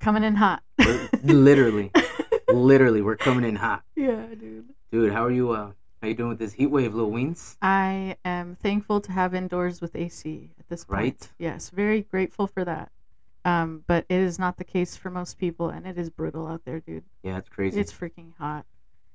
coming 0.00 0.24
in 0.24 0.34
hot. 0.36 0.62
Literally, 1.22 1.90
literally, 2.48 3.02
we're 3.02 3.16
coming 3.16 3.44
in 3.44 3.56
hot, 3.56 3.82
yeah, 3.94 4.26
dude. 4.38 4.68
dude. 4.90 5.12
How 5.12 5.24
are 5.24 5.30
you? 5.30 5.52
Uh, 5.52 5.72
how 6.02 6.08
you 6.08 6.14
doing 6.14 6.30
with 6.30 6.38
this 6.38 6.52
heat 6.54 6.68
wave, 6.68 6.94
Lil 6.94 7.10
Weens? 7.10 7.56
I 7.60 8.16
am 8.24 8.56
thankful 8.56 9.00
to 9.02 9.12
have 9.12 9.34
indoors 9.34 9.80
with 9.82 9.94
AC 9.94 10.50
at 10.58 10.68
this 10.68 10.84
point. 10.84 10.98
Right. 10.98 11.28
Yes, 11.38 11.68
very 11.70 12.00
grateful 12.02 12.46
for 12.46 12.64
that. 12.64 12.90
Um, 13.44 13.84
but 13.86 14.06
it 14.08 14.20
is 14.20 14.38
not 14.38 14.56
the 14.56 14.64
case 14.64 14.96
for 14.96 15.10
most 15.10 15.38
people, 15.38 15.68
and 15.68 15.86
it 15.86 15.98
is 15.98 16.08
brutal 16.10 16.46
out 16.46 16.62
there, 16.64 16.80
dude. 16.80 17.04
Yeah, 17.22 17.36
it's 17.38 17.48
crazy. 17.50 17.78
It's 17.80 17.92
freaking 17.92 18.32
hot. 18.38 18.64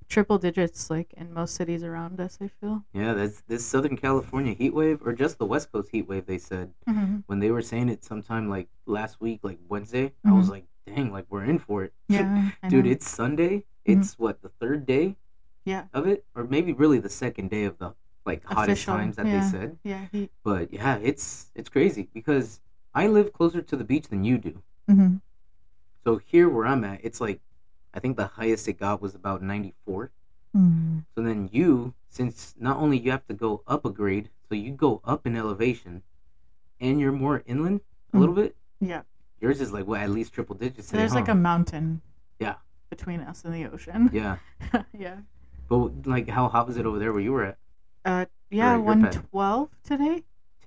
Triple 0.08 0.38
digits, 0.38 0.92
like 0.92 1.12
in 1.18 1.34
most 1.34 1.56
cities 1.56 1.84
around 1.84 2.20
us. 2.20 2.38
I 2.40 2.48
feel. 2.48 2.84
yeah, 2.94 3.14
that's 3.14 3.42
this 3.48 3.66
Southern 3.66 3.98
California 3.98 4.54
heat 4.54 4.74
wave, 4.76 5.00
or 5.04 5.14
just 5.14 5.40
the 5.40 5.46
West 5.48 5.72
Coast 5.72 5.90
heat 5.92 6.08
wave. 6.08 6.28
They 6.28 6.38
said 6.38 6.72
Mm-hmm. 6.88 7.18
when 7.26 7.40
they 7.40 7.50
were 7.50 7.64
saying 7.64 7.90
it 7.90 8.04
sometime 8.04 8.48
like 8.48 8.68
last 8.86 9.20
week, 9.20 9.40
like 9.42 9.58
Wednesday. 9.68 10.14
I 10.24 10.32
was 10.34 10.50
like, 10.50 10.66
dang, 10.86 11.12
like 11.12 11.26
we're 11.30 11.44
in 11.44 11.60
for 11.60 11.84
it. 11.84 11.94
Yeah, 12.08 12.52
dude. 12.70 12.88
It's 12.88 13.10
Sunday. 13.10 13.58
Mhm. 13.58 13.64
It's 13.86 14.18
what 14.20 14.42
the 14.42 14.50
third 14.50 14.86
day 14.86 15.16
yeah. 15.64 15.86
of 15.94 16.08
it, 16.08 16.26
or 16.36 16.44
maybe 16.44 16.74
really 16.74 17.00
the 17.00 17.10
second 17.10 17.50
day 17.50 17.66
of 17.66 17.78
the 17.78 17.94
like 18.26 18.44
hottest 18.44 18.84
Official, 18.84 18.96
times 18.96 19.16
that 19.18 19.26
yeah. 19.28 19.40
they 19.44 19.50
said. 19.50 19.78
Yeah. 19.84 20.06
He. 20.12 20.30
But 20.44 20.74
yeah, 20.74 20.98
it's 20.98 21.52
it's 21.56 21.70
crazy 21.70 22.10
because 22.14 22.60
I 22.94 23.08
live 23.08 23.34
closer 23.34 23.62
to 23.62 23.76
the 23.76 23.84
beach 23.84 24.08
than 24.08 24.24
you 24.24 24.38
do. 24.38 24.62
Mm-hmm. 24.90 25.16
So 26.04 26.18
here 26.18 26.50
where 26.50 26.66
I'm 26.66 26.84
at, 26.84 27.02
it's 27.04 27.20
like 27.22 27.42
I 27.94 28.00
think 28.00 28.18
the 28.18 28.28
highest 28.28 28.68
it 28.68 28.80
got 28.80 29.02
was 29.02 29.16
about 29.16 29.42
94. 29.42 30.12
Mm. 30.56 31.04
So 31.16 31.22
then 31.22 31.50
you, 31.52 31.94
since 32.10 32.56
not 32.60 32.78
only 32.78 32.98
you 32.98 33.12
have 33.12 33.26
to 33.28 33.34
go 33.34 33.62
up 33.68 33.86
a 33.86 33.90
grade, 33.90 34.30
so 34.50 34.56
you 34.56 34.72
go 34.72 35.02
up 35.04 35.26
in 35.26 35.36
elevation, 35.36 36.04
and 36.80 37.00
you're 37.00 37.12
more 37.12 37.44
inland 37.46 37.82
a 38.14 38.18
Mhm. 38.18 38.20
little 38.20 38.36
bit. 38.36 38.56
Yeah. 38.80 39.02
Yours 39.42 39.62
is 39.62 39.72
like 39.72 39.86
what 39.86 40.02
at 40.02 40.10
least 40.10 40.34
triple 40.34 40.56
digits. 40.56 40.88
Today, 40.88 41.00
there's 41.00 41.14
like 41.14 41.28
a 41.28 41.36
mountain. 41.36 42.02
Yeah. 42.40 42.56
Between 42.90 43.22
us 43.22 43.44
and 43.46 43.54
the 43.54 43.66
ocean. 43.66 44.10
yeah. 44.14 44.38
yeah. 44.98 45.18
But 45.68 46.08
like, 46.08 46.30
how 46.30 46.48
hot 46.48 46.68
was 46.68 46.78
it 46.78 46.86
over 46.86 47.00
there 47.00 47.12
where 47.12 47.22
you 47.22 47.32
were 47.34 47.44
at? 47.44 47.58
Uh. 48.04 48.26
Yeah. 48.50 48.74
your 48.74 48.82
One 48.82 49.04
pad. 49.04 49.14
twelve 49.32 49.70
today. 49.84 50.24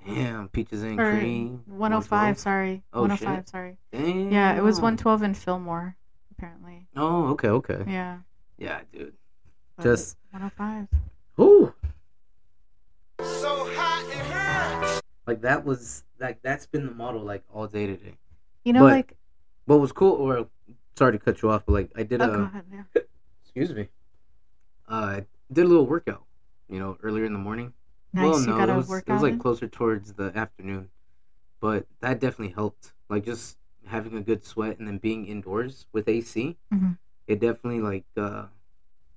Damn, 0.07 0.49
peaches 0.49 0.83
and 0.83 0.99
Or 0.99 1.11
cream. 1.19 1.63
105. 1.67 2.39
Sorry. 2.39 2.83
Oh, 2.95 3.03
105. 3.03 3.49
Sorry. 3.49 3.77
Damn. 3.93 4.31
Yeah, 4.33 4.57
it 4.57 4.63
was 4.63 4.77
112 4.77 5.23
in 5.23 5.35
Fillmore, 5.35 5.97
apparently. 6.31 6.87
Oh, 6.97 7.27
okay, 7.31 7.49
okay. 7.49 7.85
Yeah. 7.87 8.19
Yeah, 8.57 8.81
dude. 8.93 9.13
but 9.77 9.83
Just 9.83 10.17
105. 10.31 10.89
Ooh. 11.41 11.75
So 13.21 13.69
hot 13.75 14.05
it 14.09 14.17
hurts. 14.17 15.03
Like 15.27 15.43
that 15.43 15.65
was 15.65 16.05
like 16.19 16.41
that's 16.43 16.67
been 16.67 16.87
the 16.87 16.93
model 16.95 17.21
like 17.21 17.43
all 17.53 17.67
day 17.67 17.87
today. 17.87 18.15
You 18.65 18.73
know, 18.73 18.81
But- 18.81 18.93
like. 18.93 19.15
What 19.67 19.81
was 19.81 19.93
cool, 19.93 20.13
or 20.13 20.49
sorry 20.97 21.13
to 21.13 21.19
cut 21.19 21.43
you 21.43 21.51
off, 21.51 21.65
but 21.67 21.73
like 21.73 21.91
I 21.95 22.03
did 22.03 22.23
Oh, 22.23 22.25
a 22.25 22.29
go 22.39 22.43
ahead. 22.45 22.65
Yeah. 22.73 23.03
excuse 23.45 23.75
me, 23.75 23.89
uh, 24.89 24.95
I 24.95 25.27
did 25.53 25.67
a 25.67 25.69
little 25.69 25.87
workout, 25.87 26.25
you 26.71 26.79
know, 26.79 26.97
earlier 27.03 27.27
in 27.27 27.35
the 27.35 27.39
morning. 27.39 27.75
Nice. 28.15 28.25
well, 28.25 28.41
you 28.41 28.47
no, 28.47 28.57
got 28.57 28.71
it 28.71 28.73
a 28.73 28.77
was 28.77 28.89
workout. 28.89 29.11
it 29.11 29.13
was 29.13 29.23
like 29.23 29.33
in? 29.35 29.39
closer 29.41 29.69
towards 29.69 30.15
the 30.15 30.33
afternoon, 30.35 30.89
but 31.61 31.87
that 32.01 32.19
definitely 32.19 32.55
helped. 32.55 32.95
Like 33.11 33.27
just 33.27 33.59
having 33.85 34.17
a 34.17 34.23
good 34.23 34.43
sweat 34.43 34.79
and 34.79 34.89
then 34.89 34.97
being 34.97 35.27
indoors 35.27 35.85
with 35.93 36.09
AC, 36.09 36.57
Mhm. 36.73 36.97
it 37.27 37.41
definitely 37.41 37.83
like 37.83 38.07
uh, 38.17 38.47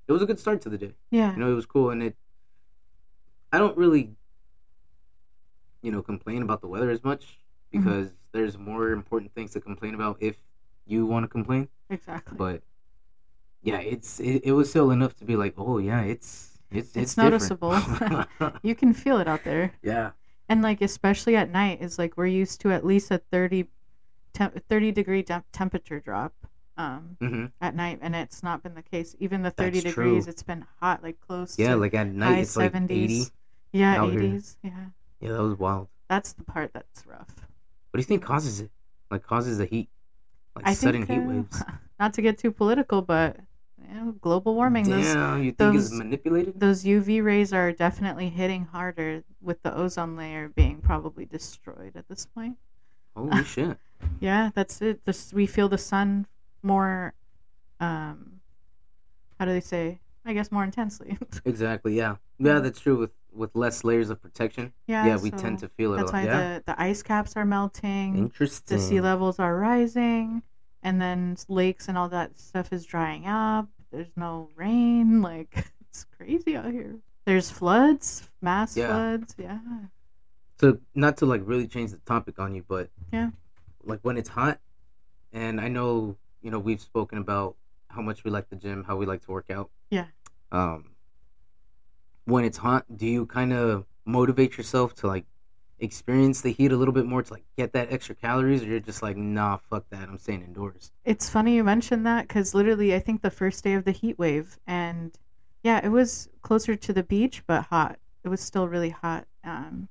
it 0.06 0.12
was 0.12 0.22
a 0.22 0.26
good 0.26 0.38
start 0.40 0.60
to 0.64 0.70
the 0.70 0.78
day. 0.78 0.96
yeah. 1.12 1.32
You 1.32 1.40
know, 1.40 1.50
it 1.50 1.56
was 1.56 1.66
cool, 1.66 1.92
and 1.92 2.04
it. 2.04 2.18
I 3.54 3.58
don't 3.58 3.78
really, 3.78 4.12
you 5.82 5.94
know, 5.94 6.02
complain 6.02 6.42
about 6.42 6.60
the 6.60 6.68
weather 6.68 6.90
as 6.90 7.06
much 7.06 7.38
Mm-hmm. 7.74 7.84
because 7.84 8.12
there's 8.34 8.58
more 8.58 8.92
important 8.92 9.34
things 9.34 9.52
to 9.54 9.62
complain 9.62 9.94
about 9.94 10.18
if 10.20 10.36
you 10.86 11.06
want 11.06 11.24
to 11.24 11.28
complain. 11.28 11.70
Exactly. 11.90 12.38
But 12.38 12.62
yeah, 13.64 13.80
it's 13.80 14.20
it, 14.20 14.42
it 14.46 14.52
was 14.54 14.70
still 14.70 14.92
enough 14.92 15.16
to 15.18 15.26
be 15.26 15.36
like, 15.36 15.54
oh 15.58 15.78
yeah, 15.78 16.02
it's 16.02 16.58
it's 16.72 16.90
it's, 16.96 16.98
It's 16.98 17.18
noticeable. 17.18 17.78
you 18.64 18.76
can 18.76 18.94
feel 18.94 19.20
it 19.20 19.28
out 19.28 19.44
there. 19.44 19.74
yeah, 19.84 20.12
And, 20.50 20.62
like, 20.62 20.82
especially 20.82 21.36
at 21.36 21.50
night, 21.52 21.82
is 21.82 22.00
like 22.00 22.16
we're 22.18 22.28
used 22.28 22.62
to 22.62 22.72
at 22.72 22.86
least 22.86 23.12
a 23.12 23.18
30, 23.18 23.68
temp- 24.34 24.58
30 24.70 24.92
degree 24.94 25.22
temp- 25.24 25.46
temperature 25.52 26.00
drop 26.00 26.34
um, 26.78 27.18
hmm 27.20 27.46
at 27.60 27.76
night. 27.76 28.00
And 28.02 28.16
it's 28.16 28.42
not 28.42 28.64
been 28.64 28.74
the 28.76 28.82
case. 28.82 29.16
Even 29.20 29.42
the 29.44 29.52
30 29.52 29.82
That's 29.82 29.84
degrees, 29.96 30.24
true. 30.24 30.32
it's 30.32 30.44
been 30.44 30.66
hot, 30.80 31.04
like 31.04 31.20
close 31.20 31.60
yeah. 31.60 31.72
to 31.72 31.76
Like 31.76 31.94
at 31.94 32.08
night, 32.08 32.40
it's 32.40 32.56
like 32.56 32.74
eighty. 32.90 33.26
yeah, 33.74 34.02
out 34.02 34.12
here. 34.12 34.22
80s. 34.22 34.56
Yeah. 34.64 34.72
Yeah, 35.20 35.32
that 35.34 35.44
was 35.44 35.60
wild. 35.60 35.88
That's 36.08 36.32
the 36.34 36.44
part 36.44 36.72
that's 36.74 37.06
rough. 37.06 37.36
What 37.92 37.98
do 37.98 38.02
you 38.02 38.06
think 38.06 38.24
causes 38.24 38.62
it? 38.62 38.72
Like 39.10 39.24
causes 39.24 39.58
the 39.58 39.66
heat, 39.66 39.90
like 40.56 40.68
I 40.68 40.74
sudden 40.74 41.06
think, 41.06 41.10
heat 41.10 41.26
uh, 41.26 41.30
waves. 41.30 41.64
Not 42.00 42.14
to 42.14 42.22
get 42.22 42.38
too 42.38 42.52
political, 42.52 43.02
but 43.02 43.38
you 43.86 43.94
know, 43.94 44.12
global 44.14 44.56
warming. 44.56 44.90
Those 44.90 45.14
Damn, 45.14 45.44
you 45.44 45.52
think 45.52 45.76
it's 45.76 45.92
manipulated? 45.92 46.58
those 46.60 46.86
UV 46.86 47.22
rays 47.22 47.52
are 47.52 47.74
definitely 47.74 48.30
hitting 48.30 48.66
harder 48.66 49.24
with 49.42 49.62
the 49.64 49.76
ozone 49.76 50.16
layer 50.16 50.48
being 50.48 50.80
probably 50.82 51.26
destroyed 51.26 51.92
at 51.96 52.08
this 52.08 52.26
point. 52.26 52.56
Holy 53.16 53.44
shit! 53.56 53.78
Yeah, 54.22 54.52
that's 54.56 54.82
it. 54.82 55.04
This, 55.06 55.34
we 55.34 55.46
feel 55.46 55.68
the 55.68 55.78
sun 55.78 56.28
more. 56.64 57.14
Um, 57.82 58.40
how 59.38 59.46
do 59.46 59.52
they 59.52 59.60
say? 59.60 60.00
I 60.24 60.34
guess 60.34 60.52
more 60.52 60.64
intensely. 60.64 61.18
Exactly. 61.46 61.98
Yeah. 61.98 62.18
Yeah, 62.38 62.60
that's 62.60 62.80
true. 62.80 62.98
With 62.98 63.12
with 63.34 63.56
less 63.56 63.84
layers 63.84 64.10
of 64.10 64.22
protection. 64.22 64.74
yeah. 64.88 65.06
Yeah, 65.06 65.18
we 65.18 65.30
so 65.32 65.38
tend 65.38 65.60
to 65.60 65.70
feel 65.70 65.94
it. 65.94 65.98
That's 65.98 66.12
a 66.12 66.14
lot. 66.16 66.26
why 66.26 66.30
yeah. 66.30 66.54
the 66.60 66.64
the 66.68 66.82
ice 66.82 67.02
caps 67.04 67.36
are 67.38 67.46
melting. 67.46 68.18
Interesting. 68.18 68.78
the 68.78 68.84
sea 68.84 69.02
levels 69.02 69.40
are 69.40 69.56
rising 69.58 70.44
and 70.84 71.02
then 71.02 71.38
lakes 71.48 71.88
and 71.88 71.98
all 71.98 72.10
that 72.10 72.38
stuff 72.40 72.74
is 72.74 72.86
drying 72.86 73.28
up 73.28 73.68
there's 73.92 74.12
no 74.16 74.50
rain 74.56 75.22
like 75.32 75.66
it's 75.90 76.06
crazy 76.18 76.56
out 76.56 76.72
here 76.72 76.96
there's 77.26 77.52
floods 77.52 78.28
mass 78.42 78.76
Yeah. 78.76 78.88
floods 78.88 79.36
yeah 79.38 79.60
So 80.60 80.80
not 80.96 81.18
to 81.18 81.26
like 81.28 81.42
really 81.46 81.68
change 81.68 81.92
the 81.92 81.98
topic 82.00 82.40
on 82.40 82.56
you, 82.56 82.64
but 82.68 82.90
Yeah. 83.14 83.30
like 83.84 84.00
when 84.02 84.18
it's 84.18 84.30
hot, 84.30 84.60
and 85.34 85.60
I 85.62 85.68
know 85.68 86.18
you 86.42 86.50
know 86.52 86.60
we've 86.60 86.82
spoken 86.82 87.18
about 87.20 87.56
how 87.90 88.02
much 88.02 88.24
we 88.24 88.32
like 88.32 88.50
the 88.50 88.56
gym, 88.56 88.84
how 88.84 88.96
we 88.96 89.06
like 89.06 89.22
to 89.26 89.32
work 89.32 89.50
out. 89.52 89.70
Yeah. 89.90 90.06
Um. 90.52 90.86
When 92.26 92.44
it's 92.46 92.58
hot, 92.58 92.86
do 92.96 93.06
you 93.06 93.26
kind 93.26 93.54
of 93.54 93.86
motivate 94.06 94.58
yourself 94.58 94.94
to 94.96 95.08
like 95.08 95.26
experience 95.80 96.42
the 96.42 96.52
heat 96.52 96.72
a 96.72 96.78
little 96.78 96.94
bit 96.94 97.06
more 97.06 97.24
to 97.24 97.34
like 97.34 97.44
get 97.58 97.74
that 97.74 97.92
extra 97.92 98.14
calories, 98.16 98.62
or 98.64 98.68
you're 98.68 98.80
just 98.80 99.02
like, 99.02 99.18
nah, 99.18 99.58
fuck 99.58 99.86
that, 99.90 100.08
I'm 100.10 100.18
staying 100.20 100.44
indoors. 100.44 100.92
it's 101.04 101.30
funny 101.30 101.56
you 101.56 101.64
mentioned 101.64 102.06
that 102.06 102.28
because 102.28 102.54
literally 102.54 102.94
i 102.94 103.00
think 103.00 103.22
the 103.22 103.32
first 103.32 103.64
day 103.64 103.74
of 103.74 103.84
the 103.86 103.92
heat 103.92 104.18
wave 104.20 104.60
and 104.68 105.18
yeah 105.64 105.84
it 105.84 105.90
was 105.90 106.30
closer 106.44 106.76
to 106.76 106.94
the 106.94 107.04
beach 107.04 107.42
but 107.48 107.64
hot 107.66 107.98
it 108.24 108.30
was 108.30 108.40
still 108.42 108.68
really 108.68 108.92
hot 108.92 109.26
um, 109.44 109.88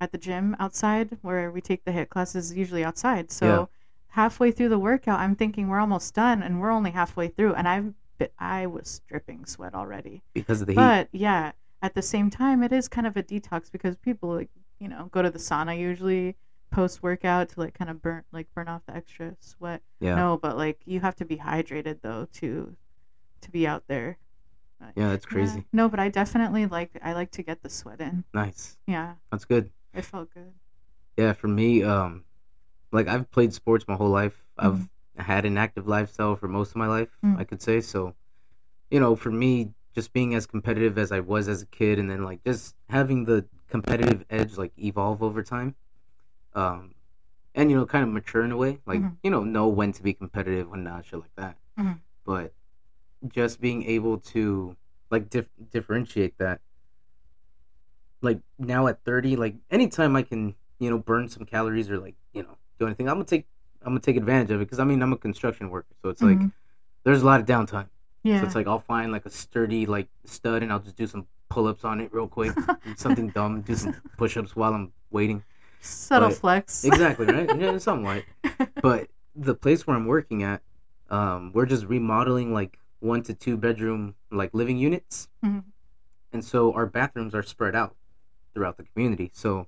at 0.00 0.12
the 0.12 0.18
gym 0.18 0.54
outside 0.58 1.16
where 1.22 1.50
we 1.50 1.60
take 1.62 1.84
the 1.84 1.92
HIIT 1.92 2.10
classes 2.10 2.54
usually 2.54 2.84
outside 2.84 3.30
so 3.32 3.46
Yeah. 3.46 3.66
halfway 4.08 4.50
through 4.50 4.68
the 4.68 4.78
workout 4.78 5.18
i'm 5.20 5.34
thinking 5.34 5.68
we're 5.68 5.80
almost 5.80 6.14
done 6.14 6.42
and 6.42 6.60
we're 6.60 6.70
only 6.70 6.90
halfway 6.90 7.28
through 7.28 7.54
and 7.54 7.66
i've 7.66 7.94
been, 8.18 8.28
i 8.38 8.66
was 8.66 9.00
dripping 9.08 9.44
sweat 9.44 9.74
already 9.74 10.22
because 10.34 10.60
of 10.60 10.66
the 10.66 10.72
heat. 10.72 10.76
but 10.76 11.08
yeah 11.12 11.52
at 11.82 11.94
the 11.94 12.02
same 12.02 12.30
time 12.30 12.62
it 12.62 12.72
is 12.72 12.88
kind 12.88 13.06
of 13.06 13.16
a 13.16 13.22
detox 13.22 13.70
because 13.70 13.96
people 13.96 14.30
like 14.34 14.48
you 14.78 14.88
know 14.88 15.08
go 15.12 15.22
to 15.22 15.30
the 15.30 15.38
sauna 15.38 15.78
usually 15.78 16.36
post 16.70 17.02
workout 17.02 17.48
to 17.50 17.60
like 17.60 17.74
kind 17.74 17.90
of 17.90 18.02
burn 18.02 18.22
like 18.32 18.46
burn 18.54 18.66
off 18.68 18.82
the 18.86 18.94
extra 18.96 19.34
sweat 19.40 19.80
yeah. 20.00 20.14
no 20.14 20.36
but 20.36 20.56
like 20.56 20.78
you 20.86 21.00
have 21.00 21.14
to 21.14 21.24
be 21.24 21.36
hydrated 21.36 21.98
though 22.02 22.26
to 22.32 22.74
to 23.40 23.50
be 23.50 23.66
out 23.66 23.84
there 23.86 24.18
But, 24.80 24.92
Yeah, 24.96 25.10
that's 25.10 25.24
yeah. 25.26 25.30
crazy. 25.32 25.64
no 25.72 25.88
but 25.88 26.00
i 26.00 26.08
definitely 26.08 26.66
like 26.66 26.90
i 27.02 27.12
like 27.12 27.30
to 27.32 27.42
get 27.42 27.62
the 27.62 27.70
sweat 27.70 28.00
in 28.00 28.24
Nice. 28.34 28.76
yeah 28.86 29.14
That's 29.30 29.44
good. 29.44 29.70
it 29.94 30.04
felt 30.04 30.30
good 30.34 30.52
Yeah, 31.16 31.32
for 31.34 31.46
me, 31.46 31.84
um, 31.84 32.24
like 32.90 33.06
I've 33.06 33.30
played 33.30 33.52
sports 33.54 33.84
my 33.86 33.94
whole 33.94 34.08
life. 34.10 34.34
I've 34.58 34.88
had 35.16 35.44
an 35.44 35.56
active 35.58 35.86
lifestyle 35.86 36.36
for 36.36 36.48
most 36.48 36.70
of 36.70 36.76
my 36.76 36.86
life, 36.86 37.08
Mm. 37.24 37.38
I 37.38 37.44
could 37.44 37.62
say. 37.62 37.80
So, 37.80 38.14
you 38.90 39.00
know, 39.00 39.14
for 39.16 39.30
me, 39.30 39.72
just 39.94 40.12
being 40.12 40.34
as 40.34 40.46
competitive 40.46 40.98
as 40.98 41.12
I 41.12 41.20
was 41.20 41.48
as 41.48 41.62
a 41.62 41.66
kid, 41.66 41.98
and 41.98 42.10
then 42.10 42.24
like 42.24 42.42
just 42.44 42.74
having 42.88 43.24
the 43.24 43.44
competitive 43.68 44.24
edge 44.30 44.56
like 44.56 44.72
evolve 44.78 45.22
over 45.22 45.42
time, 45.42 45.74
um, 46.54 46.94
and 47.54 47.70
you 47.70 47.76
know, 47.76 47.86
kind 47.86 48.02
of 48.04 48.10
mature 48.10 48.44
in 48.44 48.50
a 48.52 48.56
way, 48.56 48.80
like 48.86 49.00
Mhm. 49.00 49.16
you 49.22 49.30
know, 49.30 49.44
know 49.44 49.68
when 49.68 49.92
to 49.92 50.02
be 50.02 50.12
competitive, 50.14 50.68
when 50.68 50.82
not, 50.84 51.04
shit 51.06 51.20
like 51.20 51.34
that. 51.36 51.56
Mhm. 51.78 52.00
But 52.24 52.52
just 53.28 53.60
being 53.60 53.84
able 53.84 54.18
to 54.18 54.76
like 55.10 55.30
dif- 55.30 55.48
differentiate 55.70 56.36
that 56.38 56.60
like 58.20 58.40
now 58.58 58.86
at 58.86 59.02
30 59.04 59.36
like 59.36 59.54
anytime 59.70 60.16
i 60.16 60.22
can 60.22 60.54
you 60.78 60.90
know 60.90 60.98
burn 60.98 61.28
some 61.28 61.44
calories 61.44 61.90
or 61.90 61.98
like 61.98 62.14
you 62.32 62.42
know 62.42 62.56
do 62.78 62.86
anything 62.86 63.08
i'm 63.08 63.16
gonna 63.16 63.24
take 63.24 63.46
i'm 63.84 63.90
gonna 63.92 64.00
take 64.00 64.16
advantage 64.16 64.50
of 64.50 64.60
it 64.60 64.64
because 64.64 64.78
i 64.78 64.84
mean 64.84 65.02
i'm 65.02 65.12
a 65.12 65.16
construction 65.16 65.70
worker 65.70 65.94
so 66.02 66.08
it's 66.08 66.22
like 66.22 66.38
Mhm. 66.38 66.52
there's 67.04 67.22
a 67.22 67.26
lot 67.26 67.40
of 67.40 67.46
downtime. 67.46 67.88
Yeah 68.22 68.40
so 68.40 68.46
it's 68.46 68.54
like 68.54 68.66
i'll 68.66 68.80
find 68.80 69.12
like 69.12 69.26
a 69.26 69.30
sturdy 69.30 69.86
like 69.86 70.08
stud 70.24 70.62
and 70.62 70.72
i'll 70.72 70.78
just 70.80 70.96
do 70.96 71.06
some 71.06 71.26
pull-ups 71.50 71.84
on 71.84 72.00
it 72.00 72.12
real 72.12 72.26
quick 72.28 72.52
something 72.96 73.28
dumb 73.28 73.60
do 73.62 73.74
some 73.74 73.94
push-ups 74.16 74.56
while 74.56 74.72
i'm 74.74 74.92
waiting. 75.10 75.42
Subtle 75.80 76.30
but- 76.30 76.38
flex. 76.38 76.84
Exactly 76.90 77.26
right? 77.26 77.48
Yeah 77.60 77.78
somewhat. 77.78 78.24
But 78.82 79.08
the 79.36 79.54
place 79.54 79.86
where 79.86 79.96
I'm 79.96 80.06
working 80.06 80.42
at, 80.42 80.62
um, 81.10 81.50
we're 81.54 81.66
just 81.66 81.84
remodeling 81.86 82.52
like 82.54 82.78
one 83.00 83.22
to 83.24 83.34
two 83.34 83.56
bedroom 83.58 84.14
like 84.30 84.54
living 84.54 84.78
units, 84.78 85.28
Mhm. 85.44 85.62
and 86.32 86.42
so 86.44 86.72
our 86.72 86.86
bathrooms 86.86 87.34
are 87.34 87.42
spread 87.42 87.74
out 87.76 87.94
throughout 88.54 88.76
the 88.78 88.84
community. 88.84 89.30
So 89.34 89.66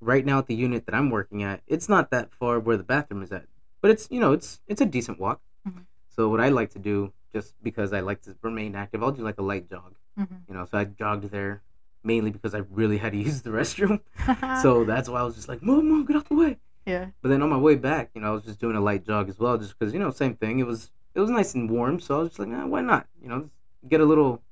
right 0.00 0.24
now 0.24 0.38
at 0.38 0.46
the 0.46 0.54
unit 0.54 0.86
that 0.86 0.94
I'm 0.94 1.10
working 1.10 1.42
at, 1.42 1.60
it's 1.66 1.88
not 1.88 2.10
that 2.10 2.32
far 2.32 2.58
where 2.60 2.76
the 2.76 2.82
bathroom 2.84 3.22
is 3.22 3.32
at, 3.32 3.46
but 3.80 3.90
it's 3.90 4.08
you 4.10 4.20
know 4.20 4.32
it's 4.32 4.60
it's 4.66 4.80
a 4.80 4.86
decent 4.86 5.18
walk. 5.20 5.40
Mhm. 5.68 5.84
So 6.08 6.28
what 6.28 6.40
I 6.40 6.48
like 6.48 6.70
to 6.70 6.78
do, 6.78 7.12
just 7.32 7.54
because 7.62 7.92
I 7.92 8.00
like 8.00 8.22
to 8.22 8.36
remain 8.42 8.74
active, 8.74 9.02
I'll 9.02 9.12
do 9.12 9.22
like 9.22 9.38
a 9.38 9.42
light 9.42 9.68
jog. 9.68 9.94
Mhm. 10.18 10.40
You 10.48 10.54
know, 10.54 10.64
so 10.70 10.78
I 10.78 10.84
jogged 10.84 11.30
there 11.30 11.62
mainly 12.04 12.30
because 12.30 12.54
I 12.54 12.58
really 12.70 12.98
had 12.98 13.12
to 13.12 13.18
use 13.28 13.42
the 13.42 13.50
restroom. 13.50 14.00
so 14.62 14.84
that's 14.84 15.08
why 15.08 15.20
I 15.20 15.22
was 15.24 15.34
just 15.34 15.48
like, 15.48 15.62
move, 15.62 15.84
move, 15.84 16.06
get 16.06 16.16
out 16.16 16.28
the 16.28 16.34
way. 16.36 16.56
yeah. 16.86 17.06
But 17.22 17.28
then 17.28 17.42
on 17.42 17.50
my 17.50 17.56
way 17.58 17.74
back, 17.74 18.10
you 18.14 18.20
know, 18.20 18.28
I 18.28 18.30
was 18.30 18.44
just 18.44 18.60
doing 18.60 18.76
a 18.76 18.80
light 18.80 19.04
jog 19.04 19.28
as 19.28 19.38
well, 19.38 19.58
just 19.58 19.78
because 19.78 19.92
you 19.92 19.98
know, 20.00 20.10
same 20.10 20.34
thing. 20.36 20.58
It 20.60 20.66
was 20.66 20.90
it 21.14 21.20
was 21.20 21.30
nice 21.30 21.54
and 21.54 21.68
warm, 21.70 21.98
so 22.00 22.16
I 22.16 22.18
was 22.20 22.28
just 22.30 22.38
like, 22.38 22.48
eh, 22.48 22.64
why 22.64 22.80
not? 22.80 23.06
You 23.22 23.28
know, 23.28 23.50
get 23.88 24.00
a 24.00 24.04
little 24.04 24.42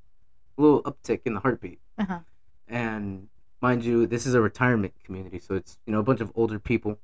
little 0.56 0.82
uptick 0.82 1.20
in 1.24 1.34
the 1.34 1.40
heartbeat. 1.40 1.78
Uh-huh. 1.98 2.20
And 2.68 3.28
mind 3.60 3.84
you, 3.84 4.06
this 4.06 4.26
is 4.26 4.34
a 4.34 4.40
retirement 4.40 4.94
community, 5.04 5.38
so 5.38 5.54
it's 5.54 5.78
you 5.86 5.92
know 5.92 6.00
a 6.00 6.02
bunch 6.02 6.20
of 6.20 6.32
older 6.34 6.58
people. 6.58 6.98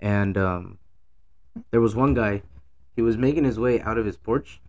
And 0.00 0.36
um, 0.38 0.78
there 1.70 1.80
was 1.80 1.94
one 1.94 2.14
guy, 2.14 2.42
he 2.96 3.02
was 3.02 3.16
making 3.16 3.44
his 3.44 3.58
way 3.58 3.80
out 3.80 3.98
of 3.98 4.06
his 4.06 4.16
porch, 4.16 4.60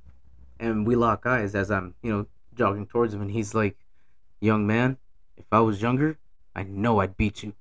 and 0.59 0.85
we 0.85 0.95
lock 0.95 1.25
eyes 1.25 1.55
as 1.55 1.71
I'm 1.71 1.95
you 2.01 2.11
know 2.11 2.27
jogging 2.55 2.85
towards 2.87 3.13
him, 3.13 3.21
and 3.21 3.31
he's 3.31 3.53
like, 3.55 3.77
"Young 4.39 4.67
man, 4.67 4.97
if 5.37 5.45
I 5.51 5.59
was 5.61 5.81
younger, 5.81 6.17
I 6.55 6.63
know 6.63 6.99
I'd 6.99 7.17
beat 7.17 7.43
you." 7.43 7.53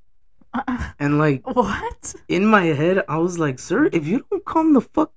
Uh-uh. 0.52 0.90
And 0.98 1.18
like 1.18 1.46
What? 1.46 2.14
in 2.28 2.44
my 2.46 2.64
head, 2.64 3.04
I 3.08 3.18
was 3.18 3.38
like, 3.38 3.58
"Sir, 3.58 3.88
if 3.92 4.06
you 4.06 4.26
don't 4.30 4.44
calm 4.44 4.72
the 4.74 4.80
fuck, 4.80 5.12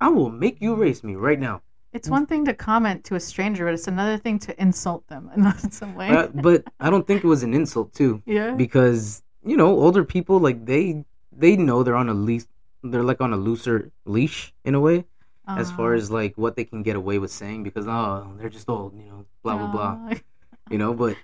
I 0.00 0.08
will 0.08 0.30
make 0.30 0.60
you 0.60 0.74
race 0.74 1.02
me 1.02 1.14
right 1.16 1.40
now." 1.40 1.62
It's 1.92 2.08
one 2.08 2.26
thing 2.26 2.46
to 2.46 2.54
comment 2.54 3.04
to 3.04 3.16
a 3.16 3.20
stranger, 3.20 3.66
but 3.66 3.74
it's 3.74 3.86
another 3.86 4.16
thing 4.16 4.38
to 4.40 4.60
insult 4.60 5.06
them 5.08 5.30
in 5.36 5.70
some 5.70 5.94
way. 5.94 6.08
Uh, 6.08 6.28
but 6.28 6.64
I 6.80 6.88
don't 6.90 7.06
think 7.06 7.22
it 7.22 7.26
was 7.26 7.42
an 7.42 7.52
insult 7.52 7.92
too, 7.92 8.22
yeah. 8.24 8.52
because 8.52 9.22
you 9.44 9.56
know, 9.56 9.68
older 9.68 10.04
people 10.04 10.38
like 10.38 10.64
they 10.64 11.04
they 11.30 11.56
know 11.56 11.82
they're 11.82 11.96
on 11.96 12.08
a 12.08 12.14
leash, 12.14 12.44
they're 12.82 13.02
like 13.02 13.20
on 13.20 13.32
a 13.32 13.36
looser 13.36 13.90
leash 14.04 14.54
in 14.64 14.74
a 14.74 14.80
way, 14.80 15.04
as 15.46 15.70
far 15.70 15.94
Uh, 15.94 15.98
as 15.98 16.10
like 16.10 16.36
what 16.38 16.56
they 16.56 16.64
can 16.64 16.82
get 16.82 16.96
away 16.96 17.18
with 17.18 17.30
saying 17.30 17.62
because 17.62 17.86
oh 17.86 18.32
they're 18.38 18.48
just 18.48 18.68
old, 18.68 18.96
you 18.96 19.06
know, 19.06 19.26
blah 19.42 19.56
blah 19.56 19.66
blah, 19.66 20.08
uh, 20.10 20.14
you 20.70 20.78
know. 20.78 20.94
But 20.94 21.16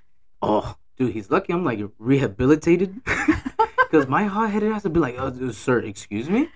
oh, 0.43 0.77
dude, 0.99 1.13
he's 1.13 1.31
lucky 1.31 1.53
I'm 1.53 1.65
like 1.65 1.81
rehabilitated 1.99 3.01
because 3.05 4.07
my 4.07 4.25
hot 4.25 4.51
headed 4.51 4.73
ass 4.73 4.85
would 4.85 4.93
be 4.93 5.01
like, 5.01 5.17
oh, 5.19 5.51
sir, 5.51 5.81
excuse 5.81 6.29
me. 6.29 6.49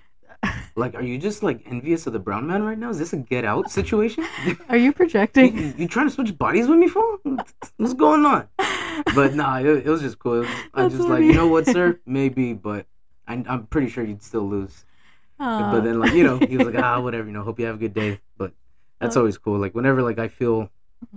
Like, 0.75 0.95
are 0.95 1.03
you 1.03 1.17
just 1.19 1.43
like 1.43 1.61
envious 1.67 2.07
of 2.07 2.13
the 2.13 2.19
brown 2.19 2.47
man 2.47 2.63
right 2.63 2.77
now? 2.77 2.89
Is 2.89 2.97
this 2.97 3.13
a 3.13 3.17
get 3.17 3.45
out 3.45 3.69
situation? 3.69 4.25
Are 4.69 4.77
you 4.77 4.91
projecting? 4.91 5.55
you- 5.57 5.73
you 5.77 5.87
trying 5.87 6.07
to 6.07 6.13
switch 6.13 6.35
bodies 6.37 6.67
with 6.67 6.79
me, 6.79 6.87
for? 6.87 7.19
What's 7.77 7.93
going 7.93 8.25
on? 8.25 8.47
But 9.13 9.35
nah, 9.39 9.59
it, 9.59 9.67
it 9.67 9.85
was 9.85 10.01
just 10.01 10.17
cool. 10.17 10.39
Was- 10.39 10.47
I'm 10.73 10.89
just 10.89 11.07
like, 11.07 11.21
you 11.23 11.33
know 11.33 11.47
what, 11.47 11.67
sir? 11.67 11.99
Maybe, 12.07 12.53
but 12.53 12.87
I, 13.27 13.43
I'm 13.47 13.67
pretty 13.67 13.89
sure 13.89 14.03
you'd 14.03 14.23
still 14.23 14.49
lose. 14.49 14.85
Aw. 15.39 15.71
But 15.71 15.83
then, 15.83 15.99
like, 15.99 16.13
you 16.13 16.23
know, 16.23 16.37
he 16.39 16.57
was 16.57 16.65
like, 16.67 16.83
ah, 16.83 16.99
whatever. 16.99 17.27
You 17.27 17.33
know, 17.33 17.43
hope 17.43 17.59
you 17.59 17.65
have 17.67 17.75
a 17.75 17.79
good 17.79 17.93
day. 17.93 18.19
But 18.37 18.53
that's 18.99 19.15
Oh. 19.15 19.19
always 19.21 19.37
cool. 19.37 19.59
Like, 19.59 19.75
whenever 19.75 20.01
like 20.01 20.17
I 20.17 20.27
feel 20.27 20.69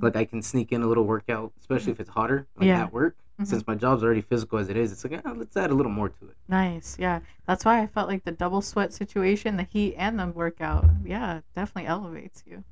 like 0.02 0.16
I 0.16 0.24
can 0.26 0.42
sneak 0.42 0.70
in 0.72 0.82
a 0.82 0.86
little 0.86 1.04
workout, 1.04 1.52
especially 1.60 1.92
if 1.92 2.00
it's 2.00 2.10
hotter, 2.10 2.46
like 2.56 2.66
Yeah. 2.66 2.82
at 2.82 2.92
work. 2.92 3.16
Mhm. 3.40 3.46
Since 3.46 3.66
my 3.66 3.74
job's 3.74 4.02
already 4.02 4.22
physical 4.22 4.58
as 4.58 4.68
it 4.70 4.76
is, 4.76 4.92
it's 4.92 5.04
like, 5.04 5.20
ah, 5.24 5.32
let's 5.36 5.56
add 5.56 5.70
a 5.70 5.74
little 5.74 5.92
more 5.92 6.08
to 6.08 6.24
it. 6.28 6.36
Nice. 6.48 6.96
Yeah. 6.98 7.20
That's 7.46 7.64
why 7.64 7.82
I 7.82 7.86
felt 7.86 8.08
like 8.08 8.24
the 8.24 8.32
double 8.32 8.62
sweat 8.62 8.92
situation, 8.94 9.56
the 9.58 9.64
heat 9.64 9.94
and 9.96 10.18
the 10.18 10.26
workout, 10.28 10.86
yeah, 11.04 11.40
definitely 11.54 11.86
elevates 11.86 12.42
you. 12.46 12.64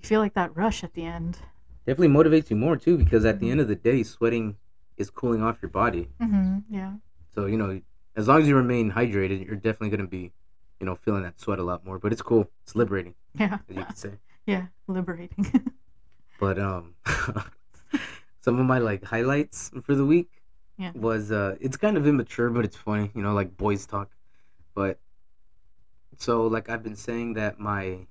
You 0.00 0.08
feel 0.08 0.20
like 0.20 0.34
that 0.34 0.56
rush 0.56 0.82
at 0.84 0.94
the 0.94 1.04
end. 1.04 1.38
Definitely 1.86 2.08
motivates 2.14 2.48
you 2.50 2.56
more 2.56 2.76
too, 2.76 2.96
because 2.96 3.24
at 3.24 3.40
the 3.40 3.50
end 3.50 3.60
of 3.60 3.68
the 3.68 3.74
day, 3.76 4.02
sweating 4.02 4.56
is 4.96 5.10
cooling 5.10 5.42
off 5.42 5.58
your 5.60 5.70
body. 5.70 6.08
Mm-hmm. 6.20 6.58
Yeah. 6.74 6.92
So 7.34 7.46
you 7.46 7.56
know, 7.58 7.80
as 8.16 8.26
long 8.28 8.40
as 8.42 8.48
you 8.48 8.56
remain 8.56 8.92
hydrated, 8.92 9.44
you're 9.46 9.56
definitely 9.56 9.90
gonna 9.90 10.08
be, 10.08 10.32
you 10.80 10.86
know, 10.86 10.94
feeling 10.96 11.22
that 11.24 11.38
sweat 11.40 11.58
a 11.58 11.62
lot 11.62 11.84
more. 11.84 11.98
But 11.98 12.12
it's 12.12 12.22
cool. 12.22 12.50
It's 12.62 12.74
liberating, 12.74 13.14
Yeah. 13.34 13.58
you 13.68 13.84
could 13.84 13.98
say. 13.98 14.12
Yeah. 14.46 14.66
Liberating. 14.86 15.46
But 16.40 16.58
um, 16.58 16.94
some 18.40 18.58
of 18.58 18.66
my 18.66 18.78
like 18.78 19.04
highlights 19.04 19.70
for 19.82 19.94
the 19.94 20.04
week 20.04 20.30
Yeah. 20.76 20.92
was 20.94 21.30
uh, 21.32 21.56
it's 21.60 21.76
kind 21.76 21.96
of 21.96 22.06
immature, 22.06 22.50
but 22.50 22.64
it's 22.64 22.76
funny. 22.76 23.10
You 23.14 23.22
know, 23.22 23.34
like 23.34 23.56
boys 23.56 23.86
talk. 23.86 24.10
But 24.74 24.98
so 26.16 26.46
like 26.46 26.68
I've 26.68 26.82
been 26.82 26.96
saying 26.96 27.34
that 27.34 27.58
my 27.58 28.06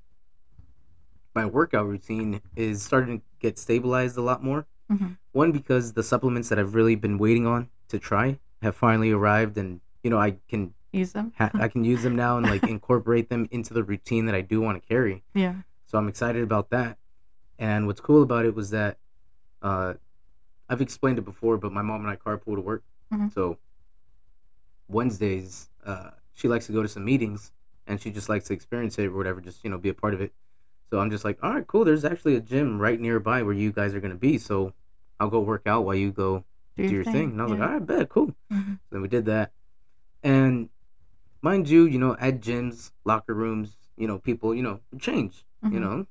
my 1.36 1.46
workout 1.46 1.88
routine 1.88 2.42
is 2.56 2.82
starting 2.82 3.20
to 3.20 3.26
get 3.40 3.58
stabilized 3.60 4.18
a 4.18 4.22
lot 4.22 4.44
more. 4.44 4.66
Mhm. 4.92 5.18
One 5.34 5.52
because 5.52 5.94
the 5.94 6.04
supplements 6.04 6.50
that 6.50 6.58
I've 6.60 6.74
really 6.74 6.96
been 6.96 7.18
waiting 7.18 7.46
on 7.46 7.70
to 7.90 8.00
try 8.00 8.40
have 8.62 8.76
finally 8.76 9.12
arrived, 9.12 9.58
and 9.58 9.82
you 10.04 10.10
know 10.10 10.18
I 10.20 10.38
can 10.48 10.74
Use 10.94 11.12
them. 11.12 11.34
ha- 11.38 11.52
I 11.54 11.68
can 11.68 11.84
use 11.84 12.02
them 12.02 12.16
now 12.16 12.38
and 12.38 12.46
like 12.48 12.64
incorporate 12.76 13.30
them 13.30 13.48
into 13.52 13.74
the 13.74 13.84
routine 13.84 14.26
that 14.26 14.36
I 14.36 14.42
do 14.42 14.62
want 14.62 14.82
to 14.82 14.88
carry. 14.88 15.24
Yeah. 15.34 15.56
So 15.86 15.98
I'm 15.98 16.08
excited 16.08 16.42
about 16.44 16.70
that. 16.72 16.98
And 17.60 17.88
what's 17.88 18.02
cool 18.02 18.24
about 18.24 18.46
it 18.46 18.56
was 18.56 18.70
that 18.72 18.98
uh, 19.62 19.96
I've 20.70 20.82
explained 20.82 21.18
it 21.18 21.26
before, 21.26 21.58
but 21.58 21.72
my 21.72 21.82
mom 21.82 22.02
and 22.02 22.10
I 22.10 22.16
carpool 22.16 22.56
to 22.56 22.62
work. 22.62 22.84
Mhm. 23.14 23.34
So 23.34 23.58
Wednesdays, 24.88 25.70
uh, 25.86 26.12
she 26.34 26.48
likes 26.48 26.66
to 26.68 26.72
go 26.74 26.82
to 26.82 26.88
some 26.88 27.06
meetings 27.06 27.52
and 27.88 28.00
she 28.02 28.12
just 28.12 28.30
likes 28.30 28.46
to 28.48 28.54
experience 28.54 28.98
it 29.00 29.06
or 29.08 29.14
whatever, 29.16 29.42
just, 29.42 29.64
you 29.64 29.70
know, 29.70 29.78
be 29.78 29.90
a 29.90 29.94
part 29.94 30.14
of 30.14 30.22
it. 30.22 30.34
So 30.90 31.00
I'm 31.00 31.12
just 31.12 31.26
like, 31.26 31.38
all 31.44 31.54
right, 31.54 31.68
cool. 31.68 31.84
There's 31.84 32.06
actually 32.06 32.36
a 32.36 32.40
gym 32.42 32.80
right 32.80 33.00
nearby 33.00 33.44
where 33.44 33.54
you 33.54 33.72
guys 33.72 33.94
are 33.94 34.00
going 34.00 34.14
to 34.14 34.18
be. 34.18 34.38
So 34.38 34.74
I'll 35.20 35.30
go 35.30 35.40
work 35.42 35.64
out 35.66 35.84
while 35.86 35.96
you 35.96 36.12
go 36.12 36.46
do 36.78 36.84
your 36.96 37.04
thing. 37.04 37.32
And 37.32 37.42
I 37.42 37.46
was 37.46 37.52
like, 37.60 37.62
all 37.70 37.74
right, 37.74 37.86
bet, 37.86 38.10
cool. 38.10 38.28
Mhm. 38.52 38.76
So 38.76 38.88
then 38.92 39.02
we 39.02 39.08
did 39.08 39.26
that. 39.26 39.52
And 40.24 40.70
mind 41.42 41.68
you, 41.70 41.86
you 41.86 41.98
know, 42.00 42.16
at 42.20 42.40
gyms, 42.40 42.92
locker 43.04 43.34
rooms, 43.34 43.76
you 43.98 44.08
know, 44.08 44.20
people, 44.20 44.54
you 44.56 44.64
know, 44.64 44.80
change, 45.00 45.46
you 45.64 45.70
Mhm. 45.70 45.82
know, 45.82 46.08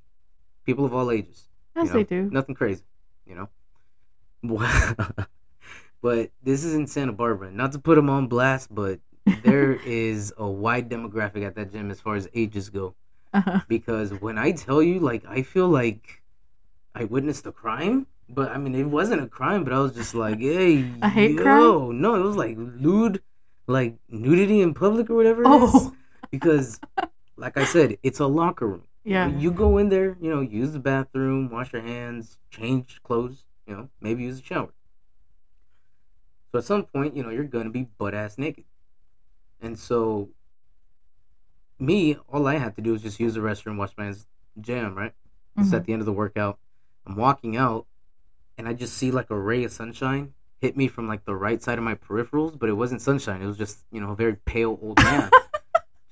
people 0.65 0.85
of 0.85 0.93
all 0.93 1.11
ages. 1.11 1.49
As 1.75 1.89
you 1.89 1.95
they 1.95 2.05
do. 2.05 2.31
Nothing 2.31 2.55
crazy, 2.55 2.85
you 3.27 3.35
know. 3.35 3.49
but 6.03 6.31
this 6.43 6.65
is 6.65 6.75
in 6.75 6.87
Santa 6.87 7.13
Barbara. 7.13 7.51
Not 7.51 7.73
to 7.73 7.79
put 7.79 7.97
them 7.97 8.11
on 8.11 8.27
blast, 8.29 8.75
but 8.75 9.01
there 9.43 9.73
is 9.87 10.33
a 10.37 10.47
wide 10.49 10.89
demographic 10.89 11.45
at 11.45 11.55
that 11.57 11.73
gym 11.73 11.91
as 11.91 12.01
far 12.01 12.17
as 12.17 12.29
ages 12.35 12.71
go. 12.71 12.95
Uh-huh. 13.33 13.61
Because 13.69 14.13
when 14.21 14.39
I 14.39 14.53
tell 14.53 14.83
you, 14.83 15.01
like, 15.01 15.25
I 15.29 15.43
feel 15.43 15.69
like 15.69 16.23
I 16.95 17.05
witnessed 17.05 17.47
a 17.47 17.53
crime. 17.53 18.07
But 18.29 18.51
I 18.51 18.59
mean, 18.59 18.75
it 18.75 18.85
wasn't 18.85 19.23
a 19.23 19.27
crime. 19.29 19.63
But 19.65 19.73
I 19.73 19.79
was 19.79 19.95
just 19.95 20.15
like, 20.15 20.39
"Hey, 20.41 20.91
A 21.03 21.09
hate 21.09 21.33
yo, 21.37 21.43
crime? 21.43 22.01
no, 22.01 22.15
it 22.17 22.23
was 22.23 22.35
like 22.37 22.57
lewd, 22.59 23.23
like 23.69 23.95
nudity 24.09 24.63
in 24.63 24.75
public 24.75 25.11
or 25.11 25.15
whatever." 25.15 25.43
it 25.45 25.47
is. 25.63 25.71
Oh. 25.75 25.95
because, 26.31 26.81
like 27.37 27.57
I 27.57 27.65
said, 27.65 27.99
it's 28.03 28.19
a 28.19 28.27
locker 28.27 28.67
room. 28.67 28.83
Yeah. 29.05 29.29
You 29.29 29.53
go 29.53 29.79
in 29.79 29.89
there, 29.91 30.17
you 30.21 30.29
know, 30.29 30.41
use 30.41 30.73
the 30.73 30.81
bathroom, 30.81 31.49
wash 31.51 31.73
your 31.73 31.83
hands, 31.83 32.37
change 32.51 33.01
clothes, 33.05 33.45
you 33.67 33.77
know, 33.77 33.89
maybe 34.01 34.23
use 34.25 34.39
a 34.39 34.43
shower. 34.43 34.73
So 36.53 36.59
at 36.59 36.65
some 36.65 36.85
point, 36.85 37.17
you 37.17 37.23
know, 37.23 37.31
you're 37.31 37.45
gonna 37.45 37.71
be 37.71 37.83
butt 37.99 38.15
ass 38.15 38.39
naked. 38.39 38.65
And 39.61 39.79
so 39.79 40.31
me, 41.79 42.17
all 42.33 42.47
I 42.47 42.57
had 42.57 42.77
to 42.77 42.83
do 42.83 42.93
was 42.93 43.03
just 43.03 43.21
use 43.21 43.35
the 43.35 43.41
restroom, 43.41 43.77
wash 43.77 43.93
my 43.97 44.05
hands, 44.05 44.27
jam, 44.61 44.95
right? 44.95 45.13
It's 45.57 45.71
Mhm. 45.71 45.75
at 45.75 45.85
the 45.85 45.93
end 45.93 46.03
of 46.03 46.07
the 46.07 46.13
workout. 46.13 46.59
I'm 47.07 47.17
walking 47.17 47.57
out 47.57 47.87
and 48.59 48.67
I 48.69 48.73
just 48.73 48.95
see 48.97 49.11
like 49.11 49.31
a 49.31 49.39
ray 49.39 49.65
of 49.65 49.73
sunshine 49.73 50.35
hit 50.61 50.77
me 50.77 50.89
from 50.89 51.07
like 51.07 51.25
the 51.25 51.35
right 51.35 51.63
side 51.63 51.79
of 51.79 51.85
my 51.85 51.95
peripherals, 51.95 52.59
but 52.59 52.69
it 52.69 52.73
wasn't 52.73 53.03
sunshine. 53.03 53.43
It 53.43 53.47
was 53.47 53.59
just, 53.59 53.85
you 53.93 54.01
know, 54.01 54.13
a 54.13 54.17
very 54.17 54.37
pale 54.37 54.79
old 54.81 54.99
man. 55.03 55.31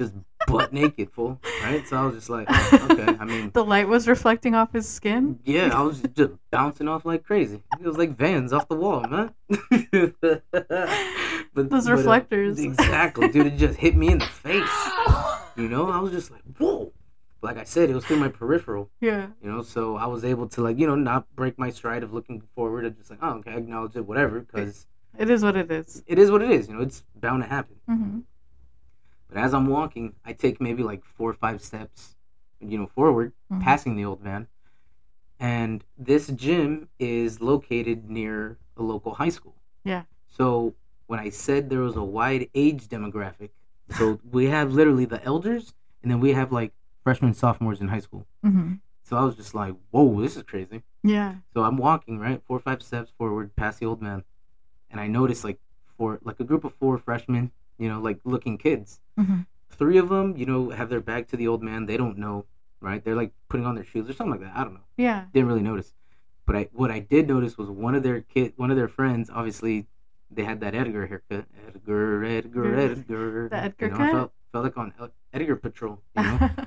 just 0.01 0.13
butt 0.47 0.73
naked, 0.73 1.11
full. 1.13 1.41
Right? 1.63 1.87
So 1.87 1.97
I 1.97 2.05
was 2.07 2.15
just 2.15 2.31
like, 2.31 2.47
oh, 2.51 2.89
okay. 2.91 3.17
I 3.19 3.25
mean, 3.25 3.51
The 3.55 3.65
light 3.65 3.89
was 3.89 4.07
reflecting 4.09 4.55
off 4.55 4.73
his 4.73 4.89
skin. 4.89 5.39
yeah, 5.45 5.71
I 5.77 5.83
was 5.83 6.03
just 6.15 6.33
bouncing 6.51 6.89
off 6.89 7.05
like 7.05 7.25
crazy. 7.25 7.63
It 7.81 7.87
was 7.87 7.97
like 7.97 8.17
vans 8.17 8.53
off 8.53 8.69
the 8.69 8.77
wall, 8.77 9.03
man. 9.09 9.33
but 10.21 10.43
Those 11.55 11.69
but, 11.85 11.87
uh, 11.87 11.93
reflectors. 11.95 12.59
exactly, 12.61 13.29
dude. 13.29 13.47
It 13.47 13.57
just 13.57 13.79
hit 13.79 13.97
me 13.97 14.09
in 14.11 14.19
the 14.19 14.27
face. 14.27 14.69
You 15.57 15.69
know, 15.69 15.89
I 15.89 16.01
was 16.01 16.11
just 16.11 16.33
like, 16.33 16.43
whoa. 16.59 16.93
Like 17.41 17.59
I 17.59 17.63
said, 17.63 17.89
it 17.89 17.95
was 17.95 18.05
through 18.05 18.17
my 18.17 18.27
peripheral. 18.27 18.91
Yeah. 19.01 19.29
You 19.41 19.49
know, 19.49 19.63
so 19.63 19.97
I 19.97 20.07
was 20.07 20.25
able 20.25 20.49
to 20.49 20.63
like, 20.63 20.81
you 20.81 20.89
know, 20.89 20.97
not 20.97 21.33
break 21.37 21.57
my 21.61 21.71
stride 21.71 22.03
of 22.03 22.13
looking 22.13 22.43
forward. 22.57 22.85
I'm 22.85 22.97
just 22.97 23.09
like, 23.09 23.21
oh, 23.23 23.35
okay, 23.35 23.55
acknowledge 23.57 23.95
it, 23.95 24.05
whatever, 24.05 24.41
because 24.41 24.89
It 25.17 25.31
is 25.31 25.45
what 25.45 25.55
it 25.57 25.71
is. 25.71 26.03
it 26.09 26.19
is 26.19 26.29
what 26.33 26.43
it 26.43 26.51
is. 26.51 26.67
You 26.67 26.75
know, 26.75 26.81
it's 26.83 27.05
bound 27.15 27.45
to 27.45 27.49
happen. 27.49 27.77
Mm-hmm. 27.89 28.19
But 29.35 29.43
as 29.43 29.53
I'm 29.53 29.67
walking, 29.67 30.15
I 30.25 30.33
take 30.33 30.61
maybe 30.61 30.85
like 30.85 31.05
four 31.05 31.29
or 31.31 31.35
five 31.35 31.61
steps, 31.61 32.15
you 32.61 32.79
know, 32.79 32.87
forward, 32.87 33.33
Mhm. 33.51 33.61
passing 33.61 33.97
the 33.97 34.05
old 34.05 34.23
man. 34.23 34.47
And 35.41 35.85
this 35.99 36.29
gym 36.29 36.89
is 37.01 37.41
located 37.41 38.09
near 38.09 38.59
a 38.77 38.83
local 38.85 39.15
high 39.15 39.31
school. 39.31 39.57
Yeah. 39.83 40.05
So 40.29 40.75
when 41.09 41.19
I 41.19 41.31
said 41.31 41.69
there 41.69 41.81
was 41.81 41.97
a 41.97 42.05
wide 42.05 42.49
age 42.55 42.89
demographic, 42.89 43.51
So 43.91 44.19
we 44.39 44.47
have 44.47 44.73
literally 44.73 45.05
the 45.05 45.23
elders, 45.25 45.75
and 46.03 46.11
then 46.11 46.21
we 46.21 46.33
have 46.33 46.51
like 46.53 46.73
freshmen, 47.03 47.35
sophomores 47.35 47.81
in 47.83 47.89
high 47.89 48.01
school. 48.01 48.27
hmm 48.43 48.75
So 49.03 49.17
I 49.19 49.25
was 49.25 49.37
just 49.37 49.53
like, 49.55 49.75
whoa, 49.91 50.21
this 50.23 50.37
is 50.37 50.43
crazy. 50.45 50.83
Yeah. 51.03 51.35
So 51.53 51.65
I'm 51.65 51.77
walking 51.77 52.19
right, 52.21 52.41
four 52.47 52.57
or 52.57 52.61
five 52.61 52.83
steps 52.83 53.11
forward 53.19 53.55
past 53.57 53.81
the 53.81 53.87
old 53.87 54.01
man, 54.01 54.25
and 54.91 55.01
I 55.01 55.07
notice 55.09 55.43
like 55.45 55.59
four, 55.99 56.19
like 56.23 56.39
a 56.41 56.45
group 56.45 56.65
of 56.65 56.73
four 56.75 56.97
freshmen, 56.99 57.51
you 57.79 57.89
know, 57.89 58.01
like 58.01 58.19
looking 58.25 58.59
kids. 58.59 59.01
hmm 59.19 59.41
Three 59.71 59.99
of 59.99 60.09
them, 60.09 60.37
you 60.37 60.47
know, 60.47 60.71
have 60.71 60.89
their 60.89 61.01
back 61.01 61.27
to 61.29 61.37
the 61.37 61.49
old 61.49 61.61
man. 61.61 61.87
They 61.87 61.97
don't 61.97 62.17
know, 62.17 62.47
right? 62.81 63.05
They're 63.05 63.17
like 63.17 63.33
putting 63.49 63.67
on 63.67 63.75
their 63.75 63.83
shoes 63.83 64.09
or 64.09 64.13
something 64.13 64.31
like 64.31 64.41
that. 64.41 64.53
I 64.55 64.63
don't 64.63 64.75
know. 64.75 64.87
Yeah. 64.97 65.25
Didn't 65.33 65.49
really 65.49 65.63
notice. 65.63 65.93
But 66.47 66.55
I, 66.55 66.69
what 66.73 66.93
I 66.93 67.01
did 67.01 67.27
notice 67.27 67.59
was 67.59 67.69
one 67.69 67.97
of 67.97 68.05
their 68.05 68.21
kid, 68.21 68.53
one 68.55 68.71
of 68.71 68.77
their 68.77 68.87
friends. 68.87 69.31
Obviously, 69.35 69.89
they 70.31 70.45
had 70.45 70.61
that 70.61 70.77
Edgar 70.77 71.09
haircut. 71.09 71.47
Edgar, 71.67 72.25
Edgar, 72.25 72.79
Edgar. 72.79 73.49
The 73.49 73.57
Edgar 73.57 73.87
you 73.87 73.93
know, 73.93 73.99
cut? 73.99 74.13
felt, 74.13 74.33
felt 74.53 74.65
like 74.65 74.77
on 74.79 74.93
Edgar 75.33 75.57
Patrol. 75.57 76.01
You 76.17 76.23
know. 76.23 76.51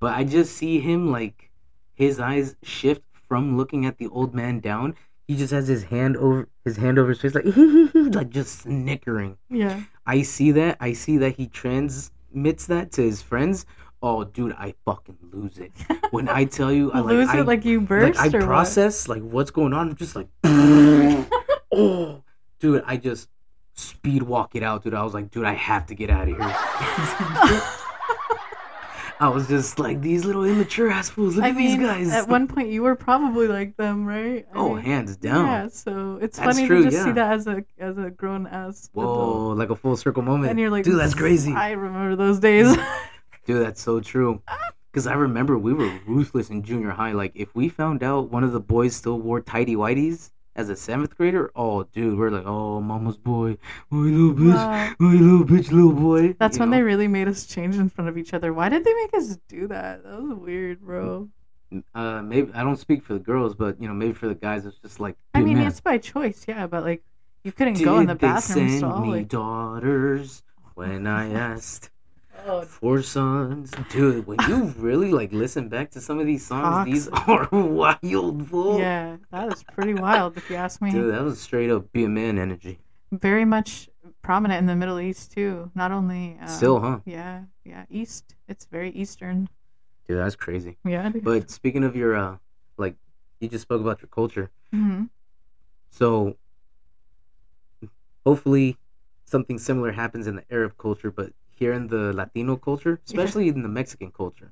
But 0.00 0.14
I 0.14 0.24
just 0.24 0.56
see 0.56 0.80
him 0.80 1.12
like 1.12 1.50
his 1.94 2.18
eyes 2.18 2.56
shift 2.62 3.02
from 3.28 3.58
looking 3.58 3.84
at 3.84 3.98
the 3.98 4.08
old 4.08 4.34
man 4.34 4.58
down. 4.58 4.94
He 5.30 5.36
just 5.36 5.52
has 5.52 5.68
his 5.68 5.84
hand 5.84 6.16
over 6.16 6.48
his 6.64 6.76
hand 6.76 6.98
over 6.98 7.10
his 7.10 7.20
face, 7.20 7.36
like 7.36 7.44
like 7.94 8.30
just 8.30 8.62
snickering. 8.62 9.38
yeah. 9.48 9.84
I 10.04 10.22
see 10.22 10.50
that. 10.50 10.76
I 10.80 10.92
see 10.92 11.18
that 11.18 11.36
he 11.36 11.46
transmits 11.46 12.66
that 12.66 12.90
to 12.94 13.02
his 13.02 13.22
friends. 13.22 13.64
Oh, 14.02 14.24
dude, 14.24 14.54
I 14.54 14.74
fucking 14.84 15.18
lose 15.30 15.58
it 15.58 15.70
when 16.10 16.28
I 16.28 16.46
tell 16.46 16.72
you. 16.72 16.90
I 16.94 16.98
like, 16.98 17.12
Lose 17.12 17.28
I, 17.28 17.38
it 17.38 17.46
like 17.46 17.64
you 17.64 17.78
like 17.78 17.88
burst 17.88 18.18
I 18.18 18.26
or 18.26 18.42
process 18.42 19.06
like 19.06 19.22
what's 19.22 19.52
going 19.52 19.72
on. 19.72 19.90
I'm 19.90 19.94
just 19.94 20.16
like, 20.16 20.26
oh, 21.72 22.24
dude, 22.58 22.82
I 22.84 22.96
just 22.96 23.28
speed 23.74 24.24
walk 24.24 24.56
it 24.56 24.64
out, 24.64 24.82
dude. 24.82 24.94
I 24.94 25.04
was 25.04 25.14
like, 25.14 25.30
dude, 25.30 25.44
I 25.44 25.52
have 25.52 25.86
to 25.86 25.94
get 25.94 26.10
out 26.10 26.28
of 26.28 26.36
here. 26.36 27.62
I 29.20 29.28
was 29.28 29.46
just 29.48 29.78
like, 29.78 30.00
these 30.00 30.24
little 30.24 30.44
immature 30.44 30.90
ass 30.90 31.10
fools. 31.10 31.36
Look 31.36 31.44
I 31.44 31.50
at 31.50 31.54
mean, 31.54 31.78
these 31.78 31.86
guys. 31.86 32.10
at 32.10 32.26
one 32.26 32.48
point 32.48 32.70
you 32.70 32.82
were 32.82 32.96
probably 32.96 33.48
like 33.48 33.76
them, 33.76 34.06
right? 34.06 34.46
I 34.50 34.58
oh, 34.58 34.76
mean, 34.76 34.84
hands 34.84 35.14
down. 35.16 35.46
Yeah, 35.46 35.68
so 35.68 36.18
it's 36.22 36.38
That's 36.38 36.56
funny 36.56 36.66
true, 36.66 36.84
to 36.84 36.90
just 36.90 37.04
see 37.04 37.12
that 37.12 37.32
as 37.34 37.46
a 37.46 37.62
as 37.78 37.98
a 37.98 38.08
grown 38.08 38.46
ass. 38.46 38.88
Whoa, 38.94 39.48
like 39.48 39.68
a 39.68 39.76
full 39.76 39.96
circle 39.98 40.22
moment. 40.22 40.50
And 40.50 40.58
you're 40.58 40.70
like, 40.70 40.84
dude, 40.84 40.98
that's 40.98 41.14
crazy. 41.14 41.52
I 41.52 41.72
remember 41.72 42.16
those 42.16 42.40
days. 42.40 42.74
Dude, 43.46 43.64
that's 43.64 43.82
so 43.82 44.00
true. 44.00 44.42
Because 44.92 45.06
I 45.06 45.12
remember 45.12 45.56
we 45.56 45.72
were 45.72 45.88
ruthless 46.04 46.50
in 46.50 46.64
junior 46.64 46.90
high. 46.90 47.12
Like, 47.12 47.30
if 47.36 47.54
we 47.54 47.68
found 47.68 48.02
out 48.02 48.28
one 48.32 48.42
of 48.42 48.50
the 48.50 48.58
boys 48.58 48.96
still 48.96 49.20
wore 49.20 49.40
tidy 49.40 49.76
whities 49.76 50.30
as 50.56 50.68
a 50.68 50.76
seventh 50.76 51.16
grader, 51.16 51.50
oh, 51.54 51.84
dude, 51.84 52.18
we're 52.18 52.30
like, 52.30 52.44
oh, 52.46 52.80
mama's 52.80 53.16
boy, 53.16 53.56
oh, 53.92 53.96
little 53.96 54.34
bitch, 54.34 54.54
Wow. 54.54 54.94
oh, 55.00 55.04
little 55.04 55.44
bitch, 55.46 55.70
little 55.70 55.92
boy. 55.92 56.34
That's 56.38 56.56
You 56.56 56.60
when 56.60 56.70
know? 56.70 56.76
they 56.76 56.82
really 56.82 57.08
made 57.08 57.28
us 57.28 57.46
change 57.46 57.76
in 57.76 57.88
front 57.88 58.08
of 58.08 58.18
each 58.18 58.34
other. 58.34 58.52
Why 58.52 58.68
did 58.68 58.84
they 58.84 58.94
make 58.94 59.14
us 59.14 59.38
do 59.48 59.68
that? 59.68 60.02
That 60.04 60.20
was 60.22 60.36
weird, 60.38 60.80
bro. 60.80 61.28
Uh, 61.94 62.20
maybe 62.22 62.50
I 62.52 62.64
don't 62.64 62.76
speak 62.78 63.04
for 63.04 63.12
the 63.14 63.20
girls, 63.20 63.54
but 63.54 63.80
you 63.80 63.86
know, 63.86 63.94
maybe 63.94 64.12
for 64.12 64.26
the 64.26 64.34
guys, 64.34 64.66
it's 64.66 64.78
just 64.78 64.98
like. 64.98 65.16
I 65.34 65.40
mean, 65.40 65.58
man, 65.58 65.68
it's 65.68 65.80
by 65.80 65.98
choice, 65.98 66.44
yeah, 66.48 66.66
but 66.66 66.82
like 66.82 67.04
you 67.44 67.52
couldn't 67.52 67.80
go 67.82 68.00
in 68.00 68.06
the 68.08 68.16
bathroom. 68.16 68.58
did 68.58 68.64
they 68.66 68.78
send 68.80 68.90
stall. 68.90 69.00
me 69.06 69.10
Like, 69.18 69.28
daughters 69.28 70.42
when 70.74 71.06
I 71.06 71.32
asked 71.32 71.90
oh, 72.46 72.62
for 72.62 73.02
sons, 73.02 73.70
dude. 73.90 74.26
When 74.26 74.38
you 74.48 74.64
really 74.78 75.10
like 75.12 75.32
listen 75.32 75.68
back 75.68 75.90
to 75.92 76.00
some 76.00 76.18
of 76.18 76.26
these 76.26 76.46
songs, 76.46 76.86
these 76.86 77.08
are 77.26 77.48
wild, 77.50 77.98
yeah, 78.78 79.16
that 79.30 79.52
is 79.52 79.62
pretty 79.62 79.94
wild 79.94 80.36
if 80.36 80.48
you 80.50 80.56
ask 80.56 80.80
me. 80.80 80.90
Dude, 80.90 81.12
that 81.12 81.22
was 81.22 81.40
straight 81.40 81.70
up 81.70 81.92
be 81.92 82.04
a 82.04 82.08
man 82.08 82.38
energy. 82.38 82.78
Very 83.12 83.44
much 83.44 83.88
prominent 84.22 84.58
in 84.58 84.66
the 84.66 84.76
Middle 84.76 85.00
East 85.00 85.32
too. 85.32 85.70
Not 85.74 85.92
only 85.92 86.36
um, 86.40 86.48
Still, 86.48 86.80
huh? 86.80 87.00
Yeah, 87.04 87.42
yeah, 87.64 87.84
East. 87.90 88.34
It's 88.48 88.64
very 88.66 88.90
Eastern. 88.90 89.48
Dude, 90.06 90.18
that's 90.18 90.36
crazy. 90.36 90.76
Yeah. 90.84 91.10
But 91.22 91.50
speaking 91.50 91.84
of 91.84 91.94
your, 91.94 92.16
uh, 92.16 92.36
like, 92.76 92.96
you 93.38 93.48
just 93.48 93.62
spoke 93.62 93.80
about 93.80 94.00
your 94.02 94.08
culture. 94.08 94.50
Mhm. 94.74 95.08
So, 95.90 96.36
hopefully, 98.24 98.76
something 99.24 99.58
similar 99.58 99.92
happens 99.92 100.26
in 100.26 100.36
the 100.36 100.44
Arab 100.50 100.76
culture, 100.78 101.10
but 101.10 101.32
here 101.60 101.74
in 101.74 101.88
the 101.88 102.12
Latino 102.14 102.56
culture, 102.56 103.00
especially 103.06 103.46
in 103.48 103.62
the 103.62 103.68
Mexican 103.68 104.10
culture, 104.10 104.50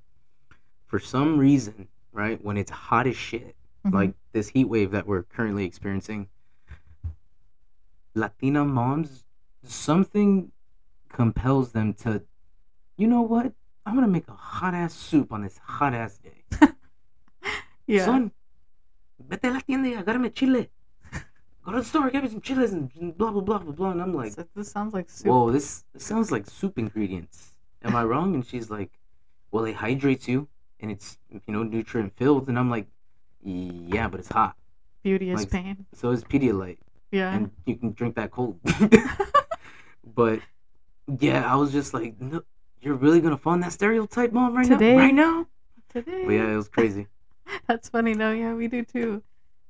for 0.86 0.98
some 0.98 1.38
reason, 1.38 1.88
right, 2.12 2.38
when 2.44 2.56
it's 2.58 2.70
hot 2.70 3.06
as 3.06 3.16
shit, 3.16 3.56
Mhm. 3.84 3.94
like 3.94 4.14
this 4.32 4.48
heat 4.48 4.66
wave 4.68 4.90
that 4.90 5.06
we're 5.06 5.22
currently 5.22 5.64
experiencing, 5.64 6.28
Latina 8.14 8.62
moms, 8.64 9.24
something 9.62 10.52
compels 11.08 11.72
them 11.72 11.94
to, 11.94 12.22
you 12.96 13.06
know 13.06 13.22
what? 13.22 13.54
I'm 13.86 13.94
gonna 13.94 14.06
make 14.06 14.28
a 14.28 14.34
hot 14.34 14.74
ass 14.74 14.92
soup 14.92 15.32
on 15.32 15.40
this 15.42 15.56
hot 15.58 15.94
ass 15.94 16.18
day. 16.18 16.44
yeah. 17.86 18.04
Son, 18.04 18.32
vete 19.18 19.44
a 19.44 19.50
la 19.50 19.60
tienda 19.60 19.88
y 19.88 19.94
agárrame 19.94 20.30
chile. 20.34 20.70
Go 21.68 21.74
to 21.74 21.80
the 21.80 21.84
store, 21.84 22.08
get 22.08 22.22
me 22.24 22.30
some 22.30 22.40
chiles 22.40 22.72
and 22.72 22.90
blah 23.18 23.30
blah 23.30 23.42
blah 23.42 23.58
blah 23.58 23.72
blah. 23.72 23.90
And 23.90 24.00
I'm 24.00 24.14
like, 24.14 24.32
this 24.54 24.70
sounds 24.70 24.94
like 24.94 25.10
soup. 25.10 25.26
whoa, 25.26 25.50
this, 25.50 25.84
this 25.92 26.02
sounds 26.02 26.32
like 26.32 26.46
soup 26.48 26.78
ingredients. 26.78 27.52
Am 27.82 27.94
I 27.94 28.04
wrong? 28.04 28.34
And 28.34 28.46
she's 28.46 28.70
like, 28.70 28.90
well, 29.50 29.66
it 29.66 29.74
hydrates 29.76 30.26
you 30.26 30.48
and 30.80 30.90
it's 30.90 31.18
you 31.30 31.42
know 31.48 31.62
nutrient 31.62 32.16
filled. 32.16 32.48
And 32.48 32.58
I'm 32.58 32.70
like, 32.70 32.86
yeah, 33.42 34.08
but 34.08 34.18
it's 34.18 34.30
hot. 34.30 34.56
Beauty 35.02 35.30
is 35.30 35.40
like- 35.40 35.50
pain. 35.50 35.84
So 35.92 36.10
is 36.10 36.24
Pedialyte, 36.24 36.78
Yeah. 37.10 37.34
and 37.34 37.50
you 37.66 37.76
can 37.76 37.92
drink 37.92 38.14
that 38.14 38.30
cold. 38.30 38.58
but 40.14 40.40
yeah, 41.20 41.52
I 41.52 41.56
was 41.56 41.70
just 41.70 41.92
like, 41.92 42.18
no, 42.18 42.40
you're 42.80 42.94
really 42.94 43.20
gonna 43.20 43.36
fund 43.36 43.62
that 43.62 43.74
stereotype, 43.74 44.32
mom, 44.32 44.56
right 44.56 44.66
Today? 44.66 44.94
now, 44.96 44.98
right 45.02 45.14
now. 45.14 45.46
Today. 45.90 46.24
But 46.24 46.32
yeah, 46.32 46.50
it 46.50 46.56
was 46.56 46.70
crazy. 46.70 47.08
That's 47.66 47.90
funny. 47.90 48.14
No, 48.14 48.32
yeah, 48.32 48.54
we 48.54 48.68
do 48.68 48.86
too. 48.86 49.22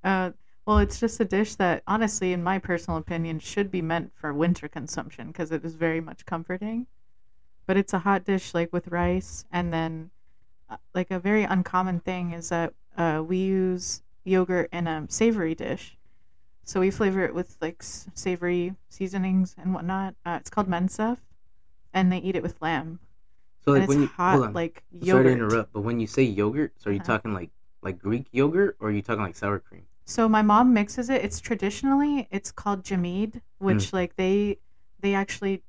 Uh, 0.05 0.31
well, 0.69 0.79
it's 0.79 1.01
just 1.01 1.21
a 1.21 1.27
dish 1.27 1.57
that, 1.57 1.85
honestly, 1.89 2.35
in 2.35 2.45
my 2.45 2.61
personal 2.61 2.99
opinion, 2.99 3.41
should 3.41 3.73
be 3.73 3.83
meant 3.83 4.13
for 4.17 4.35
winter 4.35 4.69
consumption 4.69 5.29
because 5.29 5.53
it 5.53 5.65
is 5.65 5.77
very 5.77 6.03
much 6.03 6.27
comforting. 6.27 6.87
But 7.67 7.79
it's 7.79 7.95
a 7.95 8.01
hot 8.01 8.25
dish, 8.25 8.55
like 8.55 8.73
with 8.73 8.89
rice, 8.89 9.47
and 9.53 9.73
then, 9.73 10.11
uh, 10.71 10.79
like 10.95 11.11
a 11.11 11.21
very 11.21 11.45
uncommon 11.45 12.01
thing 12.01 12.33
is 12.33 12.51
that 12.51 12.75
uh, 12.97 13.25
we 13.27 13.39
use 13.39 14.03
yogurt 14.25 14.71
in 14.73 14.89
a 14.89 15.07
savory 15.11 15.55
dish. 15.57 15.99
So 16.65 16.81
we 16.81 16.91
flavor 16.91 17.25
it 17.25 17.35
with 17.35 17.59
like 17.63 17.79
s- 17.81 18.09
savory 18.15 18.75
seasonings 18.91 19.57
and 19.59 19.75
whatnot. 19.75 20.17
Uh, 20.27 20.39
it's 20.41 20.51
called 20.51 20.69
mensef, 20.69 21.19
and 21.95 22.13
they 22.13 22.19
eat 22.19 22.37
it 22.37 22.45
with 22.45 22.63
lamb. 22.63 23.01
So 23.65 23.75
and 23.75 23.83
like 23.83 23.85
it's 23.85 23.95
when 23.95 24.03
you 24.03 24.11
hot, 24.17 24.55
like 24.55 24.85
sorry 25.03 25.25
yogurt. 25.25 25.27
to 25.27 25.33
interrupt, 25.33 25.73
but 25.73 25.83
when 25.83 26.01
you 26.01 26.07
say 26.09 26.23
yogurt, 26.25 26.75
so 26.79 26.91
are 26.91 26.93
you 26.95 27.01
Uh-huh. 27.01 27.15
talking 27.15 27.35
like 27.35 27.51
like 27.83 27.99
Greek 27.99 28.29
yogurt 28.33 28.77
or 28.81 28.89
are 28.89 28.93
you 28.93 29.03
talking 29.03 29.23
like 29.25 29.37
sour 29.37 29.59
cream? 29.61 29.88
So 30.09 30.29
my 30.29 30.43
mom 30.43 30.75
mixes 30.75 31.09
it. 31.11 31.25
It's 31.25 31.41
traditionally 31.41 32.27
it's 32.33 32.51
called 32.51 32.83
jamid, 32.85 33.43
which 33.59 33.93
like 33.93 34.17
they 34.17 34.59
they 35.01 35.15
actually 35.15 35.63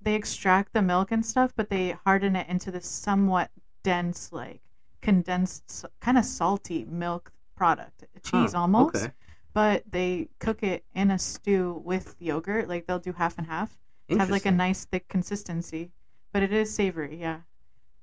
they 0.00 0.14
extract 0.14 0.72
the 0.72 0.82
milk 0.82 1.12
and 1.12 1.24
stuff, 1.26 1.52
but 1.56 1.70
they 1.70 1.90
harden 2.04 2.36
it 2.36 2.48
into 2.48 2.70
this 2.70 2.86
somewhat 2.86 3.50
dense, 3.82 4.32
like 4.32 4.62
condensed, 5.02 5.84
kind 6.00 6.18
of 6.18 6.24
salty 6.24 6.84
milk 6.86 7.32
product, 7.56 8.04
cheese 8.22 8.54
Huh, 8.54 8.60
almost. 8.60 8.94
Okay, 8.96 9.12
But 9.54 9.84
they 9.90 10.28
cook 10.38 10.62
it 10.62 10.84
in 10.94 11.10
a 11.10 11.18
stew 11.18 11.82
with 11.84 12.16
yogurt. 12.20 12.68
Like 12.68 12.86
they'll 12.86 12.98
do 13.00 13.12
half 13.12 13.38
and 13.38 13.46
half 13.48 13.78
have 14.18 14.30
like 14.30 14.46
a 14.46 14.50
nice 14.52 14.84
thick 14.84 15.08
consistency. 15.08 15.92
But 16.32 16.42
it 16.44 16.52
is 16.52 16.74
savory, 16.74 17.16
yeah. 17.20 17.40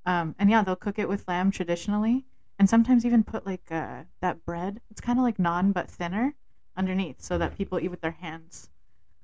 Um, 0.05 0.35
and 0.39 0.49
yeah, 0.49 0.63
they'll 0.63 0.75
cook 0.75 0.99
it 0.99 1.09
with 1.09 1.27
lamb 1.27 1.51
traditionally, 1.51 2.25
and 2.59 2.69
sometimes 2.69 3.05
even 3.05 3.23
put 3.23 3.45
like 3.45 3.71
uh, 3.71 4.03
that 4.21 4.45
bread. 4.45 4.81
It's 4.91 5.01
kind 5.01 5.19
of 5.19 5.23
like 5.23 5.37
naan 5.37 5.73
but 5.73 5.89
thinner 5.89 6.35
underneath, 6.77 7.21
so 7.21 7.37
that 7.37 7.57
people 7.57 7.79
eat 7.79 7.89
with 7.89 8.01
their 8.01 8.11
hands. 8.11 8.69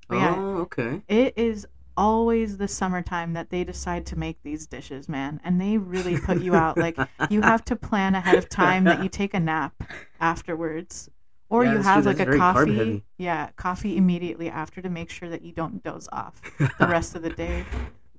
But 0.08 0.18
yeah, 0.18 0.40
Oh, 0.40 0.58
okay. 0.62 1.02
it 1.08 1.34
is 1.36 1.66
always 1.96 2.56
the 2.56 2.68
summertime 2.68 3.32
that 3.34 3.50
they 3.50 3.62
decide 3.64 4.06
to 4.06 4.16
make 4.18 4.42
these 4.42 4.66
dishes, 4.66 5.08
man, 5.08 5.40
and 5.44 5.60
they 5.60 5.76
really 5.78 6.18
put 6.18 6.40
you 6.40 6.54
out. 6.54 6.78
Like 6.78 6.96
you 7.30 7.40
have 7.52 7.64
to 7.66 7.76
plan 7.76 8.14
ahead 8.14 8.38
of 8.38 8.48
time 8.48 8.84
that 8.84 9.02
you 9.02 9.08
take 9.08 9.34
a 9.34 9.40
nap 9.40 9.74
afterwards. 10.20 11.08
Or 11.48 11.64
Yeah, 11.64 11.72
you 11.72 11.76
true. 11.78 11.84
have 11.84 12.04
That's 12.04 12.18
like 12.20 12.28
a 12.28 12.38
coffee. 12.38 13.02
Yeah, 13.18 13.50
coffee 13.56 13.96
immediately 13.96 14.48
after 14.48 14.80
to 14.80 14.88
make 14.88 15.10
sure 15.10 15.28
that 15.28 15.42
you 15.42 15.52
don't 15.52 15.82
doze 15.82 16.08
off 16.12 16.40
the 16.78 16.86
rest 16.86 17.16
of 17.16 17.22
the 17.22 17.30
day. 17.30 17.64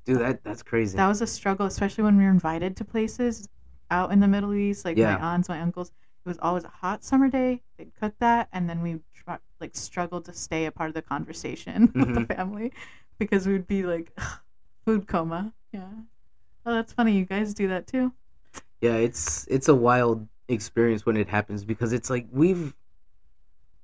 Dude, 0.06 0.20
that 0.20 0.44
that's 0.44 0.62
crazy. 0.64 0.98
That 0.98 1.08
was 1.08 1.22
a 1.22 1.28
struggle, 1.28 1.66
especially 1.66 2.04
when 2.04 2.18
we 2.18 2.24
were 2.26 2.30
invited 2.30 2.76
to 2.78 2.86
places 2.86 3.48
out 3.92 4.12
in 4.12 4.20
the 4.20 4.28
Middle 4.28 4.54
East, 4.54 4.86
like 4.86 4.98
Yeah. 4.98 5.18
my 5.18 5.34
aunts, 5.34 5.50
my 5.50 5.60
uncles. 5.62 5.90
It 6.26 6.30
was 6.30 6.40
always 6.42 6.64
a 6.64 6.70
hot 6.70 7.04
summer 7.04 7.30
day. 7.30 7.62
They'd 7.78 7.94
cook 8.00 8.14
that, 8.20 8.48
and 8.54 8.70
then 8.70 8.82
we 8.82 9.00
try, 9.14 9.38
like 9.60 9.76
struggled 9.76 10.26
to 10.26 10.34
stay 10.34 10.66
a 10.66 10.72
part 10.72 10.90
of 10.90 10.94
the 10.96 11.02
conversation 11.02 11.92
with 11.96 12.14
the 12.16 12.22
Mhm. 12.22 12.36
family 12.36 12.74
because 13.20 13.48
we'd 13.48 13.68
be 13.68 13.84
like 13.84 14.12
food 14.86 15.08
coma. 15.08 15.54
Yeah. 15.72 15.90
Oh, 16.66 16.74
that's 16.74 16.94
funny. 16.94 17.18
You 17.18 17.26
guys 17.26 17.54
do 17.54 17.68
that 17.68 17.86
too. 17.88 18.14
yeah, 18.82 18.96
it's 18.96 19.46
it's 19.48 19.68
a 19.70 19.76
wild 19.76 20.28
experience 20.48 21.06
when 21.06 21.16
it 21.18 21.28
happens 21.30 21.64
because 21.66 21.94
it's 21.94 22.10
like 22.10 22.28
we've 22.32 22.74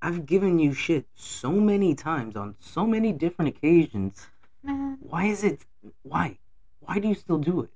I've 0.01 0.25
given 0.27 0.59
you 0.59 0.73
shit 0.73 1.05
so 1.15 1.51
many 1.51 1.95
times 1.95 2.35
on 2.35 2.55
so 2.59 2.85
many 2.85 3.13
different 3.13 3.49
occasions. 3.49 4.27
Nah. 4.63 4.95
Why 4.99 5.25
is 5.25 5.43
it 5.43 5.65
why? 6.03 6.37
why 6.81 6.99
do 6.99 7.07
you 7.07 7.15
still 7.15 7.37
do 7.39 7.61
it? 7.61 7.71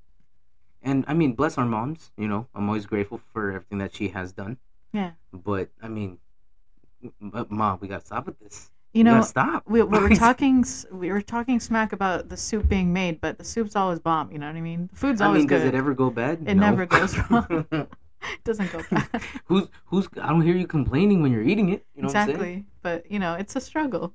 And 0.84 1.06
I 1.08 1.14
mean, 1.14 1.34
bless 1.34 1.58
our 1.58 1.66
moms. 1.66 2.12
You 2.18 2.28
know, 2.28 2.48
I'm 2.56 2.68
always 2.68 2.86
grateful 2.86 3.22
for 3.34 3.52
everything 3.52 3.78
that 3.80 3.96
she 3.96 4.10
has 4.10 4.32
done. 4.32 4.58
Yeah. 4.94 5.12
But 5.32 5.70
I 5.82 5.88
mean, 5.88 6.18
m- 7.04 7.46
mom, 7.50 7.80
we 7.82 7.88
gotta 7.88 8.06
stop 8.06 8.26
with 8.26 8.40
this. 8.40 8.72
You 8.94 9.04
know, 9.06 9.16
gotta 9.16 9.28
stop. 9.28 9.64
we, 9.68 9.82
we 9.84 10.00
were 10.00 10.10
talking 10.16 10.66
we 10.92 11.12
were 11.12 11.22
talking 11.22 11.60
smack 11.60 11.94
about 11.94 12.30
the 12.30 12.38
soup 12.38 12.68
being 12.68 12.92
made, 12.92 13.22
but 13.22 13.38
the 13.38 13.44
soup's 13.44 13.76
always 13.76 14.00
bomb. 14.00 14.32
You 14.32 14.40
know 14.40 14.48
what 14.48 14.56
I 14.56 14.62
mean? 14.62 14.90
The 14.92 14.98
food's 14.98 15.22
I 15.22 15.28
always 15.28 15.42
mean, 15.42 15.48
good. 15.48 15.60
does 15.60 15.68
it 15.68 15.76
ever 15.76 15.94
go 15.94 16.10
bad? 16.10 16.44
It 16.46 16.56
never 16.56 16.86
goes 16.86 17.18
wrong. 17.30 17.66
it 17.72 17.90
doesn't 18.44 18.72
go 18.72 18.82
bad. 18.92 19.08
who's 19.46 19.68
who's? 19.86 20.08
I 20.22 20.30
don't 20.30 20.42
hear 20.42 20.56
you 20.56 20.68
complaining 20.68 21.22
when 21.22 21.32
you're 21.32 21.44
eating 21.44 21.70
it. 21.70 21.86
You 21.96 22.02
know 22.04 22.08
what 22.08 22.16
I'm 22.18 22.30
exactly. 22.30 22.66
But 22.82 23.10
you 23.10 23.20
know, 23.20 23.36
it's 23.36 23.56
a 23.56 23.62
struggle. 23.62 24.14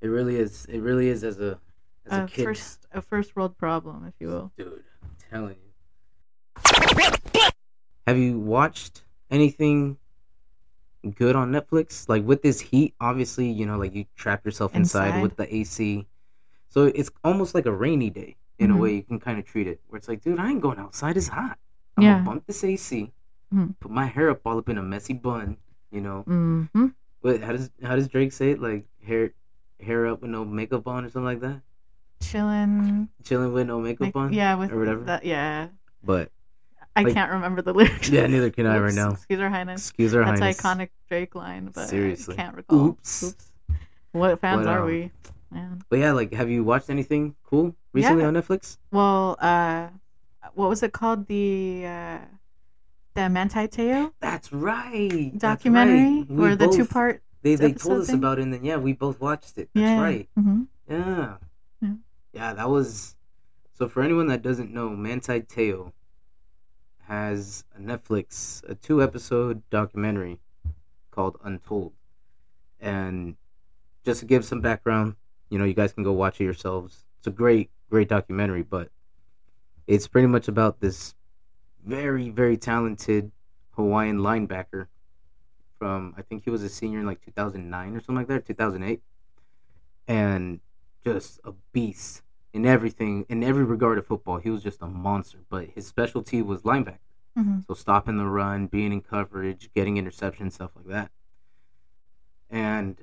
It 0.00 0.08
really 0.08 0.36
is. 0.36 0.66
It 0.66 0.80
really 0.80 1.08
is. 1.08 1.22
As 1.24 1.38
a 1.40 1.58
as 2.06 2.18
a, 2.18 2.24
a 2.24 2.28
kid, 2.28 2.44
first 2.44 2.86
a 2.92 3.00
first 3.02 3.36
world 3.36 3.56
problem, 3.56 4.04
if 4.06 4.14
you 4.18 4.28
will. 4.28 4.52
dude, 4.56 4.82
I'm 5.02 5.10
telling 5.30 5.56
you. 5.56 5.61
Have 8.06 8.18
you 8.18 8.38
watched 8.38 9.02
anything 9.30 9.96
good 11.14 11.36
on 11.36 11.52
Netflix? 11.52 12.08
Like 12.08 12.24
with 12.24 12.42
this 12.42 12.60
heat, 12.60 12.94
obviously, 13.00 13.50
you 13.50 13.64
know, 13.66 13.78
like 13.78 13.94
you 13.94 14.04
trap 14.16 14.44
yourself 14.44 14.74
inside, 14.74 15.08
Inside. 15.08 15.22
with 15.22 15.36
the 15.36 15.54
AC. 15.54 16.06
So 16.68 16.86
it's 16.86 17.10
almost 17.24 17.54
like 17.54 17.66
a 17.66 17.72
rainy 17.72 18.10
day 18.10 18.36
in 18.58 18.70
Mhm. 18.70 18.74
a 18.74 18.78
way 18.78 18.94
you 18.94 19.02
can 19.02 19.20
kind 19.20 19.38
of 19.38 19.44
treat 19.44 19.66
it. 19.66 19.80
Where 19.88 19.98
it's 19.98 20.08
like, 20.08 20.22
dude, 20.22 20.38
I 20.38 20.50
ain't 20.50 20.60
going 20.60 20.78
outside. 20.78 21.16
It's 21.16 21.28
hot. 21.28 21.58
I'm 21.96 22.02
Yeah. 22.04 22.14
gonna 22.14 22.24
bump 22.24 22.46
this 22.46 22.64
AC, 22.64 23.12
Mhm. 23.54 23.74
put 23.80 23.90
my 23.90 24.06
hair 24.06 24.30
up 24.30 24.40
all 24.46 24.58
up 24.58 24.68
in 24.68 24.78
a 24.78 24.82
messy 24.82 25.12
bun. 25.14 25.56
You 25.90 26.00
know, 26.00 26.24
Mm-hmm. 26.26 26.86
Wait, 27.22 27.42
how 27.42 27.52
does 27.52 27.70
how 27.84 27.94
does 27.94 28.08
Drake 28.08 28.32
say 28.32 28.50
it? 28.50 28.60
Like 28.60 28.86
hair 29.04 29.32
hair 29.78 30.06
up 30.08 30.22
with 30.22 30.30
no 30.30 30.44
makeup 30.44 30.88
on 30.88 31.04
or 31.04 31.08
something 31.08 31.24
like 31.24 31.40
that? 31.40 31.60
Chilling. 32.20 33.08
Chilling 33.24 33.52
with 33.52 33.66
no 33.68 33.78
makeup 33.80 34.06
like- 34.06 34.16
on? 34.16 34.32
yeah, 34.32 34.54
with 34.56 34.72
or 34.72 34.78
whatever. 34.78 35.04
That, 35.04 35.24
yeah. 35.24 35.68
But 36.02 36.32
I 36.94 37.02
Like- 37.02 37.14
can't 37.14 37.32
remember 37.32 37.62
the 37.62 37.72
lyrics. 37.78 38.08
yeah, 38.10 38.26
neither 38.26 38.50
can 38.50 38.66
I 38.66 38.78
right 38.78 38.92
now. 38.94 39.12
Excuse 39.12 39.40
our 39.40 39.48
highness. 39.48 39.88
Excuse 39.88 40.14
our 40.14 40.24
That's 40.24 40.40
highness. 40.40 40.56
That's 40.58 40.78
iconic 40.78 40.88
Drake 41.08 41.34
line, 41.34 41.70
but 41.74 41.88
Seriously. 41.88 42.34
I 42.34 42.42
can't 42.42 42.56
recall. 42.56 42.78
Oops. 42.88 43.22
Oops. 43.22 43.52
What 44.12 44.40
fans 44.40 44.64
But, 44.66 44.68
are 44.70 44.80
um, 44.80 44.86
we? 44.86 45.10
Man. 45.50 45.82
But 45.88 45.98
yeah, 46.00 46.12
like 46.12 46.32
have 46.34 46.50
you 46.50 46.64
watched 46.64 46.90
anything 46.90 47.34
cool 47.44 47.74
recently 47.92 48.22
Yeah. 48.22 48.28
on 48.28 48.34
Netflix? 48.34 48.76
Well, 48.90 49.36
uh, 49.40 49.88
what 50.54 50.68
was 50.68 50.82
it 50.82 50.92
called? 50.92 51.26
The 51.28 51.84
uh, 51.86 52.18
the 53.14 53.28
Manti 53.28 53.68
Teo 53.68 54.12
That's 54.20 54.52
right. 54.52 55.30
That's 55.32 55.42
documentary, 55.42 56.20
right. 56.20 56.26
We 56.30 56.44
or 56.48 56.56
the 56.56 56.68
two 56.68 56.84
part. 56.86 57.22
They 57.42 57.54
they 57.56 57.72
told 57.72 58.02
us 58.02 58.06
thing? 58.08 58.16
about 58.16 58.38
it 58.38 58.42
and 58.42 58.52
then 58.52 58.64
yeah, 58.64 58.76
we 58.76 58.92
both 58.92 59.18
watched 59.20 59.56
it. 59.58 59.68
That's 59.74 59.82
Yeah. 59.82 60.00
right. 60.02 60.28
hmm 60.36 60.62
Yeah. 60.90 61.34
Yeah. 61.80 61.94
Yeah, 62.32 62.52
that 62.54 62.68
was 62.70 63.16
so 63.74 63.88
for 63.88 64.02
anyone 64.02 64.26
that 64.28 64.42
doesn't 64.42 64.72
know, 64.72 64.90
Manti 64.90 65.40
Teo 65.40 65.92
has 67.12 67.62
a 67.76 67.78
Netflix 67.78 68.66
a 68.70 68.74
two 68.74 69.02
episode 69.02 69.62
documentary 69.68 70.40
called 71.10 71.36
Untold. 71.44 71.92
And 72.80 73.36
just 74.02 74.20
to 74.20 74.26
give 74.26 74.46
some 74.46 74.62
background, 74.62 75.16
you 75.50 75.58
know, 75.58 75.66
you 75.66 75.74
guys 75.74 75.92
can 75.92 76.04
go 76.04 76.12
watch 76.12 76.40
it 76.40 76.44
yourselves. 76.44 77.04
It's 77.18 77.26
a 77.26 77.30
great, 77.30 77.70
great 77.90 78.08
documentary, 78.08 78.62
but 78.62 78.88
it's 79.86 80.06
pretty 80.06 80.26
much 80.26 80.48
about 80.48 80.80
this 80.80 81.14
very, 81.84 82.30
very 82.30 82.56
talented 82.56 83.30
Hawaiian 83.72 84.20
linebacker 84.20 84.86
from 85.78 86.14
I 86.16 86.22
think 86.22 86.44
he 86.44 86.50
was 86.50 86.62
a 86.62 86.70
senior 86.70 87.00
in 87.00 87.06
like 87.06 87.22
2009 87.22 87.94
or 87.94 88.00
something 88.00 88.14
like 88.14 88.28
that, 88.28 88.46
2008, 88.46 89.02
and 90.08 90.60
just 91.04 91.40
a 91.44 91.52
beast 91.74 92.22
in 92.52 92.66
everything, 92.66 93.24
in 93.28 93.42
every 93.42 93.64
regard 93.64 93.98
of 93.98 94.06
football. 94.06 94.38
He 94.38 94.50
was 94.50 94.62
just 94.62 94.82
a 94.82 94.86
monster, 94.86 95.38
but 95.48 95.68
his 95.70 95.86
specialty 95.86 96.42
was 96.42 96.62
linebacker. 96.62 96.98
hmm 97.36 97.60
So 97.66 97.74
stopping 97.74 98.18
the 98.18 98.26
run, 98.26 98.66
being 98.66 98.92
in 98.92 99.00
coverage, 99.00 99.70
getting 99.74 99.96
interceptions, 99.96 100.52
stuff 100.52 100.72
like 100.76 100.86
that. 100.86 101.10
And 102.50 103.02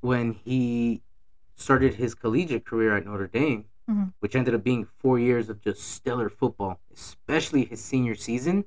when 0.00 0.32
he 0.32 1.02
started 1.54 1.94
his 1.94 2.14
collegiate 2.14 2.66
career 2.66 2.94
at 2.96 3.06
Notre 3.06 3.26
Dame, 3.26 3.64
Mhm. 3.88 4.12
which 4.20 4.36
ended 4.36 4.54
up 4.54 4.62
being 4.62 4.84
four 4.84 5.18
years 5.18 5.48
of 5.48 5.60
just 5.60 5.82
stellar 5.82 6.28
football, 6.28 6.80
especially 6.92 7.64
his 7.64 7.82
senior 7.82 8.14
season, 8.14 8.66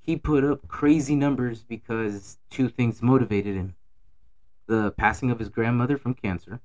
he 0.00 0.16
put 0.16 0.44
up 0.44 0.66
crazy 0.68 1.14
numbers 1.14 1.62
because 1.62 2.38
two 2.48 2.68
things 2.70 3.02
motivated 3.02 3.54
him 3.56 3.74
the 4.66 4.90
passing 4.92 5.30
of 5.30 5.38
his 5.38 5.48
grandmother 5.48 5.96
from 5.98 6.14
cancer 6.14 6.60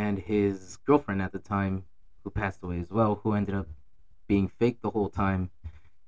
and 0.00 0.18
his 0.18 0.76
girlfriend 0.86 1.20
at 1.22 1.32
the 1.32 1.38
time 1.56 1.74
who 2.22 2.30
passed 2.30 2.60
away 2.64 2.78
as 2.80 2.90
well 2.90 3.12
who 3.22 3.32
ended 3.32 3.54
up 3.54 3.68
being 4.26 4.48
fake 4.48 4.78
the 4.82 4.90
whole 4.90 5.10
time. 5.24 5.42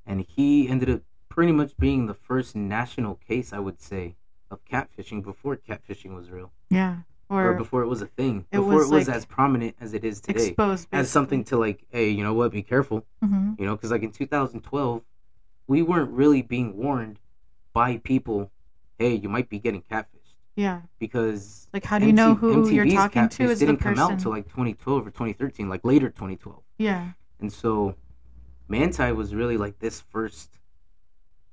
And 0.08 0.18
he 0.36 0.68
ended 0.68 0.88
up 0.90 1.02
pretty 1.28 1.52
much 1.60 1.76
being 1.76 2.06
the 2.06 2.14
first 2.28 2.50
national 2.56 3.14
case 3.28 3.48
i 3.52 3.58
would 3.66 3.80
say 3.90 4.04
of 4.50 4.58
catfishing 4.64 5.20
before 5.30 5.54
catfishing 5.68 6.12
was 6.18 6.30
real. 6.30 6.50
Yeah. 6.70 6.94
or, 7.28 7.50
Or, 7.50 7.54
before 7.54 7.82
it 7.82 7.88
was 7.94 8.00
a 8.02 8.06
thing. 8.06 8.36
it 8.50 8.56
before 8.56 8.74
was 8.80 8.90
it 8.90 8.94
was 8.94 9.08
like 9.08 9.16
as 9.16 9.24
prominent 9.26 9.74
as 9.84 9.90
it 9.98 10.02
is 10.10 10.20
today. 10.20 10.46
exposed 10.48 10.88
as 10.92 11.10
something 11.10 11.42
to 11.50 11.56
like 11.66 11.78
hey 11.90 12.08
you 12.16 12.22
know 12.24 12.34
what 12.38 12.50
be 12.52 12.62
careful. 12.62 12.98
Hmm 13.22 13.52
you 13.58 13.66
know 13.66 13.74
because 13.76 13.90
like 13.90 14.02
in 14.02 14.12
2012 14.12 15.02
we 15.72 15.82
weren't 15.82 16.10
really 16.10 16.42
being 16.42 16.76
warned 16.84 17.18
by 17.72 17.98
people 17.98 18.50
hey 18.98 19.14
you 19.22 19.28
might 19.28 19.48
be 19.54 19.58
getting 19.66 19.82
catfished 19.82 20.15
Yeah. 20.56 20.80
because 20.98 21.68
Like, 21.72 21.84
how 21.84 21.98
do 21.98 22.06
you 22.06 22.12
know 22.12 22.30
MT 22.30 22.40
who 22.40 22.68
you're 22.70 22.84
MTV's 22.86 22.94
talking 22.94 23.22
to? 23.28 23.36
Catfish 23.36 23.50
Is 23.50 23.60
the 23.60 23.66
didn't 23.66 23.80
come 23.80 23.98
out 23.98 24.10
until 24.12 24.30
like 24.32 24.46
2012 24.48 25.06
or 25.06 25.10
2013 25.10 25.68
like 25.68 25.84
later 25.84 26.08
2012 26.08 26.62
yeah. 26.78 27.10
and 27.40 27.52
so 27.52 27.94
Manti 28.68 29.12
was 29.12 29.34
really 29.34 29.56
like 29.56 29.78
this 29.78 30.00
first 30.00 30.58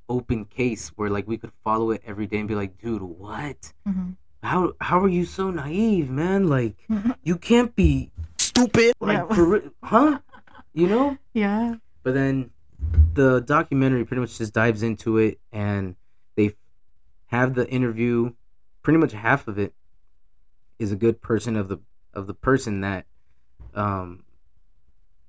open 0.09 0.45
case 0.45 0.89
where 0.95 1.09
like 1.09 1.27
we 1.27 1.37
could 1.37 1.51
follow 1.63 1.91
it 1.91 2.01
every 2.05 2.27
day 2.27 2.39
and 2.39 2.47
be 2.47 2.55
like, 2.55 2.77
dude, 2.77 3.01
what? 3.01 3.73
hmm 3.85 4.11
How 4.41 4.73
how 4.81 4.99
are 4.99 5.07
you 5.09 5.25
so 5.25 5.49
naive, 5.51 6.09
man? 6.09 6.47
Like 6.47 6.75
Mhm. 6.89 7.15
you 7.23 7.37
can't 7.37 7.75
be 7.75 8.11
Stupid. 8.37 8.93
like 8.99 9.17
Yeah. 9.29 9.35
for 9.35 9.63
huh? 9.83 10.19
You 10.73 10.87
know? 10.87 11.17
Yeah. 11.33 11.75
But 12.03 12.13
then 12.15 12.49
the 13.13 13.41
documentary 13.41 14.03
pretty 14.05 14.21
much 14.21 14.37
just 14.37 14.53
dives 14.53 14.83
into 14.83 15.17
it 15.17 15.39
and 15.51 15.95
they 16.35 16.55
have 17.27 17.53
the 17.55 17.69
interview 17.69 18.33
pretty 18.83 18.99
much 18.99 19.13
half 19.13 19.47
of 19.47 19.57
it 19.57 19.73
is 20.77 20.91
a 20.91 20.95
good 20.95 21.21
person 21.21 21.55
of 21.55 21.67
the 21.69 21.79
of 22.13 22.27
the 22.27 22.33
person 22.33 22.81
that 22.81 23.05
um 23.73 24.23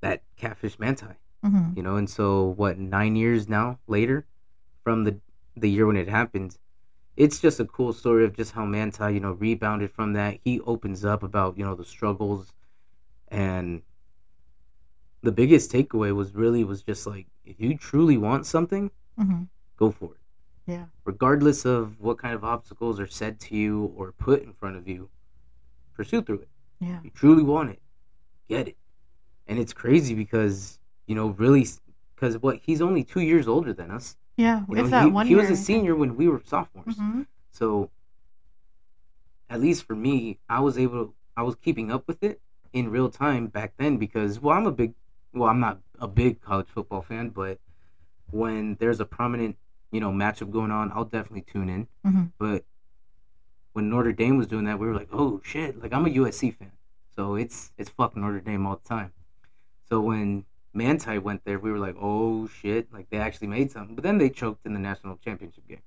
that 0.00 0.22
catfish 0.36 0.78
manti 0.78 1.06
hmm 1.42 1.72
you 1.74 1.82
know 1.82 1.96
and 1.96 2.10
so 2.10 2.44
what 2.44 2.78
nine 2.78 3.16
years 3.16 3.48
now 3.48 3.78
later 3.86 4.26
from 4.82 5.04
the 5.04 5.18
the 5.56 5.70
year 5.70 5.86
when 5.86 5.96
it 5.96 6.08
happened 6.08 6.58
it's 7.16 7.38
just 7.38 7.60
a 7.60 7.64
cool 7.64 7.92
story 7.92 8.24
of 8.24 8.36
just 8.36 8.52
how 8.52 8.64
manti 8.64 9.14
you 9.14 9.20
know, 9.20 9.32
rebounded 9.32 9.90
from 9.92 10.14
that. 10.14 10.38
He 10.44 10.60
opens 10.60 11.04
up 11.04 11.22
about, 11.22 11.56
you 11.56 11.64
know, 11.64 11.74
the 11.74 11.84
struggles 11.84 12.52
and 13.28 13.82
the 15.22 15.32
biggest 15.32 15.70
takeaway 15.72 16.14
was 16.14 16.34
really 16.34 16.64
was 16.64 16.82
just 16.82 17.06
like 17.06 17.26
if 17.44 17.60
you 17.60 17.76
truly 17.76 18.16
want 18.16 18.46
something, 18.46 18.90
hmm 19.16 19.44
go 19.76 19.90
for 19.90 20.06
it. 20.06 20.20
Yeah. 20.66 20.86
Regardless 21.04 21.64
of 21.64 22.00
what 22.00 22.18
kind 22.18 22.34
of 22.34 22.44
obstacles 22.44 22.98
are 22.98 23.06
said 23.06 23.38
to 23.40 23.56
you 23.56 23.92
or 23.96 24.12
put 24.12 24.42
in 24.42 24.52
front 24.52 24.76
of 24.76 24.88
you, 24.88 25.10
pursue 25.94 26.22
through 26.22 26.40
it. 26.40 26.48
Yeah. 26.80 26.98
If 26.98 27.04
you 27.04 27.10
truly 27.10 27.42
want 27.42 27.70
it, 27.70 27.80
get 28.48 28.68
it. 28.68 28.76
And 29.46 29.58
it's 29.58 29.72
crazy 29.72 30.14
because, 30.14 30.78
you 31.06 31.14
know, 31.14 31.28
really 31.28 31.66
because 32.14 32.38
what 32.38 32.60
he's 32.62 32.80
only 32.80 33.04
2 33.04 33.20
years 33.20 33.46
older 33.46 33.72
than 33.72 33.90
us. 33.90 34.16
Yeah. 34.36 34.62
You 34.68 34.76
know, 34.76 34.86
that 34.88 35.04
he, 35.04 35.10
one 35.10 35.26
he 35.26 35.34
year. 35.34 35.42
was 35.42 35.50
a 35.50 35.56
senior 35.56 35.94
when 35.94 36.16
we 36.16 36.28
were 36.28 36.40
sophomores. 36.44 36.96
hmm 36.96 37.22
So, 37.50 37.90
at 39.50 39.60
least 39.60 39.84
for 39.84 39.94
me, 39.94 40.38
I 40.48 40.60
was 40.60 40.78
able, 40.78 41.14
I 41.36 41.42
was 41.42 41.54
keeping 41.56 41.92
up 41.92 42.08
with 42.08 42.22
it 42.22 42.40
in 42.72 42.90
real 42.90 43.10
time 43.10 43.48
back 43.48 43.74
then 43.76 43.98
because, 43.98 44.40
well, 44.40 44.56
I'm 44.56 44.66
a 44.66 44.72
big, 44.72 44.94
well, 45.32 45.48
I'm 45.48 45.60
not 45.60 45.78
a 46.00 46.08
big 46.08 46.40
college 46.40 46.66
football 46.68 47.02
fan, 47.02 47.28
but 47.28 47.58
when 48.30 48.76
there's 48.80 48.98
a 48.98 49.04
prominent, 49.04 49.56
you 49.94 50.00
know, 50.00 50.10
matchup 50.10 50.50
going 50.50 50.72
on, 50.72 50.90
I'll 50.92 51.04
definitely 51.04 51.42
tune 51.42 51.68
in. 51.68 51.86
Mhm. 52.04 52.32
But 52.36 52.64
when 53.74 53.88
Notre 53.88 54.12
Dame 54.12 54.36
was 54.36 54.48
doing 54.48 54.64
that, 54.64 54.80
we 54.80 54.88
were 54.88 54.94
like, 54.94 55.08
oh 55.12 55.40
shit, 55.44 55.80
like 55.80 55.92
I'm 55.92 56.04
a 56.04 56.10
USC 56.10 56.50
fan, 56.50 56.72
so 57.14 57.36
it's 57.36 57.72
it's 57.78 57.90
fucking 57.90 58.20
Notre 58.20 58.40
Dame 58.40 58.66
all 58.66 58.76
the 58.82 58.88
time. 58.88 59.12
So 59.88 60.00
when 60.00 60.46
Manti 60.72 61.18
went 61.18 61.44
there, 61.44 61.60
we 61.60 61.70
were 61.70 61.78
like, 61.78 61.94
oh 62.00 62.48
shit, 62.48 62.92
like 62.92 63.08
they 63.10 63.18
actually 63.18 63.46
made 63.46 63.70
something. 63.70 63.94
But 63.94 64.02
then 64.02 64.18
they 64.18 64.30
choked 64.30 64.66
in 64.66 64.72
the 64.72 64.80
national 64.80 65.16
championship 65.18 65.68
game. 65.68 65.82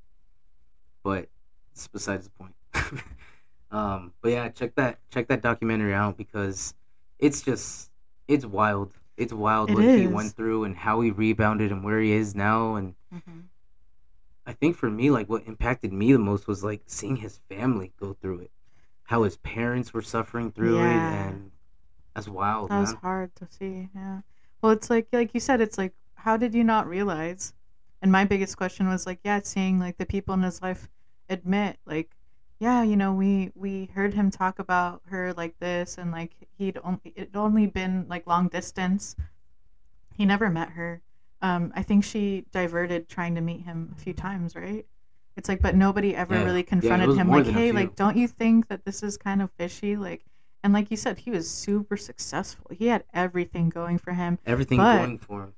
But 1.04 1.28
it's 1.74 1.88
besides 1.90 2.30
the 2.30 2.32
point. 2.32 2.56
um, 3.72 4.14
but 4.22 4.32
yeah, 4.32 4.48
check 4.50 4.76
that 4.76 5.00
check 5.10 5.28
that 5.28 5.42
documentary 5.42 5.94
out 5.94 6.16
because 6.18 6.74
it's 7.20 7.42
just 7.42 7.92
it's 8.30 8.46
wild. 8.46 8.94
It's 9.18 9.34
wild 9.34 9.70
It 9.72 9.74
what 9.76 9.84
he 9.84 10.08
went 10.08 10.34
through 10.34 10.64
and 10.64 10.78
how 10.78 11.02
he 11.02 11.12
rebounded 11.12 11.72
and 11.74 11.84
where 11.84 12.00
he 12.00 12.14
is 12.14 12.36
now. 12.36 12.76
And 12.76 12.96
hmm 13.12 13.40
I 14.48 14.54
think 14.54 14.76
for 14.78 14.90
me, 14.90 15.12
like 15.12 15.30
what 15.30 15.46
impacted 15.46 15.94
me 15.94 16.12
the 16.12 16.18
most 16.20 16.48
was 16.48 16.64
like 16.64 16.82
seeing 16.88 17.18
his 17.18 17.40
family 17.50 17.94
go 18.00 18.14
through 18.14 18.40
it, 18.40 18.52
how 19.06 19.24
his 19.24 19.38
parents 19.38 19.94
were 19.94 20.02
suffering 20.02 20.52
through 20.52 20.78
Yeah. 20.78 21.30
it, 21.30 21.30
and 21.30 21.52
That's 22.16 22.28
wild, 22.30 22.72
That 22.72 22.80
was 22.80 22.94
hard 22.94 23.36
to 23.36 23.48
see. 23.48 23.90
Yeah. 23.96 24.22
Well, 24.62 24.72
it's 24.72 24.90
like 24.90 25.08
like 25.12 25.34
you 25.34 25.40
said, 25.40 25.62
it's 25.62 25.78
like 25.78 25.94
how 26.16 26.38
did 26.38 26.54
you 26.54 26.64
not 26.64 26.88
realize? 26.88 27.54
And 28.02 28.12
my 28.12 28.26
biggest 28.26 28.58
question 28.58 28.88
was 28.88 29.06
like, 29.06 29.20
yeah, 29.24 29.40
seeing 29.44 29.80
like 29.80 29.98
the 29.98 30.06
people 30.06 30.34
in 30.36 30.44
his 30.44 30.62
life 30.62 30.90
admit 31.30 31.80
like, 31.86 32.16
yeah, 32.60 32.84
you 32.84 32.96
know, 32.98 33.14
we 33.14 33.52
we 33.56 33.86
heard 33.94 34.14
him 34.14 34.32
talk 34.32 34.60
about 34.60 35.02
her 35.08 35.34
like 35.34 35.58
this, 35.60 35.98
and 35.98 36.12
like 36.12 36.34
he'd 36.58 36.78
only 36.84 37.14
it 37.16 37.36
only 37.36 37.68
been 37.68 38.06
like 38.10 38.28
long 38.28 38.48
distance. 38.50 39.16
He 40.16 40.26
never 40.26 40.50
met 40.50 40.72
her. 40.72 41.02
Um, 41.42 41.72
I 41.76 41.84
think 41.84 42.04
she 42.04 42.46
diverted 42.52 43.08
trying 43.08 43.36
to 43.36 43.42
meet 43.42 43.62
him 43.62 43.94
a 43.96 44.00
few 44.02 44.14
times, 44.14 44.56
right? 44.56 44.86
It's 45.36 45.48
like, 45.48 45.62
but 45.62 45.76
nobody 45.76 46.16
ever 46.16 46.34
Yeah. 46.34 46.40
Yeah, 46.42 46.46
really 46.48 46.64
confronted 46.64 47.10
was 47.10 47.18
him 47.18 47.30
like, 47.30 47.46
hey, 47.46 47.72
like, 47.72 47.96
don't 47.96 48.18
you 48.18 48.28
think 48.28 48.68
that 48.70 48.86
this 48.86 49.04
is 49.04 49.18
kind 49.18 49.42
of 49.42 49.52
fishy? 49.52 49.96
Like, 49.96 50.26
and 50.64 50.74
like 50.74 50.90
you 50.90 50.98
said, 50.98 51.20
he 51.20 51.30
was 51.30 51.50
super 51.50 51.96
successful. 51.96 52.72
He 52.74 52.88
had 52.88 53.04
everything 53.14 53.70
going 53.70 54.00
for 54.00 54.14
him. 54.14 54.40
Everything 54.48 54.80
going 54.80 55.20
for 55.20 55.44
him. 55.44 55.54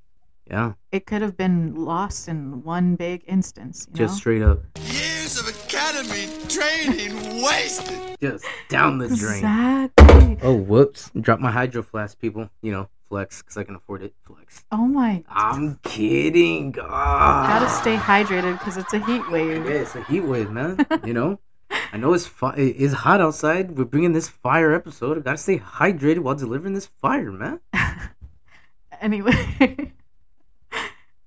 Yeah, 0.50 0.74
It 0.92 1.06
could 1.06 1.22
have 1.22 1.38
been 1.38 1.76
lost 1.76 2.28
in 2.28 2.64
one 2.64 2.96
big 2.96 3.24
instance. 3.28 3.86
You 3.92 3.98
just 3.98 4.16
know? 4.16 4.18
straight 4.18 4.42
up, 4.42 4.60
Years 4.80 5.40
of 5.40 5.48
academy 5.48 6.28
training 6.48 7.44
wasted. 7.44 8.18
just 8.20 8.46
down 8.68 8.98
the 8.98 9.08
drain. 9.10 9.46
Exactly. 9.46 10.38
Oh, 10.42 10.56
whoops! 10.56 11.12
Drop 11.22 11.40
my 11.40 11.52
hydro 11.52 11.84
flask, 11.84 12.18
people. 12.20 12.50
You 12.64 12.72
know, 12.72 12.90
flex 13.10 13.42
because 13.42 13.58
I 13.58 13.64
can 13.64 13.76
afford 13.76 14.04
it. 14.04 14.14
Flex. 14.24 14.64
Oh 14.72 14.86
my. 14.88 15.24
I'm 15.28 15.80
kidding. 15.84 16.72
God. 16.72 17.48
Gotta 17.48 17.70
stay 17.70 17.98
hydrated 17.98 18.58
because 18.60 18.78
it's 18.78 18.94
a 18.94 19.04
heat 19.06 19.30
wave. 19.30 19.66
Yeah, 19.66 19.72
it's 19.72 19.96
a 19.96 20.04
heat 20.04 20.22
wave, 20.22 20.52
man. 20.52 20.86
you 21.06 21.14
know, 21.14 21.40
I 21.92 21.98
know 21.98 22.14
it's 22.14 22.28
fi- 22.28 22.56
it's 22.56 22.94
hot 22.94 23.20
outside. 23.20 23.78
We're 23.78 23.86
bringing 23.86 24.14
this 24.14 24.30
fire 24.30 24.74
episode. 24.74 25.18
I 25.18 25.22
gotta 25.22 25.38
stay 25.38 25.58
hydrated 25.60 26.20
while 26.20 26.36
delivering 26.36 26.74
this 26.74 26.86
fire, 26.86 27.32
man. 27.32 27.60
anyway. 29.02 29.92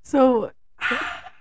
so, 0.02 0.52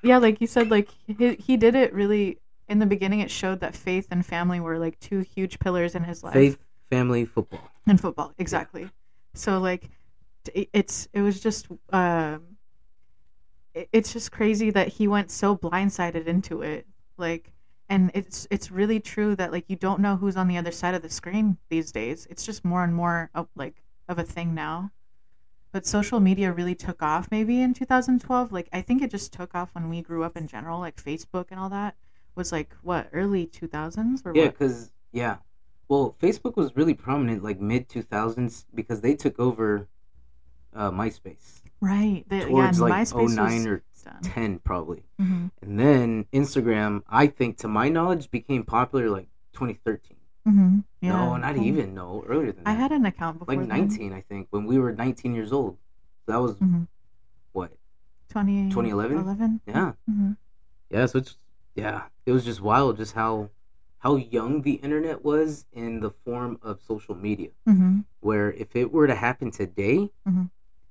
yeah, 0.03 0.17
like 0.17 0.41
you 0.41 0.47
said, 0.47 0.69
like 0.71 0.89
he, 1.07 1.35
he 1.35 1.57
did 1.57 1.75
it 1.75 1.93
really. 1.93 2.39
In 2.67 2.79
the 2.79 2.85
beginning, 2.85 3.19
it 3.19 3.29
showed 3.29 3.59
that 3.59 3.75
faith 3.75 4.07
and 4.11 4.25
family 4.25 4.61
were 4.61 4.79
like 4.79 4.97
two 5.01 5.19
huge 5.19 5.59
pillars 5.59 5.93
in 5.93 6.05
his 6.05 6.23
life. 6.23 6.33
Faith, 6.33 6.57
family, 6.89 7.25
football. 7.25 7.69
and 7.85 7.99
football 7.99 8.33
exactly 8.37 8.89
so 9.33 9.59
like 9.59 9.89
it's 10.53 11.07
it 11.13 11.21
was 11.21 11.39
just 11.39 11.67
um 11.91 12.57
it- 13.73 13.89
it's 13.91 14.13
just 14.13 14.31
crazy 14.31 14.69
that 14.71 14.87
he 14.89 15.07
went 15.07 15.31
so 15.31 15.55
blindsided 15.57 16.25
into 16.25 16.61
it. 16.61 16.87
Like 17.17 17.53
and 17.89 18.11
it's 18.13 18.47
it's 18.49 18.71
really 18.71 18.99
true 18.99 19.35
that 19.35 19.51
like 19.51 19.65
you 19.69 19.75
don't 19.75 19.99
know 19.99 20.15
who's 20.17 20.37
on 20.37 20.47
the 20.47 20.57
other 20.57 20.71
side 20.71 20.95
of 20.95 21.01
the 21.01 21.09
screen 21.09 21.57
these 21.69 21.91
days. 21.91 22.27
It's 22.29 22.45
just 22.45 22.63
more 22.65 22.83
and 22.83 22.93
more 22.95 23.29
of 23.35 23.47
like 23.55 23.83
of 24.07 24.17
a 24.19 24.23
thing 24.23 24.53
now. 24.53 24.91
But 25.73 25.85
social 25.85 26.19
media 26.21 26.51
really 26.53 26.75
took 26.75 27.01
off 27.03 27.29
maybe 27.31 27.61
in 27.61 27.73
2012 27.73 28.51
like 28.51 28.69
i 28.73 28.81
think 28.81 29.01
it 29.01 29.11
just 29.11 29.33
took 29.33 29.55
off 29.55 29.73
when 29.75 29.89
we 29.89 30.01
grew 30.01 30.23
up 30.23 30.37
in 30.37 30.47
general 30.47 30.79
like 30.79 31.01
facebook 31.03 31.47
and 31.51 31.59
all 31.59 31.69
that 31.69 31.95
was 32.35 32.51
like 32.51 32.75
what 32.81 33.09
early 33.13 33.47
2000s 33.47 34.21
or 34.25 34.33
Yeah, 34.35 34.47
because 34.47 34.91
yeah, 35.11 35.37
well, 35.89 36.15
Facebook 36.21 36.55
was 36.55 36.75
really 36.75 36.93
prominent 36.93 37.43
like 37.43 37.59
mid 37.59 37.89
two 37.89 38.01
thousands 38.01 38.65
because 38.73 39.01
they 39.01 39.15
took 39.15 39.39
over 39.39 39.87
uh, 40.75 40.91
MySpace 40.91 41.61
right 41.81 42.23
the, 42.29 42.41
towards 42.41 42.77
yeah, 42.79 42.83
like 42.85 42.93
myspace 42.93 43.35
09 43.35 43.45
was 43.55 43.65
or 43.65 43.83
done. 44.05 44.21
ten 44.23 44.59
probably, 44.59 45.03
hmm 45.19 45.47
and 45.61 45.79
then 45.79 46.25
Instagram. 46.33 47.03
I 47.09 47.27
think, 47.27 47.57
to 47.57 47.67
my 47.67 47.89
knowledge, 47.89 48.29
became 48.31 48.63
popular 48.63 49.09
like 49.09 49.27
twenty 49.53 49.73
thirteen. 49.73 50.17
Mm-hmm. 50.47 50.79
Yeah. 51.01 51.11
no, 51.11 51.37
not 51.37 51.55
cool. 51.55 51.63
even. 51.65 51.93
No, 51.93 52.23
earlier 52.27 52.51
than 52.51 52.63
that. 52.63 52.69
I 52.71 52.73
had 52.73 52.91
an 52.91 53.05
account 53.05 53.39
before. 53.39 53.55
like 53.55 53.67
nineteen, 53.67 54.11
I 54.13 54.21
think, 54.21 54.47
when 54.49 54.65
we 54.65 54.79
were 54.79 54.91
nineteen 54.91 55.35
years 55.35 55.51
old. 55.53 55.77
So 56.25 56.31
that 56.31 56.41
was 56.41 56.55
Mm-hmm. 56.55 56.83
what 57.51 57.71
20, 58.29 58.69
2011? 58.69 59.17
11? 59.17 59.61
Yeah. 59.67 59.93
Mm-hmm. 60.09 60.31
Yeah, 60.89 61.05
so 61.05 61.19
it's 61.19 61.37
yeah, 61.75 62.03
it 62.25 62.31
was 62.31 62.43
just 62.45 62.61
wild 62.61 62.97
just 62.97 63.13
how 63.13 63.49
how 63.99 64.15
young 64.15 64.63
the 64.63 64.73
internet 64.75 65.23
was 65.23 65.65
in 65.73 65.99
the 65.99 66.09
form 66.09 66.57
of 66.63 66.81
social 66.81 67.13
media. 67.15 67.49
Mm-hmm. 67.69 67.99
Where 68.19 68.51
if 68.53 68.75
it 68.75 68.91
were 68.91 69.05
to 69.07 69.15
happen 69.15 69.51
today. 69.51 70.09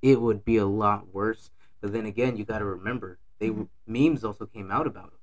It 0.01 0.19
would 0.21 0.43
be 0.43 0.57
a 0.57 0.65
lot 0.65 1.13
worse. 1.13 1.51
But 1.81 1.93
then 1.93 2.05
again, 2.05 2.37
you 2.37 2.45
got 2.45 2.59
to 2.59 2.65
remember 2.65 3.19
they 3.39 3.49
Mhm. 3.49 3.67
memes 3.87 4.23
also 4.23 4.45
came 4.45 4.69
out 4.71 4.85
about 4.87 5.13
it. 5.13 5.19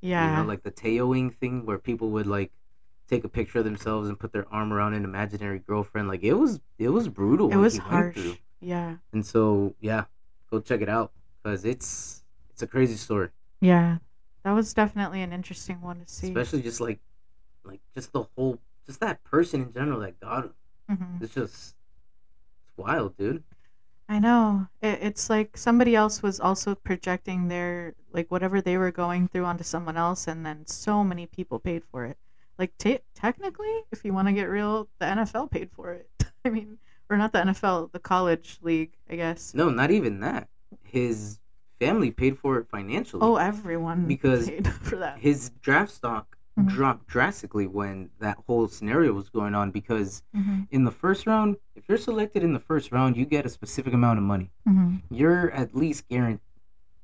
Yeah. 0.00 0.30
You 0.30 0.36
know, 0.36 0.44
like 0.44 0.62
the 0.62 0.70
Teoing 0.70 1.34
thing 1.36 1.66
where 1.66 1.78
people 1.78 2.10
would 2.10 2.26
like 2.26 2.52
take 3.08 3.24
a 3.24 3.28
picture 3.28 3.58
of 3.58 3.64
themselves 3.64 4.08
and 4.08 4.18
put 4.18 4.32
their 4.32 4.46
arm 4.52 4.72
around 4.72 4.94
an 4.94 5.04
imaginary 5.04 5.58
girlfriend. 5.58 6.08
Like 6.08 6.22
it 6.22 6.34
was 6.34 6.60
it 6.78 6.88
was 6.90 7.08
brutal. 7.08 7.52
it 7.52 7.56
was 7.56 7.78
harsh. 7.78 8.18
Yeah. 8.60 8.96
And 9.12 9.24
so 9.24 9.74
yeah, 9.80 10.04
go 10.50 10.60
check 10.60 10.80
it 10.80 10.88
out 10.88 11.12
because 11.42 11.64
it's 11.64 12.24
it's 12.50 12.62
a 12.62 12.66
crazy 12.66 12.96
story. 12.96 13.28
Yeah. 13.60 13.98
That 14.44 14.52
was 14.52 14.72
definitely 14.72 15.20
an 15.20 15.32
interesting 15.32 15.80
one 15.82 16.00
to 16.00 16.08
see. 16.08 16.28
especially 16.28 16.62
just 16.62 16.80
like 16.80 17.00
like 17.64 17.80
just 17.94 18.12
the 18.12 18.22
whole 18.34 18.58
just 18.86 19.00
that 19.00 19.22
person 19.24 19.60
in 19.62 19.72
general 19.74 20.00
that 20.00 20.18
got 20.20 20.44
him 20.46 20.54
hmm 20.88 21.22
it's 21.22 21.34
just 21.34 21.74
it's 22.62 22.72
wild 22.78 23.14
dude 23.18 23.44
I 24.08 24.18
know. 24.18 24.68
It, 24.80 24.98
it's 25.02 25.28
like 25.30 25.56
somebody 25.56 25.94
else 25.94 26.22
was 26.22 26.40
also 26.40 26.74
projecting 26.74 27.48
their 27.48 27.94
like 28.12 28.30
whatever 28.30 28.60
they 28.60 28.78
were 28.78 28.90
going 28.90 29.28
through 29.28 29.44
onto 29.44 29.64
someone 29.64 29.96
else, 29.96 30.26
and 30.26 30.44
then 30.46 30.66
so 30.66 31.04
many 31.04 31.26
people 31.26 31.58
paid 31.58 31.84
for 31.84 32.06
it. 32.06 32.16
Like 32.58 32.76
te- 32.78 33.00
technically, 33.14 33.82
if 33.92 34.04
you 34.04 34.12
want 34.14 34.28
to 34.28 34.32
get 34.32 34.44
real, 34.48 34.88
the 34.98 35.06
NFL 35.06 35.50
paid 35.50 35.70
for 35.72 35.92
it. 35.92 36.08
I 36.44 36.50
mean, 36.50 36.78
or 37.10 37.16
not 37.18 37.32
the 37.32 37.40
NFL, 37.40 37.92
the 37.92 37.98
college 37.98 38.58
league, 38.62 38.92
I 39.10 39.16
guess. 39.16 39.54
no 39.54 39.68
not 39.70 39.90
even 39.90 40.20
that 40.20 40.48
his 40.84 41.38
family 41.78 42.10
paid 42.10 42.38
for 42.38 42.58
it 42.58 42.66
financially 42.70 43.22
Oh, 43.22 43.36
everyone 43.36 44.06
Because 44.06 44.48
paid 44.48 44.66
for 44.82 44.96
that. 44.96 45.18
his 45.18 45.50
draft 45.60 45.92
stock 45.92 46.37
Mhm. 46.58 46.68
dropped 46.68 47.06
drastically 47.06 47.66
when 47.66 48.10
that 48.18 48.38
whole 48.46 48.66
scenario 48.68 49.12
was 49.12 49.28
going 49.30 49.54
on 49.54 49.70
because 49.70 50.22
hmm 50.34 50.62
in 50.70 50.84
the 50.84 50.90
first 50.90 51.26
round 51.26 51.56
if 51.74 51.88
you're 51.88 51.96
selected 51.98 52.42
in 52.42 52.52
the 52.52 52.58
first 52.60 52.90
round 52.92 53.16
you 53.16 53.24
get 53.24 53.46
a 53.46 53.48
specific 53.48 53.92
amount 53.94 54.18
of 54.18 54.24
money 54.24 54.50
hmm 54.66 54.96
you're 55.10 55.50
at 55.52 55.74
least 55.74 56.08
guaranteed 56.08 56.40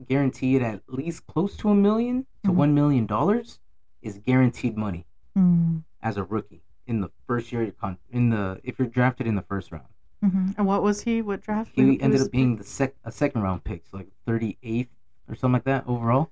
guaranteed 0.09 0.61
at 0.63 0.83
least 0.89 1.27
close 1.27 1.57
to 1.57 1.69
a 1.71 1.75
1000000 1.75 2.27
to 2.43 2.51
Mhm. 2.51 2.55
one 2.55 2.75
million 2.75 3.07
dollars 3.07 3.61
is 4.03 4.19
guaranteed 4.19 4.77
money 4.77 5.07
hmm 5.35 5.79
as 6.03 6.17
a 6.17 6.25
rookie 6.25 6.63
in 6.87 7.01
the 7.01 7.11
first 7.27 7.51
year 7.53 7.71
con- 7.81 7.97
in 8.11 8.29
the 8.31 8.61
if 8.65 8.79
you're 8.79 8.89
drafted 8.89 9.27
in 9.27 9.35
the 9.37 9.43
first 9.43 9.73
round. 9.73 9.87
hmm 10.23 10.49
And 10.59 10.67
what 10.67 10.83
was 10.83 11.03
he? 11.03 11.23
What 11.23 11.41
draft? 11.43 11.71
He 11.75 11.99
ended 12.01 12.21
up 12.21 12.31
being 12.31 12.57
the 12.57 12.65
sec 12.65 12.95
a 13.05 13.13
second 13.13 13.41
round 13.43 13.65
pick, 13.65 13.87
so 13.87 13.97
like 13.99 14.09
38th 14.27 14.89
or 15.29 15.35
something 15.35 15.55
like 15.55 15.65
that 15.65 15.85
overall. 15.87 16.31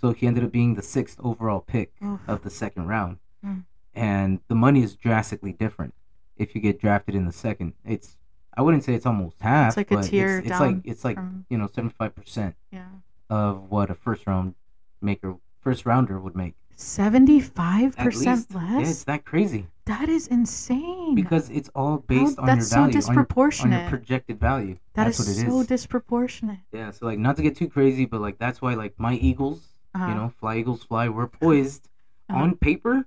So 0.00 0.12
he 0.12 0.26
ended 0.26 0.44
up 0.44 0.52
being 0.52 0.74
the 0.74 0.82
sixth 0.82 1.18
overall 1.22 1.60
pick 1.60 1.92
Oof. 2.04 2.20
of 2.26 2.42
the 2.42 2.50
second 2.50 2.86
round, 2.86 3.18
Mm. 3.44 3.64
and 3.94 4.40
the 4.48 4.54
money 4.54 4.82
is 4.82 4.94
drastically 4.96 5.52
different 5.52 5.94
if 6.36 6.54
you 6.54 6.60
get 6.60 6.80
drafted 6.80 7.14
in 7.14 7.26
the 7.26 7.32
second. 7.32 7.74
It's 7.84 8.16
I 8.56 8.62
wouldn't 8.62 8.84
say 8.84 8.94
it's 8.94 9.06
almost 9.06 9.36
half, 9.40 9.68
It's 9.68 9.76
like 9.76 9.90
a 9.92 10.02
tier 10.02 10.38
it's, 10.38 10.50
it's 10.50 10.60
like 10.60 10.76
it's 10.84 11.04
like 11.04 11.16
from- 11.16 11.46
you 11.48 11.56
know 11.58 11.66
75 11.66 12.14
percent 12.14 12.54
of 13.28 13.70
what 13.70 13.90
a 13.90 13.94
first 13.94 14.26
round 14.26 14.54
maker 15.00 15.36
first 15.60 15.86
rounder 15.86 16.18
would 16.18 16.34
make. 16.34 16.54
Seventy 16.76 17.40
five 17.40 17.94
percent 17.96 18.54
less. 18.54 18.70
yeah, 18.72 18.80
it's 18.80 19.04
that 19.04 19.24
crazy 19.26 19.66
that 19.84 20.08
is 20.08 20.26
insane. 20.28 21.14
because 21.14 21.50
it's 21.50 21.68
all 21.74 21.98
based 21.98 22.38
on 22.38 22.46
that's 22.46 22.68
so 22.68 22.76
your 22.76 22.84
value, 22.86 22.86
on 22.86 22.92
your, 22.92 22.96
on 23.10 23.16
disproportionate. 23.16 23.80
your 23.82 23.90
projected 23.90 24.40
value. 24.40 24.76
That 24.94 25.04
That's 25.04 25.20
is 25.20 25.26
what 25.36 25.46
it 25.46 25.50
so 25.50 25.60
is. 25.60 25.66
disproportionate. 25.66 26.58
Yeah, 26.72 26.90
so 26.90 27.06
like 27.06 27.18
not 27.18 27.36
to 27.36 27.42
get 27.42 27.56
too 27.56 27.68
crazy, 27.68 28.04
but 28.06 28.20
like 28.20 28.38
that's 28.38 28.62
why 28.62 28.74
like 28.74 28.94
my 28.98 29.14
Eagles, 29.14 29.60
Uh-huh. 29.94 30.06
you 30.08 30.14
know, 30.14 30.32
fly 30.38 30.56
Eagles 30.58 30.84
fly, 30.84 31.08
we're 31.08 31.26
poised 31.26 31.88
Uh-huh. 32.28 32.42
on 32.42 32.56
paper 32.56 33.06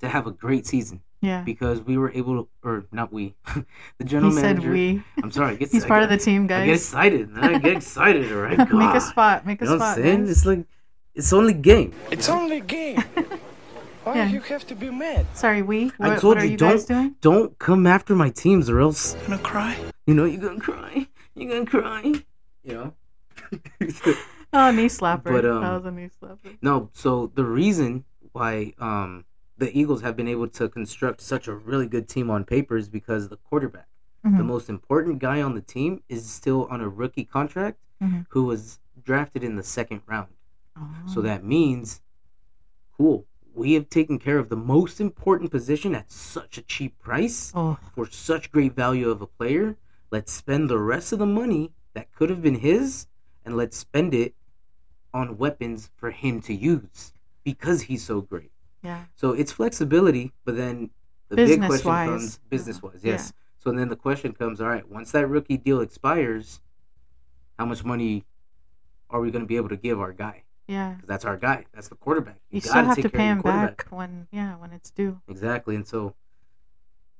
to 0.00 0.08
have 0.08 0.26
a 0.26 0.30
great 0.30 0.66
season 0.66 1.00
Yeah. 1.20 1.42
because 1.42 1.80
we 1.82 1.98
were 1.98 2.10
able 2.12 2.44
to, 2.44 2.48
or 2.62 2.84
not 2.92 3.12
we, 3.12 3.34
the 3.98 4.04
general 4.04 4.30
He 4.30 4.36
general 4.40 4.62
said 4.62 4.70
we. 4.72 5.02
I'm 5.22 5.30
sorry, 5.32 5.54
I 5.54 5.56
get, 5.56 5.70
He's 5.72 5.84
I 5.84 5.88
part 5.88 6.02
of 6.04 6.08
the 6.08 6.16
team, 6.18 6.44
I 6.44 6.66
get 6.66 6.74
excited. 6.76 7.30
I 7.36 7.58
get 7.58 7.72
excited, 7.76 8.32
all 8.32 8.38
right? 8.42 8.58
make 8.72 8.94
a 8.94 9.00
spot. 9.00 9.44
Make 9.46 9.60
a 9.60 9.64
You 9.64 9.70
know 9.72 9.76
what 9.78 9.82
I'm 9.84 9.94
spot. 9.94 10.04
saying? 10.04 10.20
guys. 10.26 10.30
It's 10.30 10.46
like 10.46 10.64
it's 11.14 11.32
only 11.32 11.52
game. 11.54 11.92
It's 12.10 12.28
only 12.28 12.60
game. 12.60 13.02
Why 14.04 14.14
Yeah. 14.14 14.28
you 14.28 14.40
have 14.40 14.66
to 14.68 14.74
be 14.74 14.88
mad? 14.88 15.26
Sorry, 15.34 15.60
we. 15.60 15.88
What, 15.98 16.10
I 16.12 16.16
told 16.16 16.36
what 16.36 16.38
are 16.38 16.44
you, 16.46 16.52
you 16.52 16.56
don't 16.56 16.70
guys 16.70 16.84
doing? 16.86 17.16
don't 17.20 17.58
come 17.58 17.86
after 17.86 18.14
my 18.16 18.30
teams 18.30 18.70
or 18.70 18.80
else 18.80 19.14
Gonna 19.26 19.36
cry? 19.42 19.76
you 20.06 20.14
know 20.14 20.24
you're 20.24 20.40
gonna 20.40 20.60
cry. 20.60 21.06
You're 21.34 21.50
gonna 21.52 21.66
cry. 21.66 22.02
You 22.64 22.72
know. 22.74 22.94
Oh, 24.52 24.70
knee 24.72 24.86
slapper. 24.86 25.22
But, 25.24 25.44
um, 25.44 25.60
that 25.62 25.72
was 25.76 25.84
a 25.86 25.90
knee 25.92 26.10
slapper. 26.20 26.56
No, 26.60 26.90
so 26.92 27.30
the 27.34 27.44
reason 27.44 28.04
why 28.32 28.74
um, 28.78 29.24
the 29.58 29.76
Eagles 29.78 30.02
have 30.02 30.16
been 30.16 30.26
able 30.28 30.48
to 30.48 30.68
construct 30.68 31.20
such 31.20 31.46
a 31.46 31.54
really 31.54 31.86
good 31.86 32.08
team 32.08 32.30
on 32.30 32.44
paper 32.44 32.76
is 32.76 32.88
because 32.88 33.28
the 33.28 33.36
quarterback, 33.36 33.86
the 34.24 34.30
Mhm. 34.30 34.46
most 34.46 34.68
important 34.68 35.18
guy 35.20 35.40
on 35.40 35.54
the 35.54 35.60
team, 35.60 36.02
is 36.08 36.28
still 36.28 36.66
on 36.66 36.80
a 36.80 36.88
rookie 36.88 37.24
contract 37.24 37.78
Mhm. 38.02 38.26
who 38.30 38.44
was 38.44 38.80
drafted 39.02 39.44
in 39.44 39.54
the 39.56 39.62
second 39.62 40.02
round. 40.06 40.28
Oh. 40.76 40.88
So 41.06 41.22
that 41.22 41.44
means, 41.44 42.00
cool, 42.96 43.26
we 43.54 43.74
have 43.74 43.88
taken 43.88 44.18
care 44.18 44.38
of 44.38 44.48
the 44.48 44.56
most 44.56 45.00
important 45.00 45.50
position 45.50 45.94
at 45.94 46.10
such 46.10 46.58
a 46.58 46.62
cheap 46.62 46.98
price 46.98 47.52
Oh, 47.54 47.78
for 47.94 48.06
such 48.06 48.50
great 48.52 48.74
value 48.74 49.10
of 49.10 49.22
a 49.22 49.26
player. 49.26 49.76
Let's 50.10 50.32
spend 50.32 50.68
the 50.68 50.78
rest 50.78 51.12
of 51.12 51.18
the 51.20 51.26
money 51.26 51.72
that 51.94 52.12
could 52.12 52.30
have 52.30 52.42
been 52.42 52.56
his 52.56 53.06
and 53.44 53.56
let's 53.56 53.76
spend 53.76 54.12
it 54.14 54.34
on 55.12 55.36
weapons 55.38 55.90
for 55.96 56.10
him 56.10 56.40
to 56.42 56.54
use 56.54 57.12
because 57.44 57.82
he's 57.82 58.04
so 58.04 58.20
great. 58.20 58.52
yeah. 58.82 59.04
So 59.16 59.32
it's 59.32 59.52
flexibility, 59.52 60.32
but 60.44 60.56
then 60.56 60.90
the 61.28 61.36
big 61.36 61.46
question 61.58 61.68
Business-wise. 61.68 62.08
comes 62.08 62.38
business 62.48 62.82
wise, 62.82 63.00
Yeah. 63.02 63.12
yes. 63.12 63.32
So 63.58 63.72
then 63.72 63.88
the 63.88 63.96
question 63.96 64.32
comes, 64.32 64.60
all 64.60 64.68
right, 64.68 64.88
once 64.88 65.10
that 65.12 65.26
rookie 65.28 65.56
deal 65.58 65.80
expires, 65.80 66.60
how 67.58 67.66
much 67.66 67.84
money 67.84 68.24
are 69.10 69.20
we 69.20 69.30
going 69.30 69.42
to 69.42 69.46
be 69.48 69.56
able 69.56 69.68
to 69.68 69.76
give 69.76 70.00
our 70.00 70.12
guy? 70.12 70.44
Yeah. 70.66 70.94
Because 70.94 71.08
that's 71.08 71.24
our 71.24 71.36
guy. 71.36 71.66
That's 71.74 71.88
the 71.88 71.96
quarterback. 71.96 72.38
You, 72.50 72.60
gotta 72.60 72.70
still 72.70 72.84
have 72.84 72.96
take 72.96 73.02
to 73.04 73.10
care 73.10 73.18
pay 73.20 73.26
him 73.26 73.40
back 73.42 73.86
when 73.90 74.28
yeah, 74.32 74.56
when 74.56 74.72
it's 74.72 74.90
due. 74.90 75.20
Exactly, 75.28 75.74
and 75.76 75.86
so 75.86 76.14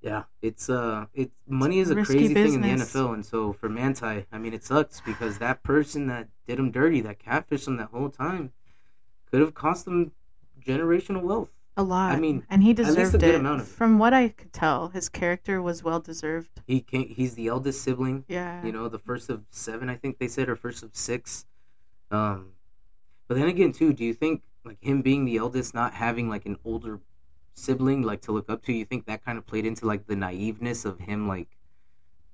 yeah, 0.02 0.24
it's 0.42 0.70
uh, 0.70 1.06
it's 1.14 1.34
money 1.46 1.78
is 1.80 1.90
a 1.90 1.94
risky 1.94 2.14
crazy 2.14 2.34
thing 2.34 2.54
in 2.54 2.60
the. 2.62 2.68
NFL, 2.68 3.14
and 3.14 3.24
so 3.26 3.52
for 3.52 3.68
Manti, 3.68 4.24
I 4.32 4.38
mean, 4.38 4.54
it 4.54 4.64
sucks 4.64 5.00
because 5.00 5.38
that 5.38 5.62
person 5.62 6.06
that 6.06 6.28
did 6.46 6.58
him 6.58 6.70
dirty, 6.70 7.00
that 7.02 7.18
catfished 7.18 7.66
him 7.66 7.76
that 7.76 7.88
whole 7.88 8.08
time, 8.10 8.52
could 9.30 9.40
have 9.40 9.54
cost 9.54 9.86
him 9.86 10.12
generational 10.64 11.22
wealth. 11.22 11.50
A 11.76 11.82
lot. 11.82 12.12
I 12.12 12.16
mean, 12.18 12.44
and 12.50 12.62
he 12.62 12.72
deserved 12.74 13.22
it. 13.22 13.34
amount 13.34 13.60
of 13.62 13.66
it. 13.66 13.70
From 13.70 13.98
what 13.98 14.12
I 14.12 14.28
could 14.30 14.52
tell, 14.52 14.88
his 14.88 15.08
character 15.08 15.62
was 15.62 15.82
well 15.84 16.00
deserved. 16.00 16.50
He 16.66 16.80
can 16.80 17.02
he's 17.04 17.34
the 17.34 17.46
eldest 17.46 17.82
sibling, 17.82 18.24
Yeah. 18.28 18.64
you 18.64 18.72
know, 18.72 18.88
the 18.88 18.98
first 18.98 19.30
of 19.30 19.44
seven, 19.50 19.88
I 19.88 19.96
think 19.96 20.18
they 20.18 20.28
said, 20.28 20.48
or 20.48 20.56
first 20.56 20.82
of 20.82 20.90
six. 20.94 21.46
Um, 22.10 22.48
but 23.28 23.36
then 23.38 23.48
again, 23.48 23.72
too, 23.72 23.92
do 23.92 24.04
you 24.04 24.12
think 24.12 24.42
like 24.64 24.78
him 24.80 25.00
being 25.00 25.24
the 25.24 25.36
eldest, 25.36 25.72
not 25.72 25.94
having 25.94 26.28
like 26.28 26.44
an 26.44 26.56
older 26.64 27.00
sibling 27.54 28.02
like 28.02 28.20
to 28.22 28.32
look 28.32 28.48
up 28.50 28.62
to, 28.64 28.72
you 28.72 28.84
think 28.84 29.06
that 29.06 29.24
kind 29.24 29.38
of 29.38 29.46
played 29.46 29.66
into 29.66 29.86
like 29.86 30.06
the 30.06 30.14
naiveness 30.16 30.84
of 30.84 30.98
him, 31.00 31.28
like 31.28 31.48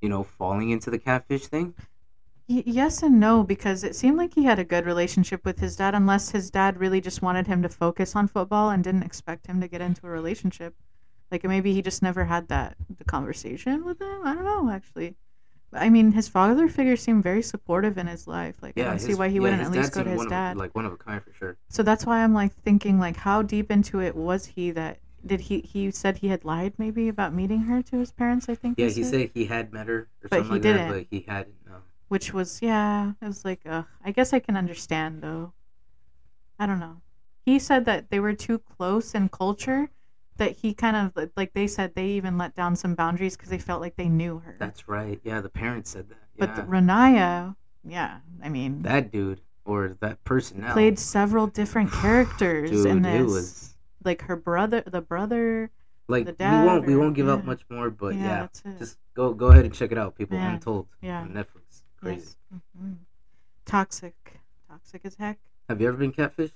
you 0.00 0.08
know, 0.08 0.22
falling 0.22 0.70
into 0.70 0.90
the 0.90 0.98
catfish 0.98 1.46
thing? 1.46 1.74
Y- 2.48 2.62
yes 2.66 3.02
and 3.02 3.18
no, 3.18 3.42
because 3.42 3.82
it 3.82 3.96
seemed 3.96 4.16
like 4.16 4.34
he 4.34 4.44
had 4.44 4.58
a 4.58 4.64
good 4.64 4.86
relationship 4.86 5.44
with 5.44 5.58
his 5.58 5.76
dad, 5.76 5.94
unless 5.94 6.30
his 6.30 6.50
dad 6.50 6.78
really 6.78 7.00
just 7.00 7.22
wanted 7.22 7.46
him 7.46 7.62
to 7.62 7.68
focus 7.68 8.14
on 8.14 8.28
football 8.28 8.70
and 8.70 8.84
didn't 8.84 9.02
expect 9.02 9.46
him 9.46 9.60
to 9.60 9.68
get 9.68 9.80
into 9.80 10.06
a 10.06 10.10
relationship. 10.10 10.74
Like 11.32 11.42
maybe 11.44 11.72
he 11.72 11.82
just 11.82 12.02
never 12.02 12.24
had 12.26 12.48
that 12.48 12.76
the 12.98 13.04
conversation 13.04 13.84
with 13.84 14.00
him. 14.00 14.20
I 14.24 14.34
don't 14.34 14.44
know, 14.44 14.70
actually. 14.70 15.16
I 15.72 15.90
mean, 15.90 16.12
his 16.12 16.28
father 16.28 16.68
figure 16.68 16.94
seemed 16.96 17.24
very 17.24 17.42
supportive 17.42 17.98
in 17.98 18.06
his 18.06 18.28
life. 18.28 18.56
Like 18.62 18.78
I 18.78 18.84
don't 18.84 19.00
see 19.00 19.14
why 19.14 19.28
he 19.28 19.34
yeah, 19.36 19.40
wouldn't 19.40 19.62
at 19.62 19.72
least 19.72 19.92
go 19.92 20.04
to 20.04 20.08
his 20.10 20.18
one 20.18 20.26
of- 20.26 20.30
dad. 20.30 20.56
like 20.56 20.74
one 20.76 20.86
of 20.86 20.92
a 20.92 20.96
kind 20.96 21.20
for 21.22 21.32
sure. 21.32 21.56
So 21.68 21.82
that's 21.82 22.06
why 22.06 22.22
I'm 22.22 22.32
like 22.32 22.54
thinking 22.54 23.00
like 23.00 23.16
how 23.16 23.42
deep 23.42 23.72
into 23.72 24.00
it 24.00 24.14
was 24.14 24.46
he 24.46 24.70
that 24.70 24.98
did 25.26 25.40
he 25.42 25.60
he 25.60 25.90
said 25.90 26.18
he 26.18 26.28
had 26.28 26.44
lied 26.44 26.74
maybe 26.78 27.08
about 27.08 27.34
meeting 27.34 27.62
her 27.62 27.82
to 27.82 27.98
his 27.98 28.12
parents, 28.12 28.48
I 28.48 28.54
think. 28.54 28.78
Yeah, 28.78 28.88
he 28.88 29.02
said 29.04 29.30
he 29.34 29.44
had 29.46 29.72
met 29.72 29.86
her 29.88 30.08
or 30.22 30.28
But 30.28 30.30
something 30.30 30.44
he 30.46 30.52
like 30.52 30.62
didn't. 30.62 30.88
that, 30.88 30.94
but 30.94 31.06
he 31.10 31.24
hadn't. 31.28 31.54
No. 31.66 31.76
which 32.08 32.32
was 32.32 32.60
yeah 32.62 33.12
it 33.20 33.26
was 33.26 33.44
like 33.44 33.62
uh, 33.66 33.82
i 34.04 34.10
guess 34.12 34.32
i 34.32 34.38
can 34.38 34.56
understand 34.56 35.22
though 35.22 35.52
i 36.58 36.66
don't 36.66 36.78
know 36.78 36.96
he 37.44 37.58
said 37.58 37.84
that 37.84 38.10
they 38.10 38.20
were 38.20 38.32
too 38.32 38.58
close 38.58 39.14
in 39.14 39.28
culture 39.28 39.88
that 40.36 40.52
he 40.52 40.72
kind 40.74 40.96
of 40.96 41.28
like 41.36 41.52
they 41.54 41.66
said 41.66 41.94
they 41.94 42.06
even 42.06 42.38
let 42.38 42.54
down 42.54 42.76
some 42.76 42.94
boundaries 42.94 43.36
because 43.36 43.50
they 43.50 43.58
felt 43.58 43.80
like 43.80 43.96
they 43.96 44.08
knew 44.08 44.38
her 44.38 44.54
That's 44.58 44.86
right. 44.88 45.18
Yeah, 45.24 45.40
the 45.40 45.48
parents 45.48 45.90
said 45.90 46.08
that. 46.10 46.18
but 46.38 46.48
Yeah. 46.50 46.54
the, 46.56 46.62
renaya 46.62 47.56
yeah 47.84 48.18
i 48.42 48.48
mean 48.48 48.82
that 48.82 49.10
dude 49.10 49.40
or 49.64 49.96
that 50.00 50.22
person 50.24 50.62
played 50.72 50.98
several 50.98 51.46
different 51.48 51.90
characters 52.02 52.70
dude, 52.70 52.86
in 52.86 53.02
this 53.02 53.20
it 53.20 53.24
was 53.24 53.75
like 54.06 54.22
her 54.22 54.36
brother 54.36 54.82
the 54.86 55.00
brother 55.02 55.70
like 56.08 56.24
the 56.24 56.34
we 56.38 56.66
won't 56.66 56.86
we 56.86 56.94
or- 56.94 56.98
won't 57.00 57.14
give 57.16 57.26
yeah. 57.26 57.36
much 57.36 57.62
more, 57.68 57.90
but 57.90 58.14
Yeah, 58.14 58.46
yeah, 58.64 58.72
just 58.78 58.96
go 59.14 59.34
go 59.34 59.48
ahead 59.48 59.64
and 59.64 59.74
check 59.74 59.90
it 59.92 59.98
out, 59.98 60.16
people. 60.16 60.38
Yeah, 60.38 60.52
Untold 60.54 60.86
yeah. 61.02 61.20
on 61.22 61.30
Netflix. 61.32 61.82
Crazy. 62.00 62.34
Yes. 62.52 62.60
Mhm. 62.80 62.94
toxic 63.66 64.14
toxic 64.70 65.00
as 65.04 65.16
heck 65.16 65.38
Have 65.68 65.80
you 65.80 65.88
ever 65.88 65.96
been 65.96 66.12
catfished? 66.12 66.52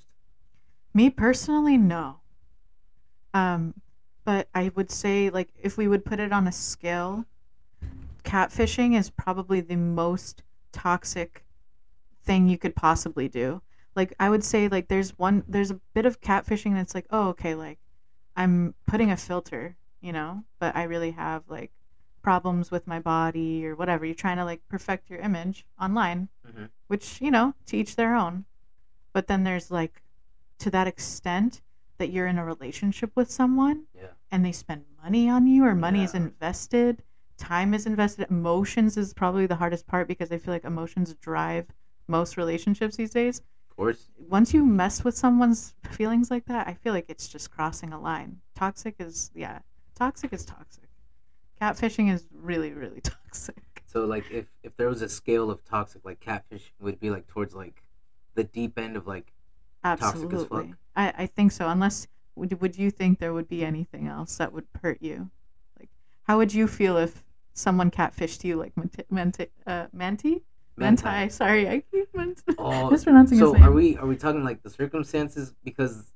Me 0.95 1.11
personally, 1.11 1.77
no. 1.77 2.21
Um, 3.35 3.75
but 4.25 4.49
I 4.55 4.71
would 4.77 4.91
say, 4.91 5.31
like, 5.31 5.49
if 5.61 5.77
we 5.77 5.87
would 5.89 6.05
put 6.05 6.19
it 6.21 6.33
on 6.33 6.47
a 6.47 6.53
scale, 6.53 7.25
catfishing 8.25 8.97
is 8.99 9.11
probably 9.11 9.61
the 9.61 9.77
most 9.77 10.43
toxic 10.73 11.45
thing 12.25 12.49
you 12.49 12.59
could 12.59 12.75
possibly 12.77 13.29
do. 13.29 13.63
Like, 14.01 14.15
I 14.19 14.31
would 14.31 14.43
say, 14.43 14.67
like, 14.69 14.89
there's 14.89 15.11
one, 15.19 15.45
there's 15.47 15.71
a 15.71 15.79
bit 15.93 16.07
of 16.07 16.23
catfishing 16.23 16.73
that's 16.73 16.95
like, 16.95 17.05
oh, 17.11 17.29
okay, 17.29 17.55
like, 17.55 17.79
I'm 18.35 18.75
putting 18.87 19.11
a 19.11 19.17
filter, 19.19 19.77
you 20.01 20.11
know, 20.11 20.43
but 20.59 20.75
I 20.75 20.85
really 20.85 21.11
have, 21.11 21.43
like, 21.49 21.71
problems 22.23 22.71
with 22.71 22.87
my 22.87 22.99
body 22.99 23.67
or 23.67 23.77
whatever. 23.77 24.07
You're 24.07 24.15
trying 24.15 24.39
to, 24.39 24.47
like, 24.47 24.63
perfect 24.71 25.11
your 25.11 25.19
image 25.19 25.67
online, 25.79 26.31
Mhm. 26.49 26.71
which, 26.87 27.21
you 27.21 27.31
know, 27.31 27.53
to 27.67 27.77
each 27.77 27.97
their 27.97 28.15
own. 28.15 28.47
But 29.13 29.27
then 29.27 29.45
there's, 29.45 29.71
like, 29.71 30.03
to 30.61 30.71
that 30.71 30.87
extent 30.87 31.61
that 31.99 32.09
you're 32.09 32.27
in 32.27 32.39
a 32.39 32.45
relationship 32.47 33.15
with 33.15 33.31
someone 33.31 33.85
Yeah. 33.93 34.13
and 34.31 34.43
they 34.47 34.53
spend 34.53 34.87
money 35.03 35.29
on 35.29 35.47
you 35.47 35.63
or 35.67 35.75
money 35.75 36.05
is 36.05 36.15
invested 36.15 37.03
time 37.37 37.75
is 37.75 37.85
invested 37.85 38.31
emotions 38.31 38.97
is 38.97 39.13
probably 39.13 39.47
the 39.47 39.57
hardest 39.57 39.87
part 39.87 40.07
because 40.07 40.31
i 40.31 40.37
feel 40.37 40.53
like 40.53 40.65
emotions 40.65 41.15
drive 41.15 41.67
most 42.07 42.37
relationships 42.37 42.97
these 42.97 43.11
days 43.11 43.41
Of 43.71 43.77
course. 43.77 44.11
once 44.19 44.53
you 44.53 44.65
mess 44.65 45.05
with 45.05 45.17
someone's 45.17 45.75
feelings 45.91 46.31
like 46.31 46.45
that 46.47 46.67
i 46.69 46.75
feel 46.75 46.93
like 46.93 47.07
it's 47.09 47.29
just 47.29 47.51
crossing 47.51 47.93
a 47.93 48.01
line 48.01 48.41
toxic 48.55 48.97
is 48.99 49.31
yeah 49.35 49.61
toxic 49.95 50.33
is 50.33 50.45
toxic 50.45 50.89
catfishing 51.61 52.13
is 52.13 52.27
really 52.33 52.73
really 52.73 53.01
toxic 53.03 53.85
So 53.87 54.05
like 54.05 54.31
if 54.31 54.47
if 54.63 54.77
there 54.77 54.89
was 54.89 55.03
a 55.03 55.09
scale 55.09 55.51
of 55.51 55.65
toxic, 55.65 56.05
like 56.05 56.21
catfish 56.21 56.73
would 56.81 57.01
be 57.01 57.11
like 57.11 57.27
towards 57.27 57.55
like 57.55 57.83
the 58.35 58.45
deep 58.45 58.79
end 58.79 58.97
of 58.97 59.07
like 59.07 59.33
Toxic 59.99 60.33
as 60.33 60.45
fuck. 60.45 60.69
absolutely 60.69 60.75
I, 60.97 61.15
I 61.19 61.27
think 61.27 61.53
so 61.53 61.69
unless 61.69 62.07
would, 62.37 62.61
would 62.61 62.77
you 62.79 62.91
think 62.91 63.19
there 63.19 63.33
would 63.33 63.49
be 63.49 63.65
anything 63.65 64.07
else 64.07 64.37
that 64.39 64.53
would 64.53 64.67
hurt 64.83 64.99
you 65.01 65.31
like 65.79 65.89
how 66.25 66.39
would 66.39 66.53
you 66.55 66.67
feel 66.69 66.97
if 66.97 67.25
someone 67.55 67.91
catfished 67.91 68.45
you 68.45 68.57
like 68.57 68.77
Manti, 68.77 69.03
Manti, 69.11 69.47
uh, 69.67 69.87
Manti? 69.93 70.45
Manti. 70.81 71.29
Sorry, 71.29 71.69
I 71.69 71.83
keep 71.91 72.09
Oh, 72.59 72.91
mispronouncing 72.91 73.39
so 73.39 73.53
his 73.53 73.61
name. 73.61 73.63
are 73.69 73.73
we 73.73 73.97
are 73.97 74.07
we 74.07 74.17
talking 74.17 74.43
like 74.45 74.63
the 74.63 74.71
circumstances 74.71 75.53
because 75.65 76.13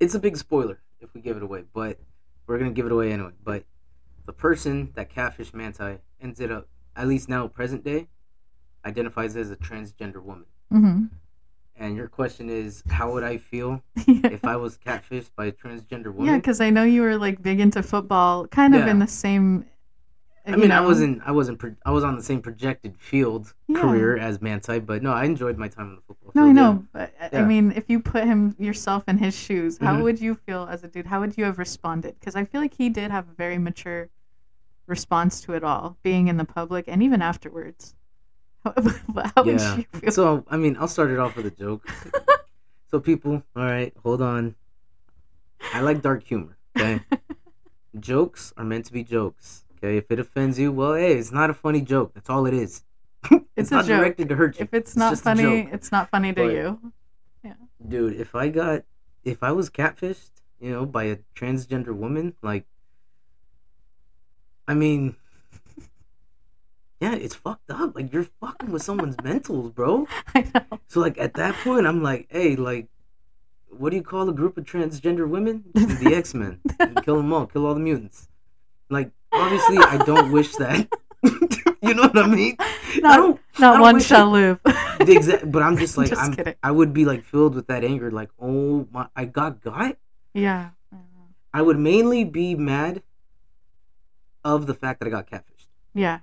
it's 0.00 0.14
a 0.14 0.18
big 0.18 0.36
spoiler 0.36 0.80
if 1.00 1.12
we 1.14 1.20
give 1.20 1.36
it 1.36 1.42
away, 1.42 1.64
but 1.72 1.98
we're 2.46 2.58
gonna 2.58 2.70
give 2.72 2.86
it 2.86 2.92
away 2.92 3.12
anyway. 3.12 3.32
But 3.42 3.64
the 4.26 4.32
person 4.32 4.90
that 4.94 5.08
catfish 5.10 5.52
Manti 5.54 5.98
ended 6.20 6.50
up, 6.50 6.68
at 6.96 7.06
least 7.08 7.28
now 7.28 7.46
present 7.48 7.84
day, 7.84 8.08
identifies 8.84 9.36
as 9.36 9.50
a 9.50 9.56
transgender 9.56 10.22
woman. 10.22 10.46
Mhm. 10.72 11.10
And 11.76 11.96
your 11.96 12.06
question 12.08 12.48
is, 12.48 12.82
how 12.88 13.12
would 13.12 13.24
I 13.24 13.36
feel 13.36 13.82
if 13.96 14.44
I 14.44 14.56
was 14.56 14.78
catfished 14.78 15.30
by 15.36 15.46
a 15.46 15.52
transgender 15.52 16.12
woman? 16.12 16.26
yeah, 16.26 16.36
because 16.36 16.60
I 16.60 16.70
know 16.70 16.84
you 16.84 17.02
were 17.02 17.16
like 17.16 17.42
big 17.42 17.60
into 17.60 17.82
football, 17.82 18.46
kind 18.46 18.74
of 18.74 18.82
Yeah. 18.82 18.90
in 18.90 18.98
the 19.00 19.06
same. 19.08 19.64
I 20.46 20.56
mean, 20.56 20.72
I 20.72 20.80
wasn't, 20.80 21.22
I 21.24 21.30
wasn't, 21.32 21.58
pro- 21.58 21.74
I 21.86 21.90
was 21.90 22.04
on 22.04 22.16
the 22.16 22.22
same 22.22 22.42
projected 22.42 22.96
field 22.98 23.54
Yeah. 23.66 23.80
career 23.80 24.18
as 24.18 24.42
Manti, 24.42 24.78
but 24.78 25.02
no, 25.02 25.10
I 25.12 25.24
enjoyed 25.24 25.56
my 25.56 25.68
time 25.68 25.88
on 25.90 25.96
the 25.96 26.02
football 26.02 26.32
No, 26.34 26.42
field. 26.44 26.58
I 26.58 26.60
yeah. 26.60 26.66
know, 26.72 26.84
but 26.92 27.14
I- 27.34 27.38
I 27.38 27.44
mean, 27.46 27.72
if 27.72 27.84
you 27.88 27.98
put 28.00 28.24
him 28.24 28.54
yourself 28.58 29.04
in 29.08 29.16
his 29.16 29.34
shoes, 29.34 29.78
how 29.78 29.94
Mhm. 29.96 30.02
would 30.02 30.20
you 30.20 30.34
feel 30.34 30.68
as 30.70 30.84
a 30.84 30.88
dude? 30.88 31.06
How 31.06 31.20
would 31.20 31.38
you 31.38 31.44
have 31.44 31.58
responded? 31.58 32.16
Because 32.20 32.36
I 32.36 32.44
feel 32.44 32.60
like 32.60 32.74
he 32.74 32.90
did 32.90 33.10
have 33.10 33.26
a 33.28 33.32
very 33.32 33.56
mature 33.56 34.10
response 34.86 35.40
to 35.42 35.54
it 35.54 35.64
all, 35.64 35.96
being 36.02 36.28
in 36.28 36.36
the 36.36 36.44
public 36.44 36.84
and 36.88 37.02
even 37.02 37.22
afterwards. 37.22 37.94
How, 38.64 38.72
how 39.36 39.44
would 39.44 39.60
you 39.60 39.84
feel? 40.00 40.10
So, 40.12 40.44
I 40.48 40.56
mean, 40.58 40.76
I'll 40.78 40.88
start 40.88 41.10
it 41.10 41.18
off 41.18 41.36
with 41.36 41.44
a 41.46 41.50
joke. 41.50 41.86
so, 42.90 42.98
people, 43.00 43.42
all 43.56 43.64
right, 43.64 43.92
hold 44.02 44.20
on. 44.22 44.54
I 45.72 45.80
like 45.80 46.02
dark 46.02 46.22
humor, 46.22 46.56
okay? 46.76 47.00
jokes 48.00 48.52
are 48.56 48.64
meant 48.64 48.84
to 48.86 48.92
be 48.92 49.04
jokes, 49.04 49.63
okay? 49.84 49.96
If 49.98 50.10
it 50.10 50.18
offends 50.18 50.58
you, 50.58 50.72
well, 50.72 50.94
hey, 50.94 51.12
it's 51.14 51.32
not 51.32 51.50
a 51.50 51.54
funny 51.54 51.80
joke. 51.80 52.12
That's 52.14 52.30
all 52.30 52.46
it 52.46 52.54
is. 52.54 52.82
it's, 53.30 53.44
It's 53.56 53.70
a 53.70 53.74
not 53.76 53.84
joke. 53.86 53.98
directed 54.00 54.28
to 54.30 54.36
hurt 54.36 54.58
you. 54.58 54.64
if 54.64 54.74
it's 54.74 54.96
not 54.96 55.18
funny, 55.18 55.68
it's 55.72 55.92
not 55.92 56.10
funny 56.10 56.32
to 56.32 56.42
But- 56.42 56.52
you. 56.52 56.92
Dude, 57.86 58.14
if 58.18 58.34
I 58.34 58.48
got, 58.48 58.84
if 59.24 59.42
I 59.42 59.52
was 59.52 59.68
catfished, 59.68 60.30
you 60.58 60.70
know, 60.70 60.86
by 60.86 61.04
a 61.04 61.18
transgender 61.36 61.94
woman, 61.94 62.32
like, 62.40 62.64
I 64.66 64.72
mean, 64.72 65.16
yeah, 67.00 67.14
it's 67.14 67.34
fucked 67.34 67.70
up. 67.70 67.94
Like, 67.94 68.10
you're 68.10 68.26
fucking 68.40 68.70
with 68.70 68.82
someone's 68.82 69.16
mentals, 69.28 69.74
bro. 69.74 70.06
I 70.34 70.46
know. 70.54 70.78
So 70.88 71.00
like 71.00 71.18
at 71.18 71.34
that 71.34 71.54
point, 71.56 71.86
I'm 71.86 72.02
like, 72.02 72.26
hey, 72.30 72.56
like, 72.56 72.88
what 73.68 73.90
do 73.90 73.96
you 73.96 74.02
call 74.02 74.26
a 74.30 74.32
group 74.32 74.56
of 74.56 74.64
transgender 74.64 75.28
women? 75.28 75.64
The 75.74 76.14
X 76.14 76.32
Men. 76.32 76.60
kill 77.02 77.16
them 77.18 77.32
all. 77.34 77.46
Kill 77.46 77.66
all 77.66 77.74
the 77.74 77.80
mutants. 77.80 78.28
Like, 78.90 79.10
obviously, 79.32 79.78
I 79.78 79.96
don't 80.04 80.30
wish 80.32 80.54
that. 80.56 80.88
you 81.82 81.94
know 81.94 82.02
what 82.02 82.18
I 82.18 82.26
mean? 82.26 82.56
I 82.58 82.98
Not, 83.00 83.16
don't. 83.16 83.40
I 83.56 83.60
not 83.60 83.72
don't 83.74 83.80
one 83.80 84.00
shall 84.00 84.28
I- 84.30 84.32
live. 84.32 84.60
The 84.64 85.12
exact. 85.12 85.50
But 85.50 85.62
I'm 85.62 85.76
just 85.76 85.96
like, 85.98 86.10
Just 86.10 86.20
I'm. 86.22 86.34
kidding. 86.34 86.54
I 86.62 86.70
would 86.70 86.92
be 86.92 87.04
like 87.04 87.24
filled 87.24 87.54
with 87.54 87.66
that 87.68 87.84
anger. 87.84 88.10
Like, 88.10 88.30
oh 88.40 88.86
my, 88.92 89.06
I 89.16 89.24
got 89.24 89.60
got. 89.62 89.96
Yeah. 90.32 90.70
I 91.52 91.62
would 91.62 91.78
mainly 91.78 92.24
be 92.24 92.54
mad 92.54 93.02
of 94.44 94.66
the 94.66 94.74
fact 94.74 95.00
that 95.00 95.06
I 95.06 95.10
got 95.10 95.30
catfished. 95.30 95.66
Yeah. 95.94 96.18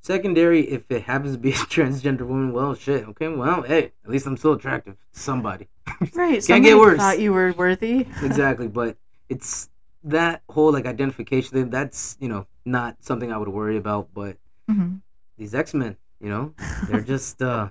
Secondary, 0.00 0.60
if 0.68 0.88
it 0.90 1.02
happens 1.02 1.32
to 1.32 1.38
be 1.38 1.50
a 1.50 1.54
transgender 1.74 2.22
woman, 2.22 2.52
well, 2.52 2.74
shit. 2.74 3.04
Okay, 3.08 3.26
well, 3.28 3.62
hey, 3.62 3.92
at 4.04 4.10
least 4.10 4.26
I'm 4.26 4.36
still 4.36 4.52
attractive 4.52 4.94
to 5.12 5.20
somebody. 5.20 5.66
Right. 6.14 6.44
Can 6.44 6.62
get 6.62 6.76
worse. 6.78 6.98
Thought 6.98 7.18
you 7.18 7.32
were 7.32 7.52
worthy. 7.52 8.06
exactly, 8.22 8.68
but 8.68 8.96
it's 9.28 9.68
that 10.06 10.42
whole 10.48 10.72
like 10.72 10.86
identification 10.86 11.50
thing. 11.52 11.70
That's 11.70 12.16
you 12.20 12.28
know 12.28 12.46
not 12.64 13.02
something 13.04 13.32
I 13.32 13.36
would 13.36 13.48
worry 13.48 13.76
about. 13.76 14.08
But 14.14 14.38
hmm 14.68 14.96
these 15.38 15.54
X 15.54 15.74
Men, 15.74 15.96
you 16.20 16.28
know, 16.30 16.54
they're 16.88 17.00
just. 17.14 17.42
uh 17.42 17.68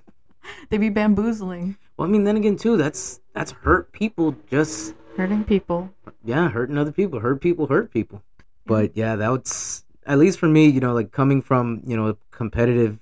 They 0.69 0.77
be 0.77 0.89
bamboozling, 0.89 1.77
Well, 1.97 2.07
I 2.07 2.11
mean, 2.11 2.23
then 2.23 2.37
again, 2.37 2.55
too, 2.55 2.77
that's 2.77 3.19
that's 3.33 3.51
hurt 3.51 3.91
people. 3.91 4.35
Just 4.49 4.93
hurting 5.17 5.43
people. 5.43 5.89
yeah, 6.23 6.49
hurting 6.49 6.77
other 6.77 6.91
people. 6.91 7.19
Hurt 7.19 7.41
people. 7.41 7.67
Hurt 7.67 7.91
people. 7.91 8.21
But 8.65 8.95
yeah, 8.95 9.15
that's 9.15 9.85
at 10.05 10.19
least 10.19 10.39
for 10.39 10.47
me. 10.47 10.67
You 10.69 10.79
know, 10.81 10.93
like 10.93 11.11
coming 11.11 11.41
from 11.41 11.81
you 11.85 11.95
know 11.97 12.09
a 12.09 12.17
competitive 12.31 12.99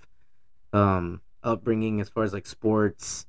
um 0.72 1.22
upbringing 1.44 2.00
as 2.02 2.10
far 2.10 2.24
as 2.24 2.34
like 2.34 2.46
sports 2.46 3.26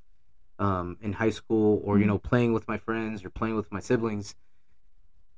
um 0.58 0.96
in 1.02 1.14
high 1.14 1.30
school 1.30 1.80
or 1.84 1.98
you 1.98 2.04
Mhm. 2.04 2.08
know 2.08 2.18
playing 2.18 2.52
with 2.52 2.68
my 2.68 2.78
friends 2.78 3.24
or 3.24 3.30
playing 3.30 3.56
with 3.56 3.72
my 3.72 3.80
siblings 3.80 4.34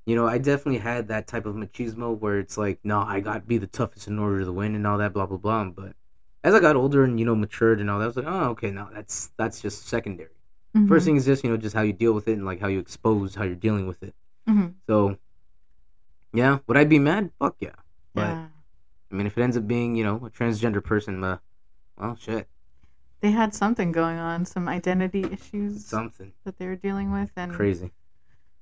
you 0.06 0.14
know 0.16 0.26
i 0.26 0.38
definitely 0.38 0.78
had 0.78 1.08
that 1.08 1.26
type 1.26 1.44
of 1.46 1.54
machismo 1.54 2.16
where 2.18 2.38
it's 2.38 2.56
like 2.56 2.78
no 2.84 3.00
i 3.00 3.18
got 3.20 3.34
to 3.34 3.40
be 3.40 3.58
the 3.58 3.66
toughest 3.66 4.06
in 4.08 4.18
order 4.18 4.44
to 4.44 4.52
win 4.52 4.74
and 4.74 4.86
all 4.86 4.98
that 4.98 5.12
blah 5.12 5.26
blah 5.26 5.36
blah. 5.36 5.64
But 5.64 5.92
as 6.44 6.54
i 6.54 6.60
got 6.60 6.76
older 6.76 7.02
and 7.04 7.18
you 7.20 7.26
know 7.26 7.34
matured 7.34 7.80
and 7.80 7.90
all 7.90 7.98
that 7.98 8.04
i 8.04 8.06
was 8.06 8.16
like 8.16 8.26
oh 8.26 8.44
okay 8.50 8.70
no 8.70 8.88
that's 8.94 9.32
that's 9.36 9.60
just 9.60 9.86
secondary. 9.88 10.30
Mhm. 10.76 10.88
first 10.88 11.04
thing 11.06 11.16
is 11.16 11.24
just 11.26 11.42
you 11.44 11.50
know 11.50 11.56
just 11.56 11.74
how 11.74 11.82
you 11.82 11.92
deal 11.92 12.12
with 12.12 12.28
it 12.28 12.32
and 12.38 12.44
like 12.46 12.60
how 12.60 12.68
you 12.68 12.78
expose 12.78 13.34
how 13.34 13.44
you're 13.44 13.54
dealing 13.68 13.86
with 13.86 14.02
it. 14.02 14.14
Mhm. 14.48 14.74
so 14.86 15.16
yeah 16.32 16.58
would 16.66 16.76
i 16.76 16.84
be 16.84 16.98
mad? 16.98 17.30
Fuck 17.38 17.56
yeah. 17.60 17.70
But 18.14 18.28
Yeah. 18.28 18.46
i 19.10 19.14
mean 19.14 19.26
if 19.26 19.36
it 19.38 19.42
ends 19.42 19.56
up 19.56 19.66
being 19.66 19.96
you 19.96 20.04
know 20.04 20.16
a 20.24 20.30
transgender 20.30 20.82
person 20.82 21.22
uh, 21.24 21.38
well 21.98 22.16
shit. 22.16 22.48
They 23.20 23.30
had 23.32 23.54
something 23.54 23.92
going 23.92 24.18
on, 24.18 24.44
some 24.44 24.68
identity 24.68 25.24
issues 25.24 25.86
something. 25.86 26.32
that 26.44 26.58
they 26.58 26.66
were 26.66 26.76
dealing 26.76 27.10
with, 27.10 27.30
and 27.36 27.50
crazy 27.50 27.90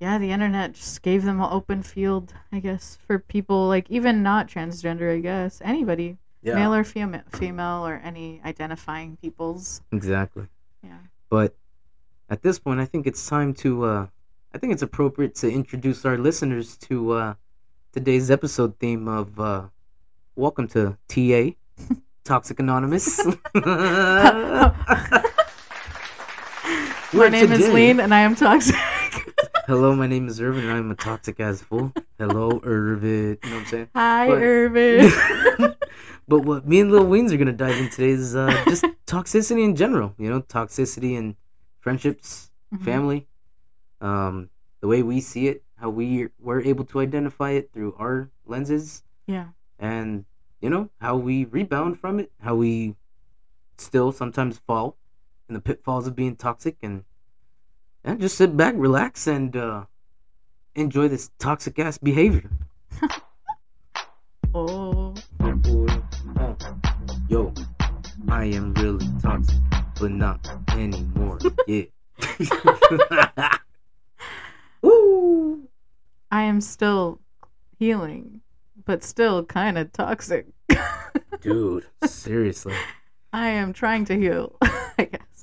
yeah, 0.00 0.18
the 0.18 0.30
internet 0.30 0.72
just 0.72 1.02
gave 1.02 1.24
them 1.24 1.40
an 1.40 1.48
open 1.50 1.82
field, 1.82 2.34
I 2.52 2.60
guess, 2.60 2.98
for 3.06 3.18
people 3.18 3.68
like 3.68 3.90
even 3.90 4.22
not 4.22 4.48
transgender. 4.48 5.14
I 5.16 5.20
guess 5.20 5.60
anybody, 5.64 6.18
yeah 6.42 6.54
male 6.54 6.74
or 6.74 6.84
female, 6.84 7.22
female 7.32 7.86
or 7.86 8.00
any 8.04 8.40
identifying 8.44 9.16
peoples. 9.16 9.80
exactly 9.92 10.46
Yeah. 10.82 10.98
But 11.30 11.54
at 12.28 12.42
this 12.42 12.58
point, 12.58 12.80
I 12.80 12.84
think 12.86 13.06
it's 13.06 13.26
time 13.28 13.54
to. 13.64 13.84
Uh, 13.84 14.06
I 14.54 14.58
think 14.58 14.72
it's 14.72 14.82
appropriate 14.82 15.34
to 15.36 15.50
introduce 15.50 16.04
our 16.04 16.16
listeners 16.18 16.76
to 16.88 17.12
uh, 17.12 17.34
today's 17.92 18.30
episode 18.30 18.78
theme 18.78 19.08
of 19.08 19.38
uh, 19.40 19.62
"Welcome 20.36 20.68
to 20.68 20.96
TA 21.08 21.54
Toxic 22.24 22.58
Anonymous." 22.60 23.24
My 27.14 27.28
name 27.28 27.52
is 27.52 27.60
today- 27.60 27.72
Lean, 27.72 28.00
and 28.00 28.12
I 28.14 28.20
am 28.20 28.34
toxic. 28.34 28.74
Hello, 29.66 29.94
my 29.94 30.06
name 30.06 30.28
is 30.28 30.40
Irvin, 30.40 30.64
and 30.64 30.72
I'm 30.72 30.90
a 30.90 30.94
toxic 30.94 31.40
as 31.40 31.62
fool. 31.62 31.92
Hello, 32.18 32.60
Irvin. 32.64 33.38
You 33.42 33.50
know 33.50 33.56
what 33.56 33.60
I'm 33.62 33.66
saying? 33.66 33.88
Hi, 33.94 34.28
But- 34.28 34.42
Irvin. 34.42 35.74
but 36.28 36.40
what 36.40 36.66
me 36.68 36.80
and 36.80 36.90
Lil 36.92 37.06
Wayne's 37.06 37.32
are 37.32 37.36
gonna 37.36 37.52
dive 37.52 37.76
into 37.78 37.90
today 37.96 38.10
is 38.10 38.36
uh, 38.36 38.62
just 38.66 38.84
toxicity 39.06 39.64
in 39.64 39.74
general. 39.76 40.14
You 40.18 40.28
know, 40.30 40.40
toxicity 40.42 41.14
in 41.16 41.36
friendships, 41.80 42.50
Mhm. 42.74 42.84
family, 42.84 43.26
um, 44.00 44.50
the 44.80 44.88
way 44.88 45.02
we 45.02 45.20
see 45.20 45.48
it, 45.48 45.62
how 45.76 45.88
we 45.90 46.28
were 46.38 46.60
able 46.60 46.84
to 46.86 47.00
identify 47.00 47.50
it 47.50 47.70
through 47.72 47.94
our 47.98 48.30
lenses, 48.46 49.02
yeah. 49.26 49.48
and 49.78 50.24
you 50.60 50.68
know 50.70 50.88
how 51.00 51.16
we 51.16 51.44
rebound 51.46 52.00
from 52.00 52.18
it, 52.18 52.32
how 52.40 52.54
we 52.56 52.96
still 53.78 54.12
sometimes 54.12 54.58
fall 54.58 54.96
in 55.48 55.54
the 55.54 55.60
pitfalls 55.60 56.06
of 56.06 56.14
being 56.16 56.36
toxic, 56.36 56.76
and 56.82 57.04
and 58.04 58.20
just 58.20 58.36
sit 58.36 58.56
back, 58.56 58.74
relax, 58.76 59.26
and 59.26 59.56
uh, 59.56 59.84
enjoy 60.74 61.08
this 61.08 61.30
toxic 61.38 61.78
ass 61.78 61.98
behavior. 61.98 62.50
Oh. 64.56 65.12
Oh, 65.42 66.56
yo, 67.28 67.52
I 68.28 68.44
am 68.44 68.72
really 68.74 69.04
toxic, 69.20 69.58
but 69.98 70.12
not 70.12 70.48
anymore. 70.70 71.40
yeah. 71.66 71.86
Woo! 74.82 75.68
I 76.30 76.42
am 76.42 76.60
still 76.60 77.18
healing, 77.80 78.42
but 78.84 79.02
still 79.02 79.44
kind 79.44 79.76
of 79.76 79.90
toxic. 79.90 80.46
Dude, 81.40 81.86
seriously. 82.04 82.76
I 83.32 83.48
am 83.48 83.72
trying 83.72 84.04
to 84.04 84.16
heal, 84.16 84.56
I 84.62 85.08
guess. 85.10 85.33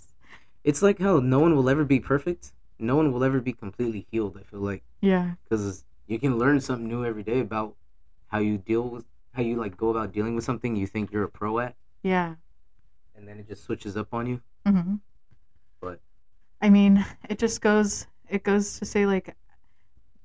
It's 0.64 0.82
like 0.82 1.00
how 1.00 1.20
no 1.20 1.40
one 1.40 1.56
will 1.56 1.70
ever 1.70 1.84
be 1.84 2.00
perfect. 2.00 2.52
No 2.80 2.96
one 2.96 3.12
will 3.12 3.24
ever 3.24 3.40
be 3.40 3.54
completely 3.54 4.06
healed, 4.12 4.38
I 4.40 4.44
feel 4.44 4.60
like. 4.60 4.84
Yeah. 5.02 5.34
Because 5.44 5.84
you 6.08 6.20
can 6.20 6.38
learn 6.38 6.60
something 6.62 6.88
new 6.88 7.06
every 7.06 7.24
day 7.24 7.40
about 7.40 7.76
how 8.28 8.40
you 8.40 8.58
deal 8.58 8.88
with, 8.90 9.06
how 9.34 9.42
you 9.42 9.56
like 9.56 9.78
go 9.78 9.90
about 9.90 10.12
dealing 10.12 10.36
with 10.36 10.44
something 10.44 10.76
you 10.76 10.88
think 10.88 11.12
you're 11.12 11.24
a 11.24 11.30
pro 11.30 11.60
at, 11.60 11.76
Yeah. 12.04 12.36
and 13.16 13.28
then 13.28 13.40
it 13.40 13.48
just 13.48 13.64
switches 13.64 13.96
up 13.98 14.14
on 14.14 14.28
you. 14.28 14.42
hmm 14.66 14.96
But 15.80 16.00
I 16.62 16.70
mean, 16.70 17.06
it 17.30 17.40
just 17.40 17.62
goes 17.62 18.08
it 18.30 18.44
goes 18.44 18.80
to 18.80 18.86
say 18.86 19.06
like 19.06 19.36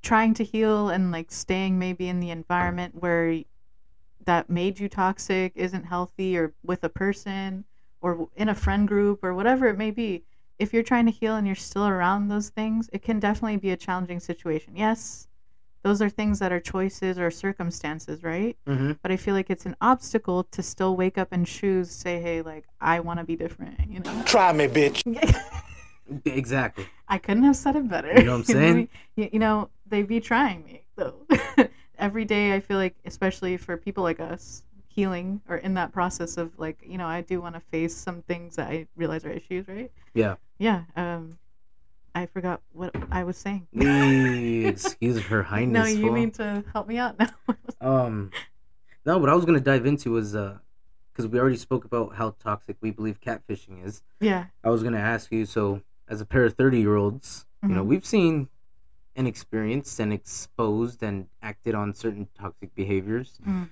trying 0.03 0.35
to 0.35 0.44
heal 0.44 0.88
and 0.90 1.11
like 1.11 1.33
staying 1.33 1.79
maybe 1.79 2.09
in 2.09 2.20
the 2.20 2.31
environment 2.31 2.94
where 3.01 3.40
that 4.25 4.49
made 4.51 4.79
you 4.79 4.88
toxic 4.88 5.53
isn't 5.57 5.85
healthy 5.85 6.37
or 6.37 6.53
with 6.62 6.85
a 6.85 6.88
person 6.88 7.64
or 8.07 8.29
in 8.37 8.49
a 8.49 8.55
friend 8.55 8.87
group 8.87 9.25
or 9.25 9.35
whatever 9.35 9.66
it 9.66 9.77
may 9.77 9.90
be. 9.90 10.23
If 10.61 10.73
you're 10.73 10.85
trying 10.85 11.07
to 11.07 11.11
heal 11.11 11.35
and 11.35 11.45
you're 11.45 11.57
still 11.57 11.87
around 11.87 12.29
those 12.29 12.51
things, 12.51 12.88
it 12.92 13.03
can 13.03 13.19
definitely 13.19 13.57
be 13.57 13.71
a 13.73 13.77
challenging 13.77 14.21
situation. 14.21 14.77
Yes, 14.77 15.27
those 15.83 16.01
are 16.01 16.09
things 16.09 16.38
that 16.38 16.53
are 16.53 16.61
choices 16.61 17.19
or 17.19 17.31
circumstances, 17.33 18.23
right? 18.23 18.57
mm-hmm. 18.66 18.92
But 19.03 19.11
I 19.11 19.16
feel 19.16 19.35
like 19.35 19.51
it's 19.51 19.66
an 19.66 19.77
obstacle 19.81 20.45
to 20.45 20.62
still 20.62 20.97
wake 20.97 21.19
up 21.19 21.29
and 21.33 21.45
choose, 21.47 21.90
say, 21.90 22.21
hey, 22.21 22.42
like, 22.42 22.64
I 22.81 23.01
want 23.01 23.19
to 23.19 23.25
be 23.25 23.37
different, 23.37 23.79
you 23.88 24.01
know? 24.01 24.23
Try 24.25 24.53
me, 24.53 24.69
bitch. 24.69 25.03
exactly. 26.25 26.87
I 27.09 27.19
couldn't 27.19 27.42
have 27.42 27.57
said 27.57 27.75
it 27.75 27.88
better. 27.88 28.12
You 28.14 28.23
know 28.23 28.38
what 28.38 28.38
I'm 28.38 28.45
saying? 28.57 28.88
you, 29.16 29.31
you 29.33 29.38
know, 29.40 29.69
they 29.85 30.03
be 30.03 30.21
trying 30.21 30.64
me 30.64 30.87
though. 30.97 31.27
Every 31.99 32.25
day, 32.25 32.55
I 32.55 32.61
feel 32.61 32.77
like, 32.77 32.95
especially 33.05 33.57
for 33.57 33.77
people 33.77 34.03
like 34.05 34.21
us, 34.21 34.62
healing 35.01 35.43
or 35.49 35.59
in 35.59 35.75
that 35.75 35.93
process 35.93 36.39
of 36.39 36.59
like, 36.59 36.79
you 36.85 36.97
know, 36.99 37.07
I 37.07 37.21
do 37.21 37.41
want 37.41 37.55
to 37.55 37.61
face 37.61 37.95
some 37.95 38.23
things 38.23 38.57
that 38.57 38.69
I 38.69 38.89
realize 38.97 39.25
are 39.27 39.31
issues, 39.31 39.69
right? 39.69 39.93
Yeah. 40.15 40.37
Yeah. 40.59 40.85
Um, 40.97 41.39
I 42.15 42.25
forgot 42.25 42.63
what 42.73 42.97
I 43.13 43.25
was 43.25 43.37
saying. 43.37 43.67
Excuse 43.75 45.21
her 45.31 45.43
highness. 45.43 45.73
no, 45.75 45.85
you 45.85 46.11
need 46.13 46.33
to 46.35 46.65
help 46.73 46.89
me 46.89 46.97
out 46.97 47.19
now. 47.21 47.29
Um, 47.81 48.31
no, 49.05 49.19
what 49.19 49.29
I 49.29 49.35
was 49.35 49.45
gonna 49.45 49.61
dive 49.61 49.85
into 49.85 50.13
was 50.13 50.35
uh, 50.35 50.57
because 51.13 51.29
we 51.31 51.39
already 51.39 51.57
spoke 51.59 51.85
about 51.85 52.15
how 52.17 52.35
toxic 52.43 52.77
we 52.81 52.91
believe 52.91 53.21
catfishing 53.21 53.85
is. 53.85 54.03
yeah. 54.21 54.47
I 54.65 54.71
was 54.71 54.83
gonna 54.83 54.99
ask 54.99 55.31
you, 55.31 55.45
so 55.45 55.83
as 56.09 56.23
a 56.23 56.25
pair 56.27 56.45
of 56.47 56.55
thirty-year-olds, 56.55 57.45
you 57.63 57.69
know, 57.69 57.85
Mhm. 57.85 57.87
we've 57.87 58.07
seen 58.07 58.49
and 59.15 59.27
experienced 59.29 60.01
and 60.01 60.13
exposed 60.13 61.03
and 61.03 61.27
acted 61.43 61.75
on 61.75 61.93
certain 61.95 62.29
toxic 62.35 62.75
behaviors. 62.75 63.39
hmm 63.45 63.64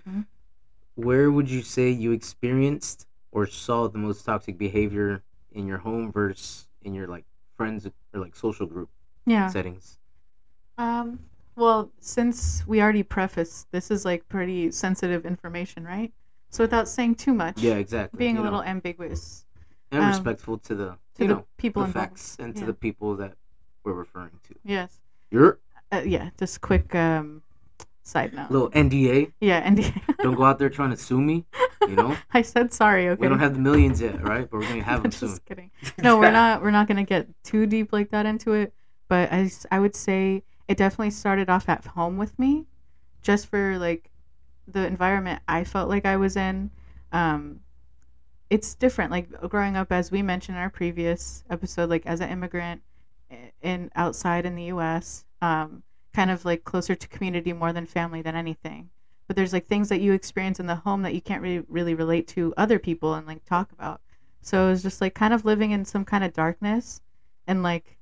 Where 0.96 1.30
would 1.30 1.50
you 1.50 1.62
say 1.62 1.90
you 1.90 2.12
experienced 2.12 3.06
or 3.32 3.46
saw 3.46 3.88
the 3.88 3.98
most 3.98 4.24
toxic 4.24 4.58
behavior 4.58 5.22
in 5.52 5.66
your 5.66 5.78
home 5.78 6.12
versus 6.12 6.66
in 6.82 6.94
your 6.94 7.08
like 7.08 7.24
friends 7.56 7.86
or 7.86 8.20
like 8.20 8.36
social 8.36 8.66
group 8.66 8.88
Yeah. 9.26 9.48
settings? 9.48 9.98
Um, 10.78 11.18
well, 11.56 11.90
since 12.00 12.66
we 12.66 12.80
already 12.82 13.02
prefaced, 13.02 13.70
this 13.70 13.90
is 13.90 14.04
like 14.04 14.28
pretty 14.28 14.70
sensitive 14.70 15.24
information, 15.24 15.84
right? 15.84 16.12
So 16.50 16.64
without 16.64 16.88
saying 16.88 17.16
too 17.16 17.34
much, 17.34 17.62
Yeah, 17.62 17.74
exactly. 17.74 18.18
being 18.18 18.36
you 18.36 18.40
a 18.40 18.44
know, 18.44 18.50
little 18.50 18.62
ambiguous 18.62 19.44
and 19.90 20.00
um, 20.02 20.08
respectful 20.08 20.58
to 20.58 20.74
the 20.74 20.98
to 21.14 21.24
the 21.24 21.26
know 21.26 21.46
people 21.58 21.82
the 21.82 21.88
involved. 21.88 22.10
facts 22.10 22.36
and 22.38 22.54
to 22.56 22.64
the 22.64 22.74
people 22.74 23.16
that 23.16 23.34
we're 23.84 23.92
referring 23.92 24.38
to. 24.48 24.54
Yes. 24.64 25.00
Your 25.30 25.58
Uh, 25.92 26.02
yeah. 26.04 26.30
Just 26.38 26.60
quick 26.60 26.94
um, 26.94 27.42
side 28.04 28.32
note. 28.34 28.50
little 28.50 28.70
NDA. 28.70 29.32
Yeah, 29.40 29.68
NDA. 29.68 30.00
Don't 30.22 30.34
go 30.36 30.44
out 30.44 30.58
there 30.58 30.70
trying 30.70 30.90
to 30.90 30.96
sue 30.96 31.20
me. 31.20 31.44
You 31.82 31.96
know, 31.96 32.16
I 32.32 32.42
said 32.42 32.72
sorry. 32.72 33.08
Okay. 33.08 33.20
we 33.20 33.28
don't 33.28 33.40
have 33.40 33.52
the 33.54 33.60
millions 33.60 34.00
yet, 34.00 34.22
right? 34.26 34.48
But 34.48 34.60
we're 34.60 34.68
gonna 34.68 34.82
have 34.82 35.02
them 35.02 35.10
just 35.10 35.20
soon. 35.20 35.38
kidding. 35.46 35.70
No, 35.98 36.16
we're 36.18 36.30
not. 36.30 36.62
We're 36.62 36.70
not 36.70 36.86
gonna 36.88 37.04
get 37.04 37.26
too 37.42 37.66
deep 37.66 37.92
like 37.92 38.10
that 38.10 38.24
into 38.24 38.52
it. 38.52 38.72
But 39.08 39.30
I, 39.32 39.50
I 39.70 39.80
would 39.80 39.94
say 39.94 40.44
it 40.66 40.78
definitely 40.78 41.10
started 41.10 41.50
off 41.50 41.68
at 41.68 41.84
home 41.84 42.16
with 42.16 42.38
me, 42.38 42.64
just 43.22 43.48
for 43.48 43.76
like 43.78 44.10
the 44.66 44.86
environment 44.86 45.42
I 45.46 45.64
felt 45.64 45.90
like 45.90 46.06
I 46.06 46.16
was 46.16 46.36
in. 46.36 46.70
Um, 47.12 47.60
it's 48.48 48.74
different. 48.74 49.10
Like 49.10 49.28
growing 49.50 49.76
up, 49.76 49.92
as 49.92 50.10
we 50.10 50.22
mentioned 50.22 50.56
in 50.56 50.62
our 50.62 50.70
previous 50.70 51.44
episode, 51.50 51.90
like 51.90 52.06
as 52.06 52.20
an 52.20 52.30
immigrant 52.30 52.80
in 53.60 53.90
outside 53.94 54.46
in 54.46 54.54
the 54.54 54.64
U.S. 54.64 55.24
um, 55.42 55.82
kind 56.14 56.30
of 56.30 56.44
like 56.44 56.64
closer 56.64 56.94
to 56.94 57.08
community 57.08 57.52
more 57.52 57.72
than 57.72 57.86
family 57.86 58.22
than 58.22 58.36
anything. 58.36 58.90
But 59.26 59.36
there's 59.36 59.52
like 59.52 59.66
things 59.66 59.88
that 59.88 60.00
you 60.00 60.12
experience 60.12 60.60
in 60.60 60.66
the 60.66 60.76
home 60.76 61.02
that 61.02 61.14
you 61.14 61.20
can't 61.20 61.42
really 61.42 61.64
really 61.68 61.94
relate 61.94 62.28
to 62.28 62.54
other 62.56 62.78
people 62.78 63.14
and 63.14 63.26
like 63.26 63.44
talk 63.44 63.72
about. 63.72 64.00
So 64.40 64.66
it 64.66 64.70
was 64.70 64.82
just 64.82 65.00
like 65.00 65.14
kind 65.14 65.34
of 65.34 65.44
living 65.44 65.72
in 65.72 65.84
some 65.84 66.04
kind 66.04 66.24
of 66.24 66.32
darkness 66.32 67.00
and 67.46 67.62
like 67.62 67.98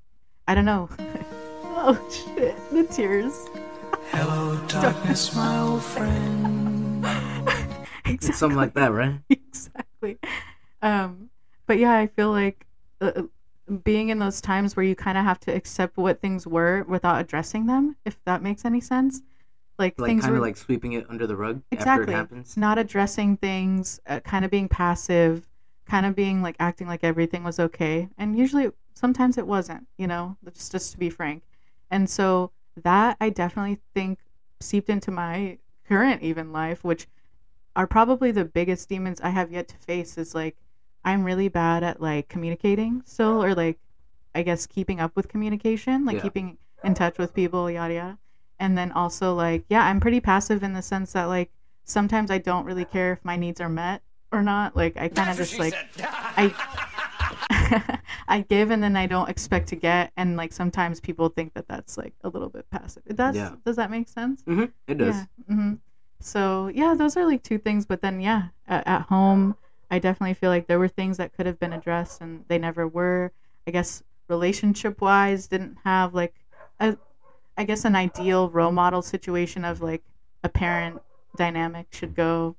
I 0.46 0.54
don't 0.54 0.64
know. 0.64 0.88
oh 1.64 1.98
shit, 2.10 2.56
the 2.70 2.84
tears. 2.84 3.48
Hello, 4.10 4.60
darkness, 4.68 5.34
my 5.34 5.58
old 5.58 5.82
friend. 5.82 7.06
It's 8.04 8.36
something 8.36 8.56
like 8.56 8.74
that, 8.74 8.92
right? 8.92 9.20
exactly. 9.30 10.18
Um, 10.82 11.30
but 11.66 11.78
yeah, 11.78 11.96
I 11.96 12.08
feel 12.08 12.30
like 12.30 12.66
uh, 13.00 13.22
being 13.84 14.08
in 14.08 14.18
those 14.18 14.40
times 14.40 14.76
where 14.76 14.84
you 14.84 14.94
kind 14.94 15.16
of 15.18 15.24
have 15.24 15.40
to 15.40 15.54
accept 15.54 15.96
what 15.96 16.20
things 16.20 16.46
were 16.46 16.84
without 16.88 17.20
addressing 17.20 17.66
them, 17.66 17.96
if 18.04 18.18
that 18.24 18.42
makes 18.42 18.64
any 18.64 18.80
sense. 18.80 19.22
Like, 19.78 19.98
Like 19.98 20.08
things 20.08 20.22
kind 20.22 20.32
were 20.32 20.38
of 20.38 20.42
like 20.42 20.56
sweeping 20.56 20.92
it 20.92 21.06
under 21.08 21.26
the 21.26 21.36
rug 21.36 21.62
after 21.72 21.74
exactly 21.76 22.14
it 22.14 22.16
happens. 22.16 22.56
not 22.56 22.78
addressing 22.78 23.36
things, 23.36 24.00
uh, 24.06 24.20
kind 24.20 24.44
of 24.44 24.50
being 24.50 24.68
passive, 24.68 25.48
kind 25.86 26.06
of 26.06 26.14
being 26.14 26.42
like 26.42 26.56
acting 26.60 26.86
like 26.86 27.02
everything 27.04 27.42
was 27.44 27.58
okay, 27.58 28.08
and 28.18 28.36
usually 28.38 28.70
sometimes 28.94 29.38
it 29.38 29.46
wasn't. 29.46 29.86
You 29.98 30.06
know, 30.06 30.36
just 30.52 30.72
just 30.72 30.92
to 30.92 30.98
be 30.98 31.10
frank. 31.10 31.42
And 31.90 32.08
so 32.08 32.52
that 32.82 33.16
I 33.20 33.30
definitely 33.30 33.80
think 33.94 34.18
seeped 34.60 34.88
into 34.88 35.10
my 35.10 35.58
current 35.88 36.22
even 36.22 36.52
life, 36.52 36.84
which 36.84 37.06
are 37.74 37.86
probably 37.86 38.30
the 38.30 38.44
biggest 38.44 38.88
demons 38.88 39.20
I 39.20 39.30
have 39.30 39.50
yet 39.52 39.68
to 39.68 39.76
face. 39.76 40.18
Is 40.18 40.34
like 40.34 40.56
I'm 41.04 41.24
really 41.24 41.48
bad 41.48 41.82
at 41.82 42.00
like 42.00 42.28
communicating 42.28 43.02
still, 43.04 43.42
or 43.42 43.54
like 43.54 43.78
I 44.34 44.42
guess 44.42 44.66
keeping 44.66 45.00
up 45.00 45.14
with 45.16 45.28
communication, 45.28 46.04
like 46.04 46.16
Yeah. 46.16 46.22
keeping 46.22 46.58
in 46.84 46.94
touch 46.94 47.18
with 47.18 47.34
people, 47.34 47.70
yada 47.70 47.94
yada. 47.94 48.18
And 48.58 48.78
then 48.78 48.92
also 48.92 49.34
like 49.34 49.64
yeah, 49.68 49.84
I'm 49.84 50.00
pretty 50.00 50.20
passive 50.20 50.62
in 50.62 50.72
the 50.72 50.82
sense 50.82 51.12
that 51.12 51.24
like 51.24 51.50
sometimes 51.84 52.30
I 52.30 52.38
don't 52.38 52.64
really 52.64 52.84
care 52.84 53.12
if 53.12 53.24
my 53.24 53.36
needs 53.36 53.60
are 53.60 53.68
met 53.68 54.02
or 54.30 54.42
not. 54.42 54.76
Like 54.76 54.96
I 54.96 55.08
kind 55.08 55.30
of 55.30 55.36
just 55.36 55.58
like 55.58 55.74
I 56.00 56.54
I 58.28 58.40
give 58.48 58.70
and 58.70 58.82
then 58.82 58.96
I 58.96 59.06
don't 59.06 59.28
expect 59.28 59.68
to 59.68 59.76
get, 59.76 60.12
and 60.16 60.36
like 60.36 60.52
sometimes 60.52 61.00
people 61.00 61.28
think 61.28 61.54
that 61.54 61.68
that's 61.68 61.98
like 61.98 62.14
a 62.22 62.28
little 62.28 62.48
bit 62.48 62.68
passive. 62.70 63.02
Does 63.14 63.36
Yeah. 63.36 63.54
does 63.64 63.76
that 63.76 63.90
make 63.90 64.08
sense? 64.08 64.42
hmm 64.42 64.64
It 64.86 64.98
does. 64.98 65.14
Yeah. 65.48 65.54
hmm 65.54 65.74
So 66.20 66.70
yeah, 66.74 66.94
those 66.96 67.16
are 67.16 67.26
like 67.26 67.42
two 67.42 67.58
things. 67.58 67.84
But 67.86 68.00
then 68.02 68.20
yeah, 68.20 68.48
at, 68.66 68.86
at 68.86 69.02
home, 69.02 69.56
I 69.92 70.00
definitely 70.00 70.34
feel 70.34 70.50
like 70.50 70.66
there 70.66 70.78
were 70.80 70.88
things 70.88 71.18
that 71.18 71.34
could 71.34 71.46
have 71.46 71.60
been 71.60 71.72
addressed 71.74 72.22
and 72.22 72.44
they 72.48 72.58
never 72.58 72.88
were. 72.88 73.30
I 73.66 73.70
guess 73.70 74.02
relationship 74.28 75.00
wise, 75.02 75.46
didn't 75.46 75.76
have 75.84 76.14
like 76.14 76.34
a, 76.80 76.96
I 77.56 77.64
guess 77.64 77.84
an 77.84 77.94
ideal 77.94 78.50
role 78.50 78.72
model 78.72 79.02
situation 79.02 79.64
of 79.64 79.82
like 79.82 80.02
a 80.42 80.48
parent 80.48 81.02
dynamic 81.36 81.88
should 81.92 82.16
go. 82.16 82.56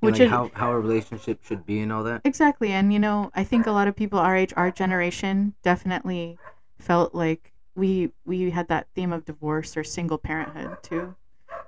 Which 0.00 0.20
like 0.20 0.26
is 0.26 0.30
how 0.30 0.50
how 0.54 0.70
a 0.72 0.78
relationship 0.78 1.42
should 1.42 1.64
be 1.64 1.80
and 1.80 1.90
all 1.90 2.04
that. 2.04 2.22
exactly, 2.24 2.72
and 2.72 2.92
you 2.92 2.98
know, 2.98 3.30
I 3.34 3.42
think 3.44 3.66
a 3.66 3.72
lot 3.72 3.88
of 3.88 3.96
people 3.96 4.18
our 4.18 4.36
age, 4.36 4.52
our 4.56 4.70
generation, 4.70 5.54
definitely 5.62 6.38
felt 6.78 7.14
like 7.14 7.52
we 7.74 8.12
we 8.26 8.50
had 8.50 8.68
that 8.68 8.88
theme 8.94 9.12
of 9.12 9.24
divorce 9.24 9.76
or 9.76 9.84
single 9.84 10.18
parenthood 10.18 10.76
too. 10.82 11.16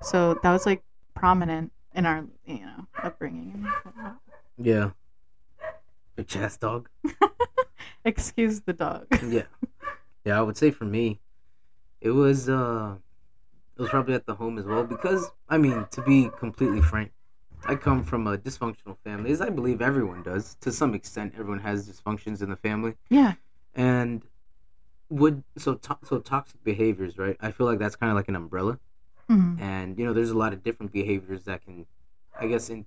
So 0.01 0.35
that 0.43 0.51
was 0.51 0.65
like 0.67 0.83
prominent 1.15 1.71
in 1.95 2.05
our 2.05 2.25
you 2.45 2.59
know 2.59 2.87
upbringing. 3.01 3.67
Yeah. 4.57 4.91
A 6.17 6.23
chest 6.23 6.61
dog. 6.61 6.89
Excuse 8.05 8.61
the 8.61 8.73
dog. 8.73 9.05
yeah 9.27 9.43
yeah 10.25 10.37
i 10.37 10.41
would 10.41 10.57
say 10.57 10.71
for 10.71 10.85
me 10.85 11.19
it 12.01 12.11
was 12.11 12.47
uh 12.49 12.95
it 13.77 13.81
was 13.81 13.89
probably 13.89 14.13
at 14.13 14.25
the 14.25 14.35
home 14.35 14.57
as 14.57 14.65
well 14.65 14.83
because 14.83 15.29
i 15.49 15.57
mean 15.57 15.85
to 15.91 16.01
be 16.01 16.29
completely 16.37 16.81
frank 16.81 17.11
i 17.65 17.75
come 17.75 18.03
from 18.03 18.27
a 18.27 18.37
dysfunctional 18.37 18.97
family 19.03 19.31
as 19.31 19.41
i 19.41 19.49
believe 19.49 19.81
everyone 19.81 20.21
does 20.23 20.55
to 20.61 20.71
some 20.71 20.93
extent 20.93 21.33
everyone 21.37 21.59
has 21.59 21.87
dysfunctions 21.89 22.41
in 22.41 22.49
the 22.49 22.55
family 22.57 22.93
Yeah. 23.09 23.33
and 23.75 24.23
would 25.09 25.43
so 25.57 25.75
to, 25.75 25.97
so 26.03 26.19
toxic 26.19 26.63
behaviors 26.63 27.17
right 27.17 27.37
i 27.41 27.51
feel 27.51 27.65
like 27.67 27.79
that's 27.79 27.95
kind 27.95 28.09
of 28.11 28.15
like 28.15 28.27
an 28.29 28.35
umbrella 28.35 28.79
hmm 29.27 29.55
and 29.59 29.97
you 29.97 30.05
know 30.05 30.13
there's 30.13 30.31
a 30.31 30.37
lot 30.37 30.51
of 30.53 30.61
different 30.63 30.91
behaviors 30.91 31.43
that 31.45 31.63
can 31.63 31.85
i 32.39 32.47
guess 32.47 32.69
in, 32.69 32.85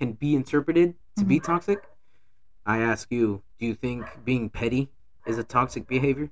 can 0.00 0.12
be 0.14 0.34
interpreted 0.34 0.94
to 1.16 1.24
be 1.24 1.36
mm-hmm. 1.36 1.52
toxic 1.52 1.84
i 2.66 2.78
ask 2.78 3.12
you 3.12 3.42
do 3.58 3.66
you 3.66 3.74
think 3.74 4.04
being 4.24 4.48
petty 4.48 4.88
is 5.26 5.38
a 5.38 5.44
toxic 5.44 5.86
behavior 5.86 6.30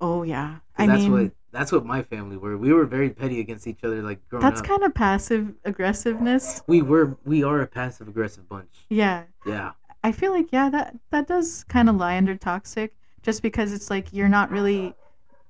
Oh 0.00 0.22
yeah, 0.22 0.58
I 0.76 0.86
that's 0.86 1.02
mean, 1.02 1.12
what 1.12 1.32
that's 1.50 1.72
what 1.72 1.84
my 1.84 2.02
family 2.02 2.36
were. 2.36 2.56
We 2.56 2.72
were 2.72 2.84
very 2.84 3.10
petty 3.10 3.40
against 3.40 3.66
each 3.66 3.82
other, 3.82 4.02
like 4.02 4.26
growing 4.28 4.42
that's 4.42 4.60
up. 4.60 4.66
kind 4.66 4.84
of 4.84 4.94
passive 4.94 5.52
aggressiveness. 5.64 6.62
we 6.66 6.82
were 6.82 7.16
we 7.24 7.42
are 7.42 7.60
a 7.62 7.66
passive 7.66 8.08
aggressive 8.08 8.48
bunch. 8.48 8.86
Yeah. 8.88 9.24
Yeah, 9.46 9.72
I 10.04 10.12
feel 10.12 10.32
like 10.32 10.52
yeah, 10.52 10.70
that 10.70 10.96
that 11.10 11.26
does 11.26 11.64
kind 11.64 11.88
of 11.88 11.96
lie 11.96 12.16
under 12.16 12.36
toxic, 12.36 12.94
just 13.22 13.42
because 13.42 13.72
it's 13.72 13.90
like 13.90 14.12
you're 14.12 14.28
not 14.28 14.50
really 14.50 14.94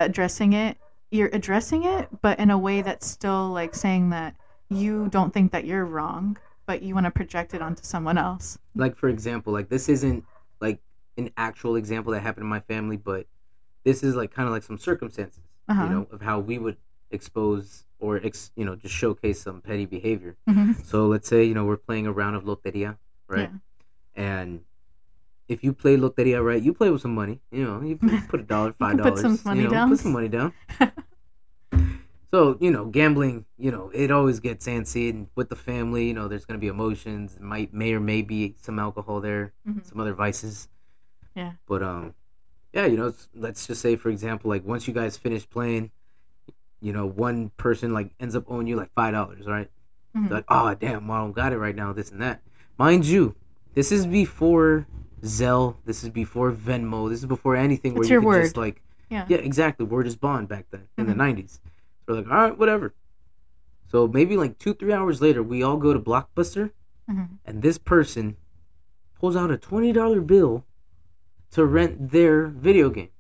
addressing 0.01 0.55
it. 0.55 0.79
You're 1.11 1.31
addressing 1.33 1.85
it, 1.85 2.09
but 2.23 2.39
in 2.39 2.51
a 2.51 2.59
way 2.59 2.83
that's 2.83 3.07
still 3.07 3.51
like 3.51 3.75
saying 3.75 4.11
that 4.11 4.35
you 4.71 5.09
don't 5.09 5.33
think 5.33 5.53
that 5.53 5.65
you're 5.65 5.85
wrong, 5.85 6.39
but 6.69 6.83
you 6.83 6.95
want 6.95 7.07
to 7.07 7.11
project 7.11 7.55
it 7.55 7.63
onto 7.63 7.83
someone 7.83 8.19
else. 8.19 8.59
like 8.77 8.95
for 8.95 9.09
example, 9.09 9.53
like 9.59 9.69
this 9.71 9.89
isn't 9.89 10.23
like 10.61 10.79
an 11.17 11.31
actual 11.37 11.75
example 11.77 12.13
that 12.13 12.21
happened 12.21 12.45
in 12.45 12.49
my 12.59 12.61
family, 12.61 12.97
but 12.99 13.27
this 13.85 14.03
is 14.03 14.15
like 14.15 14.31
kind 14.37 14.47
of 14.47 14.53
like 14.53 14.63
some 14.63 14.79
circumstances, 14.79 15.43
Uh-huh. 15.71 15.83
you 15.85 15.89
know, 15.89 16.07
of 16.13 16.21
how 16.21 16.39
we 16.51 16.59
would 16.59 16.77
expose 17.11 17.85
or 17.99 18.21
ex, 18.23 18.53
you 18.55 18.65
know 18.67 18.77
just 18.77 18.95
showcase 18.95 19.41
some 19.41 19.61
petty 19.63 19.87
behavior. 19.87 20.37
hmm 20.47 20.73
So 20.91 21.07
let's 21.09 21.27
say 21.27 21.41
you 21.49 21.55
know 21.55 21.65
we're 21.65 21.79
playing 21.89 22.07
a 22.07 22.13
round 22.13 22.37
of 22.37 22.43
loteria, 22.45 22.99
right? 23.29 23.51
And 24.15 24.61
if 25.49 25.65
you 25.65 25.73
play 25.73 25.97
loteria 25.97 26.45
right, 26.45 26.63
you 26.63 26.75
play 26.75 26.91
with 26.91 27.01
some 27.01 27.15
money. 27.15 27.41
You 27.51 27.65
know, 27.65 27.81
you 27.81 27.97
put- 28.29 28.41
a 28.41 28.43
dollar, 28.55 28.73
five 28.75 28.91
can 28.97 28.99
put 28.99 29.09
dollars. 29.17 29.23
some 29.23 29.39
money 29.49 29.61
you 29.61 29.67
know, 29.69 29.73
down. 29.77 29.89
Put 29.89 30.01
some 30.01 30.13
money 30.13 30.29
down. 30.29 30.53
so 32.31 32.57
you 32.61 32.71
know, 32.71 32.85
gambling. 32.87 33.45
You 33.59 33.71
know, 33.71 33.91
it 33.95 34.11
always 34.11 34.41
gets 34.41 34.67
antsy, 34.67 35.11
and 35.11 35.29
with 35.35 35.49
the 35.49 35.57
family, 35.57 36.07
you 36.09 36.15
know, 36.15 36.29
there's 36.29 36.45
gonna 36.45 36.59
be 36.59 36.69
emotions. 36.69 37.39
Might 37.41 37.73
may 37.73 37.93
or 37.95 38.01
may 38.01 38.23
be 38.23 38.55
some 38.59 38.79
alcohol 38.79 39.21
there, 39.21 39.53
Mhm. 39.69 39.85
some 39.85 40.01
other 40.01 40.15
vices. 40.15 40.69
Yeah. 41.35 41.53
But 41.67 41.83
um, 41.83 42.15
yeah, 42.73 42.87
you 42.87 42.97
know, 42.97 43.13
let's 43.35 43.67
just 43.67 43.81
say 43.81 43.97
for 43.97 44.11
example, 44.11 44.49
like 44.51 44.65
once 44.65 44.87
you 44.89 44.95
guys 44.95 45.17
finish 45.17 45.49
playing, 45.49 45.91
you 46.81 46.93
know, 46.93 47.07
one 47.07 47.51
person 47.57 47.93
like 47.93 48.11
ends 48.21 48.37
up 48.37 48.45
owing 48.49 48.67
you 48.67 48.77
like 48.77 48.93
five 48.95 49.13
dollars, 49.13 49.47
right? 49.47 49.71
Mhm. 50.17 50.31
Like, 50.31 50.45
oh 50.49 50.75
damn, 50.75 51.11
I 51.11 51.19
don't 51.19 51.33
got 51.33 51.53
it 51.53 51.59
right 51.59 51.75
now, 51.77 51.93
this 51.93 52.11
and 52.11 52.21
that. 52.23 52.43
Mind 52.79 53.05
you, 53.07 53.35
this 53.75 53.91
is 53.93 54.07
before 54.07 54.87
Zelle, 55.23 55.77
this 55.85 56.05
is 56.05 56.11
before 56.11 56.53
Venmo, 56.53 57.09
this 57.09 57.19
is 57.21 57.27
before 57.27 57.57
anything 57.57 57.95
where 57.95 58.05
you 58.05 58.11
your 58.13 58.21
can 58.21 58.27
word. 58.29 58.43
just 58.43 58.57
like 58.57 58.83
Yeah. 59.11 59.25
yeah, 59.29 59.39
exactly. 59.39 59.85
Word 59.87 60.07
is 60.07 60.17
bond 60.17 60.49
back 60.49 60.67
then 60.71 60.83
in 60.99 61.07
the 61.07 61.13
Mhm. 61.15 61.17
nineties. 61.17 61.61
We're 62.09 62.15
like, 62.17 62.27
all 62.31 62.37
right, 62.37 62.59
whatever. 62.59 62.95
So 63.91 64.09
maybe 64.09 64.37
like 64.37 64.59
two, 64.59 64.73
three 64.75 64.93
hours 64.93 65.21
later, 65.21 65.43
we 65.43 65.63
all 65.63 65.77
go 65.77 65.93
to 65.93 66.01
Blockbuster, 66.01 66.71
Mhm. 67.09 67.39
and 67.45 67.63
this 67.63 67.77
person 67.79 68.37
pulls 69.21 69.37
out 69.37 69.51
a 69.51 69.59
twenty 69.59 69.93
dollar 69.93 70.21
bill 70.23 70.65
to 71.53 71.65
rent 71.67 72.11
their 72.11 72.47
video 72.47 72.89
game 72.91 73.11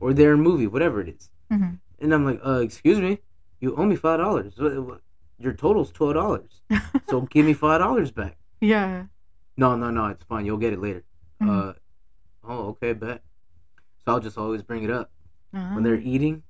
or 0.00 0.12
their 0.14 0.36
movie, 0.36 0.66
whatever 0.66 1.00
it 1.00 1.08
is. 1.08 1.30
Mhm. 1.50 1.78
And 2.00 2.14
I'm 2.14 2.24
like, 2.24 2.40
uh, 2.44 2.60
excuse 2.60 2.98
me, 2.98 3.18
you 3.60 3.74
owe 3.76 3.84
me 3.84 3.96
five 3.96 4.18
dollars. 4.18 4.54
Your 5.38 5.52
total's 5.52 5.92
twelve 5.92 6.14
dollars. 6.14 6.62
So 7.10 7.22
give 7.22 7.44
me 7.44 7.52
five 7.52 7.80
dollars 7.80 8.10
back. 8.10 8.38
yeah. 8.60 9.06
No, 9.58 9.76
no, 9.76 9.90
no, 9.90 10.06
it's 10.06 10.24
fine. 10.24 10.46
You'll 10.46 10.56
get 10.56 10.72
it 10.72 10.80
later. 10.80 11.04
Mhm. 11.42 11.48
Uh, 11.50 11.72
oh, 12.44 12.68
okay, 12.68 12.94
bet. 12.94 13.22
So 14.04 14.12
I'll 14.12 14.20
just 14.20 14.38
always 14.38 14.62
bring 14.62 14.82
it 14.84 14.90
up 14.90 15.10
Uh-huh. 15.52 15.74
when 15.74 15.82
they're 15.84 16.00
eating. 16.00 16.42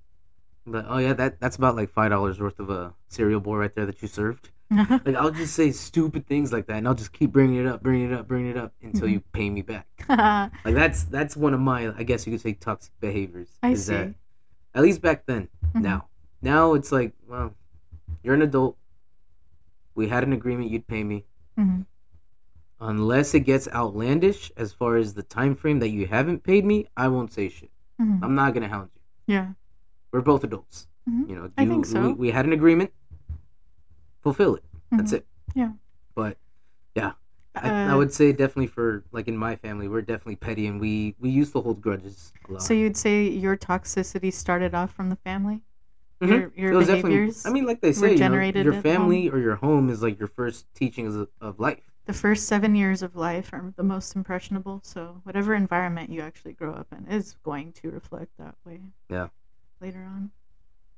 But 0.66 0.86
oh 0.88 0.98
yeah, 0.98 1.12
that 1.14 1.40
that's 1.40 1.56
about 1.56 1.74
like 1.76 1.90
five 1.90 2.10
dollars 2.10 2.38
worth 2.40 2.58
of 2.60 2.70
a 2.70 2.94
cereal 3.08 3.40
bowl 3.40 3.56
right 3.56 3.74
there 3.74 3.86
that 3.86 4.00
you 4.02 4.08
served. 4.08 4.50
Like 4.72 5.16
I'll 5.16 5.30
just 5.30 5.54
say 5.54 5.70
stupid 5.72 6.26
things 6.26 6.50
like 6.52 6.66
that, 6.68 6.76
and 6.78 6.88
I'll 6.88 6.94
just 6.94 7.12
keep 7.12 7.30
bringing 7.32 7.58
it 7.60 7.66
up, 7.66 7.82
bringing 7.82 8.10
it 8.10 8.14
up, 8.18 8.26
bringing 8.26 8.52
it 8.52 8.56
up 8.56 8.72
until 8.82 9.02
Mm-hmm. 9.02 9.12
you 9.14 9.20
pay 9.32 9.50
me 9.50 9.60
back. 9.62 9.86
Like 10.64 10.74
that's 10.74 11.04
that's 11.04 11.36
one 11.36 11.52
of 11.52 11.60
my, 11.60 11.92
I 11.96 12.04
guess 12.04 12.26
you 12.26 12.32
could 12.32 12.40
say, 12.40 12.54
toxic 12.54 12.92
behaviors. 13.00 13.48
I 13.62 13.70
is 13.72 13.86
see. 13.86 13.92
That, 13.94 14.14
at 14.74 14.82
least 14.82 15.02
back 15.02 15.26
then. 15.26 15.48
Mhm. 15.74 15.82
Now, 15.82 16.06
now 16.40 16.72
it's 16.74 16.90
like, 16.90 17.12
well, 17.28 17.54
you're 18.22 18.34
an 18.34 18.42
adult. 18.42 18.78
We 19.94 20.08
had 20.08 20.22
an 20.24 20.32
agreement. 20.32 20.70
You'd 20.70 20.86
pay 20.86 21.04
me. 21.04 21.24
Mhm. 21.58 21.84
Unless 22.80 23.34
it 23.34 23.40
gets 23.40 23.68
outlandish 23.68 24.50
as 24.56 24.72
far 24.72 24.96
as 24.96 25.12
the 25.14 25.22
time 25.22 25.54
frame 25.54 25.78
that 25.80 25.90
you 25.90 26.06
haven't 26.06 26.42
paid 26.42 26.64
me, 26.64 26.86
I 26.96 27.08
won't 27.08 27.32
say 27.32 27.48
shit. 27.50 27.70
Mhm. 28.00 28.20
I'm 28.22 28.34
not 28.34 28.54
gonna 28.54 28.68
hound 28.68 28.88
you. 28.94 29.34
Yeah. 29.34 29.52
We're 30.12 30.20
both 30.20 30.44
adults. 30.44 30.86
Mhm. 31.08 31.28
You 31.28 31.36
know, 31.36 31.50
I 31.56 31.66
think 31.66 31.86
so. 31.86 32.08
we, 32.08 32.12
we 32.14 32.30
had 32.30 32.44
an 32.44 32.52
agreement. 32.52 32.92
Fulfill 34.22 34.54
it. 34.56 34.64
That's 34.92 35.12
Mhm. 35.12 35.16
it. 35.16 35.26
Yeah. 35.54 35.72
But 36.14 36.36
yeah, 36.94 37.12
I, 37.54 37.70
I 37.70 37.92
Uh, 37.92 37.96
would 37.96 38.12
say 38.12 38.32
definitely 38.32 38.68
for 38.68 39.04
like 39.10 39.26
in 39.26 39.36
my 39.36 39.56
family, 39.56 39.88
we're 39.88 40.02
definitely 40.02 40.36
petty, 40.36 40.66
and 40.66 40.80
we 40.80 41.16
we 41.18 41.30
used 41.30 41.52
to 41.54 41.60
hold 41.60 41.80
grudges 41.80 42.32
a 42.48 42.52
lot. 42.52 42.62
So 42.62 42.74
you'd 42.74 42.96
say 42.96 43.28
your 43.28 43.56
toxicity 43.56 44.32
started 44.32 44.74
off 44.74 44.92
from 44.92 45.08
the 45.08 45.16
family? 45.16 45.62
Mhm. 46.20 46.28
Your, 46.28 46.52
your 46.72 46.78
behaviors? 46.80 47.44
I 47.44 47.50
mean, 47.50 47.66
like 47.66 47.80
they 47.80 47.92
say, 47.92 48.14
you 48.14 48.28
know, 48.28 48.38
your 48.38 48.80
family 48.80 49.28
or 49.28 49.38
your 49.38 49.56
home 49.56 49.88
is 49.90 50.02
like 50.02 50.18
your 50.20 50.28
first 50.28 50.72
teachings 50.74 51.16
of, 51.16 51.28
of 51.40 51.58
life. 51.58 51.82
the 52.04 52.12
first 52.12 52.46
seven 52.48 52.74
years 52.74 53.02
of 53.02 53.14
life 53.16 53.52
are 53.52 53.72
the 53.76 53.82
most 53.82 54.14
impressionable. 54.14 54.80
So 54.84 55.20
whatever 55.24 55.54
environment 55.54 56.10
you 56.10 56.20
actually 56.20 56.52
grow 56.52 56.74
up 56.74 56.92
in 56.92 57.06
is 57.08 57.36
going 57.42 57.72
to 57.74 57.90
reflect 57.90 58.36
that 58.38 58.54
way. 58.64 58.80
Yeah. 59.08 59.28
Later 59.82 60.04
on. 60.08 60.30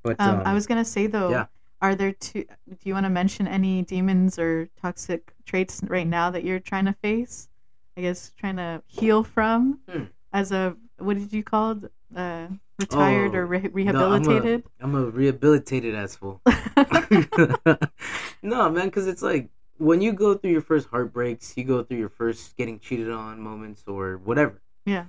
But 0.02 0.20
Um, 0.20 0.36
um, 0.40 0.42
I 0.44 0.52
was 0.52 0.66
gonna 0.66 0.84
say 0.84 1.06
though, 1.06 1.30
yeah. 1.30 1.46
are 1.80 1.94
there 1.94 2.12
two? 2.12 2.44
Do 2.68 2.76
you 2.84 2.92
want 2.94 3.04
to 3.04 3.10
mention 3.10 3.48
any 3.48 3.80
demons 3.82 4.38
or 4.38 4.68
toxic 4.80 5.32
traits 5.46 5.80
right 5.88 6.06
now 6.06 6.30
that 6.30 6.44
you're 6.44 6.60
trying 6.60 6.84
to 6.84 6.92
face? 6.92 7.48
I 7.96 8.02
guess 8.02 8.32
trying 8.36 8.56
to 8.56 8.82
heal 8.86 9.24
from 9.24 9.80
Hmm. 9.88 10.04
as 10.32 10.52
a 10.52 10.76
what 10.98 11.16
did 11.16 11.32
you 11.32 11.42
call 11.42 11.72
it? 11.72 11.90
Uh, 12.14 12.46
retired 12.78 13.34
Oh, 13.34 13.38
or 13.38 13.46
re- 13.46 13.58
no, 13.62 13.68
I'm 13.70 13.74
a- 13.74 13.74
rehabilitated? 13.74 14.64
I'm 14.80 14.94
a 14.94 15.04
rehabilitated 15.06 15.94
asshole. 15.94 16.40
no, 18.42 18.70
man, 18.70 18.86
because 18.86 19.06
it's 19.06 19.22
like 19.22 19.48
when 19.78 20.00
you 20.00 20.12
go 20.12 20.34
through 20.34 20.50
your 20.50 20.60
first 20.60 20.88
heartbreaks, 20.88 21.56
you 21.56 21.64
go 21.64 21.82
through 21.82 21.98
your 21.98 22.08
first 22.08 22.56
getting 22.56 22.78
cheated 22.78 23.10
on 23.10 23.40
moments 23.40 23.82
or 23.86 24.18
whatever. 24.18 24.60
yeah. 24.84 25.06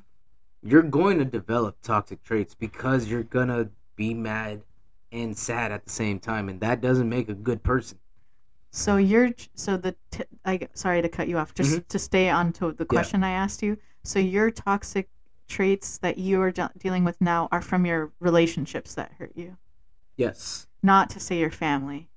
You're 0.67 0.81
going 0.81 1.19
to 1.19 1.25
develop 1.25 1.77
toxic 1.83 2.23
traits 2.23 2.55
because 2.55 3.05
you're 3.07 3.21
gonna 3.21 3.69
be 3.95 4.15
mad 4.15 4.63
and 5.11 5.37
sad 5.37 5.71
at 5.71 5.85
the 5.85 5.91
same 5.91 6.19
time, 6.19 6.49
and 6.49 6.59
that 6.61 6.81
doesn't 6.81 7.07
make 7.07 7.29
a 7.29 7.35
good 7.35 7.61
person. 7.61 7.99
So 8.71 8.97
you're 8.97 9.29
so 9.53 9.77
the 9.77 9.95
t- 10.09 10.23
I 10.43 10.67
sorry 10.73 11.03
to 11.03 11.07
cut 11.07 11.27
you 11.27 11.37
off. 11.37 11.53
Just 11.53 11.87
to 11.87 11.99
stay 11.99 12.29
on 12.31 12.51
to 12.53 12.71
the 12.71 12.83
question 12.83 13.23
I 13.23 13.29
asked 13.29 13.61
you. 13.61 13.77
So 14.03 14.17
your 14.17 14.49
toxic 14.49 15.07
traits 15.47 15.99
that 15.99 16.17
you 16.17 16.41
are 16.41 16.51
de- 16.51 16.71
dealing 16.79 17.03
with 17.05 17.21
now 17.21 17.47
are 17.51 17.61
from 17.61 17.85
your 17.85 18.11
relationships 18.19 18.95
that 18.95 19.11
hurt 19.19 19.33
you, 19.35 19.57
Yes. 20.17 20.65
not 20.81 21.11
to 21.11 21.19
say 21.19 21.37
your 21.37 21.51
family, 21.51 22.09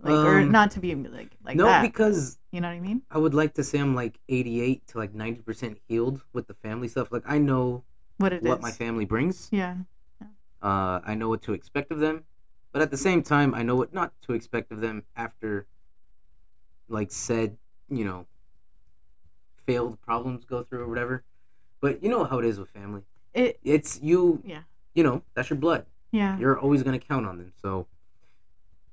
like 0.00 0.14
or 0.14 0.38
Um, 0.38 0.52
not 0.52 0.70
to 0.72 0.80
be 0.80 0.94
like 0.94 1.36
like 1.44 1.56
no, 1.56 1.64
that. 1.64 1.82
because 1.82 2.38
you 2.52 2.60
know 2.60 2.68
what 2.68 2.74
I 2.74 2.80
mean? 2.80 3.02
I 3.10 3.18
would 3.18 3.34
like 3.34 3.52
to 3.54 3.64
say 3.64 3.80
I'm 3.80 3.96
like 3.96 4.20
88 4.28 4.86
to 4.88 4.98
like 4.98 5.12
90% 5.12 5.78
healed 5.88 6.22
with 6.32 6.46
the 6.46 6.54
family 6.54 6.86
stuff. 6.86 7.10
Like 7.10 7.24
I 7.26 7.38
know 7.38 7.82
What 8.18 8.32
it 8.32 8.42
is? 8.42 8.48
what 8.48 8.60
my 8.62 8.70
family 8.70 9.04
brings. 9.04 9.48
Yeah. 9.52 9.76
Uh, 10.62 11.00
I 11.04 11.14
know 11.14 11.28
what 11.28 11.42
to 11.42 11.52
expect 11.52 11.92
of 11.92 11.98
them, 12.00 12.24
but 12.72 12.82
at 12.82 12.90
the 12.90 12.96
same 12.96 13.22
time, 13.22 13.54
I 13.54 13.62
know 13.62 13.76
what 13.76 13.92
not 13.92 14.12
to 14.22 14.32
expect 14.32 14.72
of 14.72 14.80
them 14.80 15.04
after, 15.16 15.66
like 16.88 17.12
said, 17.12 17.56
you 17.90 18.04
know, 18.04 18.26
failed 19.66 20.00
problems 20.00 20.44
go 20.44 20.62
through 20.62 20.82
or 20.82 20.88
whatever. 20.88 21.24
But 21.80 22.02
you 22.02 22.08
know 22.08 22.24
how 22.24 22.38
it 22.38 22.44
is 22.46 22.58
with 22.58 22.70
family. 22.70 23.02
It. 23.34 23.60
It's 23.62 24.00
you. 24.02 24.42
Yeah. 24.44 24.62
You 24.94 25.02
know 25.04 25.22
that's 25.34 25.50
your 25.50 25.58
blood. 25.58 25.84
Yeah. 26.10 26.38
You're 26.38 26.58
always 26.58 26.82
gonna 26.82 26.98
count 26.98 27.26
on 27.26 27.36
them. 27.36 27.52
So, 27.60 27.86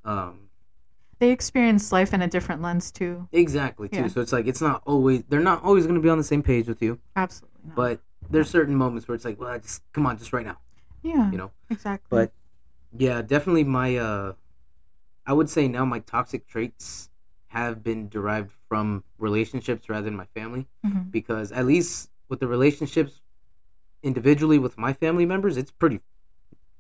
um, 0.04 0.50
They 1.20 1.32
experience 1.32 1.94
life 1.94 2.14
in 2.14 2.22
a 2.22 2.28
different 2.28 2.62
lens 2.62 2.92
too. 2.92 3.28
exactly 3.32 3.88
too. 3.88 4.02
Yeah. 4.02 4.08
So 4.08 4.20
it's 4.20 4.34
like 4.34 4.48
it's 4.48 4.62
not 4.62 4.84
always 4.86 5.24
they're 5.30 5.40
not 5.40 5.64
always 5.64 5.88
gonna 5.88 6.02
be 6.02 6.10
on 6.10 6.18
the 6.18 6.24
same 6.26 6.44
page 6.44 6.68
with 6.68 6.82
you. 6.82 7.00
Absolutely. 7.16 7.62
Not. 7.68 7.76
But 7.76 8.02
there's 8.30 8.50
certain 8.50 8.76
moments 8.76 9.08
where 9.08 9.16
it's 9.16 9.26
like, 9.26 9.40
well, 9.40 9.58
just 9.60 9.82
come 9.94 10.06
on, 10.06 10.18
just 10.18 10.34
right 10.34 10.46
now, 10.46 10.58
yeah. 11.02 11.32
you 11.32 11.38
know. 11.38 11.52
Exactly. 11.70 12.08
But 12.10 12.32
yeah, 12.98 13.22
definitely 13.22 13.64
my 13.64 13.96
uh 13.98 14.34
I 15.26 15.34
would 15.34 15.50
say 15.50 15.68
now 15.68 15.86
my 15.86 16.00
toxic 16.00 16.48
traits 16.48 17.10
have 17.48 17.84
been 17.84 18.10
derived 18.10 18.52
from 18.68 19.04
relationships 19.20 19.88
rather 19.90 20.06
than 20.06 20.16
my 20.16 20.26
family 20.26 20.68
Mhm. 20.86 21.12
because 21.12 21.52
at 21.52 21.66
least 21.66 22.10
with 22.28 22.40
the 22.40 22.48
relationships 22.48 23.22
individually 24.02 24.60
with 24.60 24.78
my 24.78 24.92
family 24.94 25.26
members, 25.26 25.56
it's 25.56 25.72
pretty 25.72 26.02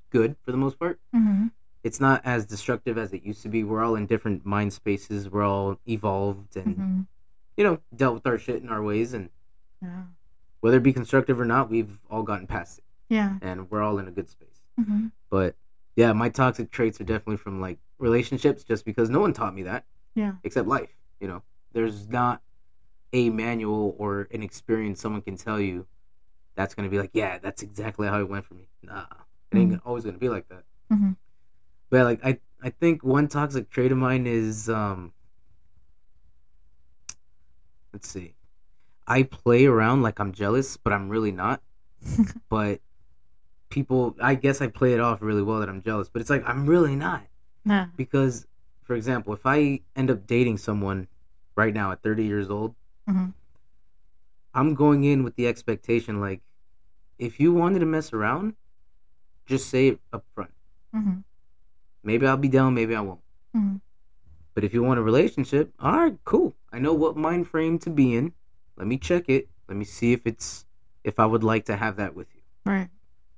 good 0.09 0.35
for 0.43 0.51
the 0.51 0.57
most 0.57 0.77
part. 0.79 0.99
Mhm. 1.15 1.51
It's 1.83 1.99
not 1.99 2.21
as 2.25 2.45
destructive 2.45 2.97
as 2.97 3.13
it 3.13 3.23
used 3.23 3.41
to 3.43 3.49
be. 3.49 3.63
We're 3.63 3.83
all 3.83 3.95
in 3.95 4.05
different 4.07 4.45
mind 4.45 4.73
spaces. 4.73 5.29
We're 5.29 5.43
all 5.43 5.79
evolved 5.87 6.55
and 6.57 6.77
Mhm. 6.77 7.07
you 7.55 7.63
know, 7.63 7.79
dealt 7.95 8.15
with 8.15 8.25
our 8.27 8.37
shit 8.39 8.63
in 8.63 8.69
our 8.69 8.81
ways 8.81 9.13
and 9.13 9.29
Yeah. 9.81 10.05
Whether 10.63 10.77
it 10.77 10.83
be 10.83 10.93
constructive 10.93 11.41
or 11.41 11.43
not, 11.45 11.69
we've 11.69 11.99
all 12.09 12.23
gotten 12.23 12.47
past 12.47 12.77
it 12.77 12.85
Yeah. 13.09 13.37
and 13.41 13.69
we're 13.69 13.81
all 13.81 13.99
in 13.99 14.07
a 14.07 14.11
good 14.11 14.29
space. 14.29 14.61
hmm 14.77 15.07
But 15.29 15.57
yeah, 15.97 16.13
my 16.13 16.29
toxic 16.29 16.71
traits 16.71 17.01
are 17.01 17.03
definitely 17.03 17.35
from 17.35 17.59
like 17.59 17.79
relationships, 17.97 18.63
just 18.63 18.85
because 18.85 19.09
no 19.09 19.19
one 19.19 19.33
taught 19.33 19.53
me 19.53 19.63
that 19.63 19.83
Yeah. 20.15 20.35
except 20.41 20.69
life. 20.69 20.95
You 21.19 21.27
know, 21.27 21.43
there's 21.73 22.07
not 22.07 22.41
a 23.11 23.29
manual 23.29 23.93
or 23.99 24.29
an 24.31 24.41
experience 24.41 25.01
someone 25.01 25.21
can 25.21 25.35
tell 25.35 25.59
you 25.59 25.85
that's 26.55 26.75
gonna 26.75 26.87
be 26.87 26.97
like, 26.97 27.11
yeah, 27.11 27.39
that's 27.39 27.61
exactly 27.61 28.07
how 28.07 28.21
it 28.21 28.29
went 28.29 28.45
for 28.45 28.53
me. 28.53 28.69
Nah, 28.81 29.05
it 29.51 29.57
ain't 29.57 29.81
always 29.83 30.05
gonna 30.05 30.17
be 30.17 30.29
like 30.29 30.47
that. 30.47 30.63
Mhm. 30.93 31.17
But 31.89 32.05
like, 32.05 32.23
I 32.23 32.39
I 32.61 32.69
think 32.69 33.03
one 33.03 33.27
toxic 33.27 33.69
trait 33.69 33.91
of 33.91 33.97
mine 33.97 34.25
is 34.27 34.69
um, 34.69 35.11
let's 37.91 38.07
see, 38.07 38.35
I 39.07 39.23
play 39.23 39.65
around 39.65 40.01
like 40.01 40.19
I'm 40.19 40.31
jealous, 40.31 40.77
but 40.77 40.93
I'm 40.93 41.09
really 41.09 41.31
not. 41.31 41.61
but 42.49 42.79
people, 43.69 44.15
I 44.21 44.35
guess 44.35 44.61
I 44.61 44.67
play 44.67 44.93
it 44.93 44.99
off 44.99 45.21
really 45.21 45.41
well 45.43 45.59
that 45.59 45.69
I'm 45.69 45.81
jealous, 45.81 46.09
but 46.09 46.21
it's 46.21 46.29
like 46.29 46.43
I'm 46.45 46.65
really 46.65 46.95
not 46.95 47.23
Yeah. 47.65 47.87
because 47.97 48.45
for 48.83 48.95
example 48.95 49.33
if 49.33 49.45
i 49.45 49.79
end 49.95 50.11
up 50.11 50.27
dating 50.27 50.57
someone 50.57 51.07
right 51.55 51.73
now 51.73 51.93
at 51.93 52.03
30 52.03 52.25
years 52.25 52.49
old 52.49 52.75
Mhm. 53.09 53.33
i'm 54.53 54.75
going 54.75 55.05
in 55.05 55.23
with 55.23 55.35
the 55.37 55.47
expectation 55.47 56.19
like 56.19 56.41
if 57.17 57.39
you 57.39 57.53
wanted 57.53 57.79
to 57.79 57.85
mess 57.85 58.11
around 58.11 58.55
just 59.45 59.69
say 59.69 59.87
it 59.87 59.99
up 60.11 60.25
front 60.35 60.51
hmm 60.93 61.19
maybe 62.03 62.27
i'll 62.27 62.35
be 62.35 62.49
down 62.49 62.73
maybe 62.73 62.93
i 62.93 62.99
won't 62.99 63.21
Mhm. 63.55 63.79
but 64.53 64.65
if 64.65 64.73
you 64.73 64.83
want 64.83 64.99
a 64.99 65.03
relationship 65.03 65.71
all 65.79 65.93
right 65.93 66.17
cool 66.25 66.53
i 66.73 66.79
know 66.79 66.93
what 66.93 67.15
mind 67.15 67.47
frame 67.47 67.79
to 67.79 67.89
be 67.89 68.13
in 68.15 68.33
let 68.77 68.87
me 68.87 68.97
check 68.97 69.29
it 69.29 69.47
let 69.67 69.77
me 69.77 69.85
see 69.85 70.13
if 70.13 70.21
it's 70.25 70.65
if 71.03 71.19
i 71.19 71.25
would 71.25 71.43
like 71.43 71.65
to 71.65 71.75
have 71.75 71.97
that 71.97 72.15
with 72.15 72.27
you 72.35 72.41
Right. 72.65 72.89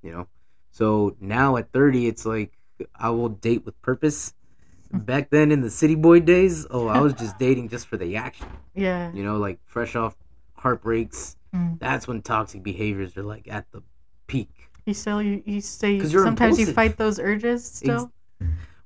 you 0.02 0.12
know 0.12 0.28
so 0.72 1.16
now 1.20 1.58
at 1.58 1.72
30 1.72 2.08
it's 2.08 2.26
like 2.26 2.58
i 2.96 3.10
will 3.10 3.30
date 3.30 3.66
with 3.66 3.80
purpose 3.82 4.34
back 4.92 5.30
then 5.30 5.52
in 5.52 5.62
the 5.62 5.70
city 5.70 5.96
boy 5.96 6.20
days 6.20 6.66
oh 6.70 6.88
i 6.88 7.00
was 7.00 7.14
just 7.14 7.38
dating 7.46 7.70
just 7.70 7.88
for 7.88 7.98
the 7.98 8.16
action 8.16 8.48
Yeah. 8.74 9.12
you 9.14 9.24
know 9.24 9.38
like 9.38 9.60
fresh 9.66 9.96
off 9.96 10.16
heartbreaks 10.56 11.38
Mm. 11.54 11.80
that's 11.80 12.06
when 12.06 12.22
toxic 12.22 12.64
behaviors 12.64 13.16
are 13.16 13.24
like 13.24 13.48
at 13.48 13.72
the 13.72 13.82
peak 14.28 14.50
You 14.86 14.94
still 14.94 15.22
you, 15.22 15.42
you 15.46 15.62
say 15.62 16.04
sometimes 16.04 16.60
you 16.60 16.66
fight 16.66 16.98
those 16.98 17.18
urges 17.18 17.64
still. 17.64 18.12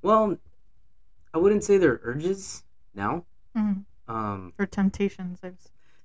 well 0.04 0.38
i 1.34 1.38
wouldn't 1.40 1.64
say 1.64 1.78
they're 1.80 2.00
urges 2.04 2.64
now 2.94 3.26
Mhm. 3.58 3.86
um 4.08 4.54
Or 4.60 4.68
temptations. 4.68 5.40
I've, 5.44 5.58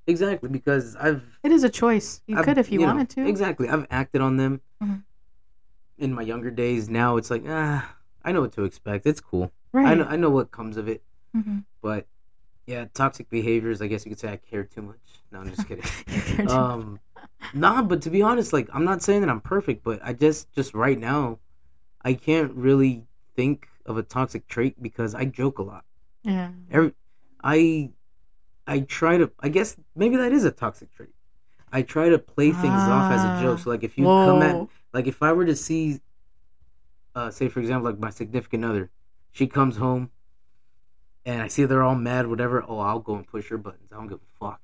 exactly 0.06 0.48
because 0.48 0.96
i've 0.96 1.38
it 1.42 1.52
is 1.52 1.64
a 1.64 1.68
choice. 1.70 2.20
You 2.26 2.36
I've- 2.38 2.44
could 2.44 2.58
if 2.58 2.70
you, 2.72 2.78
know, 2.80 2.86
wanted 2.86 3.08
to. 3.10 3.26
exactly 3.26 3.68
i've 3.68 3.86
acted 3.90 4.20
on 4.20 4.36
them 4.36 4.60
Mhm. 4.82 5.02
in 5.98 6.12
my 6.12 6.22
younger 6.22 6.50
days 6.50 6.88
now 6.88 7.16
it's 7.16 7.30
like 7.30 7.44
ah 7.48 7.96
i 8.24 8.32
know 8.32 8.40
what 8.40 8.52
to 8.52 8.64
expect 8.64 9.06
it's 9.06 9.20
cool 9.20 9.52
Right. 9.72 9.88
I 9.88 9.94
know, 9.94 10.04
I 10.04 10.14
know 10.16 10.30
what 10.30 10.50
comes 10.52 10.76
of 10.76 10.88
it 10.88 11.02
hmm 11.34 11.58
But 11.82 12.06
yeah, 12.66 12.86
toxic 12.94 13.28
behaviors. 13.28 13.82
I 13.82 13.88
guess 13.88 14.06
you 14.06 14.10
could 14.10 14.18
say 14.18 14.32
I 14.32 14.36
care 14.38 14.64
too 14.64 14.80
much. 14.80 14.96
No, 15.30 15.40
I'm 15.40 15.50
just 15.50 15.68
kidding. 15.68 15.84
You 16.38 16.48
um, 16.48 16.98
nah, 17.52 17.82
but 17.82 18.00
to 18.02 18.10
be 18.10 18.22
honest, 18.22 18.54
like 18.54 18.68
I'm 18.72 18.84
not 18.86 19.02
saying 19.02 19.20
that 19.20 19.28
I'm 19.28 19.42
perfect, 19.42 19.84
but 19.84 20.00
I 20.02 20.14
just 20.14 20.50
just 20.52 20.72
right 20.72 20.98
now, 20.98 21.40
I 22.02 22.14
can't 22.14 22.52
really 22.54 23.04
think 23.36 23.68
of 23.84 23.98
a 23.98 24.02
toxic 24.02 24.46
trait 24.46 24.80
because 24.80 25.14
I 25.14 25.26
joke 25.26 25.58
a 25.58 25.62
lot. 25.62 25.84
yeah. 26.22 26.52
Every, 26.70 26.94
I 27.42 27.90
I 28.66 28.80
try 28.80 29.18
to. 29.18 29.30
I 29.40 29.48
guess 29.48 29.76
maybe 29.94 30.16
that 30.16 30.32
is 30.32 30.44
a 30.44 30.50
toxic 30.50 30.94
trait. 30.94 31.10
I 31.72 31.82
try 31.82 32.08
to 32.08 32.18
play 32.18 32.52
things 32.52 32.72
off 32.72 33.12
as 33.12 33.22
a 33.24 33.42
joke. 33.42 33.58
So 33.58 33.70
like 33.70 33.82
if 33.84 33.98
you 33.98 34.04
come 34.04 34.42
at 34.42 34.54
Whoa. 34.54 34.68
like 34.92 35.06
if 35.06 35.22
I 35.22 35.32
were 35.32 35.44
to 35.44 35.56
see, 35.56 36.00
uh, 37.14 37.30
say 37.30 37.48
for 37.48 37.60
example, 37.60 37.90
like 37.90 37.98
my 38.00 38.10
significant 38.10 38.64
other, 38.64 38.90
she 39.32 39.46
comes 39.46 39.76
home, 39.76 40.10
and 41.26 41.42
I 41.42 41.48
see 41.48 41.64
they're 41.64 41.82
all 41.82 41.94
mad, 41.94 42.26
whatever. 42.26 42.64
Oh, 42.66 42.78
I'll 42.78 43.00
go 43.00 43.16
and 43.16 43.26
push 43.26 43.48
her 43.48 43.58
buttons. 43.58 43.88
I 43.92 43.96
don't 43.96 44.06
give 44.08 44.18
a 44.18 44.38
fuck. 44.44 44.60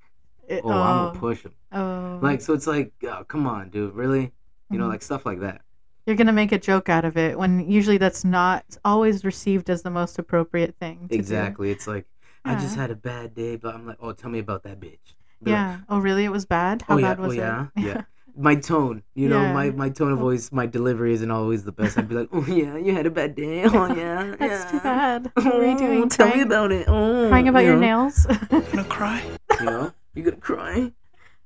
It- 0.48 0.62
Oh, 0.64 0.70
I'm 0.70 1.06
gonna 1.08 1.20
push 1.20 1.42
them. 1.42 1.52
oh. 1.72 2.18
Like 2.22 2.40
so, 2.40 2.54
it's 2.54 2.66
like, 2.66 2.92
oh, 3.04 3.24
come 3.24 3.46
on, 3.46 3.70
dude, 3.70 3.94
really? 3.94 4.32
You 4.70 4.78
know, 4.78 4.86
Mhm. 4.86 4.90
like 4.90 5.02
stuff 5.02 5.24
like 5.26 5.40
that. 5.40 5.62
You're 6.06 6.16
gonna 6.16 6.32
make 6.32 6.50
a 6.52 6.58
joke 6.58 6.88
out 6.88 7.04
of 7.04 7.16
it 7.16 7.38
when 7.38 7.70
usually 7.70 7.98
that's 7.98 8.24
not 8.24 8.64
always 8.84 9.24
received 9.24 9.68
as 9.70 9.82
the 9.82 9.90
most 9.90 10.18
appropriate 10.18 10.74
thing. 10.80 11.02
To 11.02 11.08
do. 11.08 11.14
Exactly. 11.14 11.70
It's 11.70 11.86
like 11.86 12.06
I 12.44 12.54
just 12.54 12.76
had 12.76 12.90
a 12.90 12.94
bad 12.96 13.34
day, 13.34 13.56
but 13.56 13.74
I'm 13.74 13.86
like, 13.86 13.98
oh, 14.00 14.12
tell 14.12 14.30
me 14.30 14.38
about 14.38 14.62
that 14.64 14.80
bitch. 14.80 14.98
Be 15.42 15.50
like, 15.50 15.58
Yeah. 15.58 15.78
Oh, 15.88 15.98
really? 15.98 16.24
It 16.24 16.30
was 16.32 16.46
bad. 16.46 16.82
How 16.82 16.94
oh 16.94 16.98
yeah, 16.98 17.14
bad 17.14 17.20
was 17.20 17.28
oh, 17.28 17.32
it? 17.32 17.38
oh 17.40 17.42
yeah, 17.42 17.66
it? 17.76 17.86
yeah. 17.96 18.02
My 18.36 18.54
tone, 18.54 19.02
you 19.14 19.28
know, 19.28 19.40
Yeah. 19.42 19.52
my, 19.52 19.70
my 19.70 19.88
tone 19.90 20.12
of 20.12 20.18
oh. 20.18 20.22
voice, 20.22 20.50
my 20.52 20.64
delivery 20.66 21.12
isn't 21.12 21.30
always 21.30 21.64
the 21.64 21.72
best. 21.72 21.98
I'd 21.98 22.08
be 22.08 22.14
like, 22.14 22.28
oh 22.32 22.44
yeah, 22.46 22.76
you 22.76 22.94
had 22.94 23.04
a 23.06 23.10
bad 23.10 23.34
day. 23.34 23.64
Oh 23.64 23.94
yeah, 23.94 24.34
That's 24.38 24.70
too 24.70 24.80
bad. 24.80 25.30
What 25.34 25.44
were 25.56 25.66
you 25.66 25.74
Oh, 25.74 25.78
doing? 25.78 26.08
Tell 26.08 26.26
me 26.26 26.32
Crying- 26.32 26.46
about 26.46 26.72
it. 26.72 26.86
Oh, 26.88 27.26
Crying 27.28 27.48
about 27.48 27.60
you 27.60 27.66
your 27.66 27.74
know, 27.76 28.04
nails? 28.08 28.26
Gonna 28.50 28.84
cry? 28.84 29.22
You 29.58 29.66
know, 29.66 29.92
You 30.14 30.22
gonna 30.22 30.36
cry? 30.36 30.92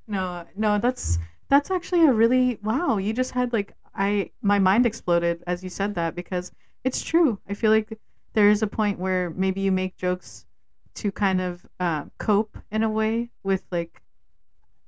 No, 0.07 0.45
no, 0.55 0.77
that's 0.77 1.17
that's 1.49 1.71
actually 1.71 2.05
a 2.05 2.13
really 2.13 2.59
wow. 2.63 2.97
You 2.97 3.11
just 3.13 3.31
had 3.31 3.51
like 3.53 3.73
I 3.95 4.31
my 4.41 4.59
mind 4.59 4.85
exploded 4.85 5.43
as 5.47 5.63
you 5.63 5.69
said 5.69 5.95
that 5.95 6.15
because 6.15 6.51
it's 6.83 7.01
true. 7.01 7.39
I 7.49 7.53
feel 7.55 7.71
like 7.71 7.97
there 8.33 8.49
is 8.49 8.61
a 8.61 8.67
point 8.67 8.99
where 8.99 9.31
maybe 9.31 9.61
you 9.61 9.71
make 9.71 9.97
jokes 9.97 10.44
to 10.95 11.11
kind 11.11 11.41
of 11.41 11.65
uh, 11.79 12.05
cope 12.17 12.57
in 12.71 12.83
a 12.83 12.89
way 12.89 13.29
with 13.43 13.63
like 13.71 14.01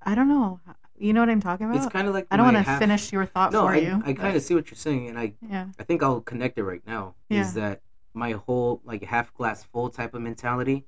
I 0.02 0.16
don't 0.16 0.28
know. 0.30 0.60
You 0.98 1.14
know 1.14 1.20
what 1.20 1.30
I'm 1.30 1.42
talking 1.42 1.68
about? 1.70 1.78
It's 1.78 1.92
kind 1.92 2.08
of 2.08 2.14
like 2.14 2.28
I 2.32 2.38
don't 2.38 2.54
want 2.54 2.66
to 2.66 2.78
finish 2.80 3.12
your 3.12 3.26
thought 3.26 3.52
No, 3.52 3.64
for 3.68 3.74
I, 3.74 3.78
you. 3.78 4.02
I 4.06 4.14
kind 4.14 4.36
of 4.36 4.42
see 4.42 4.56
what 4.56 4.70
you're 4.72 4.78
saying, 4.78 5.10
and 5.10 5.20
I 5.20 5.34
yeah. 5.48 5.68
I 5.80 5.84
think 5.84 6.02
I'll 6.02 6.22
connect 6.22 6.58
it 6.58 6.64
right 6.64 6.82
now. 6.88 7.16
Is 7.30 7.54
that 7.54 7.82
my 8.14 8.32
whole 8.32 8.82
like 8.84 9.04
half 9.04 9.34
glass 9.34 9.64
full 9.64 9.90
type 9.90 10.14
of 10.14 10.22
mentality? 10.22 10.86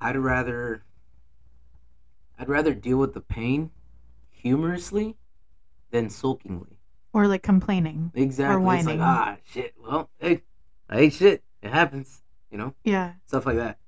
I'd 0.00 0.16
rather 0.16 0.82
I'd 2.38 2.48
rather 2.48 2.74
deal 2.74 2.98
with 2.98 3.12
the 3.14 3.20
pain 3.20 3.70
humorously 4.30 5.16
than 5.90 6.06
sulkingly. 6.08 6.76
Or 7.12 7.26
like 7.26 7.42
complaining. 7.42 8.12
Exactly. 8.14 8.56
It's 8.78 8.86
like 8.86 8.98
whining. 8.98 9.00
ah 9.02 9.36
shit. 9.44 9.74
Well, 9.82 10.10
hey, 10.18 10.42
I 10.88 10.98
ate 11.00 11.14
shit. 11.14 11.42
It 11.62 11.70
happens. 11.72 12.22
You 12.50 12.58
know, 12.58 12.74
Yeah. 12.84 13.14
stuff 13.26 13.44
like 13.46 13.56
that. 13.56 13.78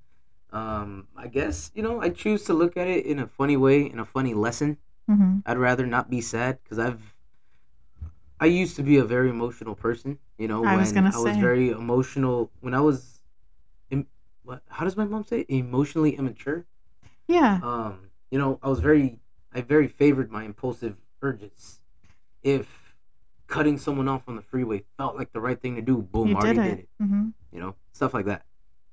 Um, 0.53 1.09
I 1.17 1.29
guess 1.29 1.71
you 1.75 1.83
know 1.83 2.01
I 2.01 2.09
choose 2.11 2.45
to 2.45 2.55
look 2.55 2.77
at 2.77 2.89
it 2.89 3.05
in 3.07 3.19
a 3.19 3.27
funny 3.27 3.57
way, 3.57 3.83
in 3.83 3.99
a 3.99 4.05
funny 4.05 4.35
lesson. 4.35 4.79
hmm 5.07 5.39
I'd 5.47 5.59
rather 5.59 5.87
not 5.87 6.11
be 6.11 6.21
sad 6.21 6.59
because 6.63 6.79
I've 6.79 7.15
I 8.41 8.47
used 8.47 8.77
to 8.77 8.83
be 8.83 8.97
a 8.99 9.05
very 9.05 9.31
emotional 9.31 9.75
person. 9.75 10.19
You 10.39 10.49
know, 10.49 10.63
I 10.63 10.77
when 10.77 10.79
was 10.79 10.93
I 10.97 11.19
was 11.19 11.37
very 11.37 11.71
emotional 11.71 12.51
when 12.61 12.73
I 12.75 12.81
was, 12.81 13.21
im- 13.91 14.07
what? 14.45 14.63
How 14.69 14.85
does 14.85 14.97
my 14.97 15.05
mom 15.05 15.25
say? 15.25 15.41
it? 15.41 15.47
Emotionally 15.51 16.17
immature. 16.17 16.67
Yeah. 17.27 17.61
Um, 17.63 18.11
you 18.31 18.39
know, 18.39 18.59
I 18.63 18.69
was 18.69 18.81
very, 18.81 19.19
I 19.53 19.61
very 19.63 19.89
favored 19.89 20.31
my 20.31 20.45
impulsive 20.45 20.97
urges. 21.23 21.81
If 22.43 22.95
cutting 23.49 23.79
someone 23.79 24.09
off 24.09 24.23
on 24.29 24.37
the 24.37 24.43
freeway 24.43 24.85
felt 24.97 25.17
like 25.17 25.33
the 25.33 25.41
right 25.41 25.61
thing 25.61 25.75
to 25.77 25.83
do, 25.83 25.99
boom, 25.99 26.29
you 26.29 26.37
already 26.37 26.55
did 26.55 26.65
did 26.65 26.79
it. 26.79 26.79
it. 26.81 26.89
hmm 27.01 27.29
You 27.53 27.61
know, 27.61 27.75
stuff 27.93 28.15
like 28.15 28.27
that. 28.27 28.45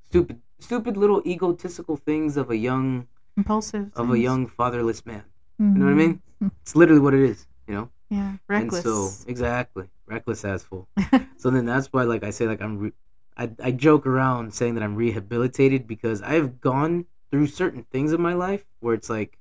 Stupid, 0.09 0.41
stupid 0.59 0.97
little 0.97 1.21
egotistical 1.25 1.97
things 1.97 2.37
of 2.37 2.49
a 2.49 2.57
young, 2.57 3.07
Impulsive. 3.37 3.91
of 3.95 4.09
a 4.11 4.17
young 4.19 4.47
fatherless 4.47 5.05
man. 5.05 5.23
You 5.59 5.65
know 5.65 5.85
what 5.85 5.91
I 5.91 5.95
mean? 5.95 6.21
It's 6.61 6.75
literally 6.75 7.01
what 7.01 7.13
it 7.13 7.21
is. 7.23 7.47
You 7.67 7.73
know. 7.75 7.89
Yeah. 8.09 8.33
Reckless. 8.47 8.85
And 8.85 8.93
so 8.93 9.09
exactly, 9.29 9.85
reckless 10.05 10.45
as 10.45 10.63
full. 10.63 10.87
so 11.37 11.49
then 11.49 11.65
that's 11.65 11.87
why, 11.87 12.03
like 12.03 12.23
I 12.23 12.29
say, 12.29 12.45
like 12.47 12.61
I'm, 12.61 12.77
re- 12.77 12.93
I 13.37 13.49
I 13.63 13.71
joke 13.71 14.05
around 14.05 14.53
saying 14.53 14.75
that 14.75 14.83
I'm 14.83 14.95
rehabilitated 14.95 15.87
because 15.87 16.21
I've 16.21 16.61
gone 16.61 17.05
through 17.31 17.47
certain 17.47 17.83
things 17.91 18.13
in 18.13 18.21
my 18.21 18.33
life 18.33 18.63
where 18.79 18.93
it's 18.93 19.09
like, 19.09 19.37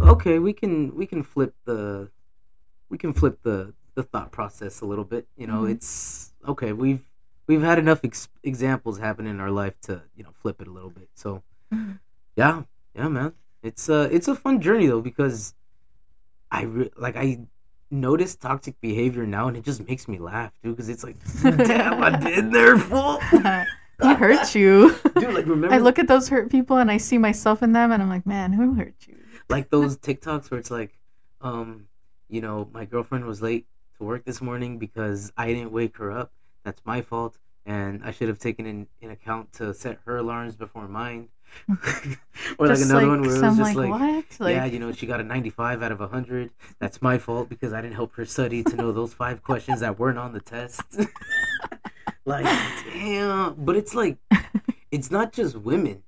okay, 0.00 0.38
we 0.38 0.52
can 0.52 0.94
we 0.94 1.06
can 1.06 1.22
flip 1.22 1.54
the, 1.64 2.10
we 2.88 2.98
can 2.98 3.12
flip 3.12 3.40
the 3.42 3.74
the 3.94 4.02
thought 4.04 4.30
process 4.30 4.80
a 4.80 4.86
little 4.86 5.04
bit. 5.04 5.26
You 5.36 5.46
know, 5.46 5.62
Mhm. 5.62 5.72
it's 5.72 6.32
okay. 6.46 6.72
We've 6.72 7.04
we've 7.50 7.62
had 7.62 7.78
enough 7.80 8.00
ex- 8.04 8.28
examples 8.44 8.98
happen 8.98 9.26
in 9.26 9.40
our 9.40 9.50
life 9.50 9.74
to 9.82 10.02
you 10.16 10.22
know 10.24 10.30
flip 10.40 10.60
it 10.62 10.68
a 10.68 10.70
little 10.70 10.90
bit. 10.90 11.08
So 11.14 11.42
Mhm. 11.74 11.98
yeah, 12.36 12.62
yeah, 12.94 13.08
man. 13.08 13.32
It's 13.62 13.88
a 13.88 14.02
it's 14.14 14.28
a 14.28 14.36
fun 14.36 14.60
journey 14.60 14.86
though 14.86 15.00
because 15.02 15.54
I 16.50 16.62
re- 16.62 16.90
like 16.96 17.16
I 17.16 17.40
notice 17.90 18.36
toxic 18.36 18.80
behavior 18.80 19.26
now 19.26 19.48
and 19.48 19.56
it 19.56 19.64
just 19.64 19.86
makes 19.88 20.06
me 20.06 20.18
laugh, 20.18 20.52
dude. 20.62 20.76
Because 20.76 20.88
it's 20.88 21.02
like, 21.04 21.16
damn, 21.42 22.02
I've 22.02 22.20
been 22.20 22.50
there, 22.50 22.78
fool. 22.78 23.18
he 24.02 24.14
hurt 24.14 24.54
you. 24.54 24.94
Dude, 25.18 25.34
like 25.34 25.46
remember, 25.46 25.74
I 25.74 25.78
look 25.78 25.98
at 25.98 26.06
those 26.08 26.28
hurt 26.28 26.50
people 26.50 26.76
and 26.78 26.90
I 26.90 26.98
see 26.98 27.18
myself 27.18 27.62
in 27.64 27.72
them 27.72 27.90
and 27.92 28.00
I'm 28.02 28.08
like, 28.08 28.26
man, 28.26 28.52
who 28.52 28.74
hurt 28.74 28.94
you? 29.08 29.16
like 29.48 29.68
those 29.76 29.98
TikToks 29.98 30.50
where 30.50 30.60
it's 30.60 30.70
like, 30.70 30.92
um, 31.40 31.86
you 32.28 32.40
know, 32.40 32.68
my 32.72 32.84
girlfriend 32.84 33.24
was 33.26 33.42
late 33.42 33.66
to 33.98 34.04
work 34.04 34.24
this 34.24 34.40
morning 34.40 34.78
because 34.78 35.32
I 35.36 35.48
didn't 35.52 35.72
wake 35.72 35.96
her 35.98 36.12
up. 36.12 36.30
That's 36.64 36.80
my 36.84 37.02
fault, 37.02 37.38
and 37.66 38.02
I 38.04 38.10
should 38.10 38.28
have 38.28 38.38
taken 38.38 38.66
in, 38.66 38.86
in 39.00 39.10
account 39.10 39.52
to 39.54 39.72
set 39.74 39.98
her 40.04 40.18
alarms 40.18 40.56
before 40.56 40.88
mine. 40.88 41.28
or 42.58 42.68
like 42.68 42.78
another 42.78 43.08
one 43.08 43.22
where 43.22 43.30
it 43.30 43.42
was 43.42 43.56
just 43.56 43.60
like, 43.60 43.76
like, 43.76 43.90
what? 43.90 44.24
Like, 44.38 44.54
yeah, 44.54 44.64
you 44.66 44.78
know, 44.78 44.92
she 44.92 45.06
got 45.06 45.20
a 45.20 45.24
95 45.24 45.82
out 45.82 45.92
of 45.92 46.00
100. 46.00 46.50
That's 46.78 47.02
my 47.02 47.18
fault 47.18 47.48
because 47.48 47.72
I 47.72 47.80
didn't 47.80 47.94
help 47.94 48.14
her 48.14 48.24
study 48.24 48.62
to 48.64 48.76
know 48.76 48.92
those 48.92 49.12
five 49.12 49.42
questions 49.44 49.80
that 49.80 49.98
weren't 49.98 50.18
on 50.18 50.32
the 50.32 50.40
test. 50.40 50.82
like, 52.24 52.44
damn. 52.92 53.54
But 53.54 53.76
it's 53.76 53.94
like, 53.94 54.18
it's 54.90 55.10
not 55.10 55.32
just 55.32 55.56
women 55.56 56.02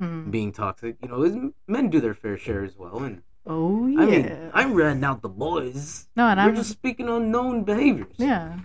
hmm. 0.00 0.30
being 0.30 0.52
toxic. 0.52 0.96
You 1.02 1.08
know, 1.08 1.52
men 1.66 1.90
do 1.90 2.00
their 2.00 2.14
fair 2.14 2.36
share 2.36 2.64
as 2.64 2.76
well. 2.76 3.02
And 3.02 3.22
oh 3.46 3.86
yeah. 3.86 4.00
I 4.00 4.06
mean, 4.06 4.50
I'm 4.54 4.74
ratting 4.74 5.04
out 5.04 5.22
the 5.22 5.28
boys. 5.28 6.08
no, 6.16 6.26
and 6.26 6.38
We're 6.38 6.48
I'm 6.48 6.56
just 6.56 6.70
speaking 6.70 7.08
on 7.08 7.30
known 7.30 7.64
behaviors. 7.64 8.14
yeah, 8.16 8.58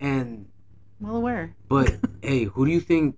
And, 0.00 0.46
well 1.00 1.16
aware. 1.16 1.54
but 1.68 1.96
hey, 2.22 2.44
who 2.44 2.66
do 2.66 2.72
you 2.72 2.80
think, 2.80 3.16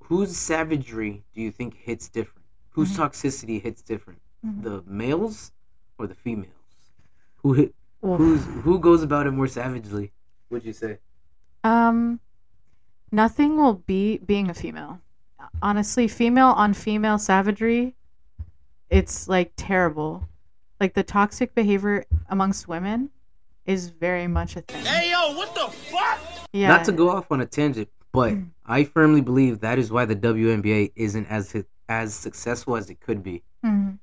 whose 0.00 0.36
savagery 0.36 1.24
do 1.34 1.40
you 1.40 1.50
think 1.50 1.74
hits 1.76 2.08
different? 2.08 2.44
Whose 2.70 2.92
Mhm. 2.92 2.98
toxicity 2.98 3.62
hits 3.62 3.82
different? 3.82 4.20
Mhm. 4.44 4.62
The 4.62 4.82
males 4.86 5.52
or 5.98 6.06
the 6.06 6.14
females? 6.14 6.50
Who 7.42 7.52
hit? 7.54 7.74
Who's 8.02 8.44
who 8.64 8.78
goes 8.78 9.02
about 9.02 9.26
it 9.26 9.30
more 9.30 9.46
savagely? 9.48 10.12
Would 10.50 10.64
you 10.64 10.72
say? 10.74 10.98
Um, 11.62 12.20
nothing 13.10 13.56
will 13.56 13.74
be 13.74 14.18
being 14.18 14.50
a 14.50 14.54
female. 14.54 15.00
Honestly, 15.62 16.06
female 16.08 16.48
on 16.48 16.74
female 16.74 17.18
savagery, 17.18 17.94
it's 18.90 19.26
like 19.28 19.52
terrible. 19.56 20.28
Like 20.80 20.92
the 20.94 21.02
toxic 21.02 21.54
behavior 21.54 22.04
amongst 22.28 22.68
women 22.68 23.10
is 23.66 23.88
very 23.88 24.26
much 24.26 24.56
a 24.56 24.60
thing. 24.62 24.84
Hey, 24.84 25.10
yo, 25.10 25.34
what 25.36 25.54
the 25.54 25.66
fuck? 25.72 26.20
Yeah. 26.52 26.68
Not 26.68 26.84
to 26.84 26.92
go 26.92 27.08
off 27.10 27.30
on 27.30 27.40
a 27.40 27.46
tangent, 27.46 27.88
but 28.12 28.34
Mm. 28.34 28.50
I 28.66 28.84
firmly 28.84 29.20
believe 29.20 29.60
that 29.60 29.78
is 29.78 29.90
why 29.90 30.04
the 30.04 30.14
WNBA 30.16 30.92
isn't 30.96 31.26
as 31.26 31.54
as 31.88 32.14
successful 32.14 32.76
as 32.76 32.88
it 32.88 32.98
could 33.00 33.22
be. 33.22 33.42
Mhm. 33.64 33.98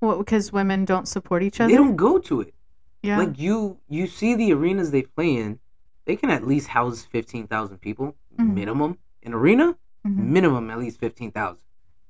What? 0.00 0.18
Because 0.18 0.52
women 0.52 0.84
don't 0.84 1.06
support 1.06 1.42
each 1.42 1.60
other. 1.60 1.70
They 1.70 1.76
don't 1.76 1.96
go 1.96 2.18
to 2.18 2.40
it. 2.40 2.52
yeah. 3.02 3.18
Like 3.18 3.38
you, 3.38 3.78
you 3.88 4.08
see 4.08 4.34
the 4.34 4.52
arenas 4.52 4.90
they 4.90 5.02
play 5.02 5.36
in. 5.36 5.60
They 6.06 6.16
can 6.16 6.30
at 6.30 6.44
least 6.46 6.68
house 6.68 7.04
fifteen 7.04 7.46
thousand 7.46 7.78
people 7.78 8.16
Mhm. 8.38 8.54
minimum. 8.54 8.98
An 9.22 9.34
arena, 9.34 9.76
Mhm. 10.06 10.16
minimum 10.16 10.70
at 10.70 10.78
least 10.78 10.98
fifteen 10.98 11.30
thousand. 11.30 11.62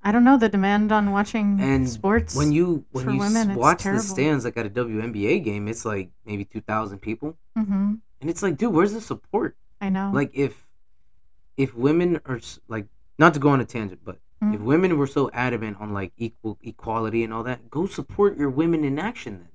I 0.07 0.13
don't 0.13 0.23
know 0.23 0.37
the 0.39 0.49
demand 0.49 0.93
on 0.93 1.11
watching 1.11 1.59
And 1.61 1.89
sports. 1.89 2.37
When 2.41 2.53
you 2.53 2.85
when 2.93 3.11
you 3.11 3.19
women, 3.19 3.55
watch 3.57 3.83
the 3.83 3.99
stands 3.99 4.45
like 4.47 4.57
at 4.57 4.67
a 4.67 4.71
WNBA 4.71 5.43
game, 5.43 5.67
it's 5.67 5.85
like 5.85 6.11
maybe 6.25 6.45
two 6.45 6.61
thousand 6.61 7.01
people, 7.01 7.37
hmm 7.57 7.95
and 8.21 8.31
it's 8.31 8.43
like, 8.43 8.57
dude, 8.57 8.73
where's 8.73 8.93
the 8.95 9.01
support? 9.01 9.57
I 9.81 9.89
know. 9.91 10.11
like 10.15 10.31
if 10.33 10.65
if 11.57 11.75
women 11.75 12.21
are 12.25 12.41
like 12.69 12.87
not 13.19 13.35
to 13.35 13.41
go 13.41 13.51
on 13.51 13.61
a 13.61 13.65
tangent 13.65 14.01
but 14.05 14.19
Mm. 14.43 14.55
if 14.55 14.61
women 14.61 14.99
were 14.99 15.07
so 15.07 15.31
adamant 15.33 15.79
on 15.81 15.95
like 15.95 16.13
equal 16.19 16.59
equality 16.63 17.25
and 17.25 17.33
all 17.33 17.43
that 17.45 17.71
go 17.71 17.87
support 17.87 18.37
your 18.37 18.51
women 18.51 18.85
in 18.85 18.99
action 18.99 19.49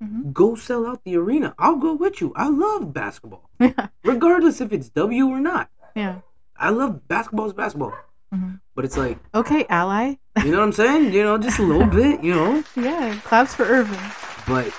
then 0.00 0.08
Mhm. 0.08 0.32
go 0.32 0.54
sell 0.54 0.86
out 0.86 1.04
the 1.04 1.14
arena 1.22 1.54
i'll 1.58 1.76
go 1.76 1.92
with 1.92 2.16
you 2.22 2.32
i 2.34 2.48
love 2.48 2.94
basketball 2.94 3.50
yeah. 3.60 3.88
regardless 4.12 4.62
if 4.64 4.72
it's 4.72 4.88
w 4.88 5.28
or 5.28 5.38
not 5.38 5.68
Yeah. 5.94 6.20
i 6.56 6.70
love 6.70 7.06
basketball 7.08 7.44
is 7.46 7.52
basketball 7.52 7.92
Mhm. 8.32 8.60
but 8.74 8.84
it's 8.84 8.96
like 8.96 9.18
Okay, 9.34 9.66
ally. 9.68 10.14
you 10.44 10.50
know 10.52 10.58
what 10.58 10.64
i'm 10.64 10.72
saying 10.72 11.12
you 11.12 11.22
know 11.22 11.36
just 11.38 11.58
a 11.58 11.62
little 11.62 11.86
bit 12.00 12.22
you 12.24 12.34
know 12.34 12.62
yeah. 12.76 13.18
Claps 13.24 13.54
for 13.54 13.64
Irvin. 13.64 13.98
but 14.46 14.72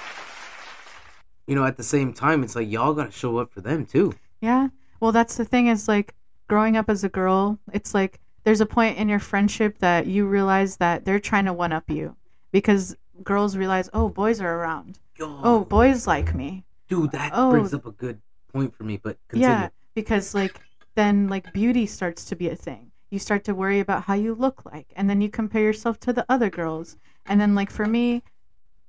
you 1.47 1.55
know 1.55 1.63
at 1.65 1.77
the 1.77 1.83
same 1.83 2.13
time 2.13 2.43
it's 2.43 2.55
like 2.55 2.69
y'all 2.69 2.93
gotta 2.93 3.11
show 3.11 3.37
up 3.37 3.51
for 3.51 3.61
them 3.61 3.85
too 3.85 4.13
Yeah. 4.41 4.69
Well, 4.99 5.11
that's 5.11 5.35
the 5.37 5.45
thing 5.45 5.67
is 5.67 5.87
like 5.87 6.15
growing 6.47 6.77
up 6.77 6.89
as 6.89 7.03
a 7.03 7.09
girl, 7.09 7.59
it's 7.73 7.93
like 7.93 8.19
there's 8.45 8.61
a 8.61 8.65
point 8.65 8.97
in 8.97 9.07
your 9.09 9.19
friendship 9.19 9.77
that 9.79 10.07
you 10.07 10.25
realize 10.25 10.77
that 10.77 11.03
they're 11.05 11.19
trying 11.19 11.45
to 11.45 11.53
one 11.53 11.71
up 11.73 11.89
you 11.89 12.15
because 12.51 12.95
girls 13.23 13.55
realize, 13.57 13.89
oh, 13.93 14.07
boys 14.09 14.39
are 14.41 14.55
around. 14.59 14.99
Yo, 15.19 15.27
Oh, 15.43 15.65
boys 15.65 16.07
like 16.07 16.33
me. 16.33 16.63
dude 16.87 17.11
that 17.11 17.31
oh. 17.33 17.51
brings 17.51 17.73
up 17.73 17.85
a 17.85 17.91
good 17.91 18.21
point 18.53 18.73
for 18.75 18.83
me 18.83 18.95
but 18.97 19.17
continue 19.27 19.47
Yeah, 19.49 19.69
because 19.93 20.33
like 20.33 20.55
then 20.95 21.27
like 21.27 21.51
beauty 21.53 21.85
starts 21.85 22.23
to 22.25 22.35
be 22.35 22.47
a 22.49 22.55
thing. 22.55 22.91
You 23.13 23.19
start 23.19 23.43
to 23.43 23.53
worry 23.53 23.79
about 23.79 24.05
how 24.05 24.15
you 24.15 24.33
look 24.33 24.65
like, 24.65 24.91
and 24.95 25.07
then 25.07 25.21
you 25.21 25.29
compare 25.29 25.61
yourself 25.61 25.99
to 25.99 26.13
the 26.13 26.25
other 26.29 26.49
girls. 26.49 26.97
And 27.27 27.39
then 27.39 27.53
like 27.53 27.69
for 27.69 27.85
me, 27.85 28.23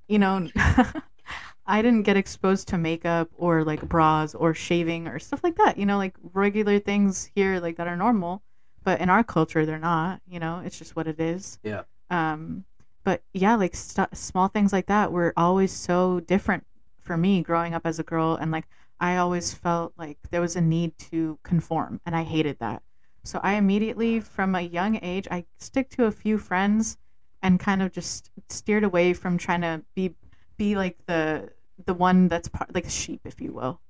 you 0.09 0.19
know, 0.19 0.49
I 1.67 1.83
didn't 1.83 2.05
get 2.05 2.17
exposed 2.17 2.69
to 2.69 2.79
makeup 2.79 3.29
or 3.37 3.65
like 3.65 3.87
bras 3.87 4.35
or 4.35 4.55
shaving 4.55 5.09
or 5.09 5.19
stuff 5.19 5.45
like 5.45 5.57
that. 5.57 5.77
You 5.77 5.85
know, 5.85 5.99
like 5.99 6.17
regular 6.33 6.79
things 6.79 7.31
here 7.35 7.61
like 7.61 7.77
that 7.77 7.87
are 7.87 7.99
normal, 7.99 8.41
but 8.83 8.99
in 8.99 9.11
our 9.11 9.23
culture 9.23 9.67
they're 9.67 9.79
not. 9.79 10.23
You 10.27 10.41
know, 10.41 10.63
it's 10.65 10.79
just 10.79 10.97
what 10.97 11.07
it 11.07 11.21
is. 11.21 11.59
Yeah. 11.63 11.83
Um, 12.09 12.65
but 13.05 13.23
yeah, 13.35 13.57
like 13.57 13.77
st- 13.77 14.17
small 14.17 14.49
things 14.49 14.73
like 14.73 14.87
that 14.87 15.13
were 15.13 15.35
always 15.37 15.71
so 15.71 16.21
different 16.21 16.65
for 17.03 17.19
me 17.19 17.43
growing 17.43 17.75
up 17.75 17.83
as 17.85 17.99
a 17.99 18.03
girl, 18.03 18.37
and 18.37 18.51
like 18.51 18.69
I 18.99 19.19
always 19.19 19.53
felt 19.53 19.93
like 19.99 20.17
there 20.31 20.41
was 20.41 20.57
a 20.57 20.63
need 20.63 20.97
to 21.11 21.39
conform, 21.43 22.01
and 22.07 22.17
I 22.17 22.23
hated 22.23 22.59
that. 22.61 22.83
So 23.25 23.41
I 23.43 23.55
immediately, 23.55 24.21
from 24.21 24.55
a 24.55 24.61
young 24.61 24.99
age, 25.03 25.27
I 25.31 25.45
stick 25.59 25.89
to 25.91 26.05
a 26.05 26.11
few 26.13 26.37
friends, 26.39 26.99
and 27.43 27.59
kind 27.59 27.83
of 27.83 27.91
just 27.93 28.31
steered 28.49 28.85
away 28.85 29.13
from 29.15 29.39
trying 29.39 29.63
to 29.63 29.83
be 29.95 30.15
be 30.57 30.77
like 30.77 30.97
the 31.07 31.51
the 31.87 31.95
one 31.95 32.29
that's 32.29 32.49
part 32.49 32.75
like 32.75 32.87
a 32.87 32.91
sheep, 32.91 33.23
if 33.25 33.41
you 33.41 33.53
will. 33.53 33.81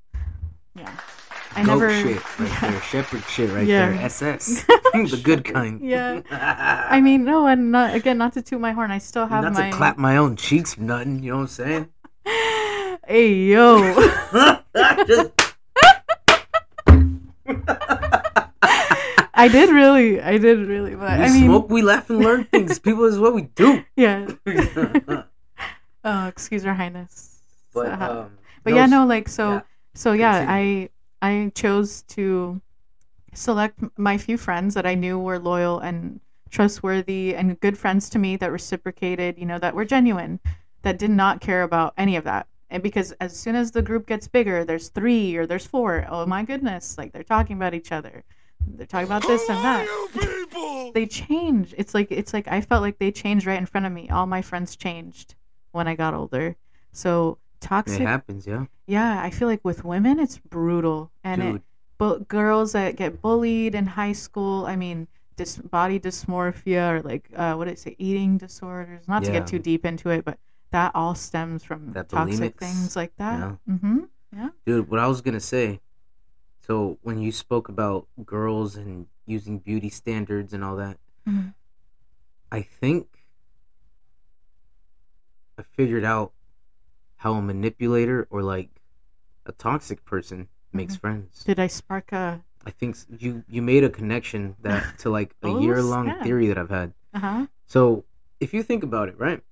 Yeah, 0.77 0.91
I 1.55 1.65
Goat 1.65 1.81
never. 1.81 1.91
shit 1.91 2.39
right 2.39 2.61
there, 2.61 2.81
shepherd 2.83 3.23
shit 3.25 3.51
right 3.51 3.67
Yeah. 3.67 3.91
there. 3.91 4.01
SS, 4.03 4.65
the 4.93 5.21
good 5.23 5.45
kind. 5.55 5.81
Yeah. 5.83 6.23
I 6.31 7.01
mean, 7.01 7.25
no, 7.25 7.47
and 7.47 7.71
not, 7.73 7.95
again, 7.95 8.19
not 8.19 8.33
to 8.35 8.43
toot 8.43 8.61
my 8.61 8.73
horn. 8.73 8.91
I 8.93 8.99
still 8.99 9.27
have 9.27 9.43
not 9.45 9.53
my. 9.55 9.71
to 9.71 9.77
clap 9.77 9.99
my 9.99 10.17
own 10.17 10.37
cheeks 10.37 10.79
nothing. 10.79 11.23
You 11.23 11.33
know 11.33 11.37
what 11.39 11.43
I'm 11.43 11.49
saying? 11.49 11.89
hey 13.07 13.35
yo. 13.35 13.95
Just 15.07 15.31
I 19.37 19.49
did 19.49 19.71
really, 19.71 20.21
I 20.21 20.39
did 20.39 20.67
really, 20.67 20.95
but 20.95 21.19
we 21.19 21.25
I 21.25 21.29
mean, 21.31 21.45
smoke, 21.47 21.69
we 21.71 21.83
laugh, 21.83 22.09
and 22.11 22.21
learn 22.21 22.45
things. 22.45 22.79
People 22.87 23.05
is 23.05 23.19
what 23.19 23.35
we 23.35 23.43
do. 23.43 23.85
yeah. 23.97 24.27
oh, 26.05 26.27
excuse 26.27 26.65
your 26.65 26.75
highness. 26.75 27.41
but 27.73 27.87
Uh-huh. 27.93 28.21
um, 28.23 28.39
but 28.63 28.75
yeah, 28.75 28.87
no, 28.87 29.07
like 29.07 29.29
so, 29.29 29.55
yeah. 29.55 29.61
so 29.95 30.13
yeah, 30.13 30.39
Continue. 30.47 30.89
I 31.23 31.45
I 31.47 31.53
chose 31.55 32.03
to 32.17 32.61
select 33.35 33.81
my 33.99 34.19
few 34.19 34.37
friends 34.39 34.75
that 34.75 34.87
I 34.87 34.95
knew 34.95 35.19
were 35.19 35.39
loyal 35.39 35.79
and 35.81 36.21
trustworthy 36.51 37.35
and 37.35 37.59
good 37.61 37.77
friends 37.77 38.09
to 38.11 38.19
me 38.19 38.37
that 38.37 38.53
reciprocated, 38.53 39.39
you 39.39 39.47
know, 39.47 39.59
that 39.59 39.75
were 39.75 39.85
genuine, 39.85 40.39
that 40.83 40.99
did 40.99 41.11
not 41.11 41.41
care 41.41 41.63
about 41.63 41.95
any 41.99 42.17
of 42.17 42.25
that. 42.25 42.47
And 42.71 42.83
because 42.83 43.13
as 43.21 43.37
soon 43.37 43.57
as 43.57 43.71
the 43.73 43.83
group 43.83 44.07
gets 44.07 44.29
bigger, 44.29 44.65
there's 44.65 44.89
three 44.89 45.37
or 45.37 45.47
there's 45.47 45.67
four. 45.67 46.07
Oh 46.09 46.27
my 46.27 46.45
goodness, 46.45 46.97
like 46.99 47.13
they're 47.13 47.23
talking 47.25 47.57
about 47.57 47.75
each 47.75 47.93
other. 47.93 48.25
They're 48.67 48.87
talking 48.87 49.07
about 49.07 49.23
this 49.27 49.49
and 49.49 49.59
that. 49.65 50.91
they 50.95 51.07
change. 51.07 51.75
It's 51.77 51.95
like 51.95 52.11
it's 52.11 52.33
like 52.33 52.49
I 52.49 52.61
felt 52.61 52.83
like 52.83 52.99
they 52.99 53.11
changed 53.13 53.47
right 53.47 53.59
in 53.59 53.67
front 53.67 53.87
of 53.87 53.93
me. 53.93 54.09
All 54.11 54.27
my 54.27 54.43
friends 54.43 54.77
changed 54.77 55.35
when 55.73 55.87
I 55.89 55.95
got 55.95 56.15
older. 56.15 56.57
So 56.93 57.39
toxic 57.61 57.95
It 57.95 58.05
toxic 58.05 58.07
happens, 58.09 58.47
yeah. 58.47 58.67
yeah, 58.87 59.23
I 59.23 59.31
feel 59.31 59.49
like 59.49 59.65
with 59.65 59.85
women 59.85 60.19
it's 60.21 60.39
brutal, 60.39 61.11
and 61.25 61.41
Dude. 61.43 61.55
it 61.57 61.63
but 61.97 62.27
girls 62.29 62.73
that 62.73 62.97
get 62.97 63.23
bullied 63.23 63.75
in 63.75 63.87
high 63.87 64.13
school. 64.13 64.67
I 64.67 64.75
mean, 64.77 65.07
dis- 65.37 65.57
body 65.59 65.99
dysmorphia 66.01 66.91
or 66.99 67.03
like 67.03 67.31
uh, 67.37 67.55
what 67.55 67.67
did 67.67 67.73
it 67.73 67.79
say, 67.79 67.95
eating 67.99 68.37
disorders. 68.39 69.07
Not 69.09 69.25
to 69.25 69.31
get 69.33 69.47
too 69.47 69.59
deep 69.61 69.87
into 69.87 70.11
it, 70.11 70.25
but 70.25 70.39
that 70.73 70.91
all 70.95 71.15
stems 71.15 71.63
from 71.63 71.93
That 71.93 72.09
toxic 72.09 72.55
bulimics, 72.57 72.59
things 72.59 72.97
like 72.97 73.15
that. 73.17 73.39
yeah. 73.39 73.75
Mm-hmm. 73.75 74.47
Dude, 74.67 74.91
what 74.91 74.99
I 75.01 75.07
was 75.07 75.21
gonna 75.21 75.39
say. 75.41 75.81
So 76.67 76.99
when 77.03 77.21
you 77.21 77.31
spoke 77.31 77.69
about 77.69 78.09
girls 78.25 78.75
and 78.75 79.07
using 79.27 79.59
beauty 79.59 79.91
standards 79.91 80.55
and 80.55 80.65
all 80.65 80.77
that, 80.77 80.99
Mhm. 81.29 81.53
I 82.51 82.63
think 82.63 83.27
I 85.59 85.63
figured 85.63 86.05
out 86.05 86.33
how 87.17 87.35
a 87.35 87.43
manipulator 87.43 88.27
or 88.31 88.43
like 88.43 88.81
a 89.45 89.53
toxic 89.53 90.05
person 90.07 90.49
makes 90.73 90.97
friends. 90.97 91.45
Did 91.45 91.61
I 91.61 91.67
spark 91.67 92.13
a? 92.13 92.43
I 92.65 92.71
think 92.71 92.97
you 93.19 93.45
you 93.47 93.61
made 93.61 93.85
a 93.85 93.91
connection 93.91 94.57
that 94.63 94.99
to 95.01 95.11
like 95.11 95.35
a 95.43 95.49
Oh, 95.49 95.61
year 95.61 95.83
long 95.83 96.07
snap. 96.07 96.23
theory 96.23 96.47
that 96.49 96.57
I've 96.57 96.71
had. 96.71 96.95
Uh 97.13 97.19
huh. 97.21 97.47
So 97.67 98.05
if 98.41 98.55
you 98.55 98.63
think 98.63 98.83
about 98.83 99.11
it, 99.11 99.19
right? 99.19 99.43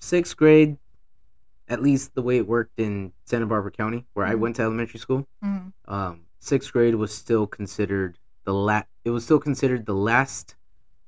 Sixth 0.00 0.36
grade, 0.36 0.78
at 1.68 1.80
least 1.80 2.14
the 2.14 2.22
way 2.22 2.38
it 2.38 2.46
worked 2.48 2.78
in 2.80 3.12
Santa 3.24 3.46
Barbara 3.46 3.70
County, 3.70 4.04
where 4.14 4.26
I 4.26 4.34
Mhm. 4.34 4.40
went 4.40 4.56
to 4.56 4.62
elementary 4.62 4.98
school, 4.98 5.28
Mm. 5.42 5.72
um, 5.86 6.25
sixth 6.46 6.72
grade 6.72 6.94
was 6.94 7.12
still 7.12 7.46
considered 7.46 8.18
the 8.44 8.54
la- 8.54 8.82
It 9.04 9.10
was 9.10 9.24
still 9.24 9.38
considered 9.40 9.86
the 9.86 9.94
last 9.94 10.54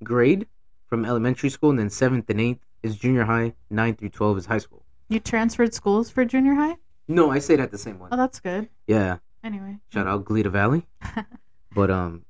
grade 0.02 0.46
from 0.86 1.04
elementary 1.04 1.50
school, 1.50 1.70
and 1.70 1.78
then 1.78 1.90
seventh 1.90 2.28
and 2.30 2.40
eighth 2.40 2.64
is 2.82 2.96
junior 2.96 3.24
high. 3.24 3.54
Nine 3.70 3.94
through 3.94 4.10
twelve 4.10 4.36
is 4.38 4.46
high 4.46 4.58
school. 4.58 4.84
You 5.08 5.20
transferred 5.20 5.72
schools 5.74 6.10
for 6.10 6.24
junior 6.24 6.54
high? 6.54 6.76
No, 7.06 7.30
I 7.30 7.38
stayed 7.38 7.60
at 7.60 7.70
the 7.70 7.78
same 7.78 7.98
one. 7.98 8.10
Oh, 8.12 8.16
that's 8.16 8.40
good. 8.40 8.68
Yeah, 8.86 9.18
Anyway, 9.42 9.78
shout 9.88 10.06
out 10.06 10.24
Goleta 10.24 10.50
Valley. 10.50 10.86
But 11.74 11.90
um, 11.90 12.24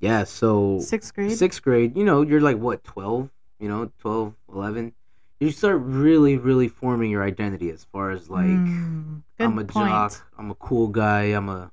yeah. 0.00 0.24
So 0.24 0.78
sixth 0.80 1.14
grade. 1.14 1.36
sixth 1.38 1.62
grade, 1.62 1.96
you 1.96 2.04
know, 2.04 2.22
you're 2.22 2.40
like 2.40 2.58
what, 2.58 2.84
12, 2.84 3.30
you 3.60 3.68
know, 3.68 3.90
12, 4.00 4.34
11. 4.52 4.92
You 5.40 5.50
start 5.52 5.80
really, 5.82 6.36
really 6.36 6.68
forming 6.68 7.10
your 7.10 7.22
identity 7.24 7.70
as 7.70 7.84
far 7.84 8.10
as 8.10 8.28
like, 8.28 8.46
Mm, 8.46 9.22
I'm 9.38 9.58
a 9.58 9.64
point. 9.64 9.88
jock, 9.88 10.26
I'm 10.36 10.50
a 10.50 10.54
cool 10.56 10.88
guy, 10.88 11.22
I'm 11.38 11.48
a 11.48 11.70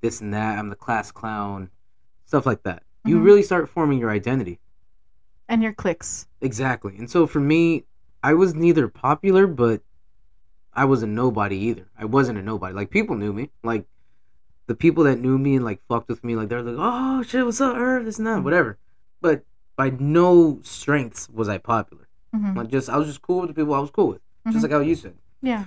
this 0.00 0.20
and 0.20 0.32
that, 0.34 0.58
I'm 0.58 0.68
the 0.70 0.76
class 0.76 1.10
clown, 1.12 1.70
stuff 2.26 2.46
like 2.46 2.62
that. 2.64 2.82
You 3.04 3.18
Mhm. 3.18 3.24
really 3.24 3.42
start 3.42 3.68
forming 3.68 3.98
your 3.98 4.10
identity. 4.10 4.60
And 5.48 5.62
your 5.62 5.72
clicks. 5.72 6.26
Exactly. 6.40 6.96
And 6.98 7.10
so 7.10 7.26
for 7.26 7.40
me, 7.40 7.84
I 8.22 8.34
was 8.34 8.54
neither 8.54 8.88
popular, 8.88 9.46
but 9.46 9.82
I 10.72 10.84
was 10.84 11.02
a 11.02 11.06
nobody 11.06 11.56
either. 11.56 11.86
I 11.98 12.04
wasn't 12.04 12.38
a 12.38 12.42
nobody. 12.42 12.74
Like 12.74 12.90
people 12.90 13.16
knew 13.16 13.32
me. 13.32 13.50
Like 13.64 13.86
the 14.66 14.74
people 14.76 15.02
that 15.04 15.18
knew 15.18 15.36
me 15.38 15.56
and 15.56 15.64
like 15.64 15.80
fucked 15.88 16.08
with 16.08 16.22
me, 16.22 16.36
like 16.36 16.48
they're 16.48 16.62
like, 16.62 16.76
oh 16.78 17.22
shit, 17.22 17.44
what's 17.44 17.60
up, 17.60 17.76
Irv? 17.76 18.04
This 18.04 18.18
and 18.18 18.26
that, 18.26 18.44
whatever. 18.44 18.78
But 19.20 19.44
by 19.76 19.90
no 19.90 20.60
strengths 20.62 21.28
was 21.28 21.48
I 21.48 21.58
popular. 21.58 22.06
hmm 22.32 22.56
Like 22.56 22.68
just 22.68 22.88
I 22.88 22.96
was 22.96 23.08
just 23.08 23.22
cool 23.22 23.40
with 23.40 23.48
the 23.48 23.54
people 23.54 23.74
I 23.74 23.80
was 23.80 23.90
cool 23.90 24.08
with. 24.08 24.20
Mhm. 24.46 24.52
Just 24.52 24.62
like 24.62 24.72
how 24.72 24.80
you 24.80 24.94
said. 24.94 25.14
Yeah. 25.42 25.64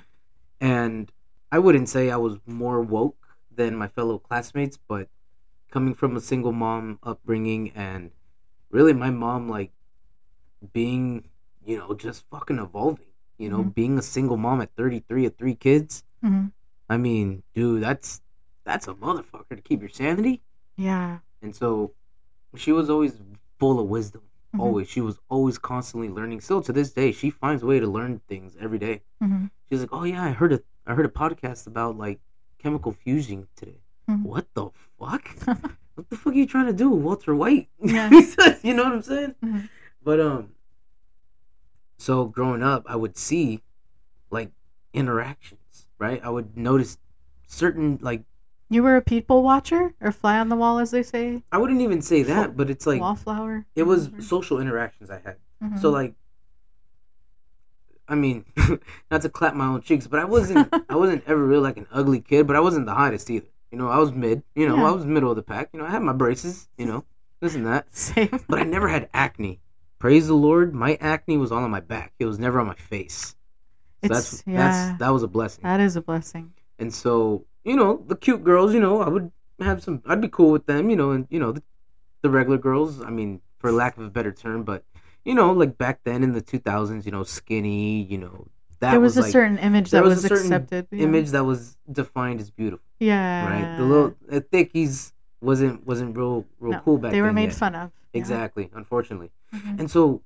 And 0.62 1.12
I 1.52 1.60
wouldn't 1.60 1.90
say 1.90 2.10
I 2.10 2.18
was 2.18 2.38
more 2.48 2.80
woke 2.82 3.23
than 3.56 3.76
my 3.76 3.88
fellow 3.88 4.18
classmates, 4.20 4.78
but 4.88 5.08
coming 5.72 5.94
from 5.94 6.16
a 6.16 6.22
single 6.22 6.52
mom 6.52 7.00
upbringing 7.04 7.72
and 7.72 8.12
really 8.70 8.94
my 8.94 9.10
mom 9.10 9.50
like 9.50 9.72
being, 10.72 11.26
you 11.66 11.78
know, 11.78 11.94
just 11.94 12.26
fucking 12.30 12.60
evolving. 12.60 13.06
You 13.38 13.50
know, 13.50 13.64
Mhm. 13.64 13.74
being 13.74 13.98
a 13.98 14.02
single 14.02 14.38
mom 14.38 14.62
at 14.62 14.72
33 14.76 15.26
of 15.26 15.36
three 15.36 15.56
kids. 15.56 16.04
hmm 16.22 16.48
I 16.90 16.98
mean, 16.98 17.44
dude, 17.54 17.82
that's 17.82 18.22
that's 18.66 18.88
a 18.88 18.94
motherfucker 18.94 19.56
to 19.58 19.62
keep 19.62 19.82
your 19.82 19.90
sanity. 19.90 20.42
Yeah. 20.78 21.20
And 21.42 21.54
so 21.56 21.94
she 22.56 22.72
was 22.72 22.90
always 22.90 23.20
full 23.60 23.80
of 23.80 23.88
wisdom. 23.88 24.22
Mhm. 24.54 24.60
Always. 24.60 24.88
She 24.90 25.02
was 25.02 25.20
always 25.28 25.58
constantly 25.58 26.08
learning. 26.10 26.40
Still 26.42 26.62
to 26.62 26.72
this 26.72 26.92
day, 26.94 27.12
she 27.12 27.30
finds 27.30 27.64
a 27.64 27.66
way 27.66 27.80
to 27.80 27.88
learn 27.88 28.20
things 28.28 28.56
every 28.60 28.78
day. 28.80 29.02
hmm 29.20 29.46
She's 29.70 29.82
like, 29.82 29.90
"Oh 29.92 30.04
yeah, 30.04 30.24
I 30.24 30.30
heard 30.32 30.54
a 30.54 30.62
I 30.86 30.94
heard 30.94 31.06
a 31.06 31.10
podcast 31.10 31.66
about 31.68 31.98
like 31.98 32.20
chemical 32.64 32.94
fusion 32.94 33.48
today. 33.56 33.82
Mhm. 34.10 34.24
What 34.24 34.48
the 34.54 34.70
fuck? 35.00 35.28
what 35.96 36.10
the 36.10 36.16
fuck 36.16 36.34
are 36.34 36.36
you 36.38 36.46
trying 36.48 36.68
to 36.68 36.74
do, 36.74 36.90
Walter 36.90 37.36
White? 37.36 37.68
Yeah. 37.80 38.10
you 38.64 38.74
know 38.74 38.84
what 38.86 38.94
I'm 38.94 39.02
saying? 39.04 39.36
Mhm. 39.44 39.70
But 40.04 40.20
um, 40.20 40.50
so 41.98 42.26
growing 42.26 42.64
up, 42.64 42.84
I 42.88 42.96
would 42.96 43.18
see 43.18 43.62
like 44.32 44.52
interactions, 44.94 45.88
right? 46.00 46.22
I 46.24 46.30
would 46.30 46.58
notice 46.58 46.98
certain 47.48 48.00
like 48.02 48.24
You 48.70 48.84
were 48.84 48.96
a 48.96 49.02
people 49.02 49.44
watcher 49.44 49.94
or 50.02 50.12
fly 50.12 50.40
on 50.40 50.50
the 50.50 50.56
wall, 50.56 50.80
as 50.80 50.92
they 50.92 51.04
say. 51.04 51.44
I 51.52 51.58
wouldn't 51.58 51.82
even 51.82 52.02
say 52.02 52.24
that, 52.24 52.58
but 52.58 52.70
it's 52.70 52.88
like 52.88 53.02
Wallflower. 53.02 53.66
it 53.76 53.84
was 53.84 54.10
social 54.20 54.60
interactions 54.60 55.10
I 55.10 55.20
had. 55.24 55.38
Mhm. 55.64 55.80
So 55.80 55.90
like, 55.92 56.16
I 58.08 58.16
mean, 58.16 58.46
not 59.12 59.22
to 59.22 59.30
clap 59.30 59.56
my 59.56 59.66
own 59.68 59.82
cheeks, 59.82 60.08
but 60.08 60.20
I 60.20 60.26
wasn't 60.26 60.68
I 60.90 60.96
wasn't 60.96 61.24
ever 61.28 61.44
really 61.44 61.62
like 61.64 61.78
an 61.78 61.88
ugly 61.92 62.20
kid, 62.22 62.48
but 62.48 62.56
I 62.56 62.60
wasn't 62.60 62.86
the 62.86 62.94
hottest 62.94 63.30
either. 63.30 63.48
You 63.72 63.78
know, 63.78 63.90
I 63.90 63.98
was 63.98 64.12
mid. 64.12 64.44
You 64.56 64.68
know, 64.68 64.76
Yeah. 64.78 64.88
I 64.88 64.92
was 64.92 65.06
middle 65.06 65.30
of 65.32 65.36
the 65.36 65.42
pack. 65.44 65.70
You 65.74 65.80
know, 65.80 65.86
I 65.86 65.90
had 65.90 66.02
my 66.04 66.14
braces. 66.14 66.68
You 66.78 66.86
know, 66.86 67.06
this 67.40 67.56
and 67.56 67.66
that, 67.66 67.88
Same. 67.96 68.30
but 68.48 68.60
I 68.60 68.64
never 68.64 68.88
had 68.88 69.10
acne. 69.14 69.60
Praise 70.00 70.28
the 70.28 70.34
Lord, 70.34 70.74
my 70.76 70.96
acne 71.00 71.38
was 71.38 71.52
all 71.52 71.64
on 71.64 71.72
my 71.72 71.80
back. 71.80 72.14
It 72.20 72.26
was 72.26 72.38
never 72.38 72.60
on 72.60 72.68
my 72.68 72.76
face. 72.76 73.36
So 74.04 74.08
It's- 74.08 74.32
that's 74.32 74.44
yeah. 74.46 74.58
that's 74.58 75.00
that 75.00 75.10
was 75.14 75.24
a 75.24 75.28
blessing. 75.30 75.64
That 75.64 75.80
is 75.80 75.96
a 75.96 76.02
blessing. 76.02 76.52
And 76.78 76.94
so, 76.94 77.46
you 77.64 77.76
know, 77.78 78.04
the 78.08 78.16
cute 78.18 78.44
girls, 78.44 78.74
you 78.74 78.82
know, 78.82 79.02
I 79.02 79.08
would 79.08 79.32
have 79.62 79.82
some, 79.82 80.02
I'd 80.06 80.20
be 80.20 80.28
cool 80.28 80.52
with 80.52 80.66
them, 80.66 80.90
you 80.90 80.98
know, 80.98 81.12
and, 81.12 81.26
you 81.30 81.40
know, 81.40 81.54
the, 81.54 81.64
the 82.22 82.30
regular 82.30 82.58
girls, 82.58 83.02
I 83.02 83.10
mean, 83.12 83.40
for 83.60 83.72
lack 83.72 83.96
of 83.98 84.04
a 84.04 84.10
better 84.10 84.32
term, 84.34 84.64
but, 84.64 84.84
you 85.26 85.36
know, 85.36 85.52
like 85.52 85.78
back 85.78 86.02
then 86.04 86.24
in 86.24 86.34
the 86.34 86.42
2000s, 86.42 87.06
you 87.06 87.12
know, 87.12 87.24
skinny, 87.24 88.04
you 88.04 88.18
know, 88.18 88.48
that 88.80 88.92
there 88.92 89.00
was, 89.00 89.16
a 89.18 89.22
like, 89.22 89.32
certain 89.32 89.58
image 89.60 89.92
that 89.92 90.04
was 90.04 90.24
was, 90.30 90.32
accepted. 90.44 90.88
yeah. 90.92 91.04
image 91.04 91.30
that 91.32 91.46
was 91.46 91.78
defined 91.92 92.40
as 92.42 92.50
beautiful, 92.52 92.86
Yeah. 93.00 93.46
right? 93.50 93.78
The 93.78 93.84
little 93.84 94.16
the 94.28 94.42
thickies 94.42 95.14
wasn't, 95.42 95.86
wasn't 95.86 96.16
real, 96.18 96.46
real 96.60 96.74
No, 96.74 96.80
cool 96.82 96.98
back 96.98 97.12
then. 97.12 97.12
They 97.14 97.22
were 97.22 97.28
then 97.28 97.36
made 97.36 97.50
yet. 97.50 97.56
fun 97.56 97.76
of. 97.76 97.92
yeah. 98.14 98.20
Exactly, 98.20 98.70
unfortunately. 98.74 99.32
Mhm. 99.56 99.80
And 99.80 99.92
so 99.92 100.22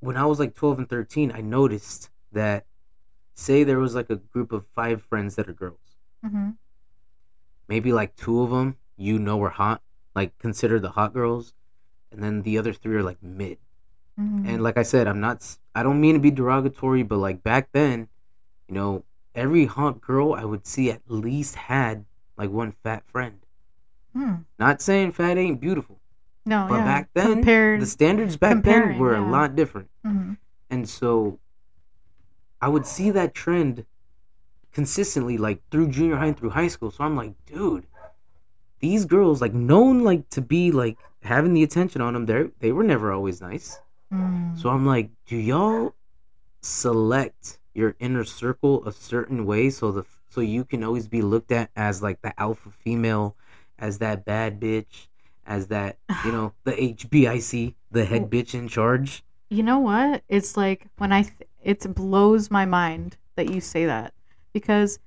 when 0.00 0.16
I 0.16 0.26
was 0.26 0.38
like 0.38 0.54
12 0.54 0.78
and 0.80 0.88
13, 0.88 1.32
I 1.34 1.40
noticed 1.40 2.10
that, 2.32 2.66
say 3.34 3.64
there 3.64 3.78
was 3.78 3.94
like 3.94 4.10
a 4.10 4.16
group 4.16 4.52
of 4.52 4.66
five 4.74 5.00
friends 5.02 5.36
that 5.36 5.48
are 5.48 5.52
girls 5.52 5.96
Mhm. 6.26 6.56
maybe 7.68 7.92
like 7.92 8.16
two 8.16 8.42
of 8.42 8.50
them 8.50 8.76
you 8.96 9.18
know 9.18 9.40
are 9.42 9.50
hot, 9.50 9.80
like 10.14 10.36
consider 10.38 10.80
the 10.80 10.90
hot 10.90 11.12
girls, 11.14 11.54
and 12.10 12.22
then 12.22 12.42
the 12.42 12.58
other 12.58 12.72
three 12.72 12.96
are 12.96 13.02
like 13.02 13.22
mid. 13.22 13.58
Mhm. 14.18 14.48
And 14.48 14.62
like 14.62 14.76
I 14.76 14.82
said, 14.82 15.06
I'm 15.06 15.20
not, 15.20 15.56
I 15.74 15.82
don't 15.82 16.00
mean 16.00 16.14
to 16.14 16.20
be 16.20 16.30
derogatory, 16.30 17.02
but 17.02 17.18
like 17.18 17.42
back 17.42 17.68
then, 17.72 18.08
you 18.68 18.74
know, 18.74 19.04
every 19.34 19.66
hot 19.66 20.00
girl 20.00 20.34
I 20.34 20.44
would 20.44 20.66
see 20.66 20.90
at 20.90 21.02
least 21.06 21.54
had 21.54 22.04
like 22.36 22.50
one 22.50 22.72
fat 22.82 23.04
friend. 23.06 23.38
Hmm. 24.12 24.34
Not 24.58 24.80
saying 24.82 25.12
fat 25.12 25.38
ain't 25.38 25.60
beautiful, 25.60 26.00
No, 26.46 26.66
But 26.68 26.76
yeah. 26.76 26.84
back 26.84 27.10
then, 27.14 27.32
compared, 27.34 27.80
the 27.80 27.86
standards 27.86 28.36
back 28.36 28.64
then 28.64 28.98
were 28.98 29.14
yeah. 29.14 29.24
a 29.24 29.30
lot 29.30 29.54
different. 29.54 29.90
Mhm. 30.04 30.38
And 30.70 30.88
so 30.88 31.38
I 32.60 32.68
would 32.68 32.86
see 32.86 33.10
that 33.10 33.34
trend 33.34 33.86
consistently 34.72 35.38
like 35.38 35.60
through 35.70 35.88
junior 35.88 36.16
high 36.16 36.26
and 36.26 36.36
through 36.36 36.50
high 36.50 36.68
school. 36.68 36.90
So 36.90 37.04
I'm 37.04 37.16
like, 37.16 37.34
dude, 37.46 37.86
these 38.80 39.04
girls 39.04 39.40
like 39.40 39.54
known 39.54 40.02
like 40.04 40.28
to 40.30 40.40
be 40.40 40.72
like 40.72 40.98
having 41.22 41.52
the 41.52 41.62
attention 41.62 42.00
on 42.00 42.14
them, 42.14 42.26
they 42.26 42.50
they 42.58 42.72
were 42.72 42.82
never 42.84 43.12
always 43.12 43.40
nice. 43.40 43.80
Mm. 44.12 44.60
So 44.60 44.70
I'm 44.70 44.86
like, 44.86 45.10
do 45.26 45.36
y'all 45.36 45.94
select 46.60 47.58
your 47.74 47.94
inner 48.00 48.24
circle 48.24 48.86
a 48.86 48.92
certain 48.92 49.46
way 49.46 49.70
so 49.70 49.92
the 49.92 50.04
so 50.30 50.40
you 50.40 50.64
can 50.64 50.84
always 50.84 51.08
be 51.08 51.22
looked 51.22 51.52
at 51.52 51.70
as 51.74 52.02
like 52.02 52.20
the 52.22 52.38
alpha 52.38 52.70
female, 52.70 53.34
as 53.78 53.98
that 53.98 54.24
bad 54.24 54.60
bitch, 54.60 55.06
as 55.46 55.68
that 55.68 55.98
you 56.24 56.32
know 56.32 56.52
the 56.64 56.72
HBIC, 56.72 57.74
the 57.90 58.04
head 58.04 58.30
bitch 58.30 58.54
in 58.54 58.68
charge. 58.68 59.22
You 59.48 59.62
know 59.62 59.78
what? 59.78 60.22
It's 60.28 60.56
like 60.56 60.86
when 60.98 61.12
I, 61.12 61.22
th- 61.22 61.48
it 61.62 61.94
blows 61.94 62.50
my 62.50 62.66
mind 62.66 63.16
that 63.36 63.48
you 63.48 63.60
say 63.60 63.86
that 63.86 64.12
because 64.52 64.98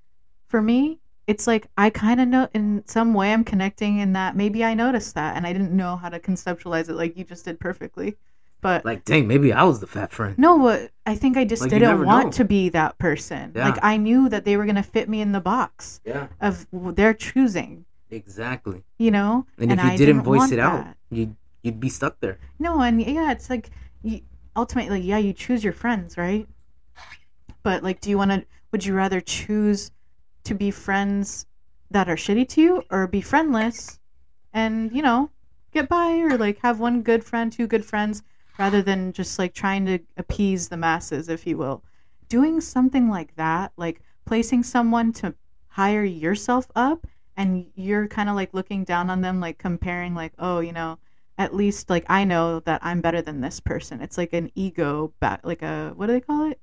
for 0.47 0.62
me, 0.62 0.99
it's 1.28 1.45
like 1.45 1.68
I 1.78 1.89
kind 1.91 2.20
of 2.20 2.28
know 2.28 2.49
in 2.54 2.84
some 2.88 3.14
way 3.14 3.32
I'm 3.32 3.43
connecting 3.43 3.99
in 3.99 4.14
that 4.14 4.36
maybe 4.36 4.66
I 4.66 4.74
noticed 4.74 5.14
that 5.16 5.38
and 5.38 5.45
I 5.45 5.54
didn't 5.54 5.72
know 5.72 5.95
how 5.95 6.10
to 6.10 6.20
conceptualize 6.20 6.89
it 6.89 6.95
like 6.95 7.16
you 7.18 7.24
just 7.24 7.45
did 7.45 7.60
perfectly. 7.60 8.18
But 8.62 8.86
Like, 8.86 9.03
dang, 9.05 9.28
maybe 9.28 9.51
I 9.51 9.64
was 9.64 9.80
the 9.80 9.88
fat 9.88 10.12
friend. 10.12 10.38
no, 10.38 10.59
but 10.59 10.91
I 11.05 11.16
think 11.16 11.36
I 11.36 11.45
just 11.45 11.64
Like, 11.64 11.72
didn't 11.72 12.05
want 12.05 12.26
know. 12.28 12.32
to 12.34 12.45
be 12.45 12.70
that 12.70 12.97
person. 12.99 13.51
Yeah. 13.55 13.70
Like 13.70 13.80
I 13.84 13.97
knew 13.97 14.30
that 14.30 14.45
they 14.45 14.55
were 14.55 14.66
going 14.66 14.76
to 14.76 14.84
fit 14.84 15.09
me 15.09 15.20
in 15.22 15.32
the 15.32 15.41
box 15.41 15.99
Yeah, 16.05 16.28
of 16.39 16.68
their 16.72 17.14
choosing, 17.16 17.86
exactly. 18.12 18.84
you 18.99 19.09
know? 19.12 19.45
And, 19.57 19.72
if 19.72 19.80
you 19.84 19.89
I 19.91 19.97
didn't, 19.97 20.22
voice 20.22 20.51
it 20.51 20.59
out, 20.59 20.86
that. 20.86 20.97
you 21.09 21.36
you'd 21.64 21.80
be 21.80 21.89
stuck 21.89 22.20
there. 22.20 22.38
No, 22.59 22.82
and 22.82 23.01
yeah, 23.01 23.32
it's 23.32 23.49
like 23.49 23.72
you, 24.03 24.22
ultimately, 24.55 25.01
yeah, 25.01 25.18
you 25.18 25.34
choose 25.34 25.64
your 25.64 25.74
friends, 25.74 26.18
right? 26.18 26.47
But 27.64 27.84
like, 27.84 27.99
do 28.01 28.09
you 28.09 28.18
want 28.18 28.32
to? 28.32 28.45
Would 28.72 28.86
you 28.86 28.93
rather 28.93 29.22
choose 29.22 29.91
to 30.45 30.53
be 30.55 30.72
friends 30.72 31.45
that 31.89 32.07
are 32.09 32.16
shitty 32.16 32.47
to 32.49 32.62
you, 32.62 32.84
or 32.89 33.05
be 33.07 33.22
friendless, 33.22 33.99
and 34.53 34.91
you 34.95 35.01
know, 35.01 35.30
get 35.74 35.88
by, 35.89 36.18
or 36.20 36.38
like 36.38 36.59
have 36.62 36.80
one 36.80 37.01
good 37.01 37.24
friend, 37.24 37.51
two 37.51 37.68
good 37.68 37.86
friends, 37.86 38.24
rather 38.58 38.82
than 38.82 39.14
just 39.14 39.39
like 39.39 39.54
trying 39.54 39.86
to 39.86 39.99
appease 40.18 40.70
the 40.70 40.78
masses, 40.78 41.30
if 41.30 41.45
you 41.47 41.58
will? 41.58 41.84
Doing 42.30 42.62
something 42.62 43.10
like 43.10 43.36
that, 43.36 43.72
like 43.78 44.02
placing 44.26 44.64
someone 44.64 45.12
to 45.14 45.34
hire 45.68 46.04
yourself 46.04 46.68
up, 46.76 47.06
and 47.38 47.66
you're 47.76 48.08
kind 48.08 48.30
of 48.30 48.36
like 48.36 48.54
looking 48.54 48.84
down 48.84 49.10
on 49.10 49.22
them, 49.22 49.39
like 49.39 49.58
comparing, 49.58 50.16
like, 50.16 50.34
oh, 50.39 50.60
you 50.60 50.74
know 50.74 50.97
at 51.41 51.56
least 51.56 51.89
like 51.89 52.06
I 52.08 52.24
know 52.24 52.60
that 52.62 52.82
I'm 52.84 53.02
better 53.02 53.22
than 53.22 53.41
this 53.41 53.60
person. 53.60 53.99
It's 53.99 54.16
like 54.18 54.32
an 54.34 54.52
ego 54.54 55.12
bat, 55.20 55.41
like 55.43 55.64
a 55.64 55.91
what 55.95 56.06
do 56.06 56.14
they 56.14 56.22
call 56.22 56.52
it? 56.52 56.60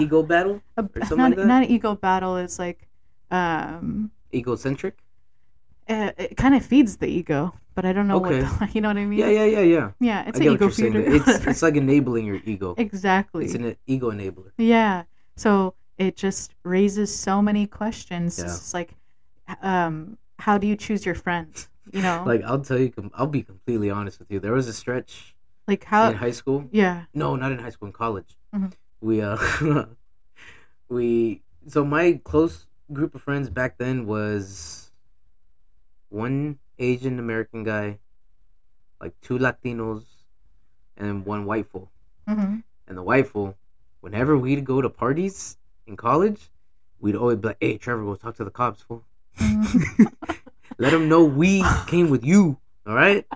Ego 0.00 0.22
battle, 0.22 0.60
A, 0.76 0.82
or 0.82 0.88
something 1.00 1.16
not 1.16 1.30
like 1.30 1.36
that? 1.36 1.46
not 1.46 1.62
an 1.62 1.70
ego 1.70 1.94
battle. 1.94 2.36
It's 2.36 2.58
like 2.58 2.88
um, 3.30 4.10
egocentric. 4.34 4.98
Uh, 5.88 6.12
it 6.18 6.36
kind 6.36 6.54
of 6.54 6.64
feeds 6.64 6.96
the 6.96 7.06
ego, 7.06 7.54
but 7.74 7.84
I 7.84 7.92
don't 7.92 8.08
know 8.08 8.16
Okay. 8.16 8.42
what 8.42 8.58
the, 8.60 8.68
you 8.74 8.80
know 8.80 8.88
what 8.88 8.96
I 8.96 9.04
mean. 9.06 9.18
Yeah, 9.18 9.28
yeah, 9.28 9.44
yeah, 9.44 9.60
yeah. 9.60 9.90
Yeah, 10.00 10.28
it's 10.28 10.40
I 10.40 10.44
an 10.44 10.52
ego 10.52 10.68
feeder. 10.70 11.00
It's 11.00 11.28
it's 11.46 11.62
like 11.62 11.76
enabling 11.76 12.26
your 12.26 12.40
ego. 12.44 12.74
exactly. 12.78 13.44
It's 13.44 13.54
an 13.54 13.76
ego 13.86 14.10
enabler. 14.10 14.50
Yeah. 14.58 15.04
So 15.36 15.74
it 15.98 16.16
just 16.16 16.54
raises 16.64 17.14
so 17.14 17.40
many 17.42 17.66
questions. 17.66 18.38
Yeah. 18.38 18.44
It's 18.46 18.74
like, 18.74 18.94
um, 19.62 20.16
how 20.38 20.58
do 20.58 20.66
you 20.66 20.76
choose 20.76 21.04
your 21.06 21.14
friends? 21.14 21.68
You 21.92 22.02
know, 22.02 22.22
like, 22.26 22.42
I'll 22.44 22.60
tell 22.60 22.78
you, 22.78 22.92
I'll 23.14 23.26
be 23.26 23.42
completely 23.42 23.90
honest 23.90 24.18
with 24.18 24.30
you. 24.30 24.40
There 24.40 24.52
was 24.52 24.68
a 24.68 24.72
stretch 24.72 25.34
Like 25.68 25.84
how? 25.84 26.08
in 26.10 26.16
high 26.16 26.32
school. 26.32 26.68
yeah. 26.72 27.04
No, 27.14 27.36
not 27.36 27.52
in 27.52 27.58
high 27.58 27.70
school. 27.70 27.86
In 27.86 27.92
college, 27.92 28.36
Mhm. 28.54 28.72
we 29.00 29.20
uh, 29.20 29.36
we 30.88 31.42
so 31.66 31.84
my 31.84 32.20
close 32.24 32.66
group 32.92 33.14
of 33.14 33.22
friends 33.22 33.48
back 33.48 33.78
then 33.78 34.06
was 34.06 34.83
one 36.14 36.58
Asian 36.78 37.18
American 37.18 37.64
guy, 37.64 37.98
like 39.00 39.12
two 39.20 39.38
Latinos, 39.38 40.04
and 40.96 41.26
one 41.26 41.44
white 41.44 41.66
fool. 41.70 41.90
hmm 42.28 42.56
And 42.86 42.96
the 42.98 43.02
white 43.02 43.26
fool, 43.28 43.56
whenever 44.00 44.38
we'd 44.38 44.64
go 44.64 44.80
to 44.80 44.88
parties 44.88 45.56
in 45.86 45.96
college, 45.96 46.50
we'd 47.00 47.16
always 47.16 47.38
be 47.38 47.48
like, 47.48 47.56
"Hey, 47.60 47.78
Trevor, 47.78 48.04
go 48.04 48.14
talk 48.14 48.36
to 48.36 48.44
the 48.44 48.50
cops, 48.60 48.82
fool. 48.82 49.02
Let 50.78 50.90
them 50.90 51.08
know 51.08 51.24
we 51.24 51.62
came 51.86 52.10
with 52.10 52.24
you. 52.24 52.58
All 52.86 52.94
right, 52.94 53.26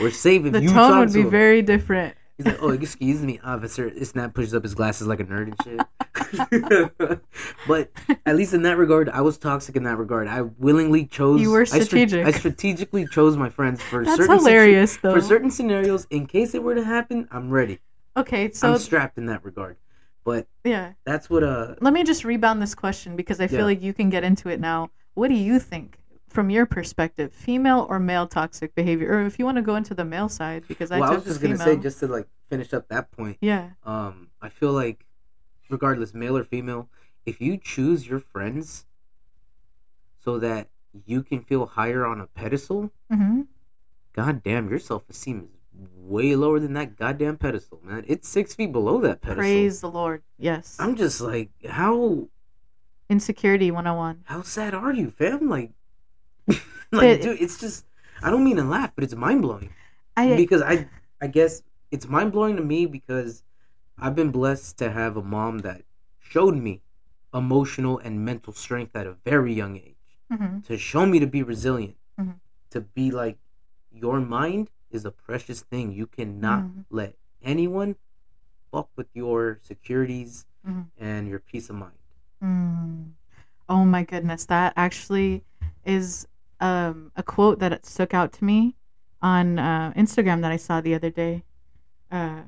we're 0.00 0.10
saving 0.10 0.52
the 0.52 0.62
you 0.62 0.70
tone 0.70 0.98
would 0.98 1.08
to 1.08 1.14
be 1.14 1.20
'em." 1.22 1.30
very 1.30 1.62
different. 1.62 2.16
He's 2.36 2.46
like, 2.46 2.58
"Oh, 2.62 2.70
excuse 2.70 3.22
me, 3.22 3.40
officer." 3.42 3.92
Snap 4.04 4.34
pushes 4.34 4.54
up 4.54 4.62
his 4.62 4.74
glasses 4.74 5.06
like 5.06 5.20
a 5.20 5.24
nerd 5.24 5.52
and 5.52 5.56
shit. 5.64 7.20
but 7.68 7.90
at 8.26 8.36
least 8.36 8.52
in 8.54 8.62
that 8.62 8.76
regard, 8.76 9.08
I 9.08 9.20
was 9.22 9.38
toxic 9.38 9.76
in 9.76 9.84
that 9.84 9.96
regard. 9.96 10.28
I 10.28 10.42
willingly 10.42 11.06
chose. 11.06 11.40
You 11.40 11.50
were 11.50 11.62
I 11.62 11.64
stra- 11.64 11.84
strategic. 11.84 12.26
I, 12.26 12.30
strategically 12.32 13.06
chose 13.06 13.36
my 13.36 13.48
friends 13.48 13.82
for 13.82 14.04
That's 14.04 14.16
certain 14.16 14.38
situ- 14.38 14.50
hilarious, 14.50 14.96
though. 14.98 15.14
for 15.14 15.20
certain 15.20 15.50
scenarios. 15.50 16.06
In 16.10 16.26
case 16.26 16.54
it 16.54 16.62
were 16.62 16.74
to 16.74 16.84
happen, 16.84 17.26
I'm 17.30 17.50
ready. 17.50 17.78
Okay, 18.16 18.50
so 18.52 18.72
I'm 18.72 18.78
strapped 18.78 19.18
in 19.18 19.26
that 19.26 19.44
regard. 19.44 19.76
But 20.24 20.46
yeah, 20.64 20.92
that's 21.04 21.30
what 21.30 21.42
uh 21.44 21.76
let 21.80 21.92
me 21.92 22.02
just 22.02 22.24
rebound 22.24 22.60
this 22.60 22.74
question 22.74 23.14
because 23.16 23.40
I 23.40 23.46
feel 23.46 23.60
Yeah. 23.60 23.64
like 23.66 23.82
you 23.82 23.92
can 23.94 24.10
get 24.10 24.24
into 24.24 24.48
it 24.48 24.58
now. 24.60 24.90
What 25.14 25.28
do 25.28 25.34
you 25.34 25.58
think, 25.58 25.98
from 26.36 26.50
your 26.50 26.66
perspective, 26.66 27.32
female 27.32 27.86
or 27.88 27.98
male 27.98 28.26
toxic 28.26 28.74
behavior, 28.74 29.10
or 29.10 29.22
if 29.24 29.38
you 29.38 29.46
want 29.46 29.56
to 29.56 29.62
go 29.62 29.74
into 29.74 29.94
the 29.94 30.04
male 30.04 30.28
side, 30.28 30.68
because 30.68 30.90
I 30.92 31.00
well, 31.00 31.10
I 31.10 31.14
was 31.14 31.24
just 31.24 31.40
gonna 31.40 31.56
say 31.56 31.78
just 31.78 31.98
to 32.00 32.06
like 32.08 32.28
finish 32.50 32.74
up 32.74 32.88
that 32.90 33.10
point. 33.10 33.38
yeah, 33.40 33.70
Um, 33.84 34.28
I 34.42 34.50
feel 34.50 34.72
like 34.72 35.06
regardless, 35.70 36.12
male 36.12 36.36
or 36.36 36.44
female, 36.44 36.90
if 37.24 37.40
you 37.40 37.56
choose 37.56 38.06
your 38.06 38.20
friends 38.20 38.84
so 40.22 40.38
that 40.38 40.68
you 41.06 41.22
can 41.22 41.40
feel 41.40 41.64
higher 41.64 42.04
on 42.04 42.20
a 42.20 42.26
pedestal, 42.26 42.90
hmm 43.10 43.42
god 44.12 44.42
damn, 44.42 44.68
your 44.68 44.78
self 44.78 45.08
esteem 45.08 45.48
is 45.80 45.88
way 45.94 46.36
lower 46.36 46.60
than 46.60 46.74
that 46.74 46.96
goddamn 46.96 47.38
pedestal, 47.38 47.80
man. 47.82 48.04
It's 48.06 48.28
six 48.28 48.54
feet 48.54 48.72
below 48.72 49.00
that 49.00 49.22
pedestal. 49.22 49.40
praise 49.42 49.80
the 49.80 49.90
Lord. 49.90 50.22
Yes, 50.38 50.76
I'm 50.78 50.96
just 50.96 51.22
like, 51.22 51.48
how 51.66 52.28
insecurity 53.08 53.70
101. 53.70 54.22
how 54.24 54.42
sad 54.42 54.74
are 54.74 54.92
you, 54.92 55.10
fam? 55.10 55.48
Like, 55.48 55.70
like, 56.92 57.18
But- 57.18 57.22
dude, 57.22 57.40
it's 57.40 57.58
just 57.58 57.84
I 58.22 58.30
don't 58.30 58.44
mean 58.44 58.56
to 58.56 58.64
laugh, 58.64 58.92
but 58.94 59.04
it's 59.04 59.14
mind 59.14 59.42
blowing. 59.42 59.70
I 60.16 60.36
because 60.36 60.62
I 60.62 60.88
I 61.20 61.26
guess 61.26 61.62
it's 61.90 62.08
mind 62.08 62.32
blowing 62.32 62.56
to 62.56 62.62
me 62.62 62.86
because 62.86 63.42
I've 63.98 64.14
been 64.14 64.30
blessed 64.30 64.78
to 64.78 64.90
have 64.90 65.16
a 65.16 65.22
mom 65.22 65.58
that 65.60 65.82
showed 66.18 66.56
me 66.56 66.82
emotional 67.34 67.98
and 67.98 68.24
mental 68.24 68.52
strength 68.52 68.94
at 68.96 69.06
a 69.06 69.12
very 69.24 69.52
young 69.52 69.76
age 69.76 69.96
mhm. 70.32 70.64
to 70.64 70.78
show 70.78 71.04
me 71.06 71.18
to 71.20 71.26
be 71.26 71.42
resilient 71.42 71.96
Mhm. 72.18 72.34
to 72.70 72.80
be 72.80 73.10
like 73.10 73.38
your 73.92 74.20
mind 74.20 74.70
is 74.90 75.04
a 75.04 75.10
precious 75.10 75.60
thing 75.60 75.92
you 75.92 76.06
cannot 76.06 76.62
Mhm. 76.64 76.84
let 76.90 77.14
anyone 77.42 77.96
fuck 78.72 78.88
with 78.96 79.08
your 79.14 79.58
securities 79.62 80.46
Mhm. 80.66 80.86
and 80.98 81.28
your 81.28 81.38
peace 81.40 81.68
of 81.70 81.76
mind 81.76 81.92
Mm. 82.42 83.12
Oh 83.68 83.84
my 83.84 84.02
goodness, 84.04 84.44
that 84.46 84.72
actually 84.76 85.42
is 85.84 86.26
um, 86.60 87.12
a 87.16 87.22
quote 87.22 87.58
that 87.60 87.84
stuck 87.86 88.14
out 88.14 88.32
to 88.34 88.44
me 88.44 88.76
on 89.22 89.58
uh, 89.58 89.92
Instagram 89.96 90.42
that 90.42 90.52
I 90.52 90.56
saw 90.56 90.80
the 90.80 90.94
other 90.94 91.10
day. 91.10 91.44
Uh, 92.10 92.42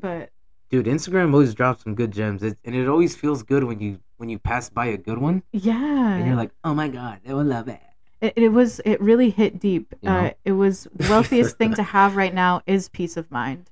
but 0.00 0.30
dude 0.68 0.86
instagram 0.86 1.32
always 1.32 1.54
drops 1.54 1.84
some 1.84 1.94
good 1.94 2.10
gems 2.10 2.42
it, 2.42 2.58
and 2.64 2.74
it 2.74 2.88
always 2.88 3.14
feels 3.14 3.44
good 3.44 3.62
when 3.62 3.78
you 3.78 4.00
when 4.16 4.28
you 4.28 4.38
pass 4.38 4.68
by 4.68 4.86
a 4.86 4.96
good 4.96 5.18
one 5.18 5.42
yeah, 5.52 6.14
and 6.16 6.26
you're 6.26 6.34
like 6.34 6.50
oh 6.64 6.74
my 6.74 6.88
god 6.88 7.20
i 7.28 7.32
will 7.32 7.44
love 7.44 7.68
it 7.68 7.80
it, 8.20 8.32
it 8.36 8.48
was 8.48 8.80
it 8.84 9.00
really 9.00 9.30
hit 9.30 9.60
deep. 9.60 9.94
You 10.00 10.08
know? 10.08 10.18
Uh, 10.18 10.30
it 10.44 10.52
was 10.52 10.88
the 10.94 11.08
wealthiest 11.10 11.58
thing 11.58 11.74
to 11.74 11.82
have 11.96 12.16
right 12.16 12.32
now 12.32 12.62
is 12.66 12.88
peace 12.88 13.16
of 13.16 13.30
mind. 13.30 13.70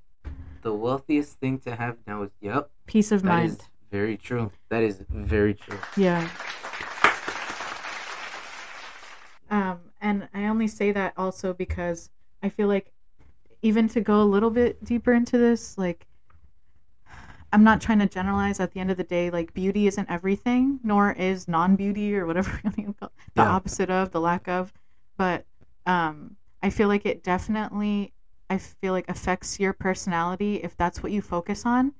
the 0.63 0.75
wealthiest 0.75 1.41
thing 1.41 1.59
to 1.61 1.75
have 1.75 1.97
now 2.07 2.23
is 2.23 2.31
yep 2.41 2.71
Peace 2.87 3.11
of 3.13 3.23
That 3.23 3.29
mind. 3.29 3.63
very 3.91 4.17
true. 4.17 4.51
That 4.69 4.83
is 4.83 5.03
very 5.09 5.55
true. 5.55 5.79
Yeah. 5.97 6.29
Um, 9.53 9.81
and 10.01 10.29
I 10.35 10.47
only 10.47 10.67
say 10.67 10.93
that 10.93 11.13
also 11.17 11.53
because 11.53 12.11
I 12.43 12.49
feel 12.49 12.69
like 12.69 12.91
even 13.63 13.89
to 13.91 14.01
go 14.01 14.23
a 14.23 14.25
little 14.25 14.51
bit 14.51 14.83
deeper 14.85 15.13
into 15.13 15.39
this, 15.39 15.79
like 15.79 16.07
I'm 17.53 17.65
not 17.65 17.83
trying 17.83 17.99
to 17.99 18.09
generalize 18.09 18.61
at 18.61 18.73
the 18.73 18.81
end 18.81 18.91
of 18.91 18.97
the 18.97 19.05
day, 19.05 19.31
like 19.31 19.53
beauty 19.53 19.87
isn't 19.87 20.11
everything, 20.11 20.81
nor 20.83 21.13
is 21.13 21.49
non 21.49 21.77
beauty 21.77 22.17
or 22.17 22.27
whatever 22.27 22.59
you 22.79 22.95
call 22.99 23.09
it, 23.09 23.35
the 23.37 23.43
Yeah. 23.43 23.51
opposite 23.51 23.91
of, 23.91 24.11
the 24.11 24.21
lack 24.21 24.49
of. 24.49 24.73
But 25.19 25.45
um 25.87 26.37
I 26.63 26.71
feel 26.71 26.89
like 26.89 27.05
it 27.07 27.23
definitely 27.23 28.15
I 28.49 28.59
feel 28.59 28.95
like 28.95 29.09
affects 29.11 29.61
your 29.61 29.75
personality 29.75 30.57
if 30.57 30.77
that's 30.77 31.03
what 31.03 31.13
you 31.13 31.21
focus 31.23 31.67
on 31.67 31.93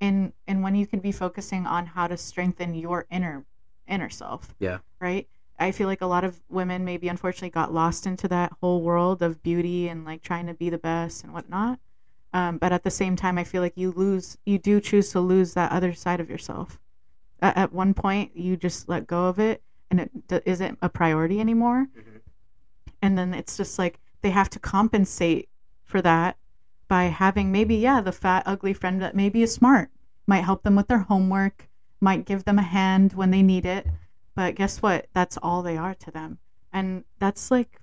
and 0.00 0.32
and 0.48 0.62
when 0.62 0.74
you 0.74 0.86
could 0.86 1.02
be 1.02 1.12
focusing 1.12 1.66
on 1.66 1.86
how 1.86 2.06
to 2.08 2.16
strengthen 2.16 2.74
your 2.74 3.06
inner 3.10 3.44
inner 3.86 4.10
self 4.10 4.54
Yeah. 4.58 4.78
right 5.00 5.28
I 5.58 5.72
feel 5.72 5.86
like 5.86 6.02
a 6.02 6.06
lot 6.06 6.24
of 6.24 6.40
women 6.48 6.84
maybe 6.84 7.08
unfortunately 7.08 7.50
got 7.50 7.72
lost 7.72 8.06
into 8.06 8.28
that 8.28 8.52
whole 8.60 8.82
world 8.82 9.22
of 9.22 9.42
beauty 9.42 9.88
and 9.88 10.04
like 10.04 10.22
trying 10.22 10.46
to 10.46 10.54
be 10.54 10.70
the 10.70 10.78
best 10.78 11.24
and 11.24 11.32
whatnot. 11.32 11.78
Um, 12.32 12.58
but 12.58 12.72
at 12.72 12.82
the 12.84 12.90
same 12.90 13.16
time, 13.16 13.38
I 13.38 13.44
feel 13.44 13.62
like 13.62 13.76
you 13.76 13.92
lose, 13.92 14.36
you 14.44 14.58
do 14.58 14.80
choose 14.80 15.10
to 15.12 15.20
lose 15.20 15.54
that 15.54 15.72
other 15.72 15.94
side 15.94 16.20
of 16.20 16.28
yourself. 16.28 16.78
At, 17.40 17.56
at 17.56 17.72
one 17.72 17.94
point, 17.94 18.36
you 18.36 18.56
just 18.56 18.88
let 18.88 19.06
go 19.06 19.26
of 19.26 19.38
it 19.38 19.62
and 19.90 20.00
it 20.00 20.26
d- 20.28 20.40
isn't 20.44 20.78
a 20.82 20.88
priority 20.88 21.40
anymore. 21.40 21.86
Mhm. 21.96 22.20
And 23.00 23.16
then 23.16 23.32
it's 23.32 23.56
just 23.56 23.78
like 23.78 23.98
they 24.20 24.30
have 24.30 24.50
to 24.50 24.58
compensate 24.58 25.48
for 25.84 26.02
that 26.02 26.36
by 26.88 27.04
having 27.04 27.50
maybe, 27.50 27.76
yeah, 27.76 28.00
the 28.00 28.12
fat, 28.12 28.42
ugly 28.46 28.74
friend 28.74 29.00
that 29.00 29.16
maybe 29.16 29.42
is 29.42 29.54
smart, 29.54 29.90
might 30.26 30.44
help 30.44 30.62
them 30.62 30.76
with 30.76 30.88
their 30.88 30.98
homework, 30.98 31.68
might 32.00 32.26
give 32.26 32.44
them 32.44 32.58
a 32.58 32.62
hand 32.62 33.14
when 33.14 33.30
they 33.30 33.42
need 33.42 33.64
it. 33.64 33.86
But 34.36 34.54
guess 34.54 34.82
what? 34.82 35.06
That's 35.14 35.38
all 35.38 35.62
they 35.62 35.78
are 35.78 35.94
to 35.94 36.10
them. 36.12 36.38
And 36.72 37.04
that's 37.18 37.50
like 37.50 37.80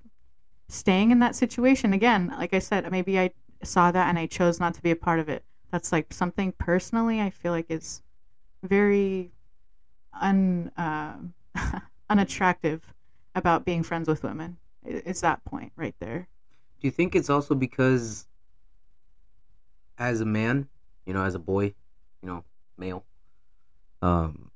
staying 0.68 1.10
in 1.10 1.18
that 1.18 1.34
situation 1.34 1.92
again. 1.92 2.32
Like 2.38 2.54
I 2.54 2.60
said, 2.60 2.90
maybe 2.90 3.18
I 3.18 3.32
saw 3.62 3.90
that 3.90 4.08
and 4.08 4.18
I 4.18 4.26
chose 4.26 4.60
not 4.60 4.72
to 4.74 4.82
be 4.82 4.92
a 4.92 4.96
part 4.96 5.18
of 5.18 5.28
it. 5.28 5.44
That's 5.72 5.90
like 5.90 6.12
something 6.12 6.52
personally 6.52 7.20
I 7.20 7.30
feel 7.30 7.50
like 7.50 7.66
is 7.68 8.02
very 8.62 9.32
un 10.20 10.70
uh, 10.76 11.16
unattractive 12.08 12.94
about 13.34 13.64
being 13.64 13.82
friends 13.82 14.08
with 14.08 14.22
women. 14.22 14.56
It's 14.84 15.22
that 15.22 15.44
point 15.44 15.72
right 15.74 15.96
there. 15.98 16.28
Do 16.80 16.86
you 16.86 16.92
think 16.92 17.16
it's 17.16 17.30
also 17.30 17.56
because, 17.56 18.26
as 19.98 20.20
a 20.20 20.26
man, 20.26 20.68
you 21.04 21.14
know, 21.14 21.24
as 21.24 21.34
a 21.34 21.38
boy, 21.40 21.74
you 22.22 22.28
know, 22.28 22.44
male, 22.78 23.04
um, 24.02 24.50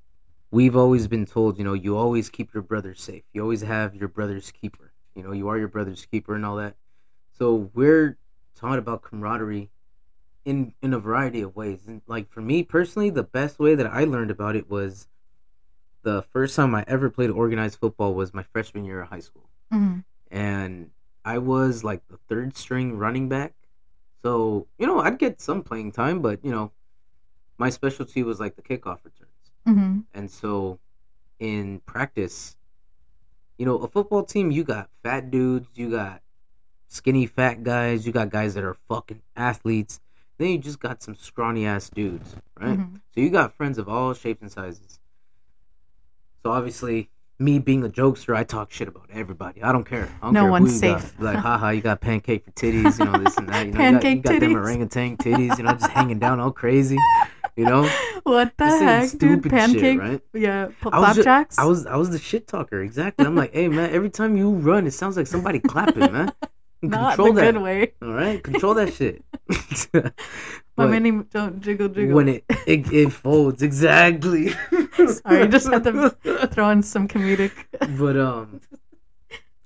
we've 0.51 0.77
always 0.77 1.07
been 1.09 1.27
told, 1.27 1.59
you 1.59 1.65
know, 1.65 1.75
you 1.75 1.97
always 1.97 2.31
keep 2.31 2.53
your 2.55 2.63
brother 2.63 2.95
safe. 2.95 3.25
You 3.33 3.43
always 3.43 3.63
have 3.63 3.95
your 3.95 4.09
brother's 4.09 4.51
keeper. 4.51 4.93
You 5.15 5.23
know, 5.23 5.33
you 5.33 5.49
are 5.49 5.59
your 5.59 5.69
brother's 5.69 6.07
keeper 6.07 6.35
and 6.35 6.45
all 6.45 6.57
that. 6.57 6.77
So 7.37 7.71
we're 7.75 8.17
taught 8.57 8.79
about 8.79 9.03
camaraderie 9.03 9.71
in 10.45 10.73
in 10.83 10.95
a 10.95 10.99
variety 10.99 11.41
of 11.43 11.55
ways. 11.55 11.81
And 11.87 12.03
like 12.07 12.31
for 12.31 12.41
me 12.41 12.63
personally, 12.63 13.11
the 13.11 13.23
best 13.23 13.59
way 13.59 13.75
that 13.75 13.87
I 13.87 14.05
learned 14.05 14.31
about 14.31 14.57
it 14.57 14.71
was 14.71 15.09
the 16.03 16.23
first 16.23 16.57
time 16.57 16.75
I 16.75 16.85
ever 16.87 17.11
played 17.11 17.31
organized 17.31 17.79
football 17.79 18.15
was 18.15 18.33
my 18.33 18.43
freshman 18.43 18.85
year 18.85 19.01
of 19.03 19.09
high 19.09 19.21
school 19.21 19.45
Mm-hmm. 19.73 19.99
and 20.31 20.91
I 21.27 21.37
was 21.37 21.85
like 21.85 22.01
the 22.09 22.17
third 22.29 22.57
string 22.57 22.97
running 22.97 23.29
back. 23.29 23.53
So, 24.23 24.67
you 24.79 24.87
know, 24.87 25.01
I'd 25.01 25.19
get 25.19 25.43
some 25.43 25.63
playing 25.63 25.93
time, 25.93 26.23
but, 26.23 26.43
you 26.43 26.51
know, 26.51 26.73
my 27.59 27.69
specialty 27.69 28.23
was 28.23 28.41
like 28.41 28.57
the 28.57 28.63
kickoff 28.63 29.05
returns. 29.05 29.31
Mm-hmm. 29.69 29.99
And 30.15 30.31
so 30.31 30.79
in 31.39 31.81
practice, 31.87 32.57
you 33.59 33.67
know, 33.67 33.77
a 33.79 33.89
football 33.89 34.25
team, 34.25 34.51
you 34.51 34.65
got 34.65 34.89
fat 35.03 35.31
dudes, 35.31 35.69
you 35.75 35.91
got 35.91 36.23
skinny 36.89 37.27
fat 37.27 37.63
guys, 37.65 38.07
you 38.07 38.13
got 38.13 38.31
guys 38.31 38.55
that 38.55 38.65
are 38.65 38.77
fucking 38.89 39.23
athletes. 39.37 40.01
Then 40.39 40.51
you 40.51 40.59
just 40.59 40.79
got 40.81 41.03
some 41.03 41.17
scrawny 41.17 41.67
ass 41.67 41.91
dudes, 41.91 42.37
right? 42.61 42.79
Mhm. 42.79 43.01
So 43.15 43.21
you 43.21 43.31
got 43.31 43.53
friends 43.57 43.77
of 43.79 43.89
all 43.89 44.15
shapes 44.15 44.41
and 44.41 44.51
sizes. 44.53 45.01
So 46.45 46.53
obviously, 46.53 47.11
me 47.41 47.59
being 47.59 47.85
a 47.85 47.89
jokester, 47.89 48.35
I 48.37 48.45
talk 48.45 48.71
shit 48.71 48.89
about 48.89 49.09
everybody. 49.13 49.63
I 49.63 49.71
don't 49.73 49.85
care. 49.85 50.09
I 50.23 50.27
don't 50.27 50.35
No 50.35 50.43
care 50.43 50.51
one's 50.51 50.75
you 50.83 50.89
got. 50.91 51.01
safe. 51.03 51.15
Like, 51.21 51.37
haha, 51.39 51.71
you 51.71 51.81
got 51.81 52.01
pancake 52.01 52.45
for 52.45 52.51
titties, 52.53 52.99
you 52.99 53.05
know 53.05 53.19
this 53.19 53.37
and 53.37 53.49
that. 53.49 53.67
You 53.67 53.73
know, 53.73 53.79
Pancake 53.79 54.17
you 54.19 54.23
got, 54.23 54.35
you 54.35 54.41
got 54.41 54.47
them 54.47 54.57
orangutan 54.57 55.17
titties, 55.17 55.59
you 55.59 55.65
know, 55.65 55.73
just 55.75 55.91
hanging 55.91 56.19
down 56.21 56.41
all 56.41 56.51
crazy. 56.53 56.99
You 57.59 57.65
know, 57.65 57.83
What 58.23 58.53
the 58.57 58.65
Just 58.67 58.83
heck, 58.83 59.11
dude? 59.11 59.43
stupid 59.43 59.51
shit, 59.51 59.51
Pancake? 59.51 59.99
right? 59.99 60.21
Yeah, 60.33 60.69
pl- 60.81 60.95
I 60.95 60.99
I 61.59 61.65
was 61.65 61.87
I 61.87 61.97
was 61.97 62.11
the 62.11 62.19
shit 62.19 62.47
talker 62.47 62.81
exactly. 62.83 63.27
I'm 63.27 63.35
like, 63.35 63.53
hey 63.53 63.67
man, 63.69 63.91
every 63.91 64.11
time 64.11 64.37
you 64.37 64.51
run, 64.53 64.87
it 64.87 64.93
sounds 64.93 65.17
like 65.17 65.27
somebody 65.27 65.59
clapping, 65.59 66.13
man. 66.13 66.33
not 66.83 67.17
Control 67.17 67.33
the 67.33 67.41
that. 67.41 67.55
good 67.55 67.63
way. 67.63 67.93
All 68.01 68.13
right, 68.13 68.41
control 68.43 68.75
that 68.75 68.95
shit. 68.95 69.25
My 70.77 70.87
mini 70.87 71.11
don't 71.33 71.61
jiggle 71.61 71.89
jiggle. 71.89 72.15
when 72.15 72.29
it, 72.29 72.45
it 72.67 72.93
it 72.93 73.11
folds 73.13 73.63
exactly. 73.65 74.51
Sorry, 74.95 75.49
just 75.49 75.67
had 75.67 75.83
to 75.85 76.11
throw 76.53 76.71
in 76.71 76.85
some 76.85 77.09
comedic. 77.09 77.51
but 77.99 78.17
um, 78.17 78.61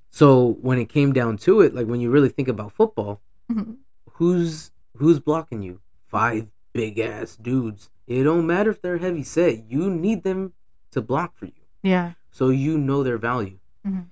so 0.09 0.57
when 0.61 0.79
it 0.79 0.89
came 0.89 1.13
down 1.13 1.37
to 1.45 1.61
it, 1.61 1.75
like 1.75 1.85
when 1.85 1.99
you 2.01 2.09
really 2.09 2.29
think 2.29 2.47
about 2.47 2.71
football, 2.73 3.21
Mhm. 3.51 3.75
who's 4.13 4.71
who's 4.97 5.19
blocking 5.19 5.61
you? 5.61 5.79
Five 6.07 6.49
big 6.73 6.99
ass 6.99 7.35
dudes. 7.35 7.89
It 8.07 8.23
don't 8.23 8.45
matter 8.45 8.69
if 8.71 8.81
they're 8.81 8.97
heavy 8.97 9.23
set. 9.23 9.71
You 9.71 9.89
need 9.89 10.23
them 10.23 10.53
to 10.91 11.01
block 11.01 11.35
for 11.37 11.45
you, 11.45 11.61
yeah. 11.81 12.13
so 12.31 12.49
you 12.49 12.77
know 12.77 13.03
their 13.03 13.17
value. 13.17 13.59
Mhm. 13.87 14.05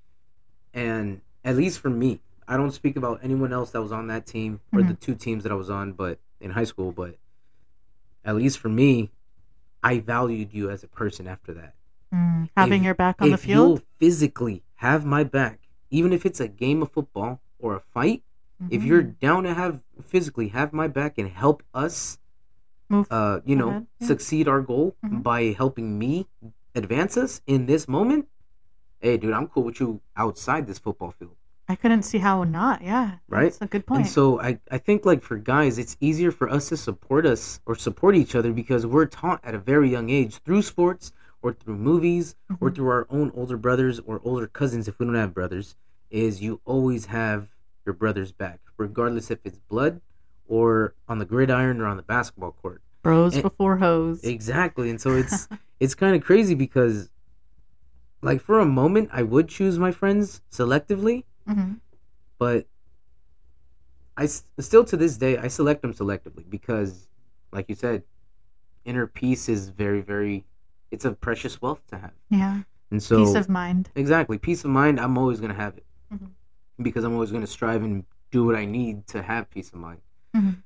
And 0.74 1.22
at 1.44 1.56
least 1.58 1.80
for 1.80 1.90
me, 1.90 2.22
I 2.48 2.58
don't 2.58 2.72
speak 2.72 2.96
about 2.96 3.20
anyone 3.24 3.52
else 3.54 3.72
that 3.72 3.82
was 3.82 3.92
on 3.92 4.08
that 4.08 4.26
team 4.26 4.62
or 4.74 4.80
Mhm. 4.82 4.88
the 4.90 4.94
two 4.96 5.16
teams 5.16 5.44
that 5.44 5.52
I 5.52 5.56
was 5.56 5.70
on, 5.70 5.94
but 5.94 6.20
in 6.40 6.52
high 6.52 6.64
school. 6.64 6.92
But 6.92 7.18
at 8.26 8.36
least 8.36 8.60
for 8.60 8.70
me, 8.70 9.12
I 9.84 10.00
valued 10.00 10.54
you 10.54 10.70
as 10.70 10.84
a 10.84 10.88
person 10.88 11.28
after 11.28 11.54
that. 11.56 11.76
Mm, 12.14 12.50
having 12.58 12.82
If- 12.82 12.86
your 12.86 12.94
back 12.96 13.22
on 13.22 13.30
the 13.30 13.34
if 13.36 13.42
field. 13.42 13.84
physically 14.00 14.64
have 14.76 15.06
my 15.06 15.24
back, 15.24 15.60
even 15.90 16.14
if 16.14 16.26
it's 16.26 16.40
a 16.40 16.48
game 16.48 16.82
of 16.82 16.92
football 16.92 17.42
or 17.60 17.76
a 17.76 17.80
fight, 17.80 18.24
if 18.70 18.82
Mhm. 18.82 18.86
you're 18.86 19.04
down 19.04 19.44
to 19.44 19.54
have 19.54 19.82
physically 20.04 20.50
have 20.50 20.74
my 20.74 20.88
back 20.88 21.18
and 21.18 21.30
help 21.30 21.64
us, 21.74 22.18
move, 22.92 23.08
uh, 23.10 23.40
you 23.46 23.56
know, 23.56 23.70
Ahead, 23.70 23.88
yeah. 24.00 24.08
succeed 24.08 24.48
our 24.48 24.62
goal 24.62 24.96
Mhm. 25.04 25.24
by 25.24 25.42
helping 25.58 25.98
me 25.98 26.28
advance 26.76 27.18
us 27.18 27.42
in 27.48 27.66
this 27.66 27.88
moment, 27.88 28.28
hey, 29.00 29.18
dude, 29.18 29.34
I'm 29.34 29.48
cool 29.48 29.64
with 29.64 29.80
you 29.80 30.02
outside 30.16 30.68
this 30.68 30.78
football 30.80 31.12
field. 31.12 31.36
I 31.68 31.76
couldn't 31.76 32.04
see 32.04 32.18
how 32.18 32.44
not. 32.44 32.82
Yeah, 32.82 33.20
Right? 33.30 33.52
That's 33.52 33.62
a 33.62 33.68
good 33.68 33.86
point. 33.86 34.02
And 34.02 34.10
so 34.10 34.42
I, 34.42 34.60
I 34.70 34.78
think 34.78 35.06
like 35.06 35.24
for 35.24 35.38
guys, 35.38 35.78
it's 35.78 35.96
easier 36.02 36.30
for 36.32 36.50
us 36.50 36.68
to 36.70 36.76
support 36.78 37.26
us 37.26 37.62
or 37.66 37.76
support 37.76 38.16
each 38.16 38.36
other 38.36 38.52
because 38.52 38.86
we're 38.86 39.06
taught 39.06 39.40
at 39.44 39.56
a 39.56 39.60
very 39.60 39.90
young 39.90 40.10
age 40.10 40.40
through 40.44 40.64
sports 40.64 41.14
or 41.42 41.54
through 41.54 41.78
movies 41.78 42.36
or 42.60 42.70
Mhm. 42.70 42.76
through 42.76 42.90
our 42.90 43.08
own 43.10 43.32
older 43.34 43.56
brothers 43.58 44.00
or 44.02 44.20
older 44.24 44.48
cousins 44.48 44.88
if 44.90 45.00
we 45.00 45.06
don't 45.06 45.16
have 45.16 45.34
brothers, 45.34 45.76
is 46.10 46.42
you 46.42 46.60
always 46.66 47.06
have 47.06 47.48
your 47.86 47.94
brother's 47.94 48.34
back, 48.34 48.60
regardless 48.78 49.32
if 49.32 49.40
it's 49.46 49.58
blood 49.58 50.02
or 50.48 50.94
on 51.08 51.20
the 51.20 51.26
gridiron 51.26 51.80
or 51.82 51.86
on 51.88 51.98
the 51.98 52.04
basketball 52.04 52.52
court. 52.52 52.82
Bros 53.04 53.34
and- 53.34 53.44
before 53.44 53.78
hoes. 53.78 54.24
Exactly. 54.24 54.90
And 54.90 55.00
so 55.02 55.14
it's 55.16 55.48
it's 55.80 55.96
kind 55.96 56.16
of 56.16 56.24
crazy 56.24 56.54
because 56.56 57.10
like 58.22 58.42
for 58.42 58.60
a 58.60 58.66
moment 58.66 59.10
I 59.12 59.24
would 59.24 59.48
choose 59.48 59.80
my 59.80 59.92
friends 59.92 60.42
selectively 60.52 61.24
hmm 61.48 61.74
but 62.38 62.68
I 64.18 64.26
still 64.28 64.84
to 64.86 64.98
this 64.98 65.18
day 65.18 65.38
I 65.38 65.48
select 65.48 65.82
them 65.82 65.94
selectively 65.94 66.44
because, 66.48 67.08
like 67.52 67.68
you 67.70 67.76
said, 67.76 68.04
inner 68.86 69.08
peace 69.08 69.48
is 69.50 69.70
very 69.70 70.02
very, 70.02 70.46
it's 70.92 71.06
a 71.06 71.12
precious 71.14 71.62
wealth 71.62 71.82
to 71.88 71.98
have, 71.98 72.12
Yeah, 72.30 72.62
and 72.92 73.02
so 73.02 73.24
peace 73.24 73.36
of 73.36 73.48
mind. 73.50 73.90
exactly 73.96 74.38
peace 74.38 74.64
of 74.64 74.70
mind. 74.72 75.00
I'm 75.00 75.18
always 75.18 75.40
gonna 75.40 75.54
have 75.56 75.78
it 75.78 75.86
Mhm. 76.14 76.30
because 76.82 77.04
I'm 77.04 77.14
always 77.14 77.32
gonna 77.32 77.48
strive 77.48 77.84
and 77.84 78.04
do 78.32 78.46
what 78.46 78.56
I 78.56 78.66
need 78.66 79.08
to 79.08 79.22
have 79.22 79.50
peace 79.50 79.70
of 79.70 79.76
mind. 79.76 80.02
Mhm. 80.36 80.58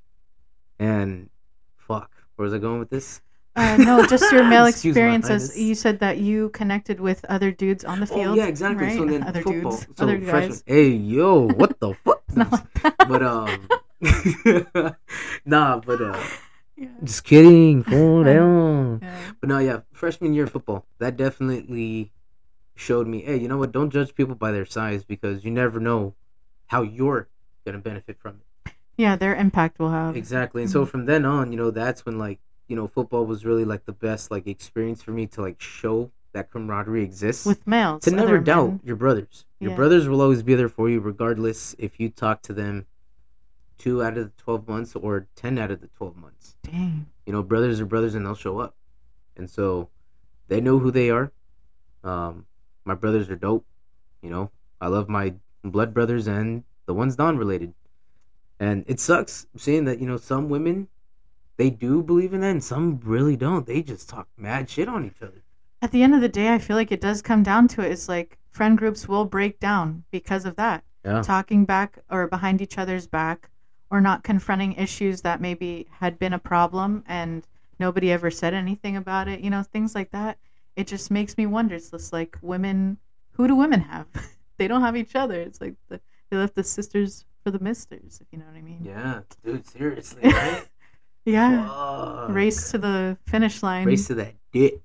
And 0.79 1.29
fuck, 1.77 2.11
where 2.35 2.43
was 2.43 2.53
I 2.53 2.57
going 2.57 2.79
with 2.79 2.89
this? 2.89 3.21
Uh, 3.55 3.77
no, 3.77 4.05
just 4.05 4.31
your 4.33 4.43
male 4.49 4.65
experiences. 4.65 5.57
You 5.57 5.75
said 5.75 5.99
that 5.99 6.17
you 6.17 6.49
connected 6.49 6.99
with 6.99 7.23
other 7.25 7.51
dudes 7.51 7.85
on 7.85 7.99
the 8.01 8.05
field. 8.05 8.27
Oh 8.27 8.33
yeah, 8.35 8.47
exactly. 8.47 8.87
Right? 8.87 8.97
So 8.97 9.05
then 9.05 9.23
other 9.23 9.41
football. 9.41 9.71
dudes, 9.71 9.87
so 9.95 10.03
other 10.03 10.19
freshman. 10.21 10.49
guys. 10.49 10.63
Hey 10.67 10.89
yo, 10.89 11.47
what 11.47 11.79
the 11.79 11.93
fuck? 12.03 12.21
Like 12.35 12.97
but 13.07 13.23
um, 13.23 13.67
nah, 15.45 15.79
but 15.79 16.01
uh. 16.01 16.21
Yeah. 16.77 16.89
Just 17.05 17.23
kidding. 17.23 17.83
Calm 17.85 18.25
down. 18.25 18.99
Yeah. 19.01 19.17
But 19.39 19.47
no, 19.47 19.59
yeah, 19.59 19.79
freshman 19.93 20.33
year 20.33 20.43
of 20.43 20.51
football, 20.51 20.85
that 20.99 21.15
definitely 21.15 22.11
showed 22.75 23.07
me, 23.07 23.21
hey, 23.21 23.37
you 23.37 23.47
know 23.47 23.55
what? 23.55 23.71
Don't 23.71 23.91
judge 23.91 24.13
people 24.13 24.35
by 24.35 24.51
their 24.51 24.65
size 24.65 25.05
because 25.05 25.45
you 25.45 25.51
never 25.51 25.79
know 25.79 26.15
how 26.67 26.81
you're 26.81 27.29
gonna 27.65 27.77
benefit 27.77 28.19
from 28.19 28.35
it. 28.35 28.45
Yeah, 28.97 29.15
their 29.15 29.35
impact 29.35 29.79
will 29.79 29.91
have. 29.91 30.15
Exactly. 30.15 30.61
And 30.61 30.71
so 30.71 30.85
Mhm. 30.85 30.89
from 30.89 31.05
then 31.05 31.25
on, 31.25 31.51
you 31.51 31.57
know, 31.57 31.71
that's 31.71 32.05
when 32.05 32.17
like 32.17 32.39
you 32.67 32.75
know 32.75 32.87
football 32.87 33.25
was 33.25 33.45
really 33.45 33.65
like 33.65 33.85
the 33.85 33.91
best 33.93 34.31
like 34.31 34.47
experience 34.47 35.01
for 35.03 35.11
me 35.11 35.27
to 35.27 35.41
like 35.41 35.61
show 35.61 36.11
that 36.33 36.51
camaraderie 36.51 37.03
exists. 37.03 37.45
with 37.45 37.65
males. 37.67 38.03
to 38.03 38.11
never 38.11 38.39
doubt 38.39 38.67
men. 38.69 38.79
your 38.83 38.95
brothers. 38.95 39.45
Your 39.59 39.71
Yeah. 39.71 39.77
brothers 39.77 40.07
will 40.09 40.21
always 40.21 40.43
be 40.43 40.55
there 40.55 40.67
for 40.69 40.89
you, 40.89 40.99
regardless 40.99 41.75
if 41.79 41.99
you 41.99 42.09
talk 42.09 42.41
to 42.43 42.53
them 42.53 42.85
two 43.77 44.01
out 44.03 44.17
of 44.17 44.25
the 44.25 44.31
twelve 44.41 44.67
months 44.67 44.95
or 44.95 45.27
ten 45.35 45.57
out 45.57 45.71
of 45.71 45.81
the 45.81 45.87
twelve 45.87 46.15
months. 46.17 46.55
Dang. 46.63 47.07
you 47.25 47.33
know, 47.33 47.41
brothers 47.43 47.79
are 47.81 47.85
brothers 47.85 48.13
and 48.15 48.25
they'll 48.25 48.35
show 48.35 48.59
up. 48.59 48.75
And 49.35 49.49
so 49.49 49.89
they 50.47 50.61
know 50.61 50.77
who 50.79 50.91
they 50.91 51.09
are. 51.09 51.31
Um, 52.03 52.45
my 52.85 52.93
brothers 52.93 53.29
are 53.31 53.35
dope. 53.35 53.65
You 54.21 54.29
know, 54.29 54.51
I 54.79 54.87
love 54.87 55.09
my 55.09 55.33
blood 55.63 55.93
brothers 55.93 56.27
and 56.27 56.63
the 56.85 56.93
ones 56.93 57.17
non 57.17 57.37
related. 57.37 57.73
And 58.59 58.85
it 58.87 58.99
sucks 58.99 59.47
seeing 59.57 59.85
that, 59.85 59.99
you 59.99 60.07
know, 60.07 60.17
some 60.17 60.49
women, 60.49 60.87
they 61.57 61.69
do 61.69 62.03
believe 62.03 62.33
in 62.33 62.41
that 62.41 62.51
and 62.51 62.63
some 62.63 62.99
really 63.03 63.35
don't. 63.35 63.65
They 63.65 63.81
just 63.81 64.09
talk 64.09 64.27
mad 64.37 64.69
shit 64.69 64.87
on 64.87 65.05
each 65.05 65.21
other. 65.21 65.43
at 65.81 65.91
the 65.91 66.03
end 66.03 66.15
of 66.15 66.21
the 66.21 66.29
day, 66.29 66.53
I 66.53 66.59
feel 66.59 66.75
like 66.75 66.91
it 66.91 67.01
does 67.01 67.21
come 67.21 67.43
down 67.43 67.67
to 67.69 67.81
it. 67.81 67.91
It's 67.91 68.09
like 68.09 68.37
friend 68.49 68.77
groups 68.77 69.07
will 69.07 69.25
break 69.25 69.59
down 69.59 70.03
because 70.11 70.45
of 70.45 70.55
that. 70.55 70.83
Yeah. 71.03 71.21
Talking 71.21 71.65
back 71.65 71.99
or 72.09 72.27
behind 72.27 72.61
each 72.61 72.77
other's 72.77 73.05
back 73.05 73.49
or 73.91 74.01
not 74.01 74.23
confronting 74.23 74.73
issues 74.73 75.21
that 75.21 75.41
maybe 75.41 75.87
had 75.91 76.17
been 76.17 76.33
a 76.33 76.39
problem 76.39 77.03
and 77.07 77.45
nobody 77.79 78.11
ever 78.11 78.31
said 78.31 78.53
anything 78.53 78.97
about 78.97 79.27
it, 79.27 79.41
you 79.41 79.49
know, 79.49 79.61
things 79.61 79.93
like 79.93 80.11
that. 80.11 80.37
It 80.75 80.87
just 80.87 81.11
makes 81.11 81.37
me 81.37 81.45
wonder. 81.45 81.75
It's 81.75 81.91
just 81.91 82.11
like 82.11 82.37
women, 82.41 82.97
who 83.33 83.47
do 83.47 83.55
women 83.55 83.81
have? 83.81 84.07
they 84.57 84.67
don't 84.67 84.81
have 84.81 84.97
each 84.97 85.15
other. 85.15 85.39
It's 85.39 85.61
like 85.61 85.75
the, 85.89 85.99
they 86.29 86.37
left 86.37 86.55
the 86.55 86.63
sisters 86.63 87.25
for 87.45 87.51
the 87.51 87.59
misters, 87.59 88.17
if 88.19 88.27
you 88.31 88.39
know 88.39 88.45
what 88.45 88.57
I 88.57 88.61
mean. 88.63 88.79
Yeah, 88.83 89.21
dude, 89.45 89.67
seriously, 89.67 90.21
right? 90.23 90.67
Yeah. 91.25 91.67
Fuck. 91.67 92.29
Race 92.31 92.71
to 92.71 92.79
the 92.79 93.17
finish 93.27 93.61
line. 93.61 93.85
Race 93.85 94.07
to 94.07 94.15
that 94.15 94.33
dick. 94.51 94.81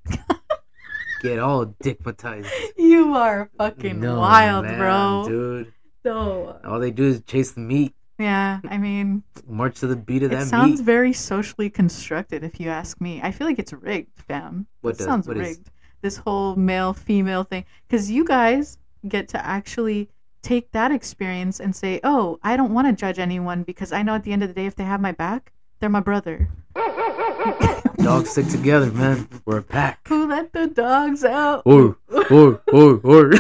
Get 1.23 1.39
all 1.39 1.67
dickmatized. 1.83 2.51
You 2.77 3.15
are 3.15 3.51
fucking 3.57 3.99
No, 3.99 4.19
wild, 4.21 4.67
man, 4.67 4.79
bro. 4.79 5.25
Dude, 5.27 5.73
So, 6.05 6.61
all 6.65 6.79
they 6.81 6.91
do 6.91 7.05
is 7.05 7.23
chase 7.23 7.53
the 7.53 7.61
meat, 7.61 7.95
yeah, 8.19 8.61
I 8.69 8.77
mean, 8.77 9.23
march 9.47 9.81
to 9.81 9.87
the 9.87 9.97
beat 9.97 10.23
of 10.23 10.31
it 10.33 10.35
that 10.37 10.47
sounds 10.49 10.81
meat. 10.81 10.85
very 10.85 11.13
socially 11.15 11.71
constructed, 11.71 12.45
if 12.45 12.61
you 12.61 12.69
ask 12.69 13.01
me. 13.01 13.21
I 13.23 13.31
feel 13.33 13.47
like 13.47 13.59
it's 13.59 13.73
rigged, 13.73 14.19
fam. 14.29 14.67
What 14.83 14.91
it 14.91 14.99
does- 14.99 15.07
sounds 15.07 15.27
what 15.27 15.39
is- 15.39 15.49
rigged. 15.57 15.71
This 16.03 16.17
whole 16.19 16.57
male 16.57 16.93
female 16.95 17.45
thing, 17.45 17.65
because 17.87 18.11
you 18.11 18.25
guys 18.27 18.77
get 19.09 19.29
to 19.29 19.47
actually 19.47 20.09
take 20.43 20.73
that 20.73 20.91
experience 20.93 21.61
and 21.61 21.75
say, 21.75 22.01
"Oh, 22.05 22.39
I 22.43 22.57
don't 22.57 22.73
want 22.73 22.89
to 22.89 22.93
judge 22.93 23.19
anyone 23.19 23.63
because 23.63 23.93
I 23.93 24.03
know 24.03 24.15
at 24.15 24.25
the 24.25 24.33
end 24.33 24.43
of 24.43 24.49
the 24.49 24.55
day, 24.55 24.67
if 24.67 24.75
they 24.75 24.85
have 24.85 25.01
my 25.01 25.13
back, 25.13 25.53
they're 25.79 25.89
my 25.89 26.01
brother." 26.01 26.49
Dogs 27.97 28.31
stick 28.31 28.49
together, 28.49 28.91
man. 28.93 29.29
We're 29.45 29.59
a 29.59 29.63
pack. 29.63 30.07
Who 30.09 30.27
let 30.29 30.53
the 30.53 30.67
dogs 30.69 31.25
out? 31.25 31.63
Or, 31.65 31.97
or, 32.31 32.63
or, 32.73 33.01
or. 33.03 33.33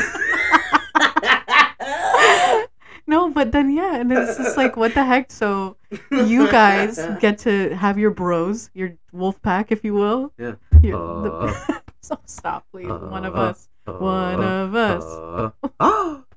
No, 3.10 3.28
but 3.28 3.50
then 3.50 3.74
yeah, 3.74 3.96
and 3.96 4.12
it's 4.12 4.36
just 4.36 4.56
like 4.56 4.76
what 4.76 4.94
the 4.94 5.04
heck? 5.04 5.32
So 5.32 5.76
you 6.12 6.48
guys 6.48 6.96
get 7.18 7.38
to 7.38 7.74
have 7.74 7.98
your 7.98 8.12
bros, 8.12 8.70
your 8.72 8.92
wolf 9.12 9.42
pack, 9.42 9.72
if 9.72 9.82
you 9.82 9.94
will. 9.94 10.32
Yeah. 10.38 10.54
Your, 10.80 11.22
the, 11.22 11.32
Uh, 11.32 11.80
so 12.02 12.20
stop, 12.26 12.66
please. 12.70 12.86
One 12.86 13.24
of 13.24 13.34
uh, 13.34 13.50
us. 13.50 13.68
One 13.86 14.40
of 14.40 14.76
us. 14.76 15.02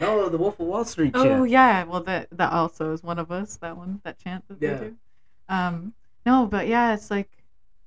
Oh! 0.00 0.06
No, 0.16 0.28
the 0.28 0.38
Wolf 0.38 0.58
of 0.60 0.66
Wall 0.66 0.84
Street 0.84 1.12
Oh 1.14 1.44
yeah, 1.44 1.84
well 1.84 2.02
that 2.04 2.28
that 2.32 2.52
also 2.52 2.92
is 2.92 3.02
one 3.02 3.18
of 3.18 3.30
us. 3.30 3.56
That 3.56 3.76
one, 3.76 4.00
that 4.04 4.18
chant 4.18 4.44
that 4.48 4.58
Yeah. 4.60 4.74
they 4.74 4.84
do. 4.88 4.96
Um, 5.48 5.94
no, 6.24 6.46
but 6.46 6.68
yeah, 6.68 6.94
it's 6.94 7.10
like 7.10 7.28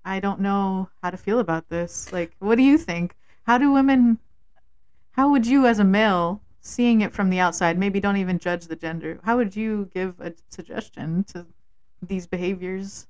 I 0.06 0.20
don't 0.20 0.42
know 0.42 0.90
how 1.02 1.10
to 1.10 1.18
feel 1.18 1.40
about 1.40 1.70
this. 1.70 2.12
Like, 2.12 2.36
what 2.40 2.56
do 2.56 2.64
you 2.64 2.78
think? 2.78 3.16
How 3.44 3.58
do 3.58 3.72
women? 3.72 4.20
How 5.12 5.30
would 5.30 5.46
you, 5.46 5.66
as 5.68 5.80
a 5.80 5.84
male, 5.84 6.42
seeing 6.62 7.02
it 7.02 7.14
from 7.14 7.30
the 7.30 7.40
outside, 7.40 7.78
maybe 7.78 8.00
don't 8.00 8.18
even 8.18 8.40
judge 8.40 8.66
the 8.68 8.76
gender? 8.76 9.20
How 9.24 9.38
would 9.38 9.56
you 9.56 9.90
give 9.94 10.20
a 10.20 10.34
suggestion 10.50 11.24
to 11.26 11.46
these 12.02 12.26
behaviors? 12.28 13.08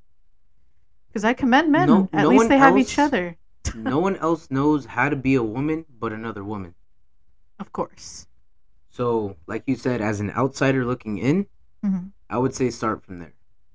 Because 1.07 1.23
I 1.23 1.33
commend 1.33 1.71
men. 1.71 1.87
No- 1.87 2.09
At 2.13 2.23
no 2.23 2.29
least 2.29 2.49
they 2.49 2.57
have 2.57 2.77
each 2.77 2.99
other. 2.99 3.37
no 3.75 3.99
one 3.99 4.17
else 4.17 4.51
knows 4.51 4.85
how 4.85 5.09
to 5.09 5.15
be 5.15 5.35
a 5.35 5.43
woman 5.43 5.85
but 5.99 6.11
another 6.11 6.43
woman. 6.43 6.75
Of 7.59 7.71
course. 7.71 8.27
So, 8.97 9.37
like 9.47 9.63
you 9.65 9.75
said, 9.75 10.01
as 10.01 10.19
an 10.19 10.29
outsider 10.31 10.85
looking 10.85 11.17
in, 11.17 11.47
Mhm. 11.83 12.11
I 12.29 12.37
would 12.37 12.53
say 12.53 12.69
start 12.69 13.03
from 13.03 13.17
there. 13.17 13.33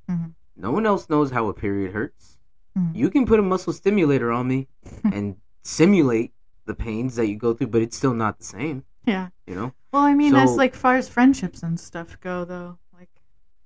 Mhm. 0.08 0.34
No 0.56 0.70
one 0.70 0.86
else 0.86 1.08
knows 1.10 1.32
how 1.32 1.48
a 1.48 1.52
period 1.52 1.92
hurts. 1.92 2.38
Mhm. 2.78 2.94
You 2.94 3.10
can 3.10 3.26
put 3.26 3.40
a 3.40 3.42
muscle 3.42 3.72
stimulator 3.72 4.30
on 4.30 4.46
me 4.46 4.68
and 5.04 5.36
simulate 5.64 6.32
the 6.66 6.74
pains 6.74 7.16
that 7.16 7.26
you 7.26 7.34
go 7.36 7.52
through, 7.52 7.66
but 7.66 7.82
it's 7.82 7.96
still 7.96 8.14
not 8.14 8.38
the 8.38 8.44
same. 8.44 8.84
Yeah. 9.06 9.30
You 9.48 9.56
know, 9.56 9.72
Well, 9.92 10.02
I 10.02 10.14
mean, 10.14 10.36
as 10.36 10.54
like 10.56 10.76
far 10.76 10.94
as 10.96 11.08
friendships 11.08 11.64
and 11.64 11.80
stuff 11.80 12.20
go, 12.20 12.44
though, 12.44 12.78
like 12.96 13.10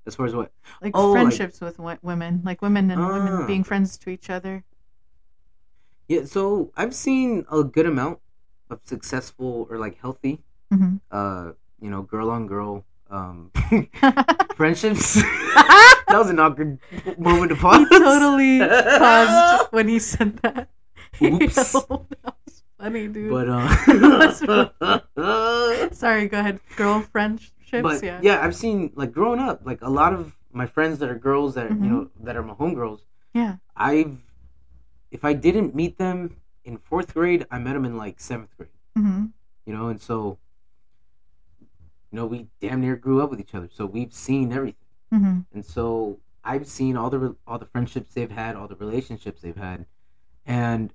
as 0.07 0.15
far 0.15 0.25
as 0.25 0.35
what 0.35 0.53
like 0.81 0.93
Oh, 0.97 1.11
like- 1.13 1.21
friendships 1.21 1.61
with 1.61 1.79
wo- 1.79 1.99
women, 2.01 2.41
like 2.47 2.63
women 2.63 2.91
and 2.91 2.99
Ah. 3.03 3.13
women 3.13 3.47
being 3.47 3.63
friends 3.65 3.99
to 3.99 4.09
each 4.11 4.31
other. 4.31 4.65
Yeah, 6.09 6.25
so 6.25 6.73
I've 6.79 6.95
seen 6.95 7.45
a 7.53 7.63
good 7.63 7.85
amount 7.87 8.21
of 8.71 8.81
successful 8.85 9.67
or 9.69 9.77
like 9.79 9.99
healthy, 9.99 10.43
hmm 10.73 10.97
uh, 11.11 11.53
you 11.81 11.91
know, 11.91 12.03
girl 12.03 12.31
on 12.31 12.47
girl 12.47 12.85
um 13.11 13.51
friendships. 14.57 15.15
that 16.09 16.17
was 16.17 16.31
an 16.31 16.39
awkward 16.41 16.79
moment 17.19 17.51
to 17.51 17.57
pause. 17.57 17.87
he 17.91 17.99
totally 17.99 18.59
paused 18.61 19.69
when 19.73 19.89
he 19.89 19.99
said 19.99 20.37
that. 20.39 20.69
Oops. 21.23 21.73
that 21.73 22.35
was 22.47 22.63
funny, 22.81 23.07
dude. 23.09 23.31
But 23.31 23.49
uh, 23.53 23.69
Sorry, 25.93 26.29
go 26.29 26.39
ahead. 26.41 26.61
Girl 26.77 27.01
friendships, 27.01 27.83
but 27.83 28.03
yeah. 28.03 28.21
yeah. 28.23 28.41
I've 28.45 28.57
seen 28.57 28.93
like 28.95 29.13
growing 29.13 29.41
up, 29.41 29.61
like 29.65 29.83
a 29.83 29.91
lot 29.91 30.13
of 30.15 30.37
my 30.53 30.67
friends 30.67 30.99
that 31.01 31.09
are 31.09 31.19
girls 31.19 31.55
that 31.55 31.71
Mhm. 31.71 31.85
you 31.85 31.91
know 31.91 32.11
that 32.25 32.37
are 32.37 32.43
my 32.43 32.55
homegirls. 32.55 33.01
Yeah. 33.35 33.57
I've 33.77 34.19
if 35.11 35.25
I 35.25 35.33
didn't 35.33 35.75
meet 35.75 35.99
them 35.99 36.37
in 36.65 36.79
fourth 36.79 37.13
grade, 37.15 37.47
I 37.51 37.59
met 37.59 37.75
them 37.75 37.85
in 37.85 37.97
like 37.97 38.21
seventh 38.21 38.57
grade. 38.57 38.71
hmm 38.97 39.27
you 39.65 39.73
know, 39.73 39.87
and 39.89 40.01
so, 40.01 40.39
you 42.13 42.17
know, 42.17 42.27
we 42.27 42.47
damn 42.61 42.81
near 42.83 42.95
grew 42.95 43.23
up 43.23 43.31
with 43.31 43.41
each 43.41 43.55
other, 43.55 43.69
so 43.73 43.87
we've 43.87 44.13
seen 44.13 44.53
everything, 44.53 44.87
hmm 45.11 45.41
and 45.53 45.65
so 45.65 46.19
I've 46.45 46.67
seen 46.67 46.97
all 46.97 47.09
the 47.11 47.35
all 47.47 47.59
the 47.59 47.67
friendships 47.67 48.15
they've 48.15 48.31
had, 48.31 48.55
all 48.55 48.69
the 48.69 48.77
relationships 48.77 49.41
they've 49.41 49.57
had, 49.57 49.87
and 50.45 50.93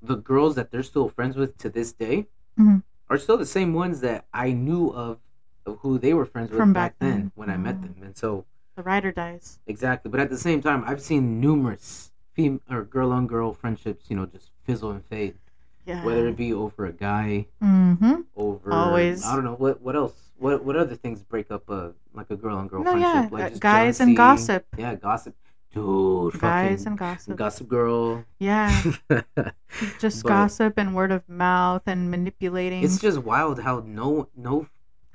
the 0.00 0.16
girls 0.16 0.54
that 0.56 0.70
they're 0.70 0.82
still 0.82 1.08
friends 1.08 1.36
with 1.36 1.56
to 1.58 1.68
this 1.68 1.92
day 1.92 2.26
Mhm. 2.58 2.82
are 3.08 3.18
still 3.18 3.36
the 3.36 3.46
same 3.46 3.72
ones 3.74 4.00
that 4.00 4.26
I 4.32 4.52
knew 4.52 4.88
of, 4.88 5.18
of 5.66 5.78
who 5.80 5.98
they 5.98 6.12
were 6.14 6.24
friends 6.26 6.50
with 6.50 6.58
From 6.58 6.72
back, 6.72 6.92
back 6.92 6.98
then, 6.98 7.10
then. 7.20 7.32
when 7.34 7.50
I 7.50 7.56
met 7.56 7.76
Oh. 7.78 7.82
them, 7.82 7.96
and 8.02 8.16
so 8.16 8.44
The 8.74 8.82
rider 8.82 9.12
dies. 9.12 9.58
exactly. 9.66 10.10
But 10.10 10.20
at 10.20 10.30
the 10.30 10.38
same 10.38 10.60
time, 10.62 10.82
I've 10.86 11.02
seen 11.02 11.40
numerous 11.40 12.10
female 12.32 12.60
or 12.70 12.82
girl 12.84 13.12
on 13.12 13.26
girl 13.26 13.52
friendships, 13.52 14.08
you 14.08 14.16
know, 14.16 14.24
just 14.26 14.50
fizzle 14.64 14.90
and 14.90 15.04
fade, 15.04 15.38
Yeah. 15.86 16.04
whether 16.04 16.28
it 16.28 16.36
be 16.36 16.52
over 16.52 16.86
a 16.86 16.92
guy 16.92 17.46
hmm 17.60 18.22
over 18.36 18.72
Always. 18.72 19.24
I 19.24 19.34
don't 19.34 19.44
know 19.44 19.54
what 19.54 19.80
what 19.82 19.96
else 19.96 20.14
what 20.38 20.64
what 20.64 20.76
other 20.76 20.94
things 20.94 21.22
break 21.22 21.50
up 21.50 21.68
a 21.70 21.92
like 22.14 22.30
a 22.30 22.36
girl 22.36 22.56
on 22.56 22.68
girl 22.68 22.84
No, 22.84 22.92
friendship 22.92 23.30
yeah, 23.30 23.36
like 23.36 23.44
uh, 23.44 23.48
just 23.50 23.60
guys 23.60 24.00
and 24.00 24.16
gossip. 24.16 24.64
yeah 24.78 24.94
gossip 24.94 25.34
dude 25.74 26.38
Guys 26.38 26.84
and 26.86 26.96
gossip. 26.98 27.36
gossip 27.36 27.66
girl 27.68 28.24
Yeah. 28.38 28.70
Just 29.98 30.22
But- 30.22 30.28
gossip 30.28 30.74
and 30.76 30.94
word 30.94 31.10
of 31.12 31.26
mouth 31.28 31.82
and 31.86 32.10
manipulating. 32.10 32.84
it's 32.84 33.00
just 33.00 33.18
wild 33.18 33.60
how 33.60 33.82
no 33.86 34.28
no 34.36 34.66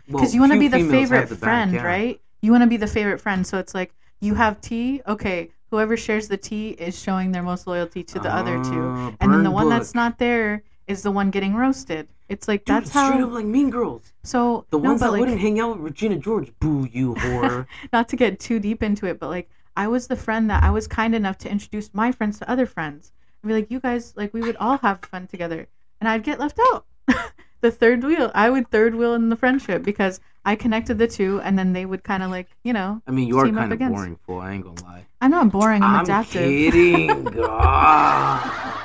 because 0.08 0.34
you 0.34 0.40
want 0.42 0.54
to 0.54 0.60
be 0.60 0.68
the 0.68 0.84
favorite 0.90 1.30
the 1.30 1.36
back, 1.36 1.44
friend, 1.44 1.74
yeah. 1.74 1.84
right? 1.84 2.22
You 2.42 2.52
want 2.52 2.64
to 2.64 2.68
be 2.70 2.78
the 2.78 2.88
favorite 2.88 3.20
friend. 3.20 3.46
So 3.46 3.58
it's 3.60 3.76
like 3.76 3.94
you 4.22 4.36
have 4.36 4.62
tea. 4.62 5.02
Okay, 5.06 5.52
whoever 5.70 5.98
shares 5.98 6.28
the 6.28 6.38
tea 6.38 6.70
is 6.70 7.00
showing 7.02 7.32
their 7.32 7.44
most 7.44 7.68
loyalty 7.68 8.04
to 8.04 8.20
the 8.20 8.34
other 8.34 8.64
two, 8.64 8.84
Ah, 8.84 9.14
and 9.20 9.34
then 9.34 9.44
the 9.44 9.52
one 9.52 9.66
book. 9.66 9.72
that's 9.80 9.94
not 9.96 10.18
there 10.20 10.64
is 10.88 11.04
the 11.04 11.12
one 11.12 11.30
getting 11.30 11.54
roasted. 11.56 12.08
It's 12.30 12.48
like 12.48 12.66
Dude, 12.66 12.76
that's 12.78 12.86
it's 12.88 12.92
straight 12.92 13.20
how. 13.20 13.28
up 13.28 13.32
like 13.34 13.46
Mean 13.46 13.70
Girls. 13.70 14.14
so 14.24 14.66
The 14.70 14.78
no, 14.80 14.90
ones 14.90 15.00
that 15.02 15.12
like, 15.12 15.20
wouldn't 15.20 15.40
hang 15.40 15.60
out 15.60 15.72
with 15.78 15.80
Regina 15.86 16.18
George. 16.18 16.52
Boo, 16.60 16.88
you 16.92 17.14
whore. 17.20 17.66
not 17.94 18.10
to 18.10 18.16
get 18.16 18.40
too 18.40 18.60
deep 18.60 18.84
into 18.84 19.06
it, 19.06 19.20
but 19.20 19.30
like 19.30 19.50
I 19.76 19.88
was 19.88 20.08
the 20.08 20.16
friend 20.16 20.50
that 20.50 20.64
I 20.64 20.72
was 20.72 20.88
kind 20.88 21.14
enough 21.16 21.38
to 21.40 21.50
introduce 21.52 21.94
my 21.94 22.12
friends 22.12 22.40
to 22.40 22.50
other 22.50 22.66
friends. 22.66 23.12
I'd 23.44 23.48
be 23.48 23.54
like, 23.54 23.70
you 23.72 23.80
guys, 23.80 24.14
like 24.18 24.34
we 24.34 24.42
would 24.42 24.58
all 24.58 24.78
have 24.80 25.02
fun 25.06 25.28
together, 25.28 25.68
and 26.02 26.10
I'd 26.10 26.24
get 26.24 26.40
left 26.40 26.60
out. 26.72 26.86
the 27.62 27.72
third 27.72 28.04
wheel, 28.04 28.32
I 28.34 28.50
would 28.50 28.70
third 28.72 28.96
wheel 28.96 29.14
in 29.14 29.30
the 29.30 29.36
friendship 29.36 29.84
because 29.84 30.20
I 30.48 30.56
connected 30.56 30.98
the 30.98 31.08
two, 31.10 31.42
and 31.42 31.60
then 31.60 31.74
they 31.74 31.86
would 31.86 32.06
kind 32.06 32.24
of 32.24 32.32
like, 32.32 32.48
you 32.64 32.72
know, 32.72 33.02
I 33.06 33.12
mean, 33.12 33.28
you 33.28 33.38
are 33.38 33.44
kind 33.44 33.58
of 33.66 33.72
against- 33.74 33.94
boring, 33.94 34.18
fool. 34.26 34.40
I 34.40 34.54
ain't 34.54 34.64
gonna 34.64 34.82
lie. 34.82 35.06
I'm 35.20 35.30
not 35.30 35.52
boring. 35.52 35.84
I'm, 35.84 35.96
I'm 35.98 36.04
adaptive. 36.06 36.42
kidding. 36.42 37.26
God. 37.26 38.50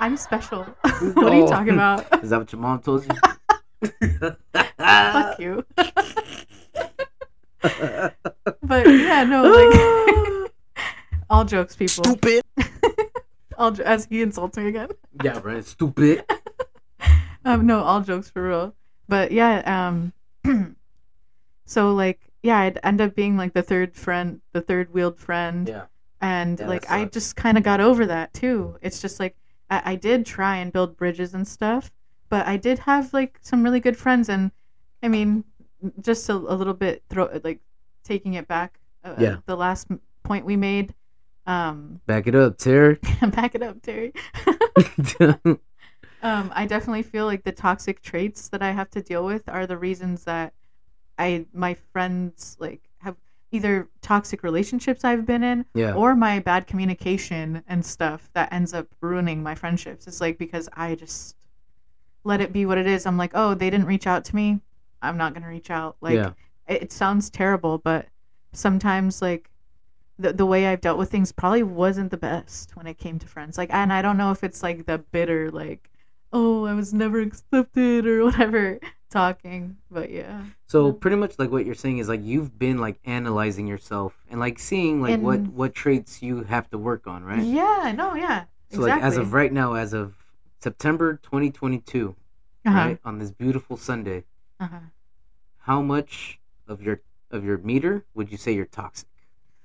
I'm 0.00 0.16
special. 0.16 0.64
what 0.82 0.92
are 1.32 1.36
you 1.36 1.44
Oh. 1.44 1.48
talking 1.48 1.74
about? 1.74 2.00
Is 2.24 2.30
that 2.30 2.38
what 2.40 2.50
your 2.52 2.60
mom 2.60 2.80
told 2.80 3.06
you? 3.06 3.14
Fuck 4.78 5.38
you. 5.38 5.64
but 8.62 8.86
yeah, 8.88 9.22
no, 9.22 9.42
like 9.44 10.50
all 11.30 11.44
jokes, 11.44 11.76
people. 11.76 12.02
Stupid. 12.02 12.42
All 13.56 13.80
as 13.84 14.06
he 14.10 14.22
insults 14.22 14.56
me 14.56 14.66
again. 14.66 14.88
yeah, 15.22 15.38
right. 15.44 15.64
Stupid. 15.64 16.24
Um, 17.44 17.66
no, 17.66 17.84
all 17.84 18.00
jokes 18.00 18.28
for 18.30 18.48
real. 18.48 18.74
But 19.12 19.30
yeah, 19.30 19.60
um, 19.66 20.14
so 21.66 21.92
like, 21.92 22.18
yeah, 22.42 22.60
I'd 22.60 22.78
end 22.82 23.02
up 23.02 23.14
being 23.14 23.36
like 23.36 23.52
the 23.52 23.62
third 23.62 23.94
friend, 23.94 24.40
the 24.54 24.62
third 24.62 24.92
wheeled 24.94 25.18
friend, 25.18 25.68
Yeah. 25.68 25.84
and 26.22 26.58
Yeah, 26.58 26.66
like 26.66 26.90
I 26.90 27.04
just 27.04 27.36
kind 27.36 27.58
of 27.58 27.62
got 27.62 27.78
over 27.80 28.06
that 28.06 28.32
too. 28.32 28.78
It's 28.80 29.02
just 29.02 29.20
like 29.20 29.36
I, 29.68 29.82
I 29.92 29.96
did 29.96 30.24
try 30.24 30.56
and 30.56 30.72
build 30.72 30.96
bridges 30.96 31.34
and 31.34 31.46
stuff, 31.46 31.90
but 32.30 32.46
I 32.46 32.56
did 32.56 32.78
have 32.78 33.12
like 33.12 33.38
some 33.42 33.62
really 33.62 33.80
good 33.80 33.98
friends, 33.98 34.30
and 34.30 34.50
I 35.02 35.08
mean, 35.08 35.44
just 36.00 36.26
a, 36.30 36.32
a 36.34 36.56
little 36.56 36.72
bit 36.72 37.02
throw 37.10 37.28
like 37.44 37.60
taking 38.04 38.32
it 38.34 38.48
back. 38.48 38.80
Uh, 39.04 39.16
Yeah. 39.18 39.36
The 39.44 39.56
last 39.56 39.88
point 40.22 40.46
we 40.46 40.56
made, 40.56 40.94
Um, 41.46 42.00
Back 42.06 42.26
it 42.28 42.34
up, 42.34 42.56
Terry. 42.56 42.98
back 43.28 43.54
it 43.54 43.62
up, 43.62 43.82
Terry. 43.82 44.14
um, 46.22 46.52
I 46.54 46.66
definitely 46.66 47.02
feel 47.02 47.26
like 47.26 47.44
the 47.44 47.52
toxic 47.52 48.00
traits 48.00 48.48
that 48.48 48.62
I 48.62 48.70
have 48.70 48.90
to 48.90 49.02
deal 49.02 49.24
with 49.24 49.48
are 49.48 49.66
the 49.66 49.76
reasons 49.76 50.24
that 50.24 50.52
I 51.18 51.46
my 51.52 51.74
friends 51.92 52.56
like 52.58 52.88
have 52.98 53.16
either 53.50 53.88
toxic 54.00 54.42
relationships 54.42 55.04
I've 55.04 55.26
been 55.26 55.42
in 55.42 55.66
yeah. 55.74 55.94
or 55.94 56.14
my 56.14 56.38
bad 56.38 56.66
communication 56.66 57.62
and 57.68 57.84
stuff 57.84 58.30
that 58.34 58.52
ends 58.52 58.72
up 58.72 58.86
ruining 59.00 59.42
my 59.42 59.54
friendships. 59.54 60.06
It's 60.06 60.20
like 60.20 60.38
because 60.38 60.68
I 60.74 60.94
just 60.94 61.36
let 62.24 62.40
it 62.40 62.52
be 62.52 62.66
what 62.66 62.78
it 62.78 62.86
is. 62.86 63.04
I'm 63.04 63.18
like, 63.18 63.32
oh, 63.34 63.54
they 63.54 63.68
didn't 63.68 63.86
reach 63.86 64.06
out 64.06 64.24
to 64.26 64.36
me. 64.36 64.60
I'm 65.02 65.16
not 65.16 65.34
gonna 65.34 65.48
reach 65.48 65.70
out. 65.70 65.96
Like 66.00 66.14
yeah. 66.14 66.32
it, 66.68 66.84
it 66.84 66.92
sounds 66.92 67.30
terrible, 67.30 67.78
but 67.78 68.06
sometimes 68.52 69.20
like 69.20 69.50
the 70.18 70.32
the 70.32 70.46
way 70.46 70.66
I've 70.66 70.80
dealt 70.80 70.98
with 70.98 71.10
things 71.10 71.32
probably 71.32 71.62
wasn't 71.62 72.10
the 72.10 72.16
best 72.16 72.76
when 72.76 72.86
it 72.86 72.98
came 72.98 73.18
to 73.18 73.26
friends. 73.26 73.58
Like, 73.58 73.72
and 73.72 73.92
I 73.92 74.02
don't 74.02 74.16
know 74.16 74.30
if 74.30 74.44
it's 74.44 74.62
like 74.62 74.86
the 74.86 74.98
bitter 74.98 75.50
like, 75.50 75.90
oh, 76.32 76.64
I 76.64 76.74
was 76.74 76.92
never 76.94 77.20
accepted 77.20 78.06
or 78.06 78.24
whatever 78.24 78.78
talking, 79.10 79.76
but 79.90 80.10
yeah. 80.10 80.42
So 80.66 80.92
pretty 80.92 81.16
much 81.16 81.38
like 81.38 81.50
what 81.50 81.66
you're 81.66 81.74
saying 81.74 81.98
is 81.98 82.08
like 82.08 82.24
you've 82.24 82.58
been 82.58 82.78
like 82.78 82.98
analyzing 83.04 83.66
yourself 83.66 84.14
and 84.30 84.40
like 84.40 84.58
seeing 84.58 85.02
like 85.02 85.20
what 85.20 85.38
And- 85.40 85.54
what 85.54 85.74
traits 85.74 86.22
you 86.22 86.44
have 86.44 86.68
to 86.70 86.78
work 86.78 87.06
on, 87.06 87.22
right? 87.24 87.42
Yeah. 87.42 87.92
No. 87.94 88.14
Yeah. 88.14 88.44
So 88.70 88.78
exactly. 88.78 88.90
like 88.90 89.02
as 89.02 89.16
of 89.18 89.32
right 89.34 89.52
now, 89.52 89.74
as 89.74 89.92
of 89.92 90.14
September 90.58 91.20
2022, 91.22 92.16
uh-huh. 92.64 92.74
right 92.76 92.98
on 93.04 93.18
this 93.18 93.30
beautiful 93.30 93.76
Sunday, 93.76 94.24
Uh-huh. 94.58 94.78
how 95.60 95.82
much 95.82 96.40
of 96.66 96.80
your 96.82 97.00
of 97.30 97.44
your 97.44 97.58
meter 97.58 98.04
would 98.14 98.30
you 98.30 98.38
say 98.38 98.52
you're 98.52 98.64
toxic? 98.64 99.08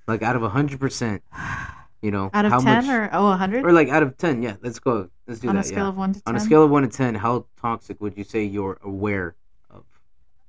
Like 0.08 0.22
out 0.22 0.36
of 0.36 0.42
hundred 0.52 0.80
percent, 0.80 1.24
you 2.08 2.12
know, 2.12 2.30
Out 2.34 2.46
of 2.46 2.52
how 2.54 2.60
ten 2.62 2.86
much, 2.86 2.96
or 2.96 3.10
oh, 3.12 3.28
a 3.28 3.36
hundred 3.36 3.66
or 3.66 3.74
like 3.74 3.90
out 3.90 4.02
of 4.02 4.18
ten? 4.18 4.42
Yeah, 4.42 4.56
let's 4.62 4.80
go. 4.80 5.10
Let's 5.28 5.42
do 5.42 5.50
on 5.50 5.56
that. 5.56 5.66
a 5.66 5.68
scale 5.68 5.84
yeah. 5.84 5.90
of 5.90 5.98
one 5.98 6.14
to 6.14 6.22
ten. 6.22 6.34
on 6.34 6.36
a 6.38 6.40
scale 6.40 6.64
of 6.64 6.72
one 6.72 6.84
to 6.84 6.90
ten, 6.90 7.16
how 7.16 7.46
toxic 7.60 8.00
would 8.00 8.18
you 8.18 8.24
say 8.24 8.44
you're 8.46 8.80
aware 8.82 9.36
of? 9.70 9.84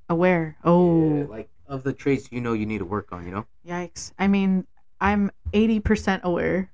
aware. 0.09 0.57
Oh, 0.63 1.19
Yeah, 1.19 1.25
like 1.25 1.49
of 1.67 1.83
the 1.83 1.93
traits 1.93 2.29
you 2.31 2.41
know 2.41 2.53
you 2.53 2.65
need 2.65 2.79
to 2.79 2.85
work 2.85 3.11
on. 3.11 3.27
You 3.27 3.33
know. 3.33 3.47
Yikes. 3.67 4.13
I 4.21 4.29
mean, 4.29 4.69
I'm 5.01 5.31
80% 5.53 6.23
aware 6.23 6.71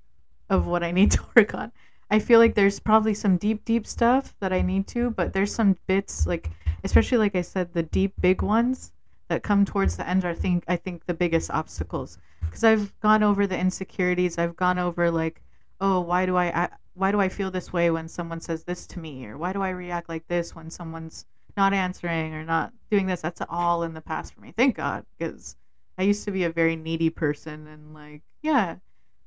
of 0.50 0.66
what 0.66 0.82
I 0.82 0.90
need 0.90 1.10
to 1.16 1.20
work 1.34 1.54
on. 1.54 1.72
I 2.10 2.18
feel 2.18 2.38
like 2.38 2.54
there's 2.54 2.78
probably 2.78 3.14
some 3.14 3.38
deep, 3.38 3.64
deep 3.64 3.86
stuff 3.86 4.34
that 4.40 4.52
I 4.52 4.62
need 4.62 4.86
to, 4.88 5.10
but 5.10 5.32
there's 5.32 5.54
some 5.54 5.76
bits, 5.86 6.26
like, 6.26 6.50
especially 6.84 7.18
like 7.18 7.34
I 7.34 7.40
said, 7.40 7.72
the 7.72 7.82
deep, 7.82 8.12
big 8.20 8.42
ones 8.42 8.92
that 9.28 9.42
come 9.42 9.64
towards 9.64 9.96
the 9.96 10.06
end 10.08 10.24
are, 10.24 10.30
I 10.30 10.34
think, 10.34 10.64
I 10.68 10.76
think 10.76 11.06
the 11.06 11.14
biggest 11.14 11.50
obstacles. 11.50 12.18
Because 12.54 12.64
I've 12.64 13.00
gone 13.00 13.24
over 13.24 13.48
the 13.48 13.58
insecurities. 13.58 14.38
I've 14.38 14.54
gone 14.54 14.78
over, 14.78 15.10
like, 15.10 15.42
oh, 15.80 15.98
why 16.00 16.24
do 16.24 16.36
I, 16.36 16.46
I, 16.46 16.68
why 16.94 17.10
do 17.10 17.20
I 17.20 17.28
feel 17.28 17.50
this 17.50 17.72
way 17.72 17.90
when 17.90 18.06
someone 18.06 18.40
says 18.40 18.62
this 18.62 18.86
to 18.86 19.00
me? 19.00 19.26
Or 19.26 19.36
why 19.36 19.52
do 19.52 19.60
I 19.60 19.70
react 19.70 20.08
like 20.08 20.26
this 20.28 20.54
when 20.54 20.70
someone's 20.70 21.26
not 21.56 21.72
answering 21.74 22.32
or 22.32 22.44
not 22.44 22.72
doing 22.92 23.06
this? 23.06 23.20
That's 23.20 23.42
all 23.48 23.82
in 23.82 23.92
the 23.92 24.00
past 24.00 24.34
for 24.34 24.40
me. 24.40 24.54
Thank 24.56 24.76
God. 24.76 25.04
Because 25.18 25.56
I 25.98 26.04
used 26.04 26.24
to 26.26 26.30
be 26.30 26.44
a 26.44 26.50
very 26.50 26.76
needy 26.76 27.10
person 27.10 27.66
and 27.66 27.92
like 27.92 28.22
yeah, 28.44 28.76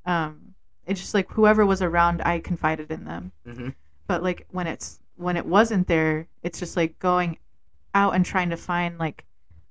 um, 0.05 0.53
it's 0.85 1.01
just 1.01 1.13
like 1.13 1.29
whoever 1.29 1.65
was 1.65 1.81
around, 1.81 2.21
I 2.21 2.39
confided 2.39 2.91
in 2.91 3.03
them. 3.03 3.33
Mm-hmm. 3.45 3.69
But 4.07 4.23
like 4.23 4.45
when 4.51 4.67
it's 4.67 5.01
when 5.17 5.35
it 5.35 5.45
wasn't 5.45 5.87
there, 5.87 6.27
it's 6.43 6.59
just 6.59 6.77
like 6.77 6.97
going 6.99 7.39
out 7.93 8.15
and 8.15 8.23
trying 8.25 8.51
to 8.51 8.57
find 8.57 8.97
like 8.97 9.25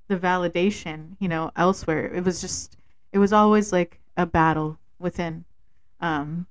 the 0.09 0.19
validation, 0.19 1.17
you 1.21 1.29
know, 1.29 1.53
elsewhere. 1.57 2.13
It 2.13 2.25
was 2.25 2.43
just 2.43 2.77
it 3.17 3.19
was 3.19 3.33
always 3.33 3.73
like 3.73 3.99
a 4.19 4.27
battle 4.27 4.79
within. 4.99 5.47
Um, 6.03 6.47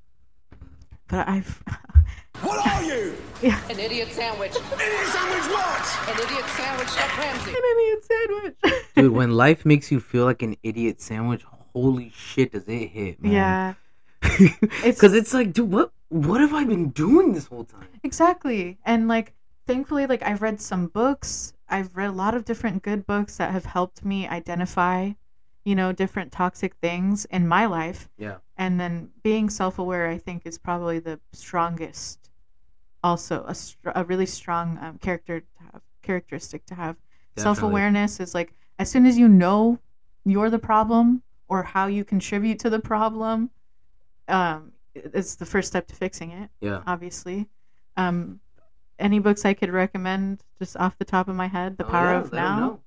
but 1.07 1.27
I've 1.29 1.61
What 2.41 2.65
are 2.67 2.83
you? 2.83 3.13
An 3.43 3.79
idiot 3.79 4.11
sandwich. 4.11 4.55
Idiot 4.55 5.07
sandwich 5.13 5.47
what? 5.53 6.09
An 6.09 6.23
idiot 6.25 6.45
sandwich, 6.57 6.89
Chef 6.89 7.17
Ramsay. 7.19 7.51
an 7.51 7.63
idiot 7.71 8.05
sandwich. 8.11 8.83
Dude, 8.95 9.11
when 9.11 9.29
life 9.29 9.63
makes 9.63 9.91
you 9.91 9.99
feel 9.99 10.25
like 10.25 10.41
an 10.41 10.55
idiot 10.63 11.01
sandwich, 11.01 11.43
holy 11.75 12.11
shit, 12.15 12.51
does 12.53 12.67
it 12.67 12.87
hit, 12.87 13.21
man? 13.21 13.31
yeah, 13.31 13.73
Because 14.83 15.13
it's 15.13 15.35
like, 15.35 15.53
dude, 15.53 15.71
what 15.71 15.91
what 16.09 16.41
have 16.41 16.55
I 16.55 16.63
been 16.63 16.89
doing 16.89 17.33
this 17.33 17.45
whole 17.45 17.65
time? 17.65 17.89
Exactly. 18.03 18.79
And 18.85 19.07
like 19.07 19.33
thankfully 19.67 20.07
like 20.07 20.23
I've 20.23 20.41
read 20.41 20.59
some 20.59 20.87
books. 20.87 21.53
I've 21.69 21.95
read 21.95 22.09
a 22.09 22.13
lot 22.23 22.33
of 22.33 22.43
different 22.43 22.81
good 22.81 23.05
books 23.05 23.37
that 23.37 23.51
have 23.51 23.65
helped 23.65 24.03
me 24.03 24.27
identify, 24.27 25.11
you 25.65 25.75
know, 25.75 25.91
different 25.91 26.31
toxic 26.31 26.75
things 26.75 27.25
in 27.25 27.47
my 27.47 27.65
life. 27.65 28.07
Yeah. 28.17 28.37
And 28.57 28.79
then 28.79 29.09
being 29.23 29.49
self-aware 29.49 30.07
I 30.07 30.17
think 30.17 30.43
is 30.45 30.57
probably 30.57 30.99
the 30.99 31.19
strongest 31.33 32.29
also 33.03 33.43
a, 33.47 33.53
str- 33.53 33.89
a 33.95 34.03
really 34.05 34.25
strong 34.25 34.77
um, 34.81 34.97
character 34.99 35.41
to 35.41 35.47
have 35.71 35.81
characteristic 36.01 36.65
to 36.67 36.75
have. 36.75 36.95
Self-awareness 37.37 38.19
is 38.21 38.33
like 38.33 38.53
as 38.79 38.89
soon 38.89 39.05
as 39.05 39.17
you 39.17 39.27
know 39.27 39.79
you're 40.23 40.49
the 40.49 40.59
problem 40.59 41.21
or 41.49 41.63
how 41.63 41.87
you 41.87 42.05
contribute 42.05 42.59
to 42.59 42.69
the 42.69 42.79
problem 42.79 43.49
um 44.27 44.71
it's 44.95 45.35
the 45.35 45.45
first 45.45 45.67
step 45.67 45.85
to 45.87 45.95
fixing 45.95 46.31
it 46.31 46.49
Yeah. 46.61 46.81
obviously. 46.87 47.49
Um, 47.97 48.39
any 48.97 49.19
books 49.19 49.43
I 49.45 49.53
could 49.53 49.69
recommend 49.69 50.41
just 50.57 50.77
off 50.77 50.97
the 50.97 51.05
top 51.05 51.27
of 51.27 51.35
my 51.35 51.47
head? 51.47 51.77
The 51.77 51.85
Oh, 51.85 51.89
Power 51.89 52.11
yeah, 52.11 52.19
of 52.21 52.31
Now. 52.31 52.79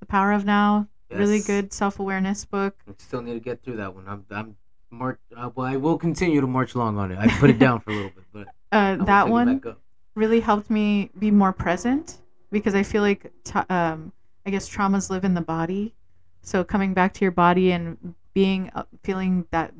The 0.00 0.06
Power 0.06 0.32
of 0.32 0.44
Now. 0.46 0.88
Really 1.18 1.40
good 1.40 1.72
self 1.72 1.98
awareness 2.00 2.44
book. 2.44 2.74
I 2.88 2.92
still 2.98 3.22
need 3.22 3.34
to 3.34 3.40
get 3.40 3.62
through 3.62 3.76
that 3.76 3.94
one. 3.94 4.08
I'm, 4.08 4.24
I'm 4.30 4.56
march. 4.90 5.18
Uh, 5.36 5.50
well, 5.54 5.66
I 5.66 5.76
will 5.76 5.98
continue 5.98 6.40
to 6.40 6.46
march 6.46 6.74
along 6.74 6.98
on 6.98 7.12
it. 7.12 7.18
I 7.18 7.28
put 7.38 7.50
it 7.50 7.58
down 7.58 7.80
for 7.80 7.90
a 7.90 7.94
little 7.94 8.10
bit, 8.10 8.24
but 8.32 8.46
Uh, 8.72 8.96
that 9.04 9.28
one 9.28 9.60
really 10.14 10.40
helped 10.40 10.70
me 10.70 11.10
be 11.18 11.30
more 11.30 11.52
present 11.52 12.22
because 12.50 12.74
I 12.74 12.82
feel 12.82 13.02
like 13.02 13.30
t- 13.44 13.58
um, 13.68 14.12
I 14.46 14.50
guess 14.50 14.66
traumas 14.66 15.10
live 15.10 15.24
in 15.24 15.34
the 15.34 15.42
body. 15.42 15.94
So 16.40 16.64
coming 16.64 16.94
back 16.94 17.12
to 17.14 17.20
your 17.20 17.32
body 17.32 17.72
and 17.72 18.14
being 18.32 18.70
uh, 18.74 18.84
feeling 19.02 19.46
that 19.50 19.74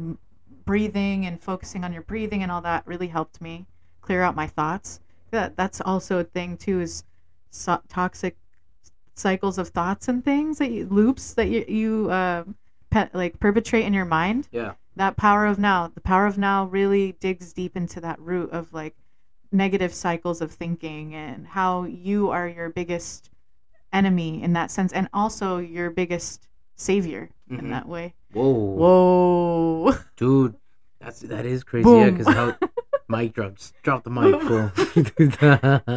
breathing 0.66 1.24
and 1.24 1.40
focusing 1.40 1.84
on 1.84 1.94
your 1.94 2.02
breathing 2.02 2.42
and 2.42 2.52
all 2.52 2.60
that 2.60 2.86
really 2.86 3.08
helped 3.08 3.40
me 3.40 3.66
clear 4.02 4.22
out 4.22 4.36
my 4.36 4.46
thoughts. 4.46 5.00
That 5.30 5.56
that's 5.56 5.80
also 5.80 6.18
a 6.18 6.24
thing 6.24 6.58
too 6.58 6.80
is 6.82 7.04
so- 7.50 7.80
toxic 7.88 8.36
cycles 9.22 9.56
of 9.58 9.68
thoughts 9.68 10.08
and 10.08 10.24
things 10.24 10.58
that 10.58 10.70
you, 10.70 10.86
loops 10.90 11.34
that 11.34 11.48
you 11.48 11.64
you 11.68 12.10
uh, 12.10 12.42
pe- 12.90 13.08
like 13.14 13.38
perpetrate 13.40 13.84
in 13.86 13.94
your 13.94 14.04
mind 14.04 14.48
Yeah. 14.50 14.72
that 14.96 15.16
power 15.16 15.46
of 15.46 15.58
now 15.58 15.88
the 15.94 16.00
power 16.00 16.26
of 16.26 16.36
now 16.38 16.66
really 16.66 17.12
digs 17.20 17.52
deep 17.52 17.76
into 17.76 18.00
that 18.00 18.18
root 18.20 18.50
of 18.50 18.72
like 18.72 18.94
negative 19.52 19.92
cycles 19.94 20.40
of 20.40 20.50
thinking 20.50 21.14
and 21.14 21.46
how 21.46 21.84
you 21.84 22.30
are 22.30 22.48
your 22.48 22.70
biggest 22.70 23.30
enemy 23.92 24.42
in 24.42 24.52
that 24.54 24.70
sense 24.70 24.92
and 24.92 25.08
also 25.12 25.58
your 25.58 25.90
biggest 25.90 26.48
savior 26.76 27.28
Mhm. 27.50 27.58
in 27.60 27.70
that 27.70 27.86
way 27.86 28.14
Whoa. 28.32 28.50
whoa 28.82 29.94
Dude, 30.16 30.54
that's 31.00 31.20
that 31.20 31.44
is 31.46 31.62
crazy. 31.64 31.84
Boom. 31.84 31.98
Yeah, 32.00 32.10
because 32.10 32.34
how 32.34 32.56
mic 33.08 33.34
drops. 33.34 33.72
Drop 33.82 34.04
the 34.04 34.10
mic, 34.10 34.34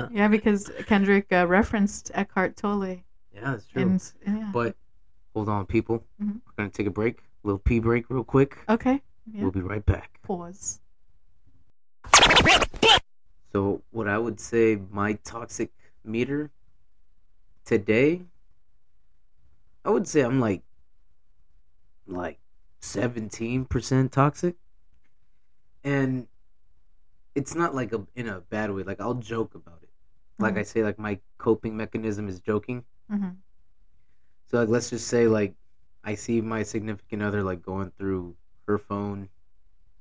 yeah 0.11 0.27
because 0.27 0.69
kendrick 0.85 1.31
uh, 1.31 1.45
referenced 1.47 2.11
eckhart 2.13 2.57
tolle 2.57 2.97
yeah, 3.35 3.41
that's 3.51 3.67
true. 3.67 3.81
and 3.83 4.13
yeah. 4.25 4.49
But 4.53 4.75
hold 5.33 5.49
on, 5.49 5.65
people. 5.65 6.03
Mhm. 6.21 6.41
We're 6.45 6.53
gonna 6.57 6.69
take 6.69 6.87
a 6.87 6.91
break. 6.91 7.21
little 7.43 7.59
pee 7.59 7.79
break, 7.79 8.09
real 8.09 8.23
quick. 8.23 8.57
okay 8.67 9.01
yeah. 9.31 9.41
We'll 9.43 9.51
be 9.51 9.61
right 9.61 9.85
back. 9.85 10.19
pause 10.23 10.79
So, 13.53 13.81
what 13.91 14.07
I 14.07 14.17
would 14.17 14.39
say 14.39 14.79
my 14.91 15.13
toxic 15.23 15.71
meter 16.03 16.51
today, 17.63 18.23
I 19.85 19.89
would 19.91 20.07
say 20.07 20.21
I'm 20.21 20.39
like, 20.41 20.61
like 22.05 22.39
17% 22.81 24.11
toxic. 24.11 24.55
And 25.83 26.27
it's 27.33 27.55
not 27.55 27.73
like 27.73 27.93
a, 27.93 28.05
in 28.15 28.27
a 28.27 28.41
bad 28.41 28.71
way. 28.71 28.83
Like, 28.83 28.99
I'll 28.99 29.13
joke 29.13 29.55
about 29.55 29.79
it. 29.83 29.89
Like 30.37 30.55
Mhm. 30.55 30.59
I 30.59 30.63
say, 30.63 30.83
like, 30.83 30.99
my 30.99 31.19
coping 31.37 31.77
mechanism 31.77 32.27
is 32.27 32.39
joking. 32.41 32.83
Hmm 33.09 33.29
So, 34.49 34.59
like, 34.59 34.69
let's 34.69 34.89
just 34.89 35.07
say, 35.07 35.27
like, 35.27 35.53
I 36.03 36.15
see 36.15 36.41
my 36.41 36.63
significant 36.63 37.21
other, 37.23 37.43
like, 37.43 37.61
going 37.61 37.91
through 37.97 38.35
her 38.67 38.77
phone. 38.77 39.29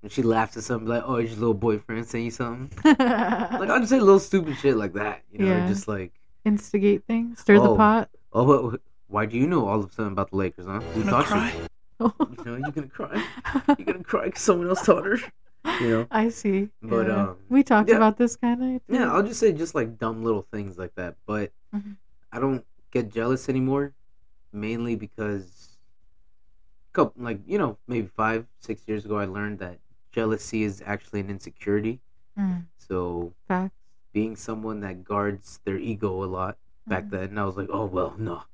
And 0.02 0.12
she 0.12 0.22
laughs 0.22 0.56
at 0.58 0.64
something 0.64 0.86
like, 0.88 1.02
oh, 1.06 1.14
it's 1.16 1.30
your 1.30 1.38
little 1.40 1.54
boyfriend 1.54 2.06
saying 2.06 2.32
something. 2.32 2.68
Like 2.84 3.70
I'll 3.70 3.78
just 3.80 3.88
say 3.90 3.98
little 4.00 4.18
stupid 4.20 4.56
shit 4.58 4.76
like 4.76 4.92
that, 4.94 5.22
you 5.32 5.38
know, 5.38 5.46
Yeah. 5.46 5.66
just 5.66 5.88
like, 5.88 6.12
instigate 6.44 7.04
things 7.06 7.38
stir 7.40 7.54
the 7.58 7.70
Oh. 7.70 7.76
pot 7.76 8.10
oh, 8.34 8.44
what, 8.44 8.64
what- 8.64 8.80
why 9.06 9.24
do 9.24 9.38
you 9.38 9.46
know 9.46 9.66
all 9.66 9.80
of 9.80 9.90
a 9.90 9.92
sudden 9.94 10.12
about 10.12 10.30
the 10.30 10.36
Lakers, 10.36 10.66
huh? 10.66 10.80
Who 10.80 11.00
Gonna 11.04 11.10
taught 11.10 11.24
cry? 11.26 11.52
you? 12.00 12.12
You 12.36 12.44
know, 12.44 12.56
you're 12.56 12.72
gonna 12.72 12.88
cry. 12.88 13.24
You're 13.78 13.86
gonna 13.86 14.02
cry 14.04 14.24
because 14.26 14.42
someone 14.42 14.68
else 14.68 14.84
taught 14.84 15.04
her. 15.06 15.18
You 15.80 15.88
know. 15.88 16.06
I 16.10 16.28
see. 16.28 16.68
But, 16.82 17.06
Yeah. 17.06 17.28
um, 17.28 17.36
we 17.48 17.62
talked 17.62 17.88
yeah. 17.88 17.96
about 17.96 18.18
this 18.18 18.36
kind 18.36 18.76
of. 18.76 18.82
Yeah, 18.88 19.10
I'll 19.12 19.22
just 19.22 19.40
say 19.40 19.52
just 19.52 19.74
like 19.74 19.98
dumb 19.98 20.22
little 20.24 20.42
things 20.52 20.76
like 20.76 20.94
that. 20.96 21.16
But 21.26 21.52
Mhm. 21.74 21.96
I 22.32 22.40
don't 22.40 22.66
get 22.94 23.12
jealous 23.12 23.48
anymore, 23.48 23.92
mainly 24.52 24.94
because 24.96 25.76
couple 26.92 27.24
like 27.24 27.40
you 27.44 27.58
know 27.58 27.76
maybe 27.88 28.06
five 28.06 28.46
six 28.60 28.86
years 28.86 29.04
ago, 29.04 29.18
I 29.18 29.24
learned 29.26 29.58
that 29.58 29.78
jealousy 30.12 30.62
is 30.62 30.80
actually 30.86 31.20
an 31.20 31.28
insecurity. 31.28 32.00
Mm, 32.38 32.66
So 32.78 33.34
facts. 33.48 33.74
being 34.12 34.36
someone 34.36 34.78
that 34.80 35.02
guards 35.04 35.58
their 35.64 35.76
ego 35.76 36.22
a 36.22 36.26
lot 36.38 36.56
back 36.86 37.04
Mhm. 37.06 37.10
then, 37.10 37.38
I 37.38 37.44
was 37.44 37.56
like, 37.56 37.68
oh 37.72 37.86
well, 37.86 38.14
no, 38.16 38.44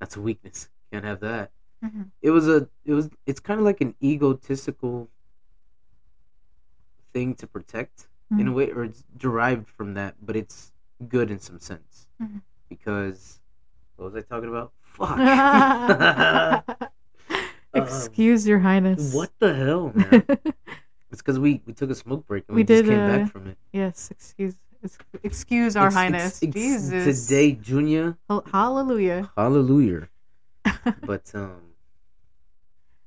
that's 0.00 0.16
a 0.16 0.20
weakness. 0.22 0.68
Can't 0.90 1.04
have 1.04 1.20
that. 1.20 1.52
Mhm. 1.84 2.10
It 2.22 2.30
was 2.30 2.48
a 2.48 2.68
it 2.84 2.94
was 2.94 3.10
it's 3.26 3.40
kind 3.40 3.60
of 3.60 3.66
like 3.66 3.80
an 3.82 3.94
egotistical 4.02 5.10
thing 7.12 7.34
to 7.36 7.46
protect 7.46 8.08
in 8.30 8.48
a 8.48 8.50
Mhm. 8.50 8.54
way, 8.54 8.70
or 8.72 8.84
it's 8.84 9.04
derived 9.16 9.68
from 9.68 9.94
that, 9.94 10.16
but 10.24 10.34
it's 10.36 10.72
good 11.06 11.30
in 11.30 11.38
some 11.38 11.60
sense 11.60 12.08
Mhm. 12.20 12.40
because 12.68 13.40
what 13.96 14.12
was 14.12 14.16
I 14.16 14.20
talking 14.22 14.48
about? 14.48 14.72
Fuck. 14.82 15.18
Excuse 17.74 18.46
your 18.46 18.60
highness. 18.60 19.12
what 19.12 19.30
the 19.40 19.52
hell, 19.54 19.92
man? 19.94 20.24
it's 21.10 21.22
because 21.22 21.38
we 21.38 21.60
we 21.66 21.72
took 21.72 21.90
a 21.90 21.94
smoke 21.94 22.26
break 22.26 22.44
and 22.48 22.54
we, 22.56 22.62
We 22.62 22.64
just 22.66 22.84
did, 22.84 22.90
came 22.90 23.00
uh, 23.00 23.18
back 23.18 23.30
from 23.32 23.48
it. 23.48 23.58
yes, 23.72 24.10
excuse 24.10 24.54
excuse 25.22 25.76
our 25.76 25.86
Ex- 25.86 25.94
highness. 25.94 26.42
ex- 26.42 26.54
Jesus. 26.54 27.26
Today, 27.26 27.52
Junior, 27.52 28.16
Hallelujah. 28.28 29.30
hallelujah. 29.36 30.08
But 31.02 31.30
um, 31.34 31.60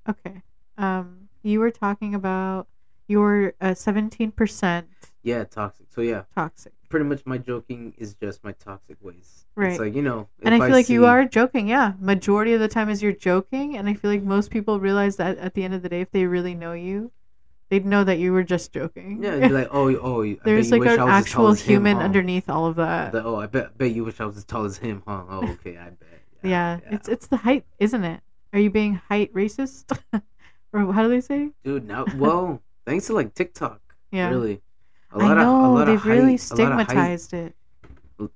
okay. 0.10 0.42
Um 0.78 1.30
you 1.44 1.60
were 1.62 1.72
talking 1.72 2.14
about 2.14 2.68
your 3.08 3.54
uh, 3.62 3.68
17% 3.68 4.84
yeah, 5.24 5.44
toxic. 5.46 5.86
So 5.90 6.02
yeah, 6.02 6.24
toxic. 6.36 6.74
Pretty 6.90 7.06
much 7.06 7.26
my 7.26 7.38
joking 7.38 7.94
is 7.98 8.16
just 8.16 8.44
my 8.44 8.52
toxic 8.54 8.98
ways. 9.02 9.46
Right. 9.56 9.72
It's 9.72 9.80
like 9.80 9.96
you 9.96 10.02
know, 10.02 10.28
And 10.44 10.54
I 10.54 10.60
feel 10.60 10.70
like 10.70 10.90
you 10.90 11.06
are 11.06 11.26
joking, 11.26 11.68
yeah. 11.68 11.94
Majority 12.00 12.54
of 12.54 12.60
the 12.60 12.68
time 12.68 12.90
is 12.90 13.02
you're 13.02 13.12
joking, 13.12 13.78
and 13.78 13.90
I 13.90 13.94
feel 13.94 14.12
like 14.12 14.24
most 14.24 14.52
people 14.52 14.80
realize 14.80 15.16
that 15.18 15.38
at 15.38 15.54
the 15.54 15.64
end 15.64 15.74
of 15.74 15.82
the 15.82 15.90
day, 15.90 16.02
if 16.02 16.12
they 16.12 16.26
really 16.26 16.54
know 16.54 16.74
you, 16.74 17.12
they'd 17.70 17.86
know 17.86 18.04
that 18.04 18.20
you 18.20 18.32
were 18.32 18.44
just 18.44 18.72
joking. 18.72 19.24
Yeah, 19.24 19.40
be 19.40 19.50
like, 19.50 19.70
oh, 19.72 19.94
oh, 19.98 20.24
I 20.24 20.38
There's 20.44 20.72
like 20.72 20.82
an 20.82 20.88
I 20.88 20.92
was 20.92 21.00
as 21.00 21.06
tall 21.06 21.10
actual 21.10 21.48
as 21.50 21.62
him, 21.62 21.68
human 21.74 21.98
huh? 21.98 22.04
underneath 22.04 22.50
all 22.50 22.66
of 22.66 22.76
that. 22.78 23.12
The- 23.12 23.24
oh, 23.24 23.36
I 23.36 23.48
bet, 23.48 23.78
bet 23.78 23.92
you 23.92 24.06
wish 24.06 24.20
I 24.20 24.26
was 24.26 24.38
as 24.38 24.46
tall 24.46 24.66
as 24.66 24.78
him, 24.78 25.04
huh? 25.08 25.24
Oh, 25.30 25.48
okay, 25.54 25.78
I 25.78 25.90
bet. 25.90 26.22
yeah, 26.44 26.80
it's 26.92 27.08
it's 27.10 27.28
the 27.28 27.38
height, 27.38 27.66
isn't 27.80 28.04
it? 28.04 28.22
Are 28.54 28.60
you 28.60 28.70
being 28.70 28.96
height 29.10 29.34
racist, 29.34 29.98
or 30.74 30.94
how 30.94 31.04
do 31.04 31.10
they 31.10 31.22
say? 31.22 31.50
dude. 31.64 31.86
Now, 31.88 32.06
well, 32.16 32.62
thanks 32.86 33.08
to 33.08 33.14
like 33.14 33.34
TikTok, 33.34 33.82
Yeah, 34.12 34.30
really, 34.30 34.62
a 35.12 35.18
I 35.20 35.28
lot 35.28 35.38
know 35.38 35.78
of, 35.78 35.88
they've 35.88 36.00
height, 36.00 36.10
really 36.10 36.22
lot 36.24 36.30
height- 36.32 36.40
stigmatized 36.42 37.34
it. 37.34 37.56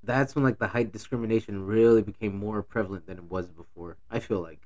That's 0.03 0.35
when 0.35 0.43
like 0.43 0.59
the 0.59 0.67
height 0.67 0.91
discrimination 0.91 1.65
really 1.65 2.03
became 2.03 2.35
more 2.37 2.61
prevalent 2.61 3.07
than 3.07 3.17
it 3.17 3.23
was 3.23 3.47
before. 3.49 3.97
I 4.11 4.19
feel 4.19 4.39
like 4.41 4.59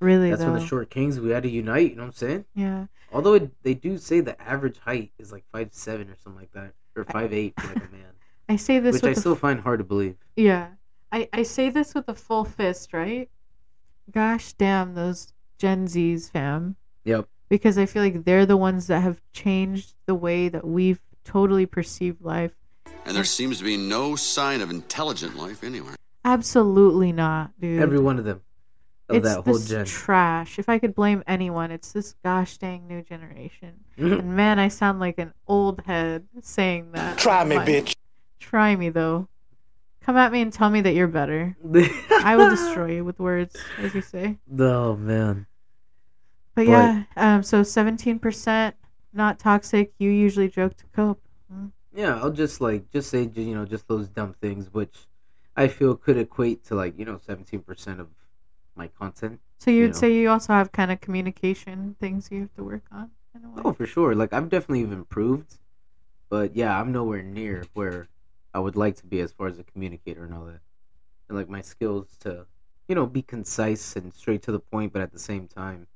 Really 0.00 0.30
that's 0.30 0.42
though. 0.42 0.52
when 0.52 0.60
the 0.60 0.66
short 0.66 0.88
kings 0.90 1.20
we 1.20 1.30
had 1.30 1.42
to 1.42 1.48
unite. 1.50 1.90
You 1.90 1.96
know 1.96 2.02
what 2.02 2.06
I'm 2.08 2.12
saying? 2.14 2.44
yeah, 2.54 2.86
Although 3.12 3.34
it, 3.34 3.50
they 3.62 3.74
do 3.74 3.98
say 3.98 4.20
the 4.20 4.40
average 4.40 4.78
height 4.78 5.12
is 5.18 5.30
like 5.30 5.44
five 5.52 5.68
seven 5.72 6.08
or 6.08 6.16
something 6.16 6.40
like 6.40 6.52
that, 6.52 6.72
or 6.96 7.04
five 7.04 7.32
eight 7.34 7.52
for 7.60 7.66
like 7.68 7.76
a 7.76 7.92
man, 7.92 8.12
I 8.48 8.56
say 8.56 8.78
this 8.78 8.94
which 9.02 9.04
I 9.04 9.12
still 9.20 9.36
find 9.36 9.60
hard 9.60 9.78
to 9.80 9.84
believe. 9.84 10.16
Yeah. 10.36 10.68
I, 11.12 11.28
I 11.34 11.42
say 11.42 11.68
this 11.68 11.94
with 11.94 12.08
a 12.08 12.14
full 12.14 12.44
fist, 12.46 12.94
right? 12.94 13.28
Gosh 14.10 14.54
damn 14.54 14.94
those 14.94 15.32
Gen 15.58 15.86
Zs, 15.86 16.30
fam. 16.30 16.76
Yep. 17.04 17.28
Because 17.50 17.76
I 17.76 17.84
feel 17.86 18.02
like 18.02 18.24
they're 18.24 18.46
the 18.46 18.56
ones 18.56 18.86
that 18.86 19.00
have 19.00 19.20
changed 19.34 19.94
the 20.06 20.14
way 20.14 20.48
that 20.48 20.66
we've 20.66 21.00
totally 21.24 21.66
perceived 21.66 22.22
life. 22.22 22.52
And 23.04 23.16
there 23.16 23.24
seems 23.24 23.58
to 23.58 23.64
be 23.64 23.76
no 23.76 24.16
sign 24.16 24.60
of 24.60 24.70
intelligent 24.70 25.36
life 25.36 25.64
anywhere. 25.64 25.96
Absolutely 26.24 27.12
not, 27.12 27.58
dude. 27.60 27.80
Every 27.82 27.98
one 27.98 28.18
of 28.18 28.24
them 28.24 28.42
of 29.08 29.16
it's 29.16 29.28
that 29.28 29.44
whole 29.44 29.54
this 29.54 29.68
gen. 29.68 29.84
trash. 29.86 30.58
If 30.58 30.68
I 30.68 30.78
could 30.78 30.94
blame 30.94 31.22
anyone, 31.26 31.70
it's 31.70 31.92
this 31.92 32.14
gosh 32.24 32.58
dang 32.58 32.86
new 32.86 33.02
generation. 33.02 33.72
and 33.96 34.36
man, 34.36 34.58
I 34.58 34.68
sound 34.68 35.00
like 35.00 35.18
an 35.18 35.32
old 35.46 35.82
head 35.86 36.26
saying 36.40 36.92
that. 36.92 37.18
Try 37.18 37.44
me, 37.44 37.56
But 37.56 37.68
bitch. 37.68 37.94
Try 38.40 38.76
me 38.76 38.88
though. 38.88 39.28
Come 40.00 40.16
at 40.16 40.32
me 40.32 40.40
and 40.40 40.52
tell 40.52 40.68
me 40.68 40.80
that 40.80 40.94
you're 40.94 41.06
better. 41.06 41.56
I 42.24 42.34
will 42.36 42.50
destroy 42.50 42.92
you 42.92 43.04
with 43.04 43.20
words, 43.20 43.54
as 43.78 43.94
you 43.94 44.02
say. 44.02 44.38
Oh 44.58 44.96
man. 44.96 45.46
But, 46.54 46.66
But- 46.66 46.70
yeah, 46.70 47.02
um, 47.16 47.42
so 47.42 47.62
seventeen 47.62 48.18
percent 48.18 48.74
not 49.12 49.38
toxic. 49.38 49.92
You 49.98 50.10
usually 50.10 50.48
joke 50.48 50.76
to 50.76 50.84
cope. 50.94 51.20
Yeah, 51.94 52.18
I'll 52.20 52.30
just 52.30 52.60
like 52.60 52.90
just 52.90 53.10
say 53.10 53.28
you 53.34 53.54
know 53.54 53.64
just 53.66 53.86
those 53.86 54.08
dumb 54.08 54.34
things, 54.40 54.72
which 54.72 54.96
I 55.56 55.68
feel 55.68 55.94
could 55.94 56.16
equate 56.16 56.64
to 56.64 56.74
like 56.74 56.98
you 56.98 57.04
know 57.04 57.18
seventeen 57.18 57.60
percent 57.60 58.00
of 58.00 58.08
my 58.74 58.88
content. 58.88 59.40
So 59.60 59.70
you 59.70 59.82
You 59.82 59.88
know. 59.88 59.94
say 59.94 60.12
you 60.14 60.30
also 60.30 60.52
have 60.54 60.72
kind 60.72 60.90
of 60.90 61.00
communication 61.00 61.96
things 62.00 62.30
you 62.30 62.40
have 62.42 62.54
to 62.54 62.64
work 62.64 62.84
on 62.90 63.10
in 63.34 63.44
a 63.44 63.48
way. 63.48 63.62
Oh, 63.64 63.72
for 63.72 63.86
sure. 63.86 64.14
Like 64.14 64.32
I've 64.32 64.48
definitely 64.48 64.82
improved, 64.82 65.58
but 66.30 66.56
yeah, 66.56 66.78
I'm 66.80 66.92
nowhere 66.92 67.22
near 67.22 67.64
where 67.74 68.08
I 68.54 68.60
would 68.60 68.76
like 68.76 68.96
to 68.96 69.06
be 69.06 69.20
as 69.20 69.32
far 69.32 69.46
as 69.48 69.58
a 69.58 69.64
communicator 69.64 70.24
and 70.24 70.34
all 70.34 70.46
that. 70.46 70.60
And 71.28 71.38
like 71.38 71.48
my 71.48 71.60
skills 71.62 72.16
to 72.20 72.46
you 72.88 72.94
know 72.94 73.06
be 73.06 73.22
concise 73.22 73.96
and 73.96 74.14
straight 74.14 74.42
to 74.42 74.52
the 74.52 74.60
point, 74.60 74.92
but 74.92 75.02
at 75.02 75.12
the 75.12 75.18
same 75.18 75.48
time 75.48 75.86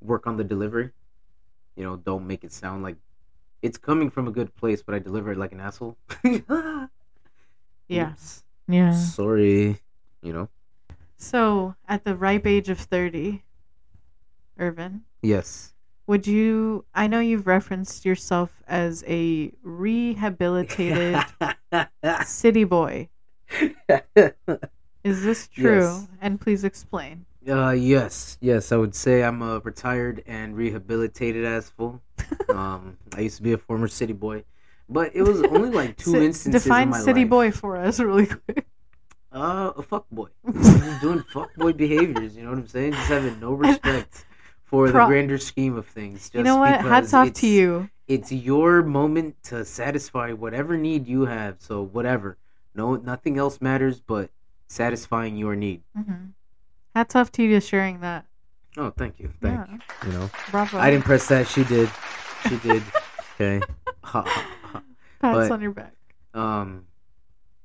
work 0.00 0.26
on 0.26 0.36
the 0.36 0.44
delivery. 0.44 0.90
You 1.80 1.86
know, 1.86 1.96
don't 1.96 2.26
make 2.26 2.44
it 2.44 2.52
sound 2.52 2.82
like 2.82 2.96
it's 3.62 3.78
coming 3.78 4.10
from 4.10 4.28
a 4.28 4.30
good 4.30 4.54
place, 4.54 4.82
but 4.82 4.94
I 4.94 4.98
deliver 4.98 5.32
it 5.32 5.38
like 5.38 5.52
an 5.52 5.60
asshole. 5.60 5.96
Yeah. 7.88 8.10
Oops. 8.10 8.44
Yeah. 8.68 8.92
Sorry. 8.94 9.80
You 10.22 10.32
know. 10.34 10.48
So 11.16 11.74
at 11.88 12.04
the 12.04 12.14
ripe 12.14 12.46
age 12.46 12.68
of 12.68 12.78
thirty, 12.78 13.42
Irvin, 14.58 15.02
Yes. 15.22 15.72
would 16.06 16.26
you? 16.26 16.84
I 16.94 17.06
know 17.06 17.18
you've 17.20 17.46
referenced 17.46 18.04
yourself 18.04 18.62
as 18.68 19.02
a 19.08 19.50
rehabilitated 19.62 21.18
city 22.26 22.64
boy. 22.64 23.08
Is 25.02 25.22
this 25.24 25.48
true? 25.48 25.80
Yes. 25.80 26.08
And 26.20 26.38
please 26.40 26.62
explain. 26.62 27.24
Uh, 27.48 27.70
yes, 27.70 28.36
yes, 28.40 28.70
I 28.70 28.76
would 28.76 28.94
say 28.94 29.22
I'm 29.24 29.40
a 29.42 29.60
retired 29.60 30.22
and 30.26 30.54
rehabilitated 30.54 31.44
asshole. 31.44 32.00
um, 32.54 32.98
I 33.14 33.20
used 33.22 33.38
to 33.38 33.42
be 33.42 33.52
a 33.54 33.58
former 33.58 33.88
city 33.88 34.12
boy, 34.12 34.44
but 34.88 35.12
it 35.14 35.22
was 35.22 35.42
only 35.44 35.70
like 35.70 35.96
two 35.96 36.12
Si- 36.18 36.24
instances 36.26 36.64
Define 36.64 36.82
in 36.84 36.88
my 36.90 36.96
life. 36.98 37.04
city 37.04 37.20
life. 37.22 37.30
boy 37.30 37.50
for 37.50 37.76
us, 37.76 37.98
really 37.98 38.26
quick. 38.26 38.66
Uh, 39.32 39.72
a 39.76 39.82
fuck 39.82 40.04
boy, 40.10 40.28
just 40.52 41.00
doing 41.00 41.22
fuck 41.32 41.54
boy 41.54 41.72
behaviors. 41.72 42.36
You 42.36 42.42
know 42.42 42.50
what 42.50 42.58
I'm 42.58 42.66
saying? 42.68 42.92
Just 42.92 43.06
having 43.08 43.38
no 43.40 43.52
respect 43.52 44.26
for 44.64 44.90
the 44.90 45.04
grander 45.06 45.38
scheme 45.38 45.76
of 45.76 45.86
things. 45.86 46.18
Just 46.28 46.34
you 46.34 46.42
know 46.42 46.56
what? 46.56 46.80
Hats 46.80 47.14
off 47.14 47.28
it's- 47.28 47.40
to 47.40 47.46
you. 47.46 47.90
It's 48.08 48.32
your 48.32 48.82
moment 48.82 49.40
to 49.44 49.64
satisfy 49.64 50.32
whatever 50.32 50.76
need 50.76 51.06
you 51.06 51.26
have. 51.26 51.56
So 51.60 51.80
whatever, 51.80 52.38
no, 52.74 52.96
nothing 52.96 53.38
else 53.38 53.60
matters 53.60 54.00
but 54.00 54.30
satisfying 54.66 55.36
your 55.36 55.54
need. 55.56 55.82
hmm 55.96 56.12
Hats 56.94 57.14
off 57.16 57.30
to 57.32 57.42
you 57.42 57.50
to 57.50 57.60
sharing 57.60 58.00
that. 58.00 58.26
Oh, 58.76 58.90
thank 58.90 59.18
you, 59.18 59.32
thank 59.40 59.68
Yeah. 59.68 59.74
you. 60.06 60.12
You 60.12 60.18
know. 60.18 60.30
Bravo. 60.50 60.78
I 60.78 60.90
didn't 60.90 61.04
press 61.04 61.26
that. 61.28 61.46
She 61.48 61.64
did. 61.64 61.90
She 62.48 62.56
did. 62.58 62.82
okay. 63.40 63.60
Pats 64.02 64.24
but- 65.20 65.50
on 65.50 65.60
your 65.60 65.72
back. 65.72 65.94
Um, 66.34 66.84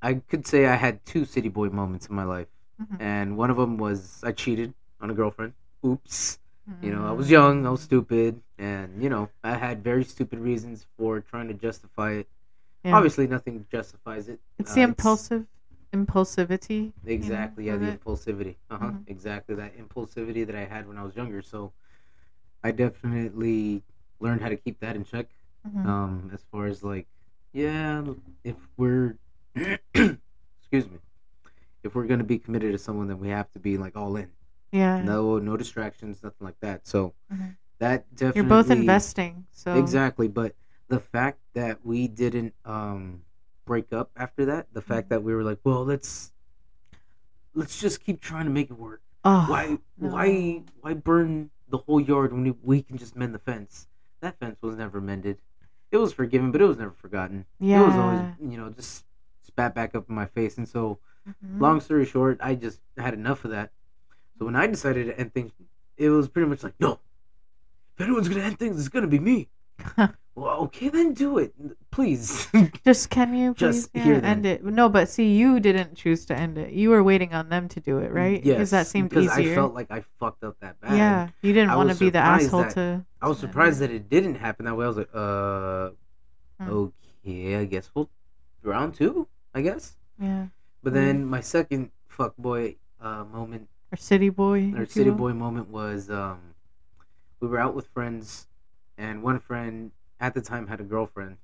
I 0.01 0.15
could 0.15 0.45
say 0.47 0.65
I 0.65 0.75
had 0.75 1.05
two 1.05 1.25
city 1.25 1.49
boy 1.49 1.69
moments 1.69 2.07
in 2.07 2.15
my 2.15 2.23
life, 2.23 2.47
Mhm. 2.81 2.97
and 2.99 3.37
one 3.37 3.49
of 3.51 3.57
them 3.57 3.77
was 3.77 4.21
I 4.23 4.31
cheated 4.31 4.73
on 5.01 5.09
a 5.09 5.13
girlfriend. 5.13 5.53
Oops. 5.85 6.39
You 6.81 6.91
know, 6.91 7.05
I 7.05 7.11
Mm. 7.11 7.17
was 7.17 7.29
young, 7.29 7.67
I 7.67 7.69
was 7.69 7.81
stupid, 7.81 8.41
and 8.57 9.01
you 9.01 9.07
know, 9.09 9.29
I 9.43 9.55
had 9.55 9.83
very 9.83 10.03
stupid 10.03 10.39
reasons 10.39 10.87
for 10.97 11.19
trying 11.21 11.47
to 11.47 11.53
justify 11.53 12.13
it. 12.13 12.27
Yeah. 12.83 12.95
Obviously, 12.95 13.27
nothing 13.27 13.67
justifies 13.71 14.27
it. 14.27 14.39
It's 14.57 14.71
Uh, 14.71 14.75
the 14.75 14.81
impulsive 14.81 15.45
impulsivity. 15.93 16.93
Exactly, 17.05 17.65
yeah, 17.67 17.77
the 17.77 17.87
it. 17.87 18.01
impulsivity. 18.03 18.55
Uh 18.69 18.77
huh. 18.77 18.85
Mhm. 18.91 19.03
Exactly 19.07 19.55
that 19.55 19.77
impulsivity 19.77 20.45
that 20.45 20.55
I 20.55 20.65
had 20.65 20.87
when 20.87 20.97
I 20.97 21.03
was 21.03 21.15
younger. 21.15 21.41
So, 21.41 21.73
I 22.63 22.71
definitely 22.71 23.83
learned 24.19 24.41
how 24.41 24.49
to 24.49 24.55
keep 24.57 24.79
that 24.79 24.95
in 24.95 25.03
check. 25.03 25.27
Mhm. 25.67 25.85
um 25.85 26.29
as 26.33 26.43
far 26.51 26.67
as 26.67 26.83
like 26.83 27.07
yeah 27.51 28.03
if 28.43 28.55
we're 28.77 29.17
excuse 29.55 30.87
me 30.89 30.99
if 31.83 31.95
we're 31.95 32.05
gonna 32.05 32.23
be 32.23 32.37
committed 32.37 32.71
to 32.71 32.77
someone 32.77 33.07
then 33.07 33.19
we 33.19 33.29
have 33.29 33.49
to 33.51 33.59
be 33.59 33.77
like 33.77 33.95
all 33.97 34.15
in 34.15 34.29
yeah. 34.71 35.01
no 35.01 35.39
no 35.39 35.57
distractions 35.57 36.21
nothing 36.21 36.45
like 36.45 36.59
that 36.59 36.85
so 36.87 37.13
Mhm. 37.33 37.55
that 37.79 38.05
definitely 38.15 38.41
You're 38.41 38.63
both 38.63 38.69
investing. 38.71 39.47
So 39.51 39.73
exactly 39.73 40.27
but 40.27 40.55
the 40.87 40.99
fact 40.99 41.39
that 41.55 41.83
we 41.83 42.07
didn't 42.07 42.53
um 42.63 43.23
break 43.65 43.91
up 43.91 44.11
after 44.15 44.45
that 44.45 44.67
the 44.73 44.79
Mm-hmm. 44.81 44.93
fact 44.93 45.09
that 45.09 45.23
we 45.23 45.33
were 45.33 45.43
like 45.43 45.59
well 45.63 45.83
let's 45.83 46.31
let's 47.53 47.79
just 47.79 48.03
keep 48.03 48.21
trying 48.21 48.45
to 48.45 48.51
make 48.51 48.69
it 48.69 48.77
work 48.77 49.01
Oh, 49.23 49.45
why 49.47 49.77
no. 49.97 50.09
why 50.09 50.61
why 50.81 50.93
burn 50.93 51.49
the 51.67 51.79
whole 51.79 51.99
yard 51.99 52.31
when 52.31 52.43
we, 52.43 52.53
we 52.61 52.81
can 52.83 52.97
just 52.97 53.15
mend 53.15 53.33
the 53.33 53.39
fence 53.39 53.87
that 54.21 54.37
fence 54.39 54.57
was 54.61 54.75
never 54.75 55.01
mended 55.01 55.39
it 55.91 55.97
was 55.97 56.13
forgiven 56.13 56.51
but 56.51 56.61
it 56.61 56.65
was 56.65 56.77
never 56.77 56.91
forgotten 56.91 57.45
Yeah. 57.59 57.81
it 57.81 57.85
was 57.85 57.97
always 57.97 58.21
you 58.39 58.57
know 58.57 58.69
just 58.69 59.03
spat 59.41 59.73
back 59.73 59.95
up 59.95 60.07
in 60.09 60.15
my 60.15 60.25
face 60.27 60.57
and 60.57 60.67
so 60.69 60.99
Mhm. 61.27 61.59
long 61.59 61.81
story 61.81 62.05
short 62.05 62.37
i 62.41 62.53
just 62.53 62.81
had 62.97 63.15
enough 63.15 63.43
of 63.45 63.51
that 63.51 63.71
so 64.37 64.45
when 64.45 64.55
i 64.55 64.67
decided 64.67 65.07
to 65.07 65.19
end 65.19 65.33
things 65.33 65.51
it 65.97 66.09
was 66.09 66.27
pretty 66.27 66.47
much 66.49 66.61
like, 66.61 66.73
no, 66.79 66.99
if 67.97 68.01
anyone's 68.01 68.27
gonna 68.27 68.41
end 68.41 68.59
things, 68.59 68.77
it's 68.77 68.89
gonna 68.89 69.07
be 69.07 69.17
me. 69.17 69.47
well, 70.35 70.59
okay, 70.67 70.89
then 70.89 71.13
do 71.13 71.37
it, 71.37 71.53
please. 71.91 72.47
Just 72.85 73.09
can 73.09 73.33
you 73.35 73.53
please 73.53 73.59
Just 73.83 73.89
yeah, 73.93 74.03
hear 74.03 74.15
them. 74.15 74.25
end 74.25 74.45
it? 74.45 74.63
No, 74.63 74.89
but 74.89 75.09
see, 75.09 75.35
you 75.35 75.59
didn't 75.59 75.95
choose 75.95 76.25
to 76.27 76.35
end 76.35 76.57
it. 76.57 76.71
You 76.73 76.89
were 76.89 77.03
waiting 77.03 77.33
on 77.33 77.49
them 77.49 77.67
to 77.69 77.79
do 77.79 77.99
it, 77.99 78.11
right? 78.11 78.43
Yes, 78.43 78.55
Because 78.55 78.69
that 78.71 78.87
seemed 78.87 79.09
because 79.09 79.25
easier. 79.37 79.51
I 79.51 79.55
felt 79.55 79.73
like 79.73 79.91
I 79.91 80.03
fucked 80.19 80.43
up 80.43 80.57
that 80.61 80.79
bad. 80.81 80.97
yeah, 80.97 81.29
you 81.41 81.53
didn't 81.53 81.69
I 81.71 81.75
want 81.75 81.89
to 81.89 81.93
was 81.93 81.99
be 81.99 82.09
the 82.09 82.19
surprised 82.19 82.45
asshole 82.47 82.61
that- 82.63 82.73
to. 82.75 83.05
I 83.21 83.27
was 83.27 83.39
surprised 83.39 83.79
that 83.79 83.91
it 83.91 84.09
didn't 84.09 84.35
happen 84.35 84.65
that 84.65 84.75
way. 84.75 84.85
I 84.85 84.87
was 84.87 84.97
like, 84.97 85.09
uh, 85.13 85.89
Hmm. 86.59 86.69
okay, 87.25 87.55
I 87.57 87.65
guess 87.65 87.89
we'll 87.93 88.09
round 88.63 88.93
two, 88.93 89.27
I 89.53 89.61
guess. 89.61 89.97
Yeah, 90.19 90.47
But 90.83 90.91
Hmm. 90.91 90.95
then 90.95 91.25
my 91.25 91.41
second 91.41 91.91
fuck 92.07 92.35
boy 92.37 92.77
uh, 93.01 93.25
moment, 93.25 93.67
or 93.91 93.97
city 93.97 94.29
boy. 94.29 94.71
if 94.73 94.79
you 94.79 94.85
city 94.85 95.09
will. 95.09 95.17
boy 95.17 95.33
moment 95.33 95.67
was 95.69 96.09
um, 96.09 96.39
we 97.41 97.47
were 97.49 97.59
out 97.59 97.75
with 97.75 97.87
friends, 97.87 98.47
and 98.97 99.21
one 99.23 99.39
friend 99.39 99.91
at 100.19 100.33
the 100.33 100.41
time 100.41 100.67
had 100.67 100.79
a 100.79 100.83
girlfriend. 100.83 101.37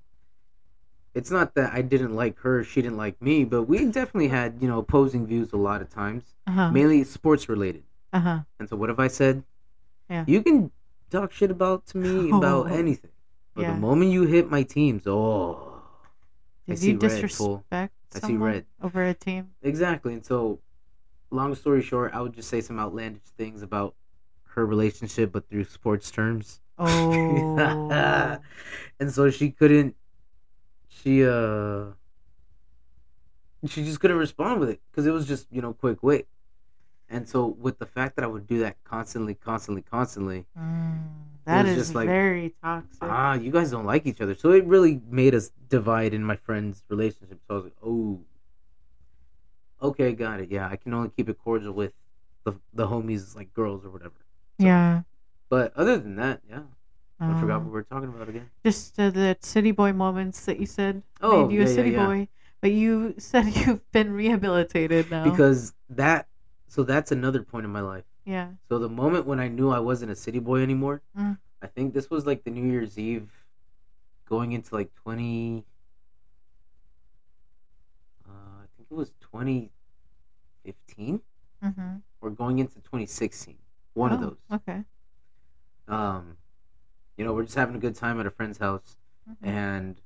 It's 1.14 1.30
not 1.30 1.56
that 1.56 1.74
I 1.74 1.82
didn't 1.82 2.16
like 2.16 2.40
her, 2.40 2.64
she 2.64 2.82
didn't 2.82 2.98
like 2.98 3.22
me, 3.22 3.44
but 3.44 3.64
we 3.64 3.86
definitely 3.86 4.30
had 4.30 4.58
you 4.62 4.68
know 4.68 4.80
opposing 4.80 5.28
views 5.28 5.52
a 5.52 5.58
lot 5.58 5.82
of 5.82 5.90
times, 5.90 6.24
Uh-huh. 6.48 6.72
mainly 6.72 7.04
sports 7.04 7.50
related. 7.50 7.84
Uh 8.14 8.20
huh. 8.20 8.40
And 8.60 8.70
so, 8.70 8.76
what 8.78 8.90
have 8.90 9.00
I 9.00 9.08
said? 9.08 9.44
Yeah. 10.10 10.24
You 10.28 10.42
can 10.42 10.72
talk 11.10 11.32
shit 11.34 11.52
about 11.52 11.86
to 11.88 11.98
me 11.98 12.30
about 12.38 12.68
Oh. 12.68 12.76
anything, 12.76 13.12
but 13.54 13.64
Yeah. 13.64 13.74
the 13.74 13.80
moment 13.80 14.12
you 14.12 14.24
hit 14.24 14.50
my 14.50 14.64
teams, 14.64 15.06
oh, 15.06 15.82
I 16.70 16.76
see 16.76 16.92
you 16.92 16.98
disrespect 16.98 17.34
fool. 17.36 17.66
I 17.72 17.90
see 18.20 18.38
red. 18.38 18.66
over 18.82 19.04
a 19.04 19.14
team? 19.14 19.52
exactly. 19.62 20.14
And 20.14 20.26
so, 20.26 20.60
long 21.30 21.54
story 21.56 21.82
short, 21.82 22.14
I 22.14 22.22
would 22.22 22.34
just 22.34 22.48
say 22.50 22.62
some 22.62 22.80
outlandish 22.80 23.24
things 23.38 23.62
about 23.62 23.96
her 24.56 24.66
relationship, 24.66 25.34
but 25.34 25.50
through 25.50 25.66
sports 25.66 26.10
terms. 26.10 26.61
Oh, 26.84 27.44
and 29.00 29.12
so 29.12 29.30
she 29.30 29.52
couldn't. 29.52 29.96
She 30.88 31.26
uh. 31.26 31.86
She 33.68 33.84
just 33.86 34.00
couldn't 34.00 34.18
respond 34.18 34.60
with 34.60 34.70
it 34.70 34.82
because 34.90 35.06
it 35.06 35.12
was 35.12 35.28
just 35.28 35.48
you 35.52 35.62
know 35.62 35.74
quick 35.74 36.02
wit. 36.02 36.28
And 37.10 37.28
so 37.30 37.46
with 37.46 37.78
the 37.78 37.86
fact 37.86 38.16
that 38.16 38.24
I 38.24 38.28
would 38.28 38.48
do 38.48 38.60
that 38.60 38.78
constantly, 38.84 39.36
constantly, 39.36 39.82
constantly, 39.84 40.46
Mm, 40.58 41.00
that 41.46 41.66
is 41.66 41.76
just 41.76 41.94
like, 41.96 42.08
very 42.08 42.56
toxic. 42.64 42.98
ah, 43.02 43.34
you 43.34 43.52
guys 43.52 43.70
don't 43.72 43.86
like 43.86 44.06
each 44.08 44.22
other. 44.22 44.34
So 44.34 44.52
it 44.52 44.66
really 44.66 45.02
made 45.10 45.36
us 45.36 45.52
divide 45.70 46.14
in 46.14 46.24
my 46.24 46.38
friend's 46.38 46.84
relationship. 46.90 47.40
So 47.48 47.54
I 47.54 47.54
was 47.56 47.64
like, 47.66 47.76
oh, 47.84 48.22
okay, 49.82 50.14
got 50.14 50.40
it. 50.40 50.50
Yeah, 50.50 50.68
I 50.70 50.76
can 50.78 50.94
only 50.94 51.10
keep 51.10 51.28
it 51.30 51.38
cordial 51.44 51.74
with 51.74 51.94
the 52.46 52.54
the 52.74 52.88
homies, 52.88 53.36
like 53.36 53.54
girls 53.54 53.86
or 53.86 53.90
whatever. 53.92 54.16
yeah. 54.58 55.02
But 55.52 55.76
other 55.76 55.98
than 56.00 56.16
that, 56.16 56.40
yeah, 56.50 56.64
I 57.20 57.38
forgot 57.42 57.58
Um, 57.58 57.64
what 57.66 57.66
we 57.66 57.72
were 57.72 57.84
talking 57.84 58.08
about 58.08 58.30
again. 58.30 58.50
just 58.64 58.98
uh, 58.98 59.10
the 59.12 59.36
city 59.42 59.72
boy 59.72 59.92
moments 59.92 60.46
that 60.46 60.62
you 60.62 60.66
said 60.66 61.04
Oh, 61.20 61.46
made 61.46 61.54
you 61.54 61.60
a 61.60 61.64
yeah, 61.66 61.70
yeah, 61.70 61.76
city 61.76 61.90
yeah. 61.92 62.06
boy, 62.06 62.28
but 62.62 62.72
you 62.72 63.16
said 63.20 63.46
you've 63.54 63.84
been 63.92 64.14
rehabilitated 64.14 65.12
now. 65.12 65.26
Because 65.26 65.74
that, 65.90 66.28
so 66.68 66.84
that's 66.84 67.12
another 67.12 67.44
point 67.44 67.66
in 67.66 67.72
my 67.72 67.82
life. 67.82 68.06
yeah, 68.24 68.48
So 68.70 68.80
the 68.80 68.88
moment 68.88 69.26
when 69.28 69.42
I 69.42 69.50
knew 69.50 69.70
I 69.72 69.80
wasn't 69.80 70.12
a 70.12 70.16
city 70.16 70.40
boy 70.40 70.64
anymore, 70.64 71.02
Mm. 71.20 71.38
I 71.62 71.68
think 71.68 71.94
this 71.94 72.10
was 72.10 72.26
like 72.26 72.44
the 72.46 72.50
New 72.50 72.66
Year's 72.72 72.98
Eve, 72.98 73.30
going 74.26 74.54
into 74.54 74.74
like 74.74 74.90
twenty. 74.96 75.66
Uh, 78.26 78.32
I 78.64 78.68
think 78.78 78.88
it 78.90 78.96
was 78.96 79.12
twenty 79.20 79.70
fifteen 80.66 81.22
mm-hmm. 81.64 81.98
or 82.22 82.30
going 82.32 82.58
into 82.60 82.80
twenty 82.80 83.06
sixteen. 83.06 83.58
One 83.94 84.12
of 84.14 84.22
those. 84.22 84.38
Okay. 84.52 84.84
Um, 85.88 86.38
you 87.18 87.26
know, 87.26 87.34
we're 87.34 87.44
just 87.44 87.56
having 87.56 87.76
a 87.76 87.80
good 87.80 87.96
time 87.96 88.20
at 88.20 88.26
a 88.26 88.32
friend's 88.32 88.58
house, 88.58 88.96
Mhm. 89.30 89.36
and 89.42 90.02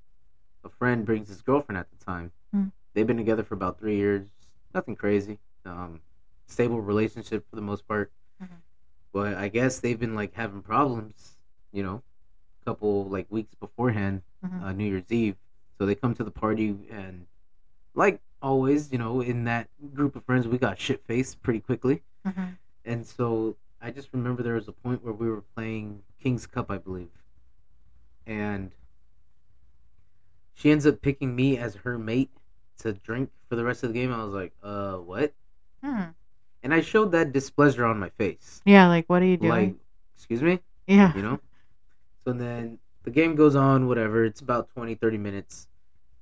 a 0.63 0.69
friend 0.69 1.05
brings 1.05 1.27
his 1.29 1.41
girlfriend 1.41 1.77
at 1.77 1.89
the 1.91 2.03
time. 2.03 2.31
Mm. 2.53 2.71
They've 2.93 3.05
been 3.07 3.17
together 3.17 3.43
for 3.43 3.53
about 3.53 3.79
three 3.79 3.95
years. 3.97 4.27
Nothing 4.73 4.95
crazy. 4.95 5.39
Um, 5.63 6.01
stable 6.47 6.81
relationship 6.81 7.47
for 7.49 7.55
the 7.55 7.61
most 7.61 7.87
part. 7.87 8.11
Mhm. 8.41 8.61
But 9.11 9.35
I 9.35 9.47
guess 9.47 9.79
they've 9.79 9.99
been 9.99 10.15
like 10.15 10.33
having 10.33 10.61
problems. 10.61 11.37
You 11.71 11.83
know, 11.83 12.03
a 12.61 12.65
couple 12.65 13.05
like 13.09 13.27
weeks 13.29 13.53
beforehand, 13.55 14.23
Mhm. 14.43 14.61
uh, 14.61 14.71
New 14.73 14.85
Year's 14.85 15.11
Eve. 15.11 15.37
So 15.77 15.85
they 15.85 15.95
come 15.95 16.13
to 16.15 16.23
the 16.23 16.31
party 16.31 16.87
and, 16.89 17.27
like 17.93 18.21
always, 18.41 18.91
you 18.91 18.97
know, 18.97 19.21
in 19.21 19.43
that 19.45 19.69
group 19.93 20.15
of 20.15 20.23
friends, 20.23 20.47
we 20.47 20.57
got 20.57 20.79
shit 20.79 21.03
faced 21.05 21.41
pretty 21.43 21.59
quickly. 21.59 22.03
Mhm. 22.25 22.57
And 22.85 23.05
so 23.05 23.57
I 23.85 23.91
just 23.91 24.09
remember 24.13 24.41
there 24.41 24.55
was 24.55 24.67
a 24.67 24.71
point 24.71 25.03
where 25.03 25.13
we 25.13 25.29
were 25.29 25.43
playing 25.55 26.01
King's 26.19 26.47
Cup, 26.47 26.71
I 26.71 26.79
believe. 26.79 27.11
And 28.25 28.71
she 30.55 30.71
ends 30.71 30.87
up 30.87 31.03
picking 31.03 31.35
me 31.35 31.59
as 31.59 31.75
her 31.75 31.99
mate 31.99 32.31
to 32.79 32.93
drink 32.93 33.29
for 33.47 33.55
the 33.55 33.63
rest 33.63 33.83
of 33.83 33.93
the 33.93 33.99
game. 33.99 34.11
I 34.11 34.23
was 34.23 34.33
like, 34.33 34.53
uh, 34.63 34.95
what? 34.95 35.33
Hmm. 35.83 36.01
And 36.63 36.73
I 36.73 36.81
showed 36.81 37.11
that 37.11 37.31
displeasure 37.31 37.85
on 37.85 37.99
my 37.99 38.09
face. 38.09 38.59
Yeah, 38.65 38.87
like 38.87 39.05
what 39.05 39.21
are 39.21 39.25
you 39.25 39.37
doing? 39.37 39.51
Like, 39.51 39.75
excuse 40.15 40.41
me? 40.41 40.61
yeah. 40.87 41.15
You 41.15 41.21
know? 41.21 41.39
So 42.23 42.33
then 42.33 42.79
the 43.03 43.11
game 43.11 43.35
goes 43.35 43.55
on, 43.55 43.87
whatever. 43.87 44.25
It's 44.25 44.41
about 44.41 44.67
20, 44.71 44.95
30 44.95 45.19
minutes. 45.19 45.67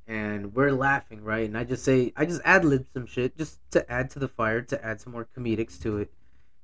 And 0.05 0.53
we're 0.53 0.73
laughing, 0.73 1.23
right? 1.23 1.45
And 1.45 1.57
I 1.57 1.63
just 1.63 1.85
say, 1.85 2.11
I 2.17 2.25
just 2.25 2.41
ad 2.43 2.65
lib 2.65 2.87
some 2.93 3.05
shit 3.05 3.37
just 3.37 3.61
to 3.71 3.89
add 3.89 4.09
to 4.09 4.19
the 4.19 4.27
fire, 4.27 4.61
to 4.63 4.85
add 4.85 4.99
some 4.99 5.13
more 5.13 5.29
comedics 5.33 5.81
to 5.83 5.99
it. 5.99 6.11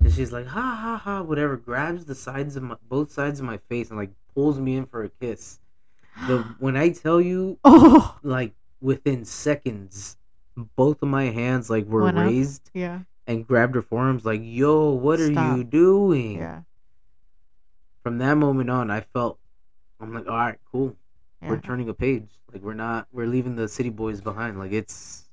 And 0.02 0.14
she's 0.14 0.32
like, 0.32 0.48
ha 0.48 0.62
ha 0.82 0.98
ha, 0.98 1.22
whatever. 1.22 1.58
Grabs 1.58 2.06
the 2.06 2.16
sides 2.16 2.56
of 2.56 2.64
my, 2.64 2.76
both 2.88 3.12
sides 3.12 3.40
of 3.40 3.46
my 3.46 3.58
face 3.70 3.90
and 3.90 3.98
like 3.98 4.12
pulls 4.34 4.60
me 4.60 4.78
in 4.78 4.86
for 4.86 5.04
a 5.04 5.10
kiss. 5.10 5.60
The 6.28 6.40
when 6.60 6.76
I 6.78 6.90
tell 6.90 7.20
you, 7.20 7.58
Oh, 7.64 8.18
like 8.24 8.54
within 8.82 9.26
seconds, 9.26 10.18
both 10.76 11.02
of 11.02 11.10
my 11.10 11.26
hands 11.26 11.70
like 11.70 11.86
were 11.86 12.04
Went 12.04 12.18
up? 12.18 12.26
raised 12.28 12.70
yeah, 12.74 13.00
and 13.28 13.46
grabbed 13.46 13.76
her 13.76 13.82
forearms. 13.82 14.26
Like, 14.26 14.42
yo, 14.44 14.92
what 14.92 15.20
are 15.20 15.32
you 15.32 15.64
doing? 15.64 16.38
yeah, 16.38 16.62
From 18.04 18.18
that 18.20 18.36
moment 18.36 18.70
on, 18.70 18.90
I 18.90 19.02
felt, 19.02 19.38
I'm 20.00 20.14
like, 20.14 20.28
all 20.28 20.38
right, 20.38 20.60
cool 20.72 20.96
yeah. 21.42 21.50
we're 21.50 21.60
turning 21.60 21.90
a 21.90 21.94
page. 21.94 22.30
Like 22.54 22.62
we're 22.64 22.74
not 22.74 23.08
we're 23.12 23.28
leaving 23.28 23.56
the 23.56 23.68
city 23.68 23.90
boys 23.90 24.22
behind. 24.22 24.58
Like 24.58 24.72
it's 24.72 25.26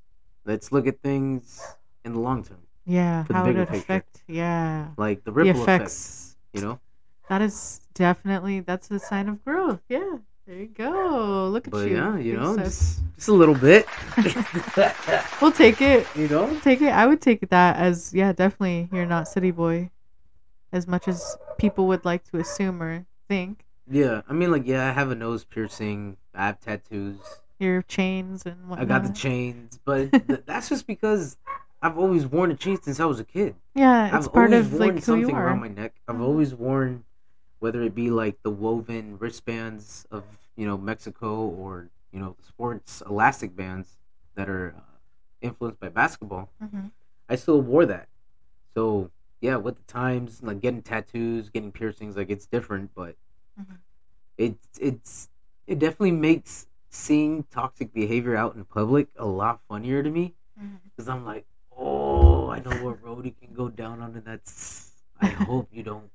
let's 0.45 0.71
look 0.73 0.87
at 0.87 1.01
things 1.03 1.63
in 2.05 2.13
the 2.15 2.21
long 2.21 2.45
term. 2.45 2.59
Yeah. 2.87 3.25
How 3.31 3.45
would 3.47 3.57
it 3.57 3.69
picture. 3.69 3.81
affect? 3.81 4.23
Yeah, 4.29 4.89
Like 4.97 5.25
the 5.25 5.31
the 5.31 5.33
ripple 5.33 5.63
effect. 5.63 5.83
effects. 5.83 6.37
You 6.53 6.63
know? 6.63 6.81
That 7.29 7.43
is 7.43 7.81
definitely 7.95 8.61
that's 8.61 8.91
a 8.91 8.99
sign 8.99 9.29
of 9.29 9.45
growth. 9.45 9.81
Yeah, 9.89 10.19
there 10.47 10.57
you 10.57 10.67
go. 10.69 11.49
Look 11.49 11.67
at 11.67 11.73
But 11.73 11.91
you. 11.91 11.97
yeah, 11.97 12.17
you 12.19 12.37
know, 12.37 12.57
just, 12.57 13.03
just 13.17 13.29
a 13.29 13.33
little 13.35 13.55
bit. 13.55 13.87
we'll 15.43 15.53
take 15.53 15.81
it. 15.83 16.07
you 16.17 16.29
know? 16.29 16.59
Take 16.61 16.81
it. 16.83 16.91
I 16.91 17.07
would 17.07 17.21
take 17.21 17.49
that 17.51 17.77
as 17.77 18.15
yeah, 18.15 18.33
definitely. 18.33 18.89
You're 18.93 19.07
not 19.07 19.29
city 19.29 19.51
boy, 19.51 19.91
as 20.73 20.87
much 20.87 21.09
as 21.09 21.37
people 21.59 21.87
would 21.89 22.05
like 22.05 22.25
to 22.31 22.39
assume 22.39 22.83
or 22.83 23.05
think. 23.29 23.65
Yeah. 23.91 24.23
I 24.29 24.33
mean 24.33 24.51
like 24.51 24.67
yeah, 24.67 24.89
I 24.89 24.93
have 24.93 25.11
a 25.11 25.15
nose 25.15 25.45
piercing, 25.45 26.17
I 26.35 26.47
have 26.47 26.61
tattoos, 26.61 27.19
Your 27.59 27.83
chains 27.83 28.45
and 28.47 28.69
what 28.69 28.79
I 28.79 28.85
got 28.85 29.03
the 29.05 29.13
chains, 29.13 29.79
but 29.85 30.13
th- 30.29 30.43
that's 30.47 30.69
just 30.69 30.87
because 30.87 31.37
I've 31.87 31.99
always 31.99 32.27
worn 32.27 32.51
a 32.51 32.57
chain 32.57 32.81
since 32.83 32.99
I 33.01 33.05
was 33.05 33.21
a 33.21 33.25
kid. 33.25 33.55
Yeah, 33.75 34.07
it's 34.17 34.27
I've 34.27 34.33
part 34.33 34.53
always 34.53 34.67
of 34.67 34.73
worn 34.73 34.83
like 34.83 34.95
who 34.97 35.01
something 35.03 35.31
you 35.31 35.37
are. 35.37 35.47
around 35.47 35.61
my 35.61 35.69
neck. 35.69 35.95
I've 36.09 36.17
Mhm. 36.17 36.21
always 36.21 36.55
worn, 36.55 37.05
whether 37.61 37.83
it 37.83 37.95
be 37.95 38.11
like 38.11 38.43
the 38.43 38.51
woven 38.51 39.19
wristbands 39.19 40.07
of 40.11 40.25
you 40.57 40.67
know 40.67 40.77
Mexico 40.77 41.47
or 41.47 41.91
you 42.13 42.19
know 42.21 42.37
sports 42.43 43.03
elastic 43.07 43.55
bands 43.55 43.99
that 44.35 44.49
are 44.49 44.75
uh, 44.77 44.81
influenced 45.41 45.79
by 45.81 45.89
basketball. 45.89 46.51
Mhm. 46.63 46.91
I 47.29 47.37
still 47.37 47.61
wore 47.63 47.87
that. 47.87 48.09
So 48.75 49.11
yeah, 49.41 49.57
with 49.57 49.77
the 49.77 49.85
times, 49.85 50.43
like 50.43 50.61
getting 50.61 50.83
tattoos, 50.83 51.51
getting 51.51 51.73
piercings, 51.73 52.17
like 52.17 52.31
it's 52.31 52.47
different, 52.47 52.91
but 52.95 53.17
Mhm. 53.61 53.79
it's 54.39 54.79
it's 54.81 55.29
it 55.67 55.79
definitely 55.79 56.13
makes 56.13 56.67
seeing 56.91 57.45
toxic 57.45 57.93
behavior 57.93 58.37
out 58.37 58.55
in 58.57 58.65
public 58.65 59.09
a 59.17 59.27
lot 59.27 59.61
funnier 59.69 60.03
to 60.03 60.11
me 60.11 60.35
because 60.97 61.09
I'm 61.09 61.25
like, 61.25 61.47
I 62.57 62.61
know 62.61 62.83
what 62.83 63.03
road 63.03 63.25
you 63.27 63.33
can 63.33 63.53
go 63.55 63.69
down 63.69 64.01
on, 64.01 64.15
and 64.17 64.25
that's. 64.25 64.93
I 65.21 65.29
hope 65.29 65.69
you 65.73 65.83
don't, 65.83 66.11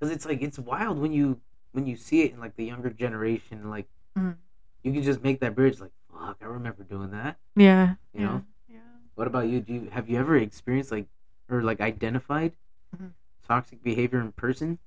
because 0.00 0.10
it's 0.14 0.24
like 0.24 0.40
it's 0.40 0.58
wild 0.58 0.98
when 0.98 1.12
you 1.12 1.40
when 1.72 1.86
you 1.86 1.96
see 1.96 2.22
it 2.22 2.32
in 2.32 2.40
like 2.40 2.56
the 2.56 2.64
younger 2.64 2.90
generation, 2.90 3.68
like 3.68 3.88
Mhm. 4.18 4.36
you 4.82 4.92
can 4.92 5.02
just 5.02 5.22
make 5.22 5.40
that 5.40 5.54
bridge. 5.54 5.80
Like, 5.80 5.92
fuck, 6.10 6.38
I 6.40 6.46
remember 6.46 6.82
doing 6.82 7.10
that. 7.10 7.38
Yeah. 7.56 7.96
You 8.14 8.20
yeah, 8.20 8.26
know? 8.26 8.44
Yeah. 8.68 8.78
What 9.14 9.26
about 9.26 9.48
you? 9.48 9.60
Do 9.60 9.72
you 9.74 9.90
have 9.90 10.08
you 10.08 10.18
ever 10.18 10.36
experienced 10.36 10.90
like 10.92 11.08
or 11.50 11.62
like 11.62 11.80
identified 11.80 12.52
Mhm. 12.96 13.12
toxic 13.46 13.82
behavior 13.82 14.20
in 14.20 14.32
person? 14.32 14.78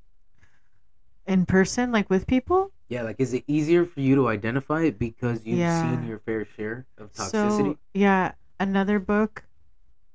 In 1.28 1.46
person, 1.46 1.92
like 1.92 2.10
with 2.10 2.28
people. 2.28 2.72
Yeah, 2.90 3.02
like 3.02 3.16
is 3.20 3.34
it 3.34 3.44
easier 3.48 3.86
for 3.86 4.00
you 4.02 4.16
to 4.16 4.28
identify 4.28 4.84
it 4.84 5.00
because 5.00 5.46
you've 5.46 5.60
Yeah. 5.60 5.82
seen 5.82 6.08
your 6.08 6.20
fair 6.20 6.46
share 6.46 6.86
of 6.98 7.12
toxicity? 7.14 7.74
So 7.74 7.78
yeah, 7.94 8.34
another 8.60 9.00
book, 9.00 9.45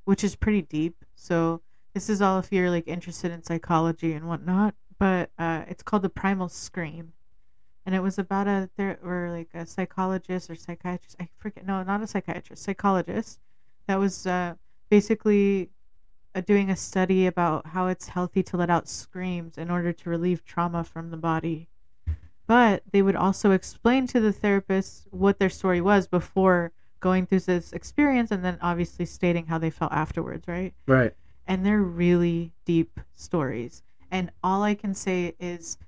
which 0.05 0.25
is 0.25 0.37
pretty 0.37 0.63
deep. 0.63 1.05
So 1.15 1.61
this 1.95 2.09
is 2.09 2.23
all 2.23 2.39
if 2.39 2.53
you're 2.53 2.71
like 2.71 2.89
interested 2.89 3.33
in 3.33 3.43
psychology 3.43 4.13
and 4.13 4.29
whatnot. 4.29 4.75
But 4.99 5.31
uh, 5.39 5.65
it's 5.69 5.83
called 5.83 6.03
the 6.03 6.11
Primal 6.11 6.49
Scream, 6.49 7.13
and 7.87 7.95
it 7.95 8.01
was 8.01 8.19
about 8.19 8.47
a 8.47 8.69
there 8.77 8.99
or 9.03 9.31
like 9.31 9.49
a 9.55 9.67
psychologist 9.67 10.51
or 10.51 10.55
psychiatrist. 10.55 11.17
I 11.19 11.29
forget. 11.39 11.67
No, 11.67 11.83
not 11.83 12.03
a 12.03 12.07
psychiatrist. 12.07 12.63
Psychologist 12.63 13.41
that 13.87 13.99
was 13.99 14.27
uh, 14.27 14.55
basically 14.91 15.71
uh, 16.35 16.43
doing 16.43 16.71
a 16.71 16.77
study 16.77 17.27
about 17.27 17.67
how 17.69 17.87
it's 17.87 18.09
healthy 18.09 18.43
to 18.43 18.57
let 18.57 18.71
out 18.71 18.89
screams 18.89 19.59
in 19.59 19.71
order 19.71 19.93
to 19.93 20.11
relieve 20.11 20.45
trauma 20.45 20.85
from 20.85 21.11
the 21.11 21.17
body. 21.17 21.69
But 22.47 22.83
they 22.93 23.03
would 23.03 23.17
also 23.17 23.53
explain 23.53 24.07
to 24.09 24.21
the 24.21 24.33
therapist 24.33 25.07
what 25.11 25.39
their 25.39 25.49
story 25.49 25.81
was 25.81 26.07
before 26.07 26.73
going 27.01 27.27
through 27.27 27.41
this 27.41 27.73
experience 27.73 28.31
and 28.31 28.45
then 28.45 28.59
obviously 28.61 29.07
stating 29.07 29.47
how 29.47 29.59
they 29.59 29.71
felt 29.71 29.93
afterwards, 29.93 30.47
right? 30.47 30.75
Right. 30.87 31.13
And 31.47 31.65
they're 31.67 31.83
really 31.83 32.53
deep 32.65 33.01
stories. 33.15 33.83
And 34.11 34.31
all 34.43 34.63
I 34.63 34.75
can 34.75 34.95
say 34.95 35.35
is 35.41 35.79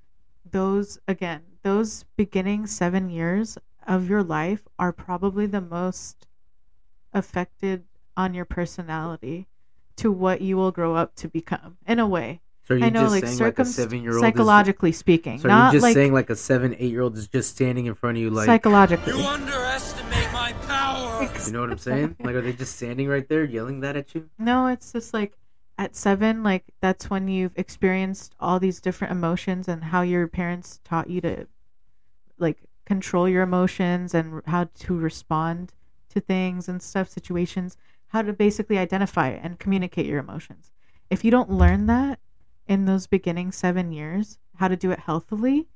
those, 0.51 0.99
again, 1.07 1.43
those 1.63 2.05
beginning 2.17 2.67
seven 2.67 3.09
years 3.11 3.59
of 3.87 4.09
your 4.09 4.23
life 4.23 4.63
are 4.79 4.93
probably 4.93 5.47
the 5.47 5.61
most 5.61 6.27
affected 7.13 7.85
on 8.17 8.35
your 8.35 8.45
personality 8.45 9.47
to 9.97 10.11
what 10.11 10.41
you 10.41 10.57
will 10.57 10.73
grow 10.73 10.95
up 10.95 11.15
to 11.17 11.29
become 11.29 11.77
in 11.87 11.99
a 11.99 12.07
way. 12.07 12.41
So 12.65 12.75
are 12.75 12.79
you 12.79 12.85
I 12.87 12.91
know, 12.91 13.03
just 13.03 13.13
like 13.13 13.25
saying 13.25 13.37
circum 13.37 13.65
like 13.65 13.69
a 13.69 13.71
seven 13.71 14.03
year 14.03 14.13
old 14.13 14.21
psychologically 14.21 14.93
speaking, 14.93 15.39
So 15.39 15.47
are 15.47 15.49
not 15.49 15.73
you 15.73 15.77
just 15.79 15.83
like 15.83 15.95
saying 15.95 16.13
like 16.13 16.31
a 16.31 16.37
seven, 16.37 16.77
eight 16.79 16.93
year 16.93 17.03
old 17.03 17.17
is 17.17 17.27
just 17.27 17.51
standing 17.51 17.87
in 17.87 17.95
front 17.95 18.19
of 18.19 18.23
you 18.23 18.31
like 18.31 18.47
psychologically. 18.47 19.15
You 19.19 19.27
underestimate 19.27 19.91
my 19.91 19.91
you 21.47 21.53
know 21.53 21.61
what 21.61 21.70
I'm 21.70 21.78
saying? 21.78 22.16
Like 22.20 22.35
are 22.35 22.40
they 22.40 22.53
just 22.53 22.77
standing 22.77 23.09
right 23.09 23.28
there 23.28 23.44
yelling 23.44 23.81
that 23.81 23.97
at 23.97 24.15
you? 24.15 24.28
No, 24.39 24.66
it's 24.66 24.93
just 24.93 25.15
like 25.15 25.36
at 25.78 25.97
seven, 25.97 26.43
like 26.43 26.65
that's 26.81 27.11
when 27.11 27.28
you've 27.28 27.57
experienced 27.57 28.35
all 28.40 28.59
these 28.59 28.81
different 28.81 29.12
emotions 29.12 29.69
and 29.69 29.85
how 29.85 30.03
your 30.03 30.27
parents 30.28 30.81
taught 30.85 31.09
you 31.09 31.20
to 31.20 31.47
like 32.39 32.59
control 32.85 33.28
your 33.28 33.43
emotions 33.43 34.15
and 34.15 34.43
how 34.47 34.69
to 34.81 34.99
respond 34.99 35.73
to 36.11 36.20
things 36.20 36.69
and 36.69 36.82
stuff, 36.82 37.09
situations, 37.09 37.77
how 38.09 38.23
to 38.23 38.32
basically 38.32 38.78
identify 38.78 39.28
and 39.28 39.59
communicate 39.59 40.07
your 40.07 40.19
emotions. 40.19 40.70
If 41.11 41.24
you 41.24 41.31
don't 41.31 41.51
learn 41.51 41.86
that 41.86 42.19
in 42.66 42.85
those 42.85 43.07
beginning 43.07 43.53
seven 43.53 43.93
years, 43.93 44.39
how 44.57 44.69
to 44.69 44.77
do 44.77 44.90
it 44.90 45.01
healthily, 45.01 45.69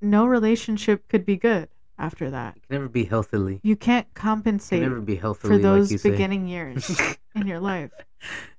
no 0.00 0.26
relationship 0.26 1.08
could 1.08 1.24
be 1.24 1.36
good 1.36 1.68
after 1.98 2.30
that. 2.30 2.56
It 2.56 2.62
can 2.68 2.76
never 2.76 2.88
be 2.88 3.04
healthily. 3.04 3.60
You 3.62 3.76
can't 3.76 4.06
compensate 4.14 4.82
never 4.82 5.00
be 5.00 5.16
healthily 5.16 5.56
for 5.56 5.58
those 5.58 5.84
like 5.86 5.90
you 5.92 5.98
say. 5.98 6.10
beginning 6.10 6.46
years 6.46 7.16
in 7.34 7.46
your 7.46 7.60
life 7.60 7.90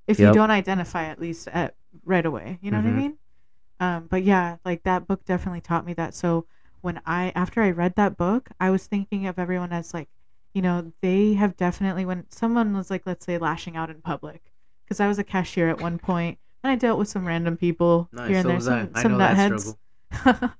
if 0.07 0.19
Yep. 0.19 0.27
you 0.27 0.33
don't 0.33 0.51
identify 0.51 1.05
at 1.05 1.19
least 1.19 1.47
at 1.49 1.75
right 2.05 2.25
away 2.25 2.57
you 2.61 2.71
know 2.71 2.77
what 2.77 2.85
i 2.85 2.89
Mhm. 2.89 2.95
mean 2.95 3.17
um, 3.79 4.07
but 4.09 4.23
yeah 4.23 4.57
like 4.65 4.83
that 4.83 5.07
book 5.07 5.23
definitely 5.25 5.61
taught 5.61 5.85
me 5.85 5.93
that 5.93 6.13
so 6.13 6.45
when 6.81 7.01
i 7.05 7.31
after 7.35 7.61
i 7.61 7.69
read 7.71 7.95
that 7.95 8.17
book 8.17 8.49
i 8.59 8.69
was 8.69 8.87
thinking 8.87 9.27
of 9.27 9.37
everyone 9.39 9.71
as 9.73 9.93
like 9.93 10.09
you 10.53 10.61
know 10.61 10.91
they 11.01 11.33
have 11.33 11.55
definitely 11.57 12.05
when 12.05 12.25
someone 12.29 12.75
was 12.75 12.89
like 12.89 13.03
let's 13.05 13.25
say 13.25 13.37
lashing 13.37 13.75
out 13.75 13.89
in 13.89 14.01
public 14.01 14.51
because 14.85 14.99
i 14.99 15.07
was 15.07 15.19
a 15.19 15.23
cashier 15.23 15.69
at 15.69 15.79
one 15.79 15.97
point 15.99 16.37
and 16.63 16.71
i 16.71 16.75
dealt 16.75 16.99
with 16.99 17.07
some 17.07 17.25
random 17.25 17.57
people 17.57 18.09
Nice, 18.11 18.29
here 18.29 18.37
and 18.37 18.43
so 18.43 18.49
there 18.49 18.59
some, 18.61 18.95
some 18.95 19.11
nutheads 19.17 19.75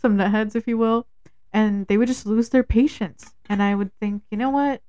some 0.00 0.16
nutheads, 0.16 0.54
if 0.54 0.66
you 0.68 0.78
will, 0.78 1.06
and 1.52 1.86
they 1.86 1.96
would 1.96 2.08
just 2.08 2.26
lose 2.26 2.48
their 2.50 2.62
patience. 2.62 3.34
And 3.48 3.62
I 3.62 3.74
would 3.74 3.92
think, 4.00 4.22
you 4.30 4.36
know 4.36 4.50
what? 4.50 4.82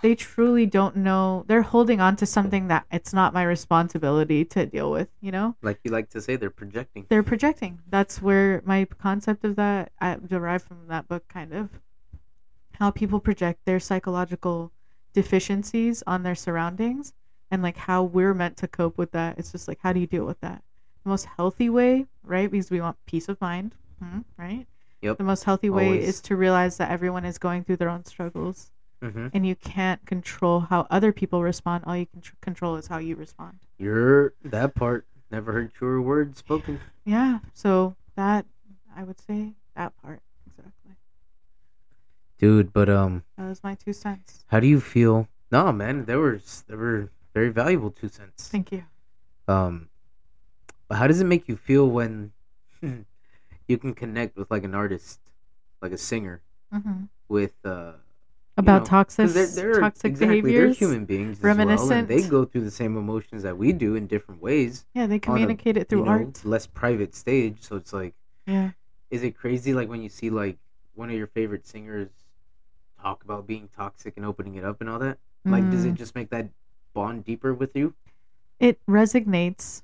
They 0.00 0.14
truly 0.14 0.64
don't 0.64 0.94
know. 0.96 1.44
They're 1.48 1.62
holding 1.62 2.00
on 2.00 2.14
to 2.16 2.26
something 2.26 2.68
that 2.68 2.86
it's 2.92 3.12
not 3.12 3.34
my 3.34 3.42
responsibility 3.42 4.44
to 4.44 4.64
deal 4.64 4.92
with. 4.92 5.08
You 5.20 5.32
know, 5.32 5.56
Like 5.60 5.80
you 5.82 5.90
like 5.90 6.08
to 6.10 6.20
say, 6.22 6.36
they're 6.36 6.50
projecting. 6.50 7.06
they're 7.08 7.24
projecting. 7.24 7.80
That's 7.88 8.22
where 8.22 8.62
my 8.64 8.84
concept 8.84 9.44
of 9.44 9.56
that 9.56 9.90
I 10.00 10.16
derived 10.24 10.64
from 10.66 10.86
that 10.86 11.08
book, 11.08 11.26
kind 11.28 11.52
of 11.52 11.70
how 12.78 12.92
people 12.92 13.18
project 13.18 13.64
their 13.64 13.80
psychological 13.80 14.70
deficiencies 15.12 16.02
on 16.06 16.22
their 16.22 16.36
surroundings 16.36 17.12
and 17.50 17.60
like 17.60 17.76
how 17.76 18.02
we're 18.04 18.34
meant 18.34 18.56
to 18.58 18.68
cope 18.68 18.96
with 18.98 19.10
that. 19.12 19.36
It's 19.36 19.50
just 19.50 19.66
like 19.66 19.78
how 19.82 19.92
do 19.92 19.98
you 19.98 20.06
deal 20.06 20.24
with 20.24 20.40
that? 20.40 20.62
The 21.02 21.08
most 21.10 21.24
healthy 21.24 21.68
way, 21.68 22.06
right? 22.22 22.48
Because 22.48 22.70
we 22.70 22.80
want 22.80 22.96
peace 23.06 23.28
of 23.28 23.40
mind, 23.40 23.74
hmm, 24.00 24.20
right? 24.36 24.66
Yep. 25.02 25.18
The 25.18 25.24
most 25.24 25.44
healthy 25.44 25.70
way 25.70 25.86
Always. 25.86 26.08
is 26.08 26.20
to 26.22 26.36
realize 26.36 26.76
that 26.78 26.90
everyone 26.90 27.24
is 27.24 27.38
going 27.38 27.64
through 27.64 27.76
their 27.76 27.88
own 27.88 28.04
struggles 28.04 28.70
hmm 29.00 29.28
and 29.32 29.46
you 29.46 29.54
can't 29.54 30.04
control 30.06 30.58
how 30.60 30.84
other 30.90 31.12
people 31.12 31.40
respond. 31.42 31.84
All 31.86 31.96
you 31.96 32.06
can 32.06 32.20
tr- 32.20 32.34
control 32.40 32.74
is 32.74 32.88
how 32.88 32.98
you 32.98 33.14
respond. 33.14 33.58
You're 33.78 34.34
that 34.44 34.74
part. 34.74 35.06
Never 35.30 35.52
heard 35.52 35.72
truer 35.72 36.00
words 36.02 36.38
spoken. 36.38 36.80
Yeah. 37.04 37.38
So 37.54 37.94
that 38.16 38.44
I 38.96 39.04
would 39.04 39.20
say 39.20 39.52
that 39.76 39.92
part 40.02 40.20
exactly. 40.48 40.96
Dude, 42.38 42.72
but 42.72 42.88
um, 42.88 43.22
That 43.36 43.48
was 43.48 43.62
my 43.62 43.74
two 43.76 43.92
cents. 43.92 44.44
how 44.48 44.58
do 44.58 44.66
you 44.66 44.80
feel? 44.80 45.28
No, 45.52 45.70
man, 45.72 46.04
There 46.06 46.18
were 46.18 46.40
there 46.66 46.76
were 46.76 47.10
very 47.34 47.50
valuable 47.50 47.90
two 47.92 48.08
cents. 48.08 48.48
Thank 48.48 48.72
you. 48.72 48.82
Um, 49.46 49.88
but 50.88 50.96
how 50.98 51.06
does 51.06 51.20
it 51.20 51.24
make 51.24 51.46
you 51.48 51.56
feel 51.56 51.88
when 51.88 52.32
you 53.68 53.78
can 53.78 53.94
connect 53.94 54.36
with 54.36 54.50
like 54.50 54.64
an 54.64 54.74
artist, 54.74 55.20
like 55.82 55.92
a 55.92 55.98
singer, 55.98 56.42
hmm 56.72 57.04
with 57.28 57.54
uh 57.64 57.92
About 58.56 58.80
know, 58.80 58.84
toxic 58.86 59.30
they're, 59.30 59.46
they're 59.46 59.80
toxic 59.80 60.12
exactly, 60.12 60.40
behaviors. 60.40 60.78
They're 60.78 60.88
human 60.88 61.04
beings, 61.04 61.38
as 61.38 61.42
well, 61.42 61.48
Reminiscent. 61.58 61.92
and 61.92 62.08
they 62.08 62.22
go 62.28 62.44
through 62.44 62.64
the 62.64 62.70
same 62.70 62.96
emotions 62.96 63.42
that 63.42 63.56
we 63.58 63.72
do 63.72 63.94
in 63.94 64.06
different 64.06 64.40
ways. 64.40 64.86
Yeah, 64.94 65.06
they 65.06 65.16
on 65.16 65.20
a, 65.20 65.20
communicate 65.20 65.76
it 65.76 65.88
through 65.88 66.00
you 66.00 66.04
know, 66.06 66.10
art. 66.10 66.44
less 66.44 66.66
private 66.66 67.14
stage. 67.14 67.58
So 67.60 67.76
it's 67.76 67.92
like, 67.92 68.14
Yeah. 68.46 68.70
is 69.10 69.22
it 69.22 69.36
crazy 69.36 69.74
like 69.74 69.88
when 69.88 70.02
you 70.02 70.08
see 70.08 70.30
like 70.30 70.58
one 70.94 71.10
of 71.10 71.16
your 71.16 71.26
favorite 71.28 71.66
singers 71.66 72.08
talk 73.00 73.22
about 73.24 73.46
being 73.46 73.68
toxic 73.76 74.14
and 74.16 74.24
opening 74.26 74.54
it 74.56 74.64
up 74.64 74.80
and 74.80 74.88
all 74.90 74.98
that? 74.98 75.18
Like, 75.44 75.70
does 75.70 75.84
it 75.84 75.94
Mm. 75.94 75.98
just 75.98 76.14
make 76.14 76.30
that 76.30 76.48
bond 76.94 77.24
deeper 77.24 77.54
with 77.54 77.76
you? 77.76 77.94
It 78.58 78.80
resonates 78.86 79.82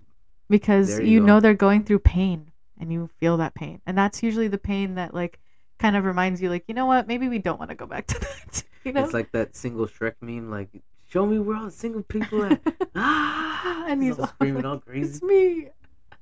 because 0.50 0.88
There 0.88 1.02
you, 1.02 1.12
you 1.12 1.20
know 1.20 1.40
they're 1.40 1.54
going 1.54 1.84
through 1.84 2.00
pain 2.00 2.50
and 2.78 2.92
you 2.92 3.08
feel 3.18 3.36
that 3.38 3.54
pain. 3.54 3.80
And 3.86 3.96
that's 3.96 4.22
usually 4.22 4.48
the 4.48 4.58
pain 4.58 4.96
that 4.96 5.14
like 5.14 5.40
kind 5.78 5.96
of 5.96 6.04
reminds 6.04 6.40
you 6.40 6.50
like, 6.50 6.64
you 6.68 6.74
know 6.74 6.86
what, 6.86 7.06
maybe 7.06 7.28
we 7.28 7.38
don't 7.38 7.58
want 7.58 7.70
to 7.70 7.74
go 7.74 7.86
back 7.86 8.06
to 8.08 8.18
that. 8.20 8.62
you 8.84 8.92
know? 8.92 9.04
It's 9.04 9.14
like 9.14 9.32
that 9.32 9.56
single 9.56 9.86
Shrek 9.86 10.14
meme, 10.20 10.50
like, 10.50 10.68
show 11.08 11.26
me 11.26 11.38
where 11.38 11.56
all 11.56 11.64
the 11.64 11.70
single 11.70 12.02
people 12.02 12.44
at. 12.44 12.60
ah! 12.94 13.84
and 13.88 14.02
he's 14.02 14.18
all 14.18 14.22
all 14.24 14.28
screaming 14.28 14.64
all 14.64 14.78
crazy. 14.78 15.08
It's 15.08 15.22
me. 15.22 15.68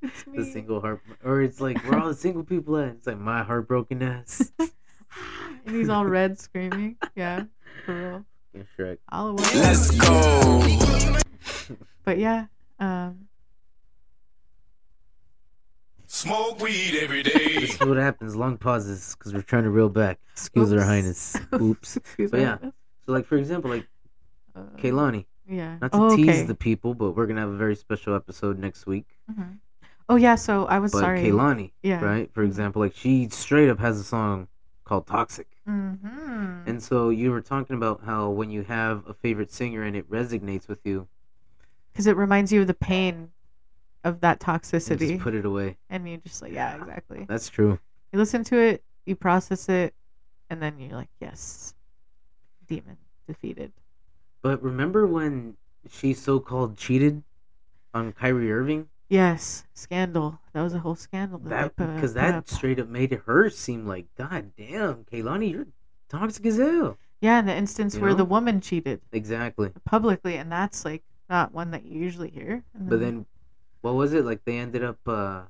It's 0.01 0.27
me. 0.27 0.37
The 0.39 0.45
single 0.45 0.81
heart, 0.81 1.01
or 1.23 1.41
it's 1.41 1.61
like, 1.61 1.81
where 1.83 1.99
all 1.99 2.09
the 2.09 2.15
single 2.15 2.43
people 2.43 2.77
at? 2.77 2.89
It's 2.89 3.07
like 3.07 3.17
my 3.17 3.41
heartbroken 3.43 4.01
ass. 4.03 4.51
and 4.59 5.75
he's 5.75 5.87
all 5.87 6.05
red 6.05 6.37
screaming. 6.37 6.97
Yeah, 7.15 7.45
for 7.85 7.95
real. 7.95 8.25
Yeah, 8.53 8.63
Shrek. 8.77 8.97
All 9.09 9.29
away. 9.29 9.43
Let's 9.55 9.91
go. 9.91 11.19
But 12.03 12.17
yeah, 12.17 12.47
um, 12.79 13.27
Smoke 16.23 16.61
weed 16.61 16.95
every 17.01 17.21
This 17.21 17.73
is 17.73 17.79
what 17.81 17.97
happens. 17.97 18.33
Long 18.33 18.57
pauses 18.57 19.13
because 19.17 19.33
we're 19.33 19.41
trying 19.41 19.63
to 19.63 19.69
reel 19.69 19.89
back. 19.89 20.19
Excuse 20.31 20.71
our 20.71 20.79
highness. 20.81 21.35
Oops. 21.53 21.97
excuse 21.97 22.31
But 22.31 22.37
me. 22.37 22.43
yeah. 22.43 22.57
So, 22.61 23.11
like 23.11 23.25
for 23.25 23.35
example, 23.35 23.69
like 23.71 23.85
Uh, 24.55 24.61
Kehlani. 24.77 25.25
Yeah. 25.49 25.77
Not 25.81 25.91
to 25.91 25.97
oh, 25.97 26.15
tease 26.15 26.29
okay. 26.29 26.43
the 26.43 26.55
people, 26.55 26.93
but 26.93 27.11
we're 27.11 27.25
gonna 27.27 27.41
have 27.41 27.49
a 27.49 27.57
very 27.57 27.75
special 27.75 28.15
episode 28.15 28.57
next 28.57 28.85
week. 28.87 29.07
Mhm. 29.29 29.57
Oh 30.07 30.15
yeah. 30.15 30.35
So 30.35 30.65
I 30.65 30.79
was 30.79 30.93
But 30.93 30.99
sorry. 30.99 31.19
Kehlani, 31.23 31.71
Yeah. 31.81 31.99
right? 32.03 32.31
For 32.33 32.43
example, 32.43 32.81
like 32.81 32.95
she 32.95 33.27
straight 33.29 33.69
up 33.69 33.79
has 33.79 33.99
a 33.99 34.03
song 34.05 34.47
called 34.85 35.07
"Toxic," 35.07 35.47
Mm-hmm. 35.67 36.69
and 36.69 36.81
so 36.81 37.09
you 37.09 37.31
were 37.31 37.41
talking 37.41 37.75
about 37.75 38.03
how 38.05 38.29
when 38.29 38.49
you 38.49 38.63
have 38.63 39.03
a 39.07 39.13
favorite 39.13 39.51
singer 39.51 39.83
and 39.83 39.95
it 39.97 40.09
resonates 40.09 40.69
with 40.69 40.79
you, 40.85 41.07
Because 41.91 42.07
it 42.07 42.15
reminds 42.15 42.53
you 42.53 42.61
of 42.61 42.67
the 42.67 42.73
pain 42.73 43.31
of 44.03 44.21
that 44.21 44.41
you 44.41 44.45
toxicity, 44.53 45.09
just 45.09 45.21
put 45.21 45.33
it 45.35 45.45
away. 45.45 45.77
and 45.89 46.07
you 46.07 46.17
just 46.17 46.41
like, 46.41 46.53
yeah, 46.53 46.75
exactly. 46.77 47.25
That's 47.27 47.49
true. 47.49 47.79
You 48.11 48.19
listen 48.19 48.43
to 48.45 48.57
it, 48.57 48.83
you 49.05 49.15
process 49.15 49.69
it, 49.69 49.93
and 50.49 50.61
then 50.61 50.79
you're 50.79 50.95
like, 50.95 51.09
yes, 51.19 51.73
demon 52.67 52.97
defeated. 53.27 53.71
But 54.41 54.61
remember 54.61 55.07
when 55.07 55.55
she 55.89 56.13
so-called 56.13 56.77
cheated 56.77 57.23
on 57.93 58.11
Kyrie 58.11 58.51
Irving? 58.51 58.89
Yes, 59.09 59.65
scandal. 59.73 60.39
That 60.53 60.63
was 60.63 60.73
a 60.73 60.79
whole 60.79 60.95
scandal. 60.95 61.39
That 61.39 61.75
because 61.75 62.13
that 62.15 62.35
up. 62.35 62.49
straight 62.49 62.79
up 62.79 62.87
made 62.87 63.21
her 63.25 63.49
seem 63.49 63.85
like, 63.85 64.05
God 64.17 64.51
damn, 64.57 65.03
Kehlani, 65.05 65.51
you're 65.51 65.67
toxic 66.09 66.45
as 66.45 66.57
hell. 66.57 66.97
Yeah, 67.21 67.39
in 67.39 67.45
the 67.45 67.55
instance 67.55 67.95
You 67.95 68.01
where 68.01 68.13
the 68.13 68.25
woman 68.25 68.59
cheated 68.59 69.01
Exactly. 69.11 69.71
publicly, 69.85 70.35
and 70.37 70.51
that's 70.51 70.83
like 70.83 71.03
not 71.29 71.53
one 71.53 71.71
that 71.71 71.85
you 71.85 71.99
usually 71.99 72.29
hear. 72.29 72.63
But 72.77 72.99
then, 72.99 73.25
what 73.83 73.93
was 73.93 74.13
it 74.13 74.25
like? 74.25 74.43
They 74.45 74.57
ended 74.57 74.83
up. 74.83 74.97
uh 75.07 75.43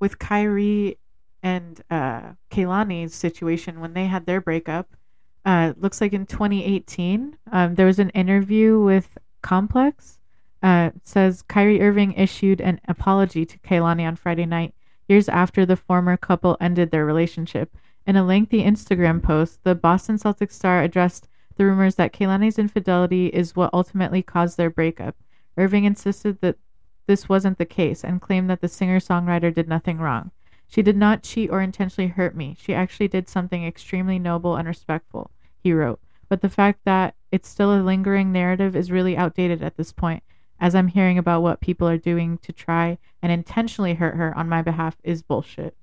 with 0.00 0.18
Kyrie 0.18 0.98
and 1.42 1.82
uh, 1.90 2.32
Kehlani's 2.50 3.14
situation 3.14 3.80
when 3.80 3.92
they 3.92 4.06
had 4.06 4.24
their 4.24 4.40
breakup, 4.40 4.96
uh, 5.44 5.74
looks 5.76 6.00
like 6.00 6.14
in 6.14 6.24
2018, 6.24 7.36
um, 7.52 7.74
there 7.74 7.84
was 7.84 7.98
an 7.98 8.08
interview 8.10 8.80
with 8.80 9.18
Complex 9.42 10.18
uh, 10.62 10.90
says 11.04 11.42
Kyrie 11.42 11.80
Irving 11.80 12.12
issued 12.12 12.60
an 12.60 12.80
apology 12.86 13.46
to 13.46 13.58
Kehlani 13.60 14.06
on 14.06 14.16
Friday 14.16 14.46
night, 14.46 14.74
years 15.08 15.28
after 15.28 15.64
the 15.64 15.76
former 15.76 16.16
couple 16.16 16.56
ended 16.60 16.90
their 16.90 17.06
relationship. 17.06 17.76
In 18.06 18.16
a 18.16 18.24
lengthy 18.24 18.62
Instagram 18.62 19.22
post, 19.22 19.60
the 19.64 19.74
Boston 19.74 20.16
Celtics 20.16 20.52
star 20.52 20.82
addressed 20.82 21.28
the 21.56 21.64
rumors 21.64 21.96
that 21.96 22.12
Kehlani's 22.12 22.58
infidelity 22.58 23.26
is 23.26 23.56
what 23.56 23.70
ultimately 23.72 24.22
caused 24.22 24.56
their 24.56 24.70
breakup. 24.70 25.16
Irving 25.56 25.84
insisted 25.84 26.40
that 26.40 26.56
this 27.10 27.28
wasn't 27.28 27.58
the 27.58 27.66
case 27.66 28.04
and 28.04 28.22
claimed 28.22 28.48
that 28.48 28.60
the 28.60 28.68
singer 28.68 29.00
songwriter 29.00 29.52
did 29.52 29.68
nothing 29.68 29.98
wrong. 29.98 30.30
She 30.68 30.80
did 30.80 30.96
not 30.96 31.24
cheat 31.24 31.50
or 31.50 31.60
intentionally 31.60 32.06
hurt 32.06 32.36
me. 32.36 32.56
She 32.56 32.72
actually 32.72 33.08
did 33.08 33.28
something 33.28 33.66
extremely 33.66 34.16
noble 34.16 34.54
and 34.54 34.68
respectful, 34.68 35.32
he 35.58 35.72
wrote. 35.72 35.98
But 36.28 36.40
the 36.40 36.48
fact 36.48 36.82
that 36.84 37.16
it's 37.32 37.48
still 37.48 37.74
a 37.74 37.82
lingering 37.82 38.30
narrative 38.30 38.76
is 38.76 38.92
really 38.92 39.16
outdated 39.16 39.60
at 39.60 39.76
this 39.76 39.92
point, 39.92 40.22
as 40.60 40.76
I'm 40.76 40.86
hearing 40.86 41.18
about 41.18 41.42
what 41.42 41.60
people 41.60 41.88
are 41.88 41.98
doing 41.98 42.38
to 42.38 42.52
try 42.52 42.96
and 43.20 43.32
intentionally 43.32 43.94
hurt 43.94 44.14
her 44.14 44.32
on 44.38 44.48
my 44.48 44.62
behalf 44.62 44.96
is 45.02 45.20
bullshit. 45.20 45.74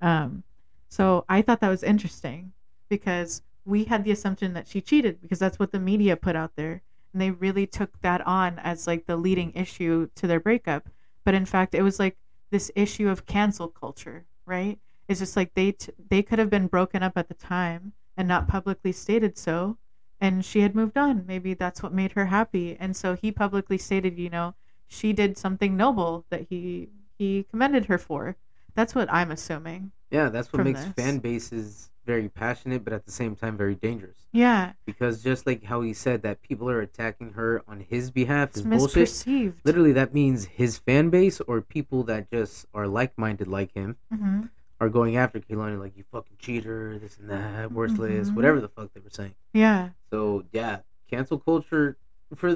Um, 0.00 0.42
so 0.88 1.24
I 1.28 1.40
thought 1.40 1.60
that 1.60 1.68
was 1.68 1.84
interesting 1.84 2.50
because 2.88 3.42
we 3.64 3.84
had 3.84 4.02
the 4.02 4.10
assumption 4.10 4.54
that 4.54 4.66
she 4.66 4.80
cheated 4.80 5.22
because 5.22 5.38
that's 5.38 5.60
what 5.60 5.70
the 5.70 5.78
media 5.78 6.16
put 6.16 6.34
out 6.34 6.56
there. 6.56 6.82
And 7.12 7.22
they 7.22 7.30
really 7.30 7.66
took 7.66 8.00
that 8.00 8.26
on 8.26 8.58
as 8.58 8.86
like 8.86 9.06
the 9.06 9.16
leading 9.16 9.52
issue 9.54 10.08
to 10.16 10.26
their 10.26 10.40
breakup. 10.40 10.88
But 11.24 11.34
in 11.34 11.46
fact, 11.46 11.74
it 11.74 11.82
was 11.82 11.98
like 11.98 12.16
this 12.50 12.70
issue 12.74 13.08
of 13.08 13.26
cancel 13.26 13.68
culture, 13.68 14.24
right? 14.46 14.78
It's 15.08 15.20
just 15.20 15.36
like 15.36 15.54
they 15.54 15.72
t- 15.72 15.92
they 16.10 16.22
could 16.22 16.38
have 16.38 16.50
been 16.50 16.66
broken 16.66 17.02
up 17.02 17.16
at 17.16 17.28
the 17.28 17.34
time 17.34 17.92
and 18.16 18.28
not 18.28 18.48
publicly 18.48 18.92
stated 18.92 19.38
so, 19.38 19.78
and 20.20 20.44
she 20.44 20.60
had 20.60 20.74
moved 20.74 20.98
on. 20.98 21.24
Maybe 21.26 21.54
that's 21.54 21.82
what 21.82 21.92
made 21.92 22.12
her 22.12 22.26
happy. 22.26 22.76
And 22.78 22.96
so 22.96 23.14
he 23.14 23.32
publicly 23.32 23.78
stated, 23.78 24.18
you 24.18 24.28
know, 24.28 24.54
she 24.86 25.12
did 25.12 25.38
something 25.38 25.76
noble 25.76 26.24
that 26.30 26.46
he 26.50 26.88
he 27.18 27.44
commended 27.50 27.86
her 27.86 27.98
for. 27.98 28.36
That's 28.74 28.94
what 28.94 29.12
I'm 29.12 29.30
assuming. 29.30 29.92
Yeah, 30.10 30.28
that's 30.28 30.52
what 30.52 30.64
makes 30.64 30.84
this. 30.84 30.92
fan 30.92 31.18
bases 31.18 31.90
very 32.08 32.28
passionate, 32.28 32.82
but 32.84 32.92
at 32.94 33.04
the 33.04 33.12
same 33.12 33.36
time 33.36 33.54
very 33.56 33.74
dangerous. 33.74 34.16
Yeah, 34.32 34.72
Because 34.86 35.22
just 35.22 35.46
like 35.46 35.62
how 35.64 35.82
he 35.82 35.92
said 35.92 36.22
that 36.22 36.40
people 36.40 36.68
are 36.70 36.80
attacking 36.80 37.34
her 37.34 37.62
on 37.68 37.80
his 37.80 38.10
behalf 38.10 38.56
is 38.56 38.62
bullshit. 38.62 39.24
Literally, 39.62 39.92
that 39.92 40.14
means 40.14 40.46
his 40.46 40.78
fan 40.78 41.10
base 41.10 41.40
or 41.42 41.60
people 41.60 42.02
that 42.04 42.30
just 42.30 42.64
are 42.72 42.88
like-minded 42.88 43.46
like 43.46 43.72
him 43.74 43.96
hmm 44.10 44.46
are 44.80 44.88
going 44.88 45.16
after 45.16 45.40
Kehlani 45.40 45.76
like 45.78 45.96
you 45.96 46.04
fucking 46.12 46.36
cheater, 46.38 46.98
this 47.00 47.18
and 47.18 47.28
that, 47.30 47.72
worthless, 47.72 48.30
Mhm. 48.30 48.36
whatever 48.36 48.60
the 48.60 48.68
fuck 48.68 48.92
they 48.94 49.00
were 49.00 49.10
saying. 49.10 49.34
Yeah, 49.52 49.90
So 50.12 50.44
yeah, 50.52 50.80
cancel 51.10 51.38
culture 51.38 51.98
for 52.34 52.50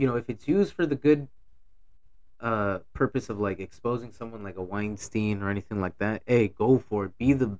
you 0.00 0.06
know 0.08 0.16
if 0.16 0.28
it's 0.28 0.46
used 0.48 0.72
for 0.74 0.84
the 0.86 0.96
good 0.96 1.28
uh 2.40 2.78
purpose 2.94 3.28
of 3.30 3.40
like 3.40 3.58
exposing 3.60 4.12
someone 4.12 4.42
like 4.42 4.56
a 4.56 4.62
Weinstein 4.62 5.42
or 5.42 5.50
anything 5.50 5.80
like 5.80 5.96
that, 5.98 6.22
hey, 6.26 6.48
go 6.48 6.78
for 6.78 7.06
it. 7.06 7.16
Be 7.18 7.32
the 7.32 7.58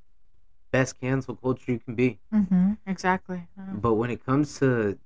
best 0.70 1.00
cancel 1.00 1.34
culture 1.36 1.72
you 1.72 1.78
can 1.78 1.94
be. 1.94 2.18
hmm 2.32 2.72
exactly. 2.86 3.46
But 3.74 3.94
when 3.94 4.10
it 4.10 4.24
comes 4.24 4.58
to 4.60 4.98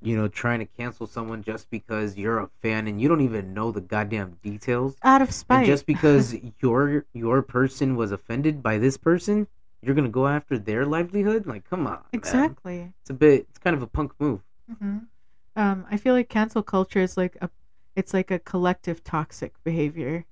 you 0.00 0.16
know 0.16 0.28
trying 0.28 0.60
to 0.60 0.66
cancel 0.66 1.06
someone 1.06 1.42
just 1.42 1.68
because 1.70 2.16
you're 2.16 2.38
a 2.38 2.48
fan 2.62 2.86
and 2.86 3.00
you 3.00 3.08
don't 3.08 3.20
even 3.20 3.52
know 3.52 3.72
the 3.72 3.80
goddamn 3.80 4.38
details 4.42 4.96
Out 5.02 5.22
of 5.22 5.32
spite. 5.32 5.56
and 5.58 5.66
just 5.66 5.86
because 5.86 6.36
your 6.62 7.04
your 7.12 7.42
person 7.42 7.96
was 7.96 8.12
offended 8.12 8.62
by 8.62 8.78
this 8.78 8.96
person 8.96 9.48
you're 9.82 9.96
gonna 9.96 10.08
go 10.08 10.28
after 10.28 10.56
their 10.56 10.86
livelihood 10.86 11.46
like 11.46 11.68
come 11.68 11.84
on 11.86 11.94
man. 11.94 12.00
exactly. 12.12 12.92
it's 13.00 13.10
a 13.10 13.14
bit 13.14 13.46
it's 13.50 13.58
kind 13.58 13.74
of 13.74 13.82
a 13.82 13.86
punk 13.88 14.12
move 14.20 14.40
Mm-hmm. 14.70 14.98
Um, 15.56 15.86
I 15.90 15.96
feel 15.96 16.14
like 16.14 16.28
cancel 16.28 16.62
culture 16.62 17.00
is 17.00 17.16
like 17.16 17.36
a, 17.40 17.48
it's 17.96 18.12
like 18.14 18.30
a 18.30 18.38
collective 18.38 19.02
toxic 19.02 19.54
behavior 19.64 20.26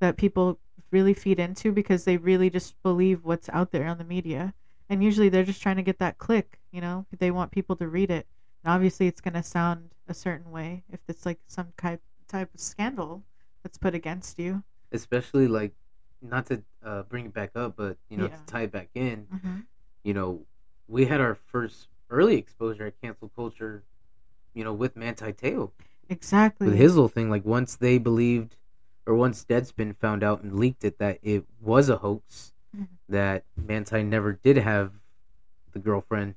that 0.00 0.16
people 0.16 0.58
really 0.90 1.14
feed 1.14 1.38
into 1.38 1.72
because 1.72 2.04
they 2.04 2.16
really 2.16 2.50
just 2.50 2.74
believe 2.82 3.24
what's 3.24 3.48
out 3.50 3.70
there 3.72 3.86
on 3.86 3.98
the 3.98 4.04
media, 4.04 4.54
and 4.88 5.02
usually 5.04 5.28
they're 5.28 5.44
just 5.44 5.62
trying 5.62 5.76
to 5.76 5.82
get 5.82 5.98
that 5.98 6.18
click. 6.18 6.58
You 6.72 6.80
know, 6.80 7.06
they 7.18 7.30
want 7.30 7.50
people 7.52 7.76
to 7.76 7.88
read 7.88 8.10
it, 8.10 8.26
and 8.64 8.72
obviously 8.72 9.06
it's 9.06 9.20
gonna 9.20 9.42
sound 9.42 9.90
a 10.08 10.14
certain 10.14 10.50
way 10.50 10.84
if 10.92 11.00
it's 11.08 11.24
like 11.26 11.38
some 11.46 11.68
type 11.76 12.00
type 12.28 12.52
of 12.54 12.60
scandal 12.60 13.22
that's 13.62 13.78
put 13.78 13.94
against 13.94 14.38
you. 14.38 14.62
especially 14.92 15.46
like 15.46 15.72
not 16.22 16.46
to 16.46 16.62
uh, 16.84 17.02
bring 17.04 17.26
it 17.26 17.32
back 17.32 17.50
up 17.54 17.74
but 17.76 17.96
you 18.08 18.16
know 18.16 18.26
Yeah. 18.26 18.36
to 18.36 18.44
tie 18.46 18.62
it 18.62 18.72
back 18.72 18.88
in 18.94 19.26
hmm 19.30 19.60
you 20.04 20.14
know 20.14 20.46
we 20.88 21.04
had 21.06 21.20
our 21.20 21.34
first 21.34 21.88
early 22.08 22.36
exposure 22.36 22.86
at 22.86 23.00
cancel 23.02 23.30
culture 23.36 23.82
you 24.54 24.64
know 24.64 24.72
with 24.72 24.96
Manti 24.96 25.32
Te'o 25.32 25.70
Exactly. 26.08 26.66
with 26.68 26.76
his 26.76 26.94
little 26.94 27.08
thing 27.08 27.30
like 27.30 27.44
once 27.44 27.76
they 27.76 27.98
believed 27.98 28.56
or 29.10 29.14
once 29.16 29.44
deadspin 29.44 29.96
found 29.96 30.22
out 30.22 30.42
and 30.42 30.54
leaked 30.58 30.84
it 30.84 30.98
that 30.98 31.18
it 31.22 31.44
was 31.60 31.88
a 31.88 31.96
hoax 31.98 32.52
Mhm. 32.76 32.86
that 33.08 33.44
manti 33.56 34.02
never 34.04 34.32
did 34.32 34.56
have 34.58 34.92
the 35.72 35.80
girlfriend 35.80 36.36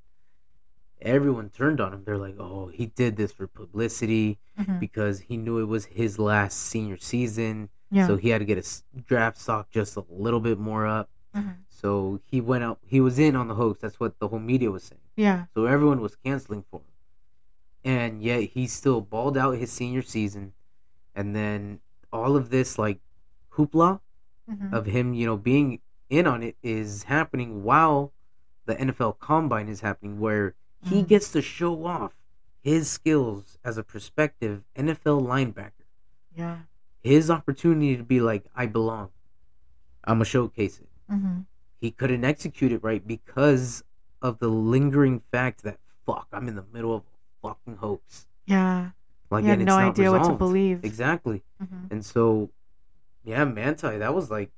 everyone 1.01 1.49
turned 1.49 1.79
on 1.81 1.93
him 1.93 2.03
they're 2.05 2.17
like 2.17 2.35
oh 2.39 2.67
he 2.67 2.85
did 2.87 3.15
this 3.17 3.31
for 3.31 3.45
publicity 3.47 4.39
Mhm. 4.59 4.79
because 4.79 5.19
he 5.21 5.37
knew 5.37 5.59
it 5.59 5.65
was 5.65 5.85
his 5.85 6.17
last 6.17 6.57
senior 6.57 6.97
season 6.97 7.69
yeah. 7.91 8.07
so 8.07 8.15
he 8.15 8.29
had 8.29 8.39
to 8.39 8.45
get 8.45 8.57
his 8.57 8.83
draft 9.05 9.37
stock 9.39 9.69
just 9.69 9.95
a 9.97 10.03
little 10.09 10.39
bit 10.39 10.57
more 10.57 10.87
up 10.87 11.09
Mhm. 11.35 11.57
so 11.69 12.19
he 12.25 12.39
went 12.41 12.63
out 12.63 12.79
he 12.85 12.99
was 13.01 13.19
in 13.19 13.35
on 13.35 13.47
the 13.47 13.55
hoax 13.55 13.81
that's 13.81 13.99
what 13.99 14.17
the 14.19 14.27
whole 14.29 14.39
media 14.39 14.71
was 14.71 14.83
saying 14.85 15.01
yeah. 15.15 15.45
so 15.53 15.65
everyone 15.65 16.01
was 16.01 16.15
canceling 16.15 16.63
for 16.71 16.79
him. 16.79 16.87
And 17.85 18.23
yet 18.23 18.41
he 18.51 18.65
still 18.65 19.01
balled 19.01 19.37
out 19.37 19.57
his 19.57 19.69
senior 19.69 20.01
season. 20.01 20.53
And 21.13 21.35
then 21.35 21.81
all 22.13 22.35
of 22.37 22.49
this 22.49 22.77
like 22.77 22.99
hoopla 23.53 23.99
Mhm. 24.49 24.71
of 24.73 24.85
him, 24.85 25.13
you 25.13 25.25
know, 25.25 25.37
being 25.37 25.81
in 26.09 26.27
on 26.27 26.43
it 26.43 26.55
is 26.61 27.03
happening 27.03 27.63
while 27.63 28.13
the 28.65 28.75
NFL 28.79 29.13
combine 29.19 29.67
is 29.67 29.81
happening 29.81 30.19
where 30.19 30.55
he 30.81 31.01
Mhm. 31.01 31.07
gets 31.07 31.31
to 31.31 31.41
show 31.41 31.85
off 31.85 32.13
his 32.61 32.89
skills 32.89 33.57
as 33.63 33.77
a 33.77 33.83
prospective 33.83 34.63
NFL 34.75 35.21
linebacker. 35.21 35.87
Yeah. 36.35 36.59
His 37.01 37.29
opportunity 37.31 37.97
to 37.97 38.03
be 38.03 38.21
like, 38.21 38.45
I 38.55 38.65
belong. 38.67 39.09
I'm 40.05 40.15
gonna 40.15 40.25
showcase 40.25 40.79
it 40.79 40.89
hmm 41.09 41.41
he 41.79 41.91
couldn't 41.91 42.23
execute 42.23 42.71
it 42.71 42.81
right 42.81 43.05
because 43.05 43.83
of 44.21 44.39
the 44.39 44.47
lingering 44.47 45.19
fact 45.31 45.63
that 45.63 45.79
fuck, 46.05 46.27
I'm 46.31 46.47
in 46.47 46.55
the 46.55 46.63
middle 46.71 46.95
of 46.95 47.03
a 47.03 47.47
fucking 47.49 47.77
hoax. 47.77 48.25
Yeah. 48.45 48.91
Like, 49.33 49.45
had 49.45 49.59
and 49.59 49.65
no 49.65 49.75
idea 49.75 50.11
what 50.11 50.23
to 50.25 50.33
believe. 50.33 50.79
Exactly, 50.83 51.43
hmm 51.59 51.87
and 51.91 52.05
so, 52.05 52.49
yeah, 53.23 53.43
Manti, 53.45 53.97
that 53.97 54.15
was 54.15 54.31
like, 54.31 54.51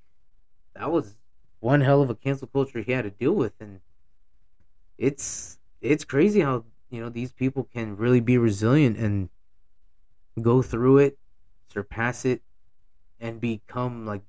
that 0.75 0.91
was 0.91 1.15
one 1.59 1.81
hell 1.81 2.01
of 2.01 2.09
a 2.09 2.15
cancel 2.15 2.47
culture 2.47 2.81
he 2.81 2.91
had 2.91 3.03
to 3.03 3.09
deal 3.09 3.33
with, 3.33 3.53
and 3.59 3.79
it's 4.97 5.57
it's 5.81 6.05
crazy 6.05 6.41
how 6.41 6.63
you 6.89 7.01
know 7.01 7.09
these 7.09 7.33
people 7.33 7.63
can 7.63 7.97
really 7.97 8.19
be 8.21 8.37
resilient 8.37 8.97
and 8.97 9.29
go 10.41 10.61
through 10.61 10.97
it, 10.99 11.17
surpass 11.67 12.25
it, 12.25 12.41
and 13.19 13.39
become 13.41 14.05
like 14.05 14.21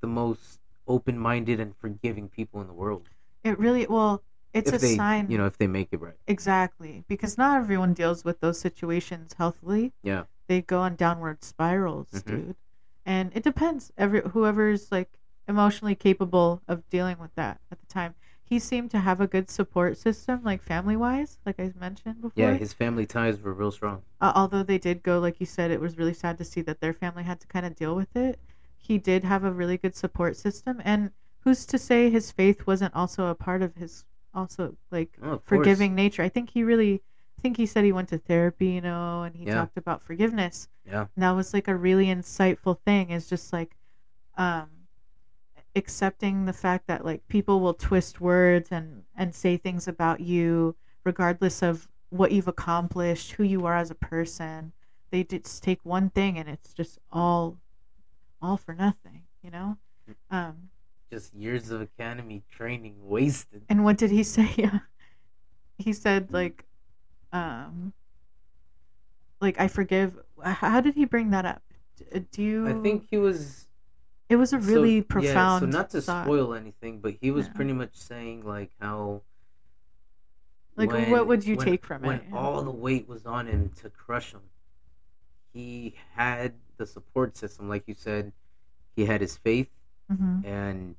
the 0.00 0.06
most 0.06 0.58
open-minded 0.86 1.58
and 1.60 1.76
forgiving 1.76 2.28
people 2.28 2.60
in 2.60 2.66
the 2.66 2.72
world. 2.72 3.08
It 3.44 3.58
really 3.58 3.86
well. 3.86 4.22
It's 4.56 4.70
if 4.70 4.76
a 4.76 4.78
they, 4.78 4.96
sign. 4.96 5.30
you 5.30 5.38
know, 5.38 5.46
if 5.46 5.58
they 5.58 5.66
make 5.66 5.88
it 5.92 6.00
right. 6.00 6.14
Exactly, 6.26 7.04
because 7.08 7.36
not 7.36 7.58
everyone 7.58 7.92
deals 7.94 8.24
with 8.24 8.40
those 8.40 8.58
situations 8.58 9.34
healthily. 9.38 9.92
Yeah. 10.02 10.24
They 10.48 10.62
go 10.62 10.80
on 10.80 10.96
downward 10.96 11.42
spirals, 11.44 12.08
Mhm. 12.12 12.24
dude. 12.24 12.56
And 13.04 13.30
it 13.34 13.42
depends. 13.42 13.92
Every 13.96 14.20
whoever's 14.22 14.90
like 14.90 15.10
emotionally 15.48 15.94
capable 15.94 16.62
of 16.66 16.88
dealing 16.88 17.18
with 17.18 17.34
that 17.36 17.60
at 17.70 17.78
the 17.80 17.86
time. 17.86 18.14
He 18.44 18.58
seemed 18.60 18.92
to 18.92 19.00
have 19.00 19.20
a 19.20 19.26
good 19.26 19.50
support 19.50 19.96
system, 19.98 20.42
like 20.44 20.62
family 20.62 20.96
wise, 20.96 21.38
like 21.44 21.58
I 21.58 21.72
mentioned 21.78 22.20
before. 22.22 22.32
Yeah, 22.44 22.54
his 22.54 22.72
family 22.72 23.04
ties 23.04 23.40
were 23.40 23.52
real 23.52 23.72
strong. 23.72 24.02
uh, 24.20 24.32
although 24.36 24.62
they 24.62 24.78
did 24.78 25.02
go, 25.02 25.18
like 25.18 25.40
you 25.40 25.46
said, 25.46 25.70
it 25.72 25.80
was 25.80 25.98
really 25.98 26.14
sad 26.14 26.38
to 26.38 26.44
see 26.44 26.60
that 26.62 26.80
their 26.80 26.92
family 26.92 27.24
had 27.24 27.40
to 27.40 27.46
kind 27.48 27.66
of 27.66 27.74
deal 27.74 27.94
with 27.96 28.14
it. 28.16 28.38
He 28.76 28.98
did 28.98 29.24
have 29.24 29.42
a 29.42 29.50
really 29.52 29.76
good 29.76 29.96
support 29.96 30.36
system, 30.36 30.80
and 30.84 31.10
who's 31.40 31.66
to 31.66 31.76
say 31.78 32.08
his 32.08 32.30
faith 32.30 32.66
wasn't 32.68 32.94
also 32.94 33.26
a 33.26 33.34
part 33.34 33.62
of 33.62 33.74
his 33.74 34.04
also 34.36 34.76
like 34.92 35.16
Oh, 35.22 35.32
of 35.32 35.44
course. 35.46 35.48
forgiving 35.48 35.94
nature. 35.94 36.22
I 36.22 36.28
think 36.28 36.50
he 36.50 36.62
really, 36.62 37.02
I 37.38 37.42
think 37.42 37.56
he 37.56 37.66
said 37.66 37.84
he 37.84 37.92
went 37.92 38.10
to 38.10 38.18
therapy, 38.18 38.68
you 38.68 38.80
know, 38.80 39.22
and 39.22 39.34
he 39.34 39.46
Yeah. 39.46 39.54
talked 39.56 39.76
about 39.76 40.02
forgiveness. 40.02 40.68
Yeah. 40.84 41.06
And 41.16 41.22
that 41.24 41.30
was 41.32 41.52
like 41.54 41.66
a 41.68 41.74
really 41.74 42.06
insightful 42.06 42.78
thing. 42.84 43.10
Is 43.10 43.28
just 43.28 43.52
like, 43.52 43.76
um, 44.36 44.68
accepting 45.74 46.46
the 46.46 46.52
fact 46.52 46.86
that 46.86 47.04
like 47.04 47.26
people 47.28 47.60
will 47.60 47.74
twist 47.74 48.20
words 48.20 48.68
and 48.70 49.02
and 49.14 49.34
say 49.34 49.56
things 49.56 49.86
about 49.88 50.20
you 50.20 50.74
regardless 51.04 51.62
of 51.62 51.88
what 52.10 52.32
you've 52.32 52.48
accomplished, 52.48 53.32
who 53.32 53.42
you 53.44 53.66
are 53.66 53.76
as 53.76 53.90
a 53.90 53.94
person. 53.94 54.72
They 55.10 55.22
just 55.24 55.62
take 55.62 55.84
one 55.84 56.10
thing 56.10 56.38
and 56.38 56.48
it's 56.48 56.72
just 56.72 56.98
all, 57.12 57.58
all 58.42 58.56
for 58.56 58.74
nothing, 58.74 59.22
you 59.42 59.50
know. 59.50 59.76
Um, 60.30 60.70
Just 61.10 61.34
years 61.34 61.70
of 61.70 61.80
academy 61.80 62.42
training 62.50 62.94
wasted. 63.00 63.62
And 63.68 63.84
what 63.84 63.96
did 63.96 64.10
he 64.10 64.22
say? 64.22 64.70
he 65.78 65.92
said 65.92 66.32
like, 66.32 66.64
um, 67.32 67.92
like 69.40 69.60
I 69.60 69.68
forgive 69.68 70.18
how 70.42 70.80
did 70.80 70.94
he 70.94 71.04
bring 71.04 71.30
that 71.30 71.46
up? 71.46 71.62
Do 72.32 72.42
you? 72.42 72.68
I 72.68 72.74
think 72.82 73.06
he 73.10 73.18
was 73.18 73.66
it 74.28 74.36
was 74.36 74.52
a 74.52 74.60
so- 74.60 74.68
really 74.68 74.96
Yeah, 74.96 75.02
profound. 75.08 75.60
so 75.62 75.66
not 75.66 75.90
to 75.90 76.00
thought. 76.00 76.24
spoil 76.24 76.54
anything, 76.54 76.98
but 77.00 77.14
he 77.20 77.30
was 77.30 77.46
Yeah. 77.46 77.52
pretty 77.52 77.72
much 77.72 77.94
saying 77.94 78.44
like 78.44 78.72
how. 78.80 79.22
Like, 80.78 80.90
what 81.08 81.26
would 81.26 81.46
you 81.46 81.56
when- 81.56 81.66
take 81.66 81.86
from 81.86 82.02
when 82.02 82.16
it? 82.16 82.24
When 82.28 82.34
all 82.34 82.62
the 82.62 82.70
weight 82.70 83.08
was 83.08 83.24
on 83.24 83.46
him 83.46 83.70
to 83.76 83.88
crush 83.88 84.32
him, 84.32 84.42
he 85.54 85.94
had 86.14 86.52
the 86.76 86.84
support 86.86 87.34
system, 87.36 87.68
like 87.68 87.84
you 87.86 87.94
said. 87.94 88.32
He 88.94 89.06
had 89.06 89.20
his 89.22 89.36
faith, 89.36 89.68
Mhm. 90.12 90.44
and 90.44 90.96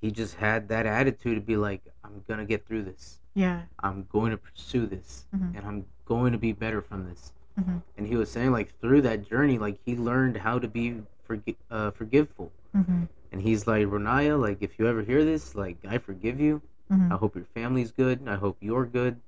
he 0.00 0.10
just 0.10 0.36
had 0.36 0.68
that 0.68 0.86
attitude 0.86 1.36
to 1.36 1.40
be 1.40 1.56
like, 1.56 1.82
"I'm 2.04 2.22
gonna 2.28 2.44
get 2.44 2.66
through 2.66 2.84
this. 2.84 3.20
Yeah. 3.34 3.62
I'm 3.80 4.04
going 4.10 4.30
to 4.30 4.36
pursue 4.38 4.86
this, 4.86 5.26
Mhm. 5.34 5.56
and 5.56 5.66
I'm 5.66 5.86
going 6.04 6.32
to 6.32 6.38
be 6.38 6.52
better 6.52 6.80
from 6.80 7.04
this." 7.04 7.32
Mhm. 7.58 7.82
And 7.96 8.06
he 8.06 8.16
was 8.16 8.30
saying 8.30 8.52
like 8.52 8.78
through 8.80 9.02
that 9.02 9.26
journey, 9.28 9.58
like 9.58 9.78
he 9.84 9.96
learned 9.96 10.36
how 10.38 10.58
to 10.58 10.68
be 10.68 11.02
forgi- 11.28 11.56
uh, 11.70 11.90
forgiveful. 11.92 12.52
hmm 12.72 13.04
And 13.32 13.42
he's 13.42 13.66
like, 13.66 13.86
Ronaiah, 13.86 14.40
like 14.40 14.58
if 14.62 14.78
you 14.78 14.86
ever 14.86 15.02
hear 15.02 15.24
this, 15.24 15.54
like 15.54 15.78
I 15.84 15.98
forgive 15.98 16.38
you. 16.40 16.62
hmm 16.88 17.12
I 17.12 17.16
hope 17.16 17.34
your 17.34 17.44
family's 17.46 17.90
good. 17.90 18.26
I 18.28 18.36
hope 18.36 18.56
you're 18.60 18.86
good. 18.86 19.20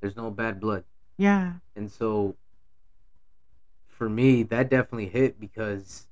There's 0.00 0.16
no 0.16 0.30
bad 0.30 0.60
blood. 0.60 0.84
Yeah. 1.16 1.54
And 1.76 1.90
so 1.90 2.36
for 3.88 4.08
me, 4.08 4.42
that 4.44 4.68
definitely 4.70 5.08
hit 5.08 5.40
because 5.40 6.06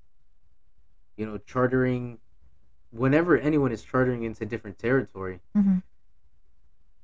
you 1.16 1.26
know, 1.26 1.39
chartering 1.39 2.18
whenever 2.90 3.39
anyone 3.39 3.72
is 3.72 3.82
chartering 3.82 4.22
into 4.24 4.44
different 4.44 4.78
territory, 4.78 5.40
hmm 5.55 5.78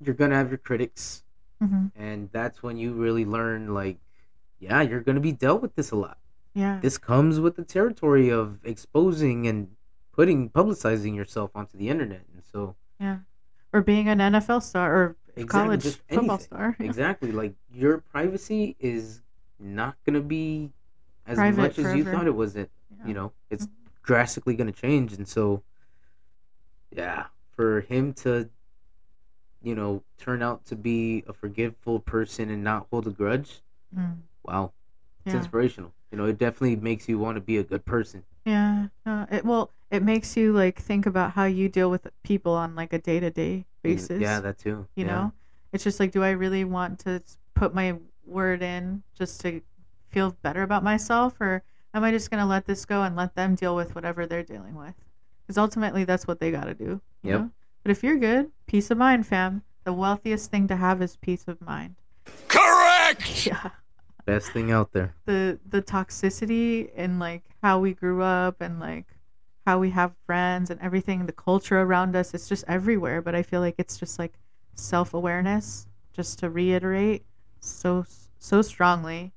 you're 0.00 0.14
gonna 0.14 0.36
have 0.36 0.48
your 0.50 0.58
critics. 0.58 1.24
hmm 1.60 1.86
And 1.96 2.30
that's 2.32 2.62
when 2.62 2.76
you 2.76 2.92
really 2.92 3.24
learn 3.24 3.74
like, 3.74 3.98
yeah, 4.60 4.80
you're 4.82 5.00
gonna 5.00 5.20
be 5.20 5.32
dealt 5.32 5.60
with 5.60 5.74
this 5.74 5.90
a 5.90 5.96
lot. 5.96 6.18
Yeah. 6.54 6.78
This 6.80 6.98
comes 6.98 7.40
with 7.40 7.56
the 7.56 7.64
territory 7.64 8.30
of 8.30 8.58
exposing 8.64 9.46
and 9.46 9.68
putting 10.12 10.50
publicizing 10.50 11.14
yourself 11.16 11.50
onto 11.54 11.76
the 11.76 11.88
internet. 11.88 12.24
And 12.32 12.42
so 12.44 12.76
Yeah. 13.00 13.18
Or 13.72 13.82
being 13.82 14.08
an 14.08 14.18
NFL 14.18 14.60
star 14.62 14.94
or 14.94 15.16
Exactly, 15.36 15.46
college 15.46 15.84
football 16.08 16.18
anything. 16.30 16.38
star. 16.46 16.76
exactly 16.80 17.32
like 17.32 17.54
your 17.72 17.98
privacy 17.98 18.76
is 18.80 19.22
not 19.58 19.96
gonna 20.04 20.20
be 20.20 20.72
as 21.26 21.38
Private 21.38 21.56
much 21.60 21.78
as 21.78 21.94
you 21.94 22.04
thought 22.04 22.26
it 22.26 22.34
was 22.34 22.54
it 22.56 22.70
Yeah. 22.98 23.06
you 23.08 23.14
know 23.14 23.32
it's 23.50 23.68
drastically 24.08 24.56
gonna 24.56 24.72
change 24.72 25.12
and 25.12 25.28
so 25.28 25.62
yeah 26.90 27.24
for 27.54 27.82
him 27.82 28.12
to 28.14 28.48
you 29.62 29.74
know 29.74 30.02
turn 30.18 30.42
out 30.42 30.64
to 30.64 30.76
be 30.76 31.22
a 31.28 31.32
forgiveful 31.32 32.00
person 32.00 32.50
and 32.50 32.64
not 32.64 32.86
hold 32.90 33.06
a 33.06 33.10
grudge 33.10 33.60
Mm. 33.96 34.18
wow 34.44 34.72
it's 35.24 35.32
Yeah. 35.32 35.40
inspirational 35.40 35.92
you 36.12 36.18
know 36.18 36.26
it 36.26 36.36
definitely 36.38 36.76
makes 36.76 37.08
you 37.08 37.18
want 37.18 37.36
to 37.36 37.40
be 37.40 37.56
a 37.58 37.62
good 37.64 37.84
person 37.86 38.22
Yeah. 38.44 38.88
No, 39.06 39.26
it 39.30 39.44
well, 39.46 39.70
it 39.90 40.02
makes 40.02 40.36
you 40.36 40.52
like 40.52 40.78
think 40.78 41.06
about 41.06 41.32
how 41.32 41.44
you 41.44 41.68
deal 41.70 41.90
with 41.90 42.06
people 42.22 42.52
on 42.52 42.74
like 42.74 42.92
a 42.92 42.98
day 42.98 43.20
to 43.20 43.30
day 43.30 43.64
basis. 43.82 44.20
yeah 44.20 44.40
that 44.40 44.58
too 44.58 44.86
you 44.96 45.04
yeah. 45.06 45.12
know, 45.12 45.32
it's 45.72 45.84
just 45.84 46.00
like, 46.00 46.12
do 46.12 46.22
I 46.22 46.30
really 46.32 46.64
want 46.64 46.98
to 47.00 47.22
put 47.54 47.74
my 47.74 47.96
word 48.26 48.62
in 48.62 49.02
just 49.16 49.40
to 49.42 49.62
feel 50.10 50.36
better 50.42 50.62
about 50.62 50.84
myself, 50.84 51.40
or 51.40 51.62
am 51.94 52.04
I 52.04 52.10
just 52.10 52.30
gonna 52.30 52.46
let 52.46 52.66
this 52.66 52.84
go 52.84 53.02
and 53.02 53.16
let 53.16 53.34
them 53.34 53.54
deal 53.54 53.74
with 53.76 53.94
whatever 53.94 54.26
they're 54.26 54.42
dealing 54.42 54.74
with? 54.74 54.94
Because 55.42 55.58
ultimately, 55.58 56.04
that's 56.04 56.26
what 56.26 56.40
they 56.40 56.50
got 56.50 56.64
to 56.64 56.74
do. 56.74 57.00
Yep. 57.22 57.40
know? 57.40 57.50
But 57.82 57.90
if 57.92 58.02
you're 58.02 58.18
good, 58.18 58.50
peace 58.66 58.90
of 58.90 58.98
mind, 58.98 59.26
fam. 59.26 59.62
The 59.84 59.92
wealthiest 59.94 60.50
thing 60.50 60.68
to 60.68 60.76
have 60.76 61.00
is 61.00 61.16
peace 61.16 61.44
of 61.48 61.60
mind. 61.60 61.96
Correct! 62.48 63.46
Yeah. 63.46 63.70
best 64.26 64.52
thing 64.52 64.70
out 64.70 64.92
there 64.92 65.14
the 65.24 65.58
the 65.70 65.80
toxicity 65.80 66.90
and 66.94 67.18
like 67.18 67.42
how 67.62 67.78
we 67.78 67.94
grew 67.94 68.20
up 68.20 68.60
and 68.60 68.78
like 68.78 69.06
how 69.66 69.78
we 69.78 69.88
have 69.88 70.12
friends 70.26 70.68
and 70.68 70.78
everything 70.82 71.24
the 71.24 71.32
culture 71.32 71.80
around 71.80 72.14
us 72.14 72.34
it's 72.34 72.46
just 72.46 72.62
everywhere 72.68 73.22
but 73.22 73.34
i 73.34 73.42
feel 73.42 73.60
like 73.62 73.74
it's 73.78 73.96
just 73.96 74.18
like 74.18 74.34
self-awareness 74.74 75.86
just 76.12 76.38
to 76.38 76.50
reiterate 76.50 77.24
so 77.60 78.04
so 78.38 78.60
strongly 78.60 79.32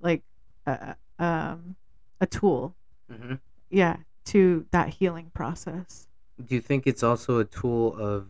like 0.00 0.22
uh, 0.66 0.94
um 1.20 1.76
a 2.20 2.26
tool. 2.26 2.74
Hmm 3.10 3.34
yeah 3.70 3.96
to 4.26 4.64
that 4.70 4.88
healing 4.90 5.30
process. 5.34 6.06
Do 6.44 6.54
you 6.54 6.60
think 6.60 6.86
it's 6.86 7.02
also 7.02 7.38
a 7.38 7.44
tool 7.44 7.94
of 7.98 8.28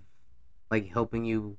like 0.70 0.90
helping 0.90 1.24
you 1.24 1.56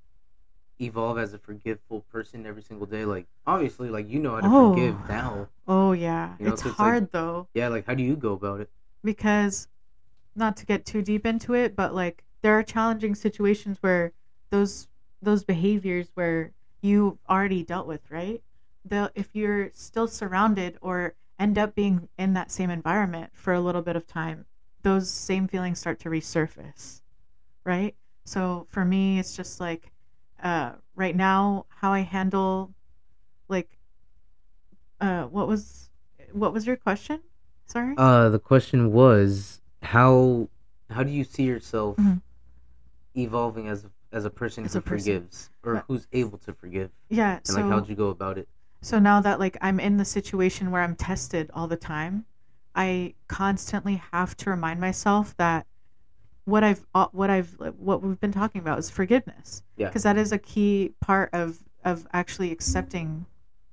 evolve 0.82 1.18
as 1.18 1.34
a 1.34 1.38
forgiveful 1.38 2.02
person 2.12 2.46
every 2.46 2.62
single 2.62 2.86
day? 2.88 3.06
Like 3.06 3.28
obviously 3.48 3.90
like 3.90 4.10
you 4.10 4.20
know 4.20 4.36
how 4.36 4.42
to 4.42 4.48
Oh. 4.48 4.74
forgive 4.74 4.96
now. 5.08 5.48
Oh 5.68 5.92
yeah. 5.94 6.36
You 6.40 6.48
know, 6.48 6.54
it's 6.54 6.64
so 6.64 6.70
it's 6.70 6.80
like- 6.80 6.86
hard 6.88 7.12
though. 7.12 7.48
yeah 7.54 7.68
like 7.70 7.86
how 7.86 7.94
do 7.94 8.04
you 8.04 8.16
go 8.16 8.34
about 8.34 8.60
it? 8.62 8.70
Because 9.04 9.68
not 10.36 10.58
to 10.58 10.66
get 10.66 10.86
too 10.86 11.02
deep 11.02 11.26
into 11.26 11.54
it 11.54 11.76
but 11.76 11.94
like 11.96 12.24
there 12.42 12.58
are 12.58 12.64
challenging 12.64 13.16
situations 13.16 13.78
where 13.82 14.12
those 14.50 14.88
those 15.22 15.44
behaviors 15.44 16.08
where 16.16 16.52
you've 16.82 17.18
already 17.30 17.64
dealt 17.64 17.88
with 17.88 18.02
right? 18.12 18.42
The 18.84 19.12
if 19.16 19.30
you're 19.34 19.72
still 19.74 20.08
surrounded 20.08 20.78
or 20.82 21.16
end 21.40 21.58
up 21.58 21.76
being 21.76 22.08
in 22.18 22.34
that 22.34 22.52
same 22.52 22.70
environment 22.70 23.30
for 23.34 23.54
a 23.54 23.60
little 23.60 23.82
bit 23.82 23.96
of 23.96 24.06
time 24.08 24.46
those 24.84 25.10
same 25.10 25.48
feelings 25.48 25.80
start 25.80 26.00
to 26.00 26.10
resurface 26.10 27.02
right? 27.66 27.96
So 28.26 28.68
for 28.70 28.86
me 28.86 29.20
it's 29.20 29.36
just 29.36 29.60
like 29.60 29.92
uh 30.44 30.74
right 30.96 31.16
now 31.16 31.66
how 31.70 31.92
i 31.94 32.02
handle 32.02 32.74
like 33.50 33.70
uh 35.02 35.24
what 35.24 35.48
was 35.48 35.90
what 36.32 36.54
was 36.54 36.66
your 36.68 36.76
question? 36.76 37.20
Sorry? 37.66 37.96
Uh 37.98 38.30
the 38.30 38.40
question 38.40 38.92
was 38.92 39.62
how 39.82 40.50
how 40.90 41.04
do 41.04 41.12
you 41.12 41.24
see 41.24 41.44
yourself 41.44 41.98
Mhm. 41.98 42.22
evolving 43.16 43.68
as 43.68 43.86
as 44.12 44.26
a 44.26 44.30
person 44.30 44.66
As 44.66 44.74
who 44.74 44.80
a 44.80 44.82
person. 44.82 45.00
forgives 45.00 45.50
or 45.64 45.84
who's 45.88 46.08
able 46.14 46.38
to 46.40 46.54
forgive? 46.54 46.92
Yeah 47.10 47.36
and 47.38 47.48
so 47.48 47.56
like 47.56 47.66
how'd 47.66 47.90
you 47.90 47.96
go 47.96 48.10
about 48.10 48.38
it 48.38 48.48
so 48.86 49.00
now 49.00 49.20
that 49.20 49.40
like 49.40 49.58
i'm 49.62 49.80
in 49.80 49.98
the 49.98 50.06
situation 50.06 50.72
where 50.72 50.82
i'm 50.82 50.96
tested 50.96 51.50
all 51.54 51.68
the 51.68 51.76
time 51.78 52.26
i 52.76 53.14
constantly 53.28 54.02
have 54.12 54.36
to 54.38 54.50
remind 54.50 54.80
myself 54.80 55.36
that 55.38 55.66
what 56.46 56.64
i've 56.64 56.86
uh, 56.94 57.08
what 57.12 57.30
i've 57.30 57.58
what 57.78 58.02
we've 58.02 58.20
been 58.20 58.32
talking 58.32 58.62
about 58.62 58.80
is 58.80 58.90
forgiveness. 58.90 59.64
Yeah. 59.78 59.88
because 59.88 60.04
that 60.04 60.18
is 60.18 60.32
a 60.32 60.38
key 60.38 60.94
part 61.02 61.30
of 61.34 61.60
of 61.84 62.08
actually 62.14 62.52
accepting 62.52 63.26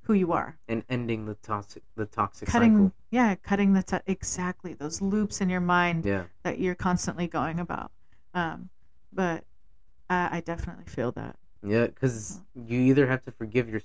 who 0.02 0.14
you 0.14 0.32
are. 0.32 0.59
And 0.68 0.82
ending 0.89 1.26
the 1.26 1.34
toxic 1.36 1.82
the 1.97 2.06
toxic 2.06 2.48
cutting 2.48 2.76
cycle. 2.76 2.93
yeah 3.10 3.34
cutting 3.36 3.74
the 3.74 3.82
t- 3.82 3.98
exactly 4.06 4.74
those 4.74 5.01
loops 5.01 5.40
in 5.40 5.48
your 5.48 5.60
mind 5.60 6.05
yeah. 6.05 6.24
that 6.43 6.59
you're 6.59 6.74
constantly 6.74 7.26
going 7.28 7.60
about. 7.60 7.93
Um 8.34 8.70
but 9.12 9.44
i, 10.10 10.39
I 10.39 10.40
definitely 10.40 10.86
feel 10.86 11.12
that. 11.12 11.36
Yeah 11.64 11.86
because 11.86 12.40
you 12.55 12.80
either 12.80 13.06
have 13.06 13.22
to 13.24 13.30
forgive 13.32 13.68
your 13.68 13.82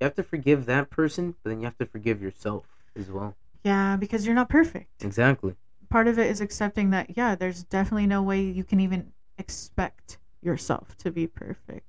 you 0.00 0.04
have 0.04 0.14
to 0.14 0.22
forgive 0.22 0.66
that 0.66 0.90
person 0.90 1.34
but 1.42 1.50
then 1.50 1.60
you 1.60 1.64
have 1.64 1.78
to 1.78 1.86
forgive 1.86 2.20
yourself 2.22 2.64
as 2.96 3.10
well. 3.10 3.34
Yeah 3.64 3.96
because 3.96 4.26
you're 4.26 4.34
not 4.34 4.48
perfect. 4.48 5.02
Exactly. 5.02 5.54
Part 5.88 6.08
of 6.08 6.18
it 6.18 6.28
is 6.30 6.40
accepting 6.40 6.90
that 6.90 7.16
yeah 7.16 7.34
there's 7.34 7.64
definitely 7.64 8.06
no 8.06 8.22
way 8.22 8.42
you 8.42 8.64
can 8.64 8.80
even 8.80 9.12
expect 9.38 10.18
yourself 10.42 10.96
to 10.98 11.10
be 11.10 11.26
perfect. 11.26 11.86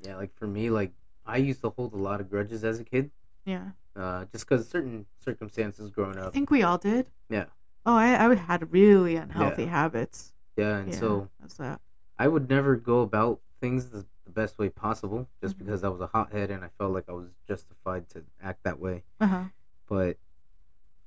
Yeah 0.00 0.16
like 0.16 0.34
for 0.34 0.46
me 0.46 0.70
like 0.70 0.92
i 1.26 1.36
used 1.36 1.60
to 1.62 1.70
hold 1.70 1.92
a 1.92 1.96
lot 1.96 2.20
of 2.20 2.30
grudges 2.30 2.64
as 2.64 2.80
a 2.80 2.84
kid. 2.84 3.10
Yeah. 3.44 3.70
Uh 3.96 4.24
just 4.32 4.48
because 4.48 4.68
certain 4.68 5.06
circumstances 5.24 5.90
growing 5.90 6.18
up. 6.18 6.28
i 6.28 6.30
think 6.30 6.50
we 6.50 6.62
all 6.62 6.78
did. 6.78 7.06
Yeah. 7.28 7.46
Oh 7.86 7.96
i, 7.96 8.26
I 8.30 8.34
had 8.34 8.72
really 8.72 9.16
unhealthy 9.16 9.66
habits. 9.66 10.32
Yeah 10.56 10.78
and 10.78 10.92
yeah 10.92 10.98
so 10.98 11.28
that's 11.40 11.54
that? 11.54 11.80
I 12.18 12.28
would 12.28 12.48
never 12.50 12.76
go 12.76 13.00
about 13.00 13.40
things 13.60 13.88
the, 13.88 14.04
the 14.34 14.40
best 14.40 14.58
way 14.58 14.68
possible 14.68 15.28
just 15.42 15.56
Mhm. 15.56 15.58
because 15.60 15.82
I 15.84 15.88
was 15.88 16.00
a 16.00 16.06
hothead 16.06 16.50
and 16.50 16.64
I 16.64 16.68
felt 16.78 16.92
like 16.92 17.08
I 17.08 17.12
was 17.12 17.28
justified 17.48 18.08
to 18.10 18.24
act 18.40 18.62
that 18.64 18.78
way. 18.78 19.02
uh-huh 19.20 19.44
But 19.86 20.18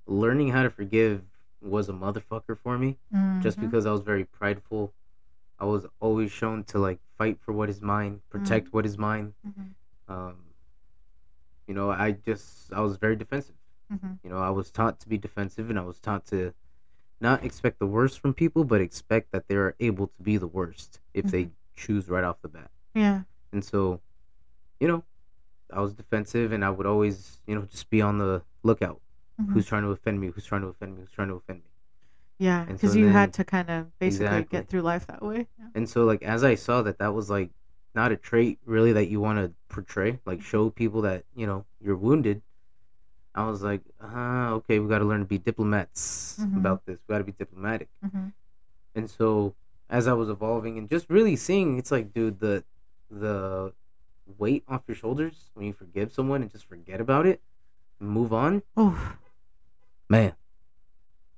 learning 0.05 0.49
how 0.49 0.63
to 0.63 0.69
forgive 0.69 1.23
was 1.61 1.87
a 1.87 1.93
motherfucker 1.93 2.57
for 2.57 2.77
me 2.77 2.97
just 3.41 3.57
Mhm. 3.57 3.61
because 3.61 3.85
I 3.85 3.91
was 3.91 4.01
very 4.01 4.25
prideful. 4.25 4.93
I 5.57 5.65
was 5.65 5.85
always 6.01 6.31
shown 6.31 6.65
to 6.65 6.79
like 6.79 6.99
fight 7.17 7.39
for 7.39 7.53
what 7.53 7.69
is 7.69 7.81
mine, 7.81 8.21
protect 8.29 8.73
what 8.73 8.85
is 8.85 8.97
mine. 8.97 9.33
Mhm. 9.47 9.73
Um, 10.09 10.37
you 11.67 11.73
know, 11.73 11.89
I 11.89 12.11
just 12.11 12.73
I 12.73 12.81
was 12.81 12.97
very 12.97 13.15
defensive. 13.15 13.55
Mhm. 13.91 14.19
You 14.23 14.29
know, 14.29 14.39
I 14.39 14.49
was 14.49 14.69
taught 14.71 14.99
to 15.01 15.07
be 15.09 15.17
defensive 15.17 15.69
and 15.69 15.79
I 15.79 15.83
was 15.83 15.99
taught 15.99 16.25
to 16.27 16.53
not 17.21 17.45
expect 17.45 17.79
the 17.79 17.87
worst 17.87 18.19
from 18.19 18.33
people, 18.33 18.65
but 18.65 18.81
expect 18.81 19.31
that 19.31 19.47
they 19.47 19.55
are 19.55 19.75
able 19.79 20.07
to 20.07 20.21
be 20.21 20.35
the 20.35 20.47
worst 20.47 20.99
if 21.13 21.25
they 21.31 21.51
choose 21.75 22.09
right 22.09 22.25
off 22.25 22.41
the 22.41 22.49
bat. 22.49 22.69
Yeah 22.93 23.21
And 23.51 23.63
so, 23.63 24.01
you 24.79 24.87
know, 24.87 25.03
I 25.71 25.81
was 25.81 25.93
defensive 25.93 26.51
and 26.51 26.63
I 26.65 26.69
would 26.69 26.85
always, 26.85 27.39
you 27.47 27.55
know, 27.55 27.61
just 27.63 27.89
be 27.89 28.01
on 28.01 28.17
the 28.19 28.41
lookout. 28.63 28.99
Mhm. 29.41 29.51
Who's 29.53 29.65
trying 29.65 29.83
to 29.83 29.89
offend 29.89 30.19
me? 30.21 30.27
Who's 30.27 30.45
trying 30.45 30.61
to 30.61 30.67
offend 30.67 30.95
me? 30.95 31.01
Who's 31.01 31.11
trying 31.11 31.29
to 31.29 31.35
offend 31.35 31.59
me? 31.59 31.69
yeah 32.39 32.65
because 32.65 32.93
so 32.93 32.97
you 32.97 33.05
then- 33.05 33.13
had 33.13 33.31
to 33.33 33.43
kind 33.43 33.69
of 33.69 33.97
basically 33.99 34.25
Exactly. 34.25 34.57
get 34.59 34.67
through 34.67 34.81
life 34.81 35.05
that 35.07 35.21
way 35.21 35.47
yeah. 35.59 35.67
And 35.75 35.87
so, 35.87 36.03
like, 36.03 36.21
as 36.23 36.43
I 36.43 36.55
saw 36.55 36.81
that 36.81 36.97
that 36.97 37.13
was 37.13 37.29
like 37.29 37.51
not 37.95 38.11
a 38.11 38.17
trait 38.17 38.57
really 38.65 38.91
that 38.93 39.07
you 39.07 39.19
want 39.21 39.37
to 39.39 39.53
portray, 39.69 40.19
like 40.25 40.41
show 40.41 40.69
people 40.71 41.01
that, 41.03 41.25
you 41.35 41.45
know, 41.45 41.63
you're 41.79 41.95
wounded, 41.95 42.41
I 43.35 43.45
was 43.49 43.61
like, 43.61 43.81
uh, 44.01 44.49
okay, 44.57 44.79
we 44.79 44.87
got 44.89 44.99
to 44.99 45.05
learn 45.05 45.19
to 45.19 45.25
be 45.25 45.37
diplomats 45.37 46.37
Mhm. 46.41 46.57
about 46.57 46.85
this. 46.85 46.97
We 47.07 47.13
got 47.13 47.19
to 47.19 47.23
be 47.23 47.31
diplomatic. 47.33 47.89
hmm 48.01 48.29
And 48.95 49.09
so 49.09 49.55
as 49.89 50.07
I 50.07 50.13
was 50.13 50.29
evolving 50.29 50.77
and 50.79 50.89
just 50.89 51.09
really 51.09 51.35
seeing, 51.35 51.77
it's 51.77 51.91
like, 51.91 52.13
dude, 52.13 52.39
the 52.39 52.63
the 53.19 53.73
weight 54.37 54.63
off 54.67 54.81
your 54.87 54.95
shoulders 54.95 55.49
when 55.53 55.65
you 55.65 55.73
forgive 55.73 56.11
someone 56.11 56.41
and 56.41 56.51
just 56.51 56.65
forget 56.65 56.99
about 57.01 57.25
it, 57.25 57.41
and 57.99 58.09
move 58.09 58.33
on, 58.33 58.61
Oh, 58.77 59.15
man, 60.09 60.33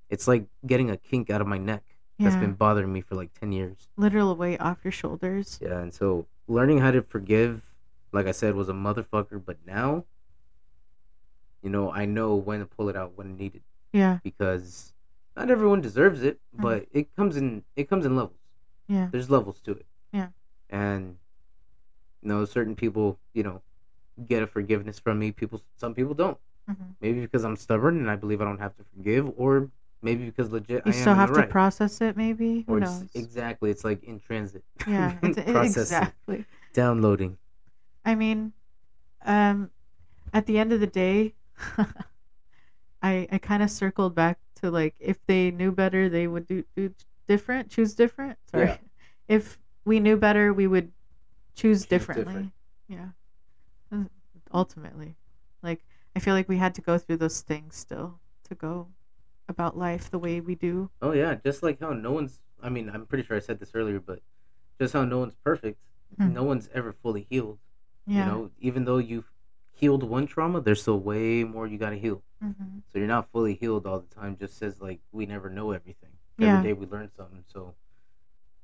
it's 0.09 0.27
like 0.27 0.45
getting 0.65 0.89
a 0.91 0.97
kink 0.97 1.29
out 1.29 1.41
of 1.41 1.47
my 1.47 1.57
neck 1.57 1.83
that's 2.19 2.35
been 2.37 2.53
bothering 2.53 2.93
me 2.93 3.01
for 3.01 3.15
like 3.15 3.33
ten 3.37 3.51
years. 3.51 3.89
Literal 3.97 4.35
weight 4.35 4.61
off 4.61 4.77
your 4.83 4.91
shoulders. 4.91 5.59
Yeah, 5.61 5.79
and 5.79 5.93
so 5.93 6.25
learning 6.47 6.79
how 6.79 6.91
to 6.91 7.01
forgive, 7.01 7.61
like 8.13 8.25
I 8.27 8.31
said, 8.31 8.55
was 8.55 8.69
a 8.69 8.73
motherfucker. 8.73 9.41
But 9.43 9.57
now, 9.65 10.05
you 11.61 11.69
know, 11.69 11.91
I 11.91 12.05
know 12.05 12.35
when 12.35 12.59
to 12.59 12.65
pull 12.65 12.87
it 12.89 12.95
out 12.95 13.13
when 13.17 13.35
needed 13.35 13.63
Yeah, 13.91 14.19
because 14.23 14.93
not 15.35 15.49
everyone 15.51 15.81
deserves 15.81 16.23
it, 16.23 16.39
but 16.53 16.85
it 16.93 17.13
comes 17.17 17.35
in 17.35 17.63
it 17.75 17.89
comes 17.89 18.05
in 18.05 18.15
levels. 18.15 18.39
yeah, 18.87 19.09
There's 19.11 19.29
levels 19.29 19.59
to 19.61 19.71
it. 19.71 19.85
Yeah. 20.13 20.27
And 20.69 21.17
you 22.25 22.29
know, 22.29 22.43
certain 22.45 22.75
people, 22.75 23.19
you 23.33 23.43
know, 23.43 23.61
get 24.27 24.41
a 24.41 24.47
forgiveness 24.47 24.97
from 24.99 25.19
me. 25.19 25.31
People, 25.31 25.61
some 25.77 25.93
people 25.93 26.15
don't. 26.15 26.37
hmm 26.67 26.73
Maybe 27.01 27.21
because 27.21 27.45
I'm 27.45 27.55
stubborn 27.55 27.97
and 27.99 28.09
I 28.09 28.15
believe 28.15 28.41
I 28.41 28.45
don't 28.45 28.59
have 28.59 28.75
to 28.77 28.83
forgive, 28.95 29.31
or 29.37 29.69
maybe 30.01 30.25
because 30.25 30.49
legit 30.51 30.81
You 30.85 30.91
I 30.91 30.95
still 30.95 31.13
have 31.13 31.29
to 31.33 31.41
right. 31.41 31.49
process 31.49 32.01
it, 32.01 32.17
maybe. 32.17 32.63
Who 32.67 32.73
Or 32.73 32.77
it's- 32.77 33.03
exactly, 33.13 33.69
it's 33.69 33.83
like 33.83 34.03
in 34.03 34.19
transit. 34.19 34.63
Yeah, 34.87 35.13
exactly. 35.23 36.45
downloading. 36.73 37.37
I 38.03 38.15
mean, 38.15 38.53
um, 39.23 39.69
at 40.33 40.47
the 40.47 40.57
end 40.57 40.73
of 40.73 40.79
the 40.79 40.87
day, 40.87 41.35
I 43.03 43.27
I 43.31 43.37
kind 43.37 43.61
of 43.61 43.69
circled 43.69 44.15
back 44.15 44.39
to 44.61 44.71
like 44.71 44.95
if 44.99 45.17
they 45.27 45.51
knew 45.51 45.71
better, 45.71 46.09
they 46.09 46.25
would 46.27 46.47
do 46.47 46.63
do 46.75 46.93
different, 47.27 47.69
choose 47.69 47.93
different. 47.93 48.37
Sorry, 48.49 48.65
Yeah. 48.67 48.77
if 49.27 49.59
we 49.85 49.99
knew 49.99 50.17
better, 50.17 50.53
we 50.53 50.65
would 50.67 50.91
choose 51.55 51.85
differently. 51.85 52.25
different. 52.25 52.51
Yeah, 52.87 53.09
Uh, 53.91 54.05
ultimately, 54.53 55.15
like 55.63 55.83
I 56.15 56.19
feel 56.19 56.33
like 56.35 56.47
we 56.47 56.57
had 56.57 56.75
to 56.75 56.81
go 56.81 56.97
through 56.97 57.17
those 57.17 57.41
things 57.41 57.75
still 57.75 58.19
to 58.43 58.55
go 58.55 58.87
about 59.47 59.77
life 59.77 60.09
the 60.11 60.19
way 60.19 60.39
we 60.41 60.55
do. 60.55 60.89
Oh 61.01 61.11
yeah, 61.13 61.35
just 61.35 61.63
like 61.63 61.79
how 61.79 61.93
no 61.93 62.11
one's. 62.11 62.39
I 62.61 62.69
mean, 62.69 62.89
I'm 62.89 63.05
pretty 63.05 63.23
sure 63.23 63.35
I 63.37 63.39
said 63.41 63.59
this 63.59 63.71
earlier, 63.73 63.99
but 63.99 64.19
just 64.79 64.93
how 64.93 65.03
no 65.05 65.19
one's 65.19 65.35
perfect. 65.35 65.79
Hmm. 66.17 66.33
No 66.33 66.43
one's 66.43 66.69
ever 66.73 66.93
fully 66.93 67.25
healed. 67.29 67.59
Yeah. 68.07 68.19
You 68.19 68.25
know, 68.25 68.51
even 68.59 68.85
though 68.85 68.97
you've 68.99 69.31
healed 69.73 70.03
one 70.03 70.25
trauma, 70.27 70.61
there's 70.61 70.81
still 70.81 70.99
way 70.99 71.43
more 71.43 71.67
you 71.67 71.77
got 71.77 71.89
to 71.89 71.99
heal. 71.99 72.21
hmm 72.41 72.51
So 72.91 72.99
you're 72.99 73.07
not 73.07 73.29
fully 73.31 73.55
healed 73.55 73.85
all 73.85 73.99
the 73.99 74.13
time. 74.15 74.37
Just 74.37 74.57
says 74.57 74.79
like 74.79 74.99
we 75.11 75.25
never 75.25 75.49
know 75.49 75.71
everything. 75.71 76.11
Yeah. 76.37 76.57
Every 76.57 76.69
day 76.69 76.73
we 76.73 76.85
learn 76.85 77.09
something. 77.17 77.43
So 77.51 77.75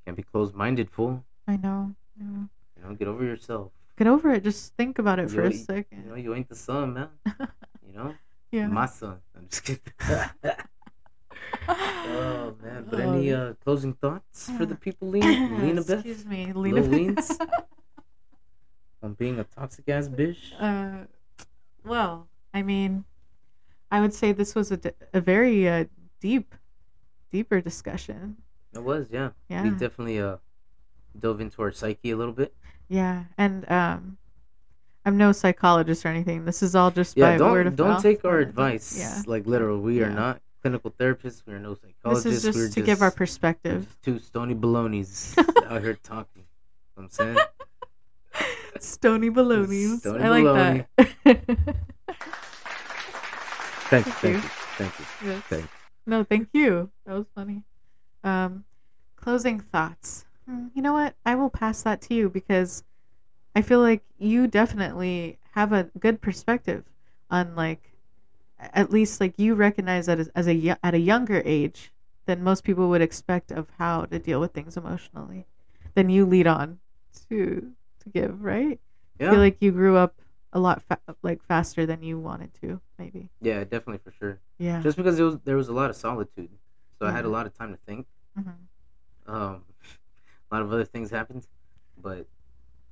can't 0.05 0.15
be 0.17 0.23
closed 0.23 0.53
minded, 0.55 0.89
fool. 0.91 1.25
I 1.47 1.57
know. 1.57 1.95
Yeah. 2.19 2.45
You 2.81 2.89
know, 2.89 2.95
get 2.95 3.07
over 3.07 3.23
yourself. 3.23 3.71
Get 3.97 4.07
over 4.07 4.31
it. 4.31 4.43
Just 4.43 4.75
think 4.75 4.97
about 4.99 5.19
it 5.19 5.29
You 5.29 5.35
for 5.35 5.43
a 5.43 5.53
second. 5.53 6.03
You 6.05 6.09
know, 6.09 6.15
you 6.15 6.33
ain't 6.33 6.49
the 6.49 6.55
son, 6.55 6.93
man. 6.93 7.09
You 7.85 7.97
know, 7.97 8.13
yeah. 8.53 8.67
my 8.67 8.85
son. 8.85 9.17
I'm 9.35 9.47
just 9.49 9.65
kidding. 9.65 9.81
oh 11.67 12.55
man, 12.63 12.87
but 12.89 13.01
Oh, 13.01 13.11
any 13.13 13.33
uh, 13.33 13.53
closing 13.65 13.93
thoughts 13.95 14.49
for 14.57 14.65
the 14.65 14.75
people, 14.75 15.09
Lena, 15.09 15.27
Lena 15.61 15.81
Beth? 15.83 16.05
Excuse 16.05 16.25
me, 16.25 16.53
Lena 16.53 16.81
Weens? 16.81 17.37
on 19.03 19.13
being 19.15 19.39
a 19.39 19.43
toxic 19.43 19.89
ass 19.89 20.07
bitch. 20.07 20.53
uh, 20.57 21.05
well, 21.83 22.29
I 22.53 22.61
mean, 22.61 23.03
I 23.91 23.99
would 23.99 24.13
say 24.13 24.31
this 24.31 24.55
was 24.55 24.71
a, 24.71 24.77
d- 24.77 24.91
a 25.13 25.19
very 25.19 25.67
uh, 25.67 25.85
deep, 26.21 26.55
deeper 27.29 27.59
discussion. 27.59 28.37
It 28.73 28.83
was, 28.83 29.07
yeah. 29.11 29.31
Yeah. 29.49 29.63
We 29.63 29.71
definitely 29.71 30.21
uh 30.21 30.37
dove 31.19 31.41
into 31.41 31.61
our 31.61 31.73
psyche 31.73 32.11
a 32.11 32.15
little 32.15 32.33
bit. 32.33 32.55
Yeah, 32.91 33.23
and 33.37 33.69
um, 33.71 34.17
I'm 35.05 35.15
no 35.17 35.31
psychologist 35.31 36.05
or 36.05 36.09
anything. 36.09 36.43
This 36.43 36.61
is 36.61 36.75
all 36.75 36.91
just 36.91 37.15
Yeah, 37.15 37.31
by 37.31 37.37
don't 37.37 37.67
of 37.67 37.75
don't 37.77 37.87
mouth, 37.87 38.03
take 38.03 38.25
our 38.25 38.39
advice 38.39 38.99
Yeah, 38.99 39.21
like 39.25 39.47
literal. 39.47 39.79
We 39.79 40.03
are 40.03 40.09
not 40.09 40.41
clinical 40.61 40.91
therapists. 40.91 41.41
We 41.47 41.53
are 41.53 41.59
no 41.59 41.73
psychologists. 41.75 42.23
this 42.25 42.33
is 42.35 42.43
just 42.43 42.57
We're 42.57 42.69
to 42.69 42.81
give 42.81 43.01
our 43.01 43.09
perspective. 43.09 43.85
just 43.85 44.01
two 44.03 44.19
stony 44.19 44.53
balonies 44.53 45.35
out 45.67 45.81
here 45.81 45.93
talking. 46.03 46.43
You 46.43 47.03
know 47.03 47.07
what 47.07 47.19
I'm 47.21 47.35
saying 47.35 47.37
Stony 48.81 49.29
balonies. 49.29 49.99
Stony 49.99 50.23
I 50.23 50.27
like 50.27 50.43
that. 50.43 50.87
thank 53.89 54.05
you, 54.05 54.11
Thank 54.11 54.15
thank 54.17 54.23
you. 54.25 54.31
you, 54.33 54.49
thank 54.77 54.99
you. 54.99 55.05
Yes. 55.29 55.43
Thank 55.49 55.65
No, 56.05 56.23
thank 56.25 56.49
you. 56.51 56.89
That 57.05 57.13
was 57.13 57.25
funny. 57.33 57.63
Um, 58.25 58.65
closing 59.15 59.61
thoughts. 59.61 60.25
Hmm, 60.51 60.67
You 60.75 60.81
know 60.81 60.93
what? 60.93 61.15
I 61.25 61.35
will 61.35 61.49
pass 61.49 61.81
that 61.83 62.01
to 62.03 62.13
you 62.13 62.29
because 62.29 62.83
I 63.55 63.61
feel 63.61 63.79
like 63.81 64.03
you 64.19 64.47
definitely 64.47 65.39
have 65.53 65.73
a 65.73 65.85
good 65.99 66.21
perspective 66.21 66.85
on 67.29 67.55
like 67.55 67.91
at 68.59 68.91
least 68.91 69.21
like 69.21 69.39
you 69.39 69.55
recognize 69.55 70.05
that 70.07 70.19
as, 70.19 70.29
as 70.35 70.47
a 70.47 70.75
at 70.83 70.93
a 70.93 70.99
younger 70.99 71.41
age 71.45 71.93
than 72.27 72.43
most 72.43 72.63
people 72.63 72.89
would 72.89 73.01
expect 73.01 73.51
of 73.51 73.67
how 73.79 74.05
to 74.05 74.19
deal 74.19 74.39
with 74.39 74.53
things 74.53 74.77
emotionally. 74.77 75.45
Then 75.95 76.09
you 76.09 76.25
lead 76.25 76.47
on 76.47 76.79
to 77.29 77.73
to 78.01 78.09
give, 78.09 78.43
right? 78.43 78.79
I 79.19 79.23
Yeah, 79.23 79.31
feel 79.31 79.39
like 79.39 79.57
you 79.61 79.71
grew 79.71 79.97
up 79.97 80.15
a 80.53 80.59
lot 80.59 80.83
fa- 80.83 80.99
like 81.23 81.43
faster 81.43 81.85
than 81.85 82.03
you 82.03 82.19
wanted 82.19 82.53
to, 82.61 82.81
maybe. 82.99 83.29
yeah, 83.41 83.63
definitely 83.63 83.99
for 83.99 84.11
sure. 84.11 84.39
Yeah. 84.59 84.81
Just 84.83 84.97
because 84.97 85.19
it 85.19 85.23
was 85.23 85.39
there 85.45 85.57
was 85.57 85.69
a 85.69 85.73
lot 85.73 85.89
of 85.89 85.95
solitude, 85.95 86.49
so 86.99 87.05
I 87.07 87.11
had 87.11 87.25
a 87.25 87.29
lot 87.29 87.45
of 87.45 87.53
time 87.57 87.71
to 87.71 87.79
think. 87.85 88.07
Mhm. 88.35 88.69
Um, 89.27 89.63
a 90.51 90.55
lot 90.55 90.61
of 90.63 90.71
other 90.73 90.85
things 90.85 91.09
happened, 91.09 91.47
but 92.01 92.27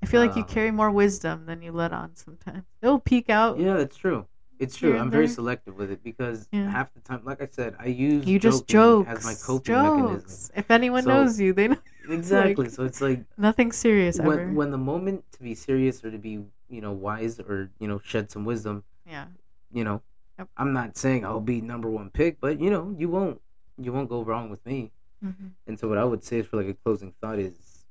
I 0.01 0.05
feel 0.05 0.21
like 0.21 0.35
you 0.35 0.43
Um, 0.43 0.47
carry 0.47 0.71
more 0.71 0.89
wisdom 0.91 1.45
than 1.45 1.61
you 1.61 1.71
let 1.71 1.91
on 1.91 2.15
sometimes. 2.15 2.63
It'll 2.81 2.99
peek 2.99 3.29
out. 3.29 3.59
Yeah, 3.59 3.75
that's 3.75 3.97
true. 3.97 4.25
It's 4.57 4.75
true. 4.75 4.97
I'm 4.97 5.09
very 5.09 5.27
selective 5.27 5.77
with 5.77 5.89
it 5.91 6.03
because 6.03 6.47
Yeah. 6.51 6.69
half 6.69 6.93
the 6.93 6.99
time, 7.01 7.21
like 7.23 7.41
I 7.41 7.47
said, 7.49 7.75
I 7.79 7.85
use 7.87 8.25
You 8.25 8.39
just 8.39 8.67
jokes. 8.67 9.09
as 9.09 9.25
my 9.25 9.33
coping 9.33 9.73
jokes. 9.73 10.01
mechanism. 10.01 10.53
If 10.55 10.71
anyone 10.71 11.03
So- 11.03 11.09
knows 11.09 11.39
you, 11.39 11.53
they 11.53 11.67
know 11.69 11.77
Exactly. 12.09 12.65
Like, 12.65 12.73
so 12.73 12.83
it's 12.83 13.01
like 13.01 13.23
nothing 13.37 13.71
serious 13.71 14.19
ever. 14.19 14.27
when 14.29 14.55
when 14.55 14.71
the 14.71 14.77
moment 14.77 15.23
to 15.33 15.43
be 15.43 15.53
serious 15.53 16.03
or 16.03 16.11
to 16.11 16.17
be 16.17 16.43
you 16.69 16.81
know 16.81 16.91
wise 16.91 17.39
or 17.39 17.69
you 17.79 17.87
know 17.87 17.99
shed 18.03 18.31
some 18.31 18.45
wisdom, 18.45 18.83
yeah. 19.05 19.25
you 19.71 19.83
know, 19.83 20.01
Yep. 20.39 20.49
I'm 20.57 20.73
not 20.73 20.97
saying 20.97 21.23
I'll 21.25 21.39
be 21.41 21.61
number 21.61 21.89
one 21.89 22.09
pick, 22.09 22.39
but 22.41 22.59
you 22.59 22.69
know, 22.69 22.95
you 22.97 23.09
won't 23.09 23.41
you 23.77 23.93
won't 23.93 24.09
go 24.09 24.23
wrong 24.23 24.49
with 24.49 24.65
me. 24.65 24.91
Hmm 25.21 25.47
And 25.67 25.79
so 25.79 25.87
what 25.87 25.97
I 25.97 26.03
would 26.03 26.23
say 26.23 26.41
for 26.41 26.57
like 26.57 26.67
a 26.67 26.73
closing 26.73 27.13
thought 27.21 27.39
is 27.39 27.85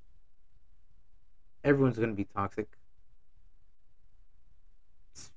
everyone's 1.65 1.97
going 1.99 2.11
to 2.11 2.17
be 2.17 2.25
toxic. 2.25 2.69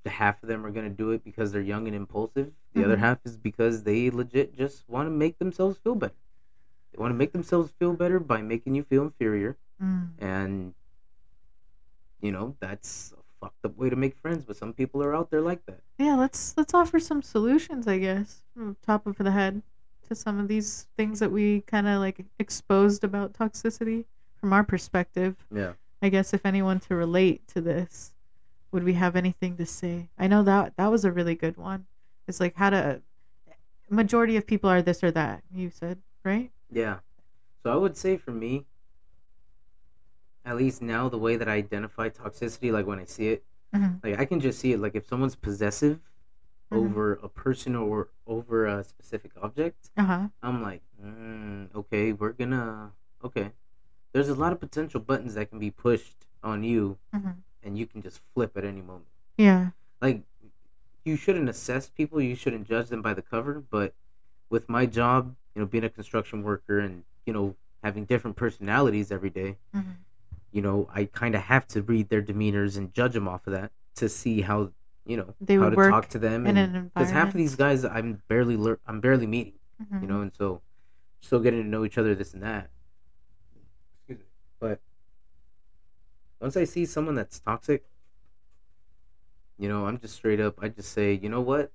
Half 0.06 0.44
of 0.44 0.50
them 0.50 0.66
are 0.66 0.70
going 0.72 0.88
to 0.90 0.96
do 0.96 1.12
it 1.12 1.24
because 1.24 1.52
they're 1.52 1.62
young 1.62 1.88
and 1.88 1.96
impulsive. 1.96 2.54
The 2.74 2.84
other 2.84 2.98
Mhm. 2.98 3.00
half 3.00 3.20
is 3.26 3.36
because 3.38 3.84
they 3.84 4.10
legit 4.12 4.54
just 4.56 4.88
want 4.88 5.08
to 5.08 5.12
make 5.12 5.40
themselves 5.40 5.78
feel 5.80 5.96
better. 5.96 6.16
They 6.92 7.00
want 7.00 7.12
to 7.12 7.18
make 7.18 7.32
themselves 7.32 7.72
feel 7.72 7.94
better 7.94 8.20
by 8.20 8.42
making 8.42 8.76
you 8.76 8.84
feel 8.84 9.02
inferior. 9.04 9.58
Mm. 9.82 10.10
And, 10.20 10.74
you 12.22 12.32
know, 12.32 12.56
that's 12.60 13.14
a 13.14 13.24
fucked 13.40 13.66
up 13.66 13.76
way 13.78 13.90
to 13.90 13.96
make 13.96 14.16
friends, 14.18 14.46
but 14.46 14.56
some 14.56 14.74
people 14.74 15.02
are 15.04 15.16
out 15.16 15.32
there 15.32 15.42
like 15.42 15.66
that. 15.66 15.82
Yeah, 15.98 16.16
let's 16.16 16.56
let's 16.58 16.74
offer 16.74 17.00
some 17.00 17.22
solutions, 17.22 17.88
I 17.88 17.98
guess, 17.98 18.44
from 18.54 18.76
top 18.82 19.08
of 19.08 19.18
the 19.18 19.32
head 19.32 19.64
to 20.12 20.16
some 20.16 20.40
of 20.40 20.50
these 20.50 20.88
things 20.98 21.20
that 21.20 21.32
we 21.32 21.62
kind 21.62 21.88
of 21.88 22.02
like 22.02 22.26
exposed 22.38 23.06
about 23.06 23.32
toxicity 23.32 24.04
from 24.36 24.52
our 24.52 24.62
perspective. 24.64 25.38
Yeah. 25.56 25.72
I 26.02 26.10
guess 26.10 26.34
if 26.34 26.46
anyone 26.46 26.82
to 26.82 26.96
relate 26.96 27.48
to 27.50 27.62
this, 27.62 28.12
would 28.74 28.84
we 28.84 28.92
have 28.94 29.16
anything 29.16 29.56
to 29.56 29.66
say? 29.66 30.10
I 30.20 30.28
know 30.28 30.44
that 30.44 30.74
that 30.76 30.92
was 30.92 31.06
a 31.06 31.12
really 31.14 31.36
good 31.36 31.56
one. 31.56 31.86
It's 32.28 32.42
like 32.42 32.56
how 32.58 32.72
to 32.72 33.02
majority 33.90 34.36
of 34.36 34.46
people 34.46 34.70
are 34.70 34.82
this 34.82 35.02
or 35.02 35.12
that. 35.12 35.44
You 35.54 35.70
said, 35.70 36.00
right? 36.26 36.52
Yeah. 36.70 36.98
So 37.64 37.72
I 37.72 37.76
would 37.78 37.96
say 37.96 38.18
for 38.18 38.32
me, 38.32 38.66
at 40.44 40.58
least 40.58 40.82
now, 40.82 41.08
the 41.08 41.20
way 41.20 41.38
that 41.38 41.48
I 41.48 41.54
identify 41.54 42.10
toxicity, 42.10 42.72
like 42.74 42.86
when 42.86 43.00
I 43.00 43.06
see 43.06 43.30
it, 43.30 43.46
Mhm. 43.74 44.04
like 44.04 44.20
I 44.20 44.26
can 44.26 44.42
just 44.42 44.60
see 44.60 44.74
it. 44.74 44.80
Like 44.82 44.96
if 44.96 45.08
someone's 45.08 45.36
possessive 45.38 46.00
Mhm. 46.72 46.78
over 46.78 47.14
a 47.22 47.28
person 47.30 47.76
or 47.76 48.10
over 48.26 48.66
a 48.66 48.84
specific 48.84 49.32
object, 49.42 49.90
Uh-huh. 49.98 50.30
I'm 50.42 50.62
like, 50.62 50.82
mm, 51.04 51.74
okay, 51.76 52.14
we're 52.14 52.32
gonna, 52.32 52.92
okay. 53.24 53.52
There's 54.14 54.30
a 54.30 54.36
lot 54.36 54.52
of 54.54 54.60
potential 54.60 55.00
buttons 55.00 55.34
that 55.36 55.50
can 55.50 55.60
be 55.60 55.72
pushed 55.72 56.26
on 56.44 56.64
you, 56.64 56.98
Mhm. 57.14 57.36
and 57.64 57.78
you 57.78 57.86
can 57.86 58.02
just 58.02 58.22
flip 58.34 58.58
at 58.58 58.64
any 58.64 58.82
moment. 58.82 59.08
Yeah. 59.38 59.72
Like, 60.02 60.24
you 61.04 61.16
shouldn't 61.16 61.50
assess 61.50 61.90
people, 61.90 62.22
you 62.22 62.36
shouldn't 62.36 62.68
judge 62.68 62.90
them 62.90 63.02
by 63.02 63.14
the 63.14 63.22
cover, 63.22 63.60
but 63.70 63.94
with 64.50 64.70
my 64.70 64.86
job, 64.86 65.36
you 65.56 65.62
know, 65.62 65.66
being 65.68 65.84
a 65.84 65.90
construction 65.90 66.44
worker 66.44 66.80
and, 66.80 67.04
you 67.26 67.34
know, 67.34 67.56
having 67.84 68.06
different 68.06 68.38
personalities 68.38 69.12
every 69.12 69.30
day, 69.30 69.58
Mhm. 69.74 69.96
you 70.52 70.62
know, 70.62 70.88
I 70.94 71.06
kind 71.06 71.36
of 71.36 71.42
have 71.42 71.68
to 71.70 71.82
read 71.82 72.10
their 72.10 72.22
demeanors 72.22 72.78
and 72.78 72.94
judge 72.94 73.14
them 73.14 73.28
off 73.28 73.48
of 73.48 73.54
that 73.54 73.72
to 73.96 74.08
see 74.10 74.42
how 74.42 74.72
you 75.06 75.18
know 75.18 75.34
They 75.42 75.56
how 75.56 75.70
to 75.70 75.76
talk 75.76 76.10
to 76.10 76.20
them 76.20 76.46
and 76.46 76.92
because 76.94 77.10
half 77.10 77.30
of 77.30 77.34
these 77.34 77.56
guys 77.56 77.84
I'm 77.86 78.22
barely 78.28 78.56
lear- 78.58 78.80
I'm 78.86 79.00
barely 79.02 79.28
meeting 79.28 79.54
Mhm. 79.82 80.02
you 80.04 80.08
know, 80.08 80.22
and 80.22 80.32
so 80.34 80.62
still 81.22 81.40
getting 81.40 81.64
to 81.64 81.68
know 81.68 81.84
each 81.86 81.98
other, 81.98 82.14
this 82.14 82.34
and 82.36 82.44
that. 82.44 82.70
Excuse 84.08 84.20
me. 84.20 84.26
But 84.60 84.80
once 86.40 86.56
I 86.56 86.66
see 86.66 86.86
someone 86.86 87.16
that's 87.16 87.40
toxic, 87.40 87.84
you 89.58 89.68
know, 89.68 89.88
I'm 89.88 89.98
just 90.00 90.16
straight 90.16 90.40
up. 90.40 90.56
I 90.62 90.70
just 90.70 90.92
say, 90.92 91.14
you 91.14 91.30
know 91.30 91.42
what? 91.42 91.72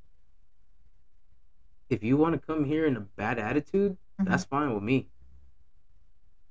If 1.89 2.03
you 2.05 2.17
want 2.17 2.35
to 2.41 2.45
come 2.45 2.65
here 2.65 2.87
in 2.87 2.97
a 2.97 3.01
bad 3.01 3.39
attitude, 3.41 3.97
Mhm. 4.21 4.27
that's 4.29 4.45
fine 4.45 4.73
with 4.75 4.83
me. 4.85 5.09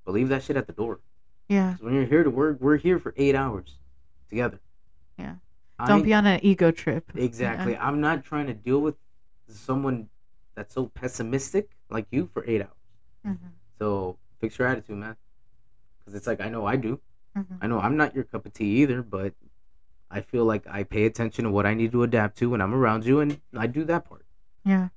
But 0.04 0.14
leave 0.14 0.28
that 0.30 0.44
shit 0.44 0.58
at 0.58 0.68
the 0.68 0.74
door. 0.74 1.00
yeah 1.48 1.76
when 1.80 1.94
you're 1.94 2.06
here 2.06 2.24
to 2.24 2.30
work, 2.32 2.60
we're 2.60 2.78
here 2.78 2.98
for 3.00 3.14
eight 3.18 3.36
hours 3.36 3.78
together. 4.30 4.60
Yeah. 5.18 5.36
I- 5.80 5.88
Don't 5.88 6.04
be 6.04 6.14
on 6.14 6.26
an 6.26 6.40
ego 6.44 6.72
trip. 6.72 7.12
Exactly. 7.16 7.74
Yeah. 7.74 7.86
I'm 7.88 8.00
not 8.02 8.24
trying 8.24 8.48
to 8.48 8.54
deal 8.54 8.80
with 8.82 8.96
someone 9.48 10.10
that's 10.56 10.74
so 10.74 10.88
pessimistic 10.88 11.70
like 11.90 12.08
you 12.12 12.30
for 12.34 12.44
eight 12.48 12.62
hours. 12.62 12.72
Mhm. 13.38 13.38
So 13.80 14.18
fix 14.40 14.58
your 14.58 14.68
attitude, 14.68 14.98
man. 14.98 15.16
Because 16.00 16.16
it's 16.16 16.28
like 16.28 16.40
I 16.42 16.50
know 16.50 16.66
I 16.66 16.76
do. 16.78 17.00
Mhm. 17.36 17.58
I 17.62 17.68
know 17.68 17.80
I'm 17.80 17.98
not 17.98 18.16
your 18.16 18.24
cup 18.24 18.46
of 18.46 18.54
tea 18.54 18.82
either, 18.84 19.02
but 19.04 19.34
I 20.10 20.22
feel 20.22 20.46
like 20.46 20.66
I 20.68 20.84
pay 20.84 21.06
attention 21.06 21.44
to 21.46 21.52
what 21.52 21.66
I 21.66 21.74
need 21.74 21.92
to 21.92 22.04
adapt 22.04 22.38
to 22.38 22.50
when 22.50 22.62
I'm 22.62 22.74
around 22.74 23.06
you, 23.06 23.20
and 23.20 23.42
I 23.58 23.68
do 23.68 23.84
that 23.86 24.06
part. 24.06 24.26
Yeah. 24.64 24.90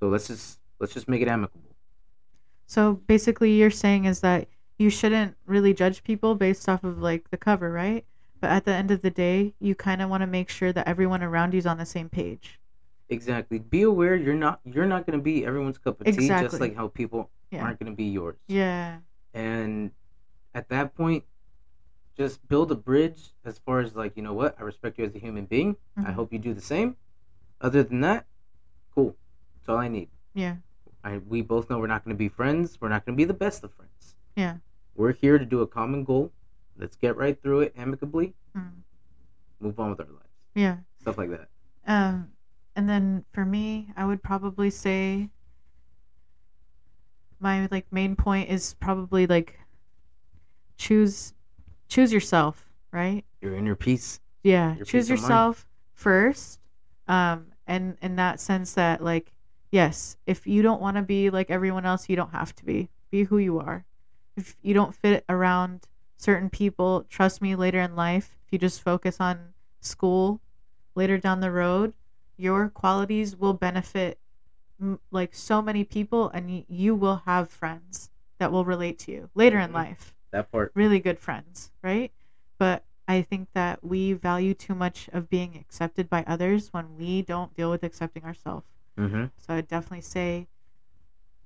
So 0.00 0.08
let's 0.08 0.28
just 0.28 0.58
let's 0.78 0.94
just 0.94 1.08
make 1.08 1.20
it 1.20 1.28
amicable. 1.28 1.76
So 2.66 2.94
basically, 3.06 3.52
you're 3.52 3.70
saying 3.70 4.06
is 4.06 4.20
that 4.20 4.48
you 4.78 4.88
shouldn't 4.88 5.36
really 5.44 5.74
judge 5.74 6.02
people 6.02 6.34
based 6.34 6.68
off 6.68 6.82
of 6.84 6.98
like 7.02 7.28
the 7.30 7.36
cover, 7.36 7.70
right? 7.70 8.06
But 8.42 8.50
at 8.50 8.64
the 8.64 8.74
end 8.74 8.90
of 8.90 9.02
the 9.02 9.10
day, 9.10 9.54
you 9.60 9.76
kind 9.76 10.02
of 10.02 10.10
want 10.10 10.22
to 10.22 10.26
make 10.26 10.48
sure 10.50 10.72
that 10.72 10.88
everyone 10.88 11.22
around 11.22 11.54
you 11.54 11.58
is 11.58 11.66
on 11.66 11.78
the 11.78 11.86
same 11.86 12.08
page. 12.08 12.58
Exactly. 13.08 13.60
Be 13.60 13.82
aware 13.82 14.16
you're 14.16 14.34
not 14.34 14.58
you're 14.64 14.84
not 14.86 15.06
going 15.06 15.16
to 15.18 15.22
be 15.22 15.46
everyone's 15.46 15.78
cup 15.78 16.00
of 16.00 16.06
tea, 16.06 16.12
just 16.12 16.24
Exactly. 16.24 16.58
like 16.58 16.74
how 16.76 16.88
people 16.88 17.30
Yeah. 17.52 17.62
aren't 17.62 17.78
going 17.78 17.92
to 17.92 17.96
be 17.96 18.06
yours. 18.06 18.36
Yeah. 18.48 18.98
And 19.32 19.92
at 20.56 20.68
that 20.70 20.96
point, 20.96 21.22
just 22.16 22.46
build 22.48 22.72
a 22.72 22.74
bridge 22.74 23.30
as 23.44 23.58
far 23.58 23.78
as 23.78 23.94
like 23.94 24.16
you 24.16 24.24
know 24.24 24.34
what 24.34 24.56
I 24.58 24.62
respect 24.64 24.98
you 24.98 25.04
as 25.04 25.14
a 25.14 25.20
human 25.20 25.44
being. 25.44 25.76
I 25.96 26.00
Mhm. 26.10 26.14
hope 26.14 26.32
you 26.32 26.40
do 26.40 26.52
the 26.52 26.60
same. 26.60 26.96
Other 27.60 27.84
than 27.84 28.00
that, 28.00 28.26
cool. 28.92 29.14
That's 29.54 29.68
all 29.68 29.78
I 29.78 29.86
need. 29.86 30.08
Yeah. 30.34 30.56
I, 31.04 31.18
we 31.18 31.42
both 31.42 31.70
know 31.70 31.78
we're 31.78 31.86
not 31.86 32.04
going 32.04 32.16
to 32.16 32.18
be 32.18 32.28
friends. 32.28 32.80
We're 32.80 32.88
not 32.88 33.04
going 33.06 33.14
to 33.16 33.20
be 33.20 33.24
the 33.24 33.34
best 33.34 33.62
of 33.62 33.72
friends. 33.72 34.16
Yeah. 34.34 34.56
We're 34.96 35.12
here 35.12 35.38
to 35.38 35.44
do 35.44 35.60
a 35.60 35.66
common 35.66 36.02
goal. 36.02 36.32
Let's 36.78 36.96
get 36.96 37.16
right 37.16 37.40
through 37.40 37.60
it 37.60 37.74
amicably. 37.76 38.34
Mm. 38.56 38.70
Move 39.60 39.78
on 39.78 39.90
with 39.90 40.00
our 40.00 40.06
lives. 40.06 40.28
Yeah. 40.54 40.76
Stuff 41.00 41.18
like 41.18 41.30
that. 41.30 41.48
Um, 41.86 42.28
and 42.76 42.88
then 42.88 43.24
for 43.32 43.44
me, 43.44 43.88
I 43.96 44.04
would 44.04 44.22
probably 44.22 44.70
say 44.70 45.28
my 47.40 47.68
like 47.70 47.86
main 47.92 48.16
point 48.16 48.48
is 48.48 48.74
probably 48.74 49.26
like 49.26 49.58
choose 50.78 51.34
choose 51.88 52.12
yourself, 52.12 52.64
right? 52.92 53.24
Your 53.40 53.54
inner 53.54 53.74
peace. 53.74 54.20
Yeah, 54.42 54.76
Your 54.76 54.84
choose 54.84 55.04
peace 55.04 55.10
yourself 55.10 55.66
first. 55.92 56.60
Um, 57.08 57.46
and 57.66 57.96
in 58.00 58.16
that 58.16 58.40
sense 58.40 58.74
that 58.74 59.02
like 59.02 59.32
yes, 59.70 60.16
if 60.26 60.46
you 60.46 60.62
don't 60.62 60.80
want 60.80 60.96
to 60.96 61.02
be 61.02 61.30
like 61.30 61.50
everyone 61.50 61.84
else, 61.84 62.08
you 62.08 62.16
don't 62.16 62.32
have 62.32 62.54
to 62.56 62.64
be. 62.64 62.88
Be 63.10 63.24
who 63.24 63.38
you 63.38 63.58
are. 63.58 63.84
If 64.36 64.56
you 64.62 64.72
don't 64.72 64.94
fit 64.94 65.24
around 65.28 65.86
certain 66.22 66.48
people, 66.48 67.04
trust 67.08 67.42
me, 67.42 67.56
later 67.56 67.80
in 67.80 67.96
life, 67.96 68.38
if 68.46 68.52
you 68.52 68.58
just 68.58 68.80
focus 68.80 69.16
on 69.18 69.54
school, 69.80 70.40
later 70.94 71.18
down 71.18 71.40
the 71.40 71.50
road, 71.50 71.94
your 72.36 72.68
qualities 72.68 73.36
will 73.36 73.54
benefit 73.54 74.18
like 75.10 75.34
so 75.34 75.60
many 75.60 75.82
people, 75.82 76.28
and 76.30 76.64
you 76.68 76.94
will 76.94 77.22
have 77.26 77.50
friends 77.50 78.10
that 78.38 78.52
will 78.52 78.64
relate 78.64 78.98
to 79.00 79.10
you 79.12 79.30
later 79.34 79.58
in 79.58 79.70
Mhm. 79.70 79.74
life 79.74 80.14
That 80.30 80.50
part. 80.52 80.70
really 80.74 81.00
good 81.00 81.18
friends, 81.18 81.72
right? 81.82 82.12
But 82.58 82.84
I 83.08 83.22
think 83.22 83.48
that 83.52 83.82
we 83.84 84.12
value 84.12 84.54
too 84.54 84.74
much 84.76 85.08
of 85.12 85.28
being 85.28 85.56
accepted 85.56 86.08
by 86.08 86.22
others 86.26 86.72
when 86.72 86.96
we 86.96 87.22
don't 87.22 87.54
deal 87.54 87.70
with 87.70 87.82
accepting 87.82 88.24
ourselves. 88.24 88.66
Mm-hmm. 88.96 89.26
So 89.36 89.54
I'd 89.54 89.66
definitely 89.68 90.02
say 90.02 90.46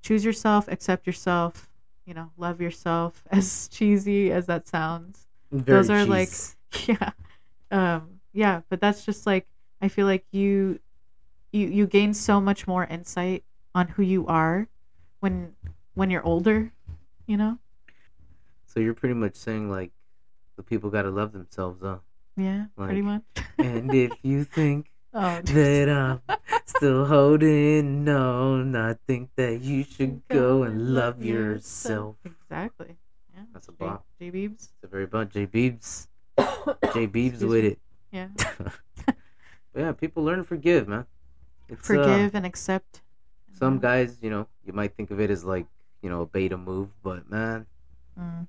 choose 0.03 0.25
yourself, 0.25 0.69
accept 0.69 1.07
yourself, 1.07 1.69
you 2.07 2.15
know, 2.15 2.31
love 2.39 2.61
yourself, 2.61 3.23
as 3.31 3.69
cheesy 3.69 4.33
as 4.33 4.47
that 4.47 4.69
sounds. 4.69 5.27
Those 5.51 5.91
are, 5.91 6.05
like, 6.05 6.31
Yeah. 6.87 7.11
Um 7.71 8.21
yeah, 8.33 8.61
but 8.69 8.81
that's 8.81 9.05
just 9.05 9.27
like 9.27 9.47
I 9.81 9.89
feel 9.89 10.07
like 10.07 10.25
you 10.31 10.79
you 11.53 11.67
you 11.69 11.87
gain 11.87 12.15
so 12.15 12.41
much 12.41 12.67
more 12.67 12.85
insight 12.85 13.45
on 13.75 13.89
who 13.89 14.03
you 14.03 14.27
are 14.27 14.69
when 15.21 15.55
when 15.95 16.11
you're 16.11 16.25
older, 16.25 16.73
you 17.27 17.37
know? 17.37 17.59
So 18.67 18.81
you're 18.81 18.95
pretty 18.95 19.15
much 19.15 19.37
saying 19.37 19.71
like 19.71 19.93
the 20.57 20.63
people 20.63 20.91
got 20.91 21.03
to 21.03 21.11
love 21.11 21.33
themselves, 21.33 21.81
huh? 21.83 21.99
Yeah, 22.37 22.67
pretty 22.77 23.03
much. 23.03 23.23
and 23.59 23.93
if 23.95 24.13
you 24.23 24.45
think 24.45 24.91
oh, 25.15 25.41
that 25.41 25.89
I'm 25.89 26.21
still 26.67 27.07
holding 27.07 28.09
on, 28.09 28.77
I 28.77 28.95
think 29.07 29.31
that 29.37 29.61
you 29.63 29.85
should 29.85 30.23
go 30.29 30.63
and 30.65 30.95
love 30.95 31.25
yourself. 31.25 32.17
Exactly. 32.25 32.97
Yeah. 33.35 33.45
That's 33.53 33.69
a 33.69 33.73
bop. 33.73 34.05
J 34.19 34.31
Beebs. 34.31 34.53
It's 34.75 34.85
a 34.85 34.87
very 34.87 35.07
bad 35.07 35.31
J 35.31 35.47
Beebs. 35.47 36.09
J 36.39 37.07
Beebs 37.07 37.43
with 37.43 37.65
it. 37.65 37.79
Yeah. 38.11 38.29
yeah, 39.77 39.93
people 39.93 40.25
learn 40.25 40.39
to 40.39 40.45
forgive, 40.45 40.89
man. 40.89 41.07
It's, 41.69 41.89
uh, 41.91 41.95
Forgive 41.95 42.35
and 42.35 42.47
accept. 42.47 43.03
some 43.59 43.79
guys, 43.79 44.19
you 44.23 44.31
know, 44.31 44.47
you 44.65 44.73
might 44.73 44.95
think 44.95 45.11
of 45.11 45.19
it 45.21 45.31
as 45.31 45.45
like, 45.45 45.67
you 46.03 46.11
know, 46.11 46.23
a 46.23 46.27
beta 46.27 46.57
move, 46.57 46.89
but 47.03 47.29
man, 47.31 47.67
hmm 48.17 48.43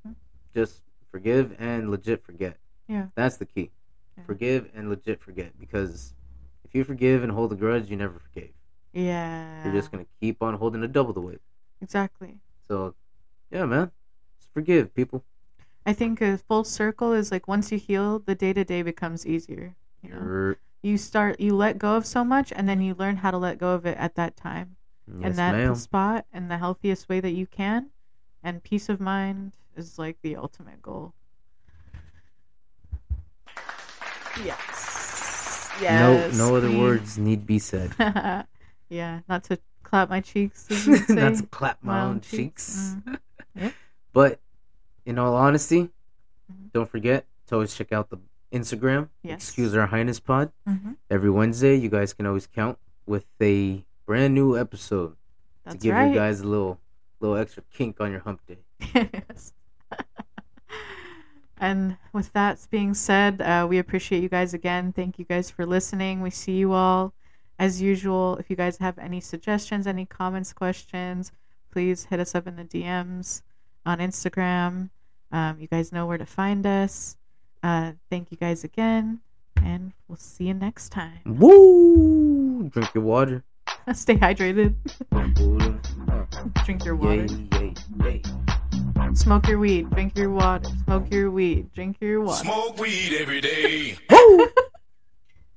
just 0.57 0.81
forgive 1.11 1.56
and 1.60 1.91
legit 1.91 2.23
forget. 2.23 2.57
Yeah. 2.88 3.07
That's 3.15 3.38
the 3.38 3.45
key. 3.45 3.69
Yeah. 4.18 4.23
Forgive 4.26 4.69
and 4.73 4.89
legit 4.89 5.22
forget 5.22 5.52
because 5.60 6.14
if 6.14 6.16
you 6.77 6.83
forgive 6.85 7.23
and 7.23 7.31
hold 7.31 7.51
a 7.51 7.55
grudge, 7.55 7.89
you 7.89 7.97
never 7.97 8.19
forgave. 8.19 8.53
Yeah. 8.93 9.63
You're 9.65 9.73
just 9.73 9.91
gonna 9.91 10.05
keep 10.21 10.41
on 10.41 10.53
holding 10.55 10.83
a 10.83 10.87
double 10.87 11.13
the 11.13 11.21
weight. 11.21 11.41
Exactly. 11.81 12.39
So, 12.67 12.95
yeah, 13.51 13.65
man, 13.65 13.91
just 14.39 14.53
forgive 14.53 14.93
people. 14.93 15.23
I 15.85 15.93
think 15.93 16.21
a 16.21 16.37
full 16.37 16.63
circle 16.63 17.13
is 17.13 17.31
like 17.31 17.47
once 17.47 17.71
you 17.71 17.77
heal, 17.77 18.19
the 18.19 18.35
day 18.35 18.53
to 18.53 18.63
day 18.63 18.81
becomes 18.81 19.25
easier. 19.25 19.75
You 20.01 20.09
know, 20.09 20.21
You're- 20.21 20.55
you 20.83 20.97
start, 20.97 21.39
you 21.39 21.55
let 21.55 21.77
go 21.79 21.95
of 21.95 22.05
so 22.05 22.23
much, 22.23 22.53
and 22.55 22.67
then 22.69 22.81
you 22.81 22.93
learn 22.93 23.17
how 23.17 23.31
to 23.31 23.37
let 23.37 23.57
go 23.57 23.73
of 23.73 23.85
it 23.85 23.97
at 23.97 24.15
that 24.15 24.35
time, 24.37 24.75
yes, 25.07 25.29
in 25.31 25.35
that 25.37 25.53
ma'am. 25.53 25.75
spot, 25.75 26.25
in 26.33 26.47
the 26.49 26.57
healthiest 26.57 27.09
way 27.09 27.19
that 27.19 27.31
you 27.31 27.47
can. 27.47 27.89
And 28.43 28.63
peace 28.63 28.87
of 28.87 28.99
mind 29.01 29.53
is 29.75 29.97
like 29.97 30.17
the 30.21 30.35
ultimate 30.35 30.81
goal. 30.81 31.13
Yes. 34.45 34.76
Yes. 35.81 36.35
No, 36.37 36.49
no 36.49 36.55
other 36.55 36.71
words 36.77 37.17
need 37.17 37.45
be 37.45 37.59
said. 37.59 37.93
yeah, 38.89 39.21
not 39.29 39.43
to 39.45 39.59
clap 39.83 40.09
my 40.09 40.19
cheeks. 40.21 40.67
Not 41.09 41.35
to 41.35 41.43
clap 41.49 41.81
my, 41.83 42.01
own 42.01 42.19
cheeks. 42.21 42.95
Mhm. 43.05 43.19
Yep. 43.55 43.73
But 44.13 44.39
in 45.05 45.17
all 45.19 45.35
honesty, 45.35 45.89
Mhm. 46.51 46.71
don't 46.73 46.89
forget 46.89 47.25
to 47.47 47.55
always 47.55 47.73
check 47.75 47.91
out 47.93 48.09
the 48.09 48.17
Instagram. 48.51 49.09
Yes. 49.23 49.43
Excuse 49.43 49.75
our 49.75 49.87
highness 49.87 50.19
pod. 50.19 50.51
Mhm. 50.67 50.95
Every 51.09 51.29
Wednesday, 51.29 51.75
you 51.75 51.89
guys 51.89 52.13
can 52.13 52.25
always 52.25 52.47
count 52.47 52.79
with 53.05 53.25
a 53.41 53.85
brand 54.05 54.33
new 54.33 54.57
episode 54.57 55.15
That's 55.63 55.75
to 55.75 55.79
give 55.81 55.93
right. 55.93 56.07
you 56.09 56.15
guys 56.15 56.41
a 56.41 56.47
little, 56.47 56.79
little 57.19 57.37
extra 57.37 57.63
kink 57.71 58.01
on 58.01 58.11
your 58.11 58.21
hump 58.21 58.41
day. 58.47 58.59
yes. 58.93 59.53
And 61.59 61.97
with 62.13 62.34
that 62.34 62.65
being 62.69 62.93
said, 62.93 63.41
uh, 63.41 63.65
we 63.69 63.77
appreciate 63.77 64.21
you 64.21 64.29
guys 64.29 64.53
again. 64.53 64.93
Thank 64.93 65.19
you 65.19 65.25
guys 65.25 65.49
for 65.49 65.65
listening. 65.65 66.21
We 66.21 66.29
see 66.29 66.57
you 66.57 66.73
all 66.73 67.13
as 67.59 67.81
usual. 67.81 68.38
If 68.38 68.49
you 68.49 68.55
guys 68.55 68.77
have 68.77 68.97
any 68.97 69.19
suggestions, 69.19 69.88
any 69.88 70.05
comments, 70.05 70.53
questions, 70.53 71.31
please 71.71 72.05
hit 72.05 72.19
us 72.19 72.35
up 72.35 72.47
in 72.47 72.55
the 72.55 72.63
DMs 72.63 73.41
on 73.85 73.99
Instagram. 73.99 74.89
Um, 75.31 75.57
you 75.59 75.67
guys 75.67 75.91
know 75.91 76.05
where 76.05 76.17
to 76.17 76.25
find 76.25 76.65
us. 76.65 77.17
Uh, 77.63 77.93
thank 78.09 78.31
you 78.31 78.38
guys 78.38 78.63
again, 78.63 79.19
and 79.63 79.93
we'll 80.07 80.17
see 80.17 80.45
you 80.45 80.53
next 80.53 80.89
time. 80.89 81.19
Woo! 81.25 82.69
Drink 82.69 82.93
your 82.93 83.03
water. 83.03 83.43
Stay 83.93 84.15
hydrated. 84.15 84.75
Drink 86.65 86.85
your 86.85 86.95
water. 86.95 87.25
Yay, 87.25 87.49
yay, 87.53 87.73
yay. 88.03 88.21
Smoke 89.18 89.48
your 89.48 89.57
weed. 89.57 89.89
Drink 89.89 90.15
your 90.15 90.30
water. 90.30 90.69
Smoke 90.85 91.11
your 91.11 91.31
weed. 91.31 91.73
Drink 91.73 91.98
your 91.99 92.22
water. 92.22 92.44
Smoke 92.44 92.77
weed 92.80 93.18
every 93.19 93.41
day. 93.41 93.98
Woo! 94.11 94.48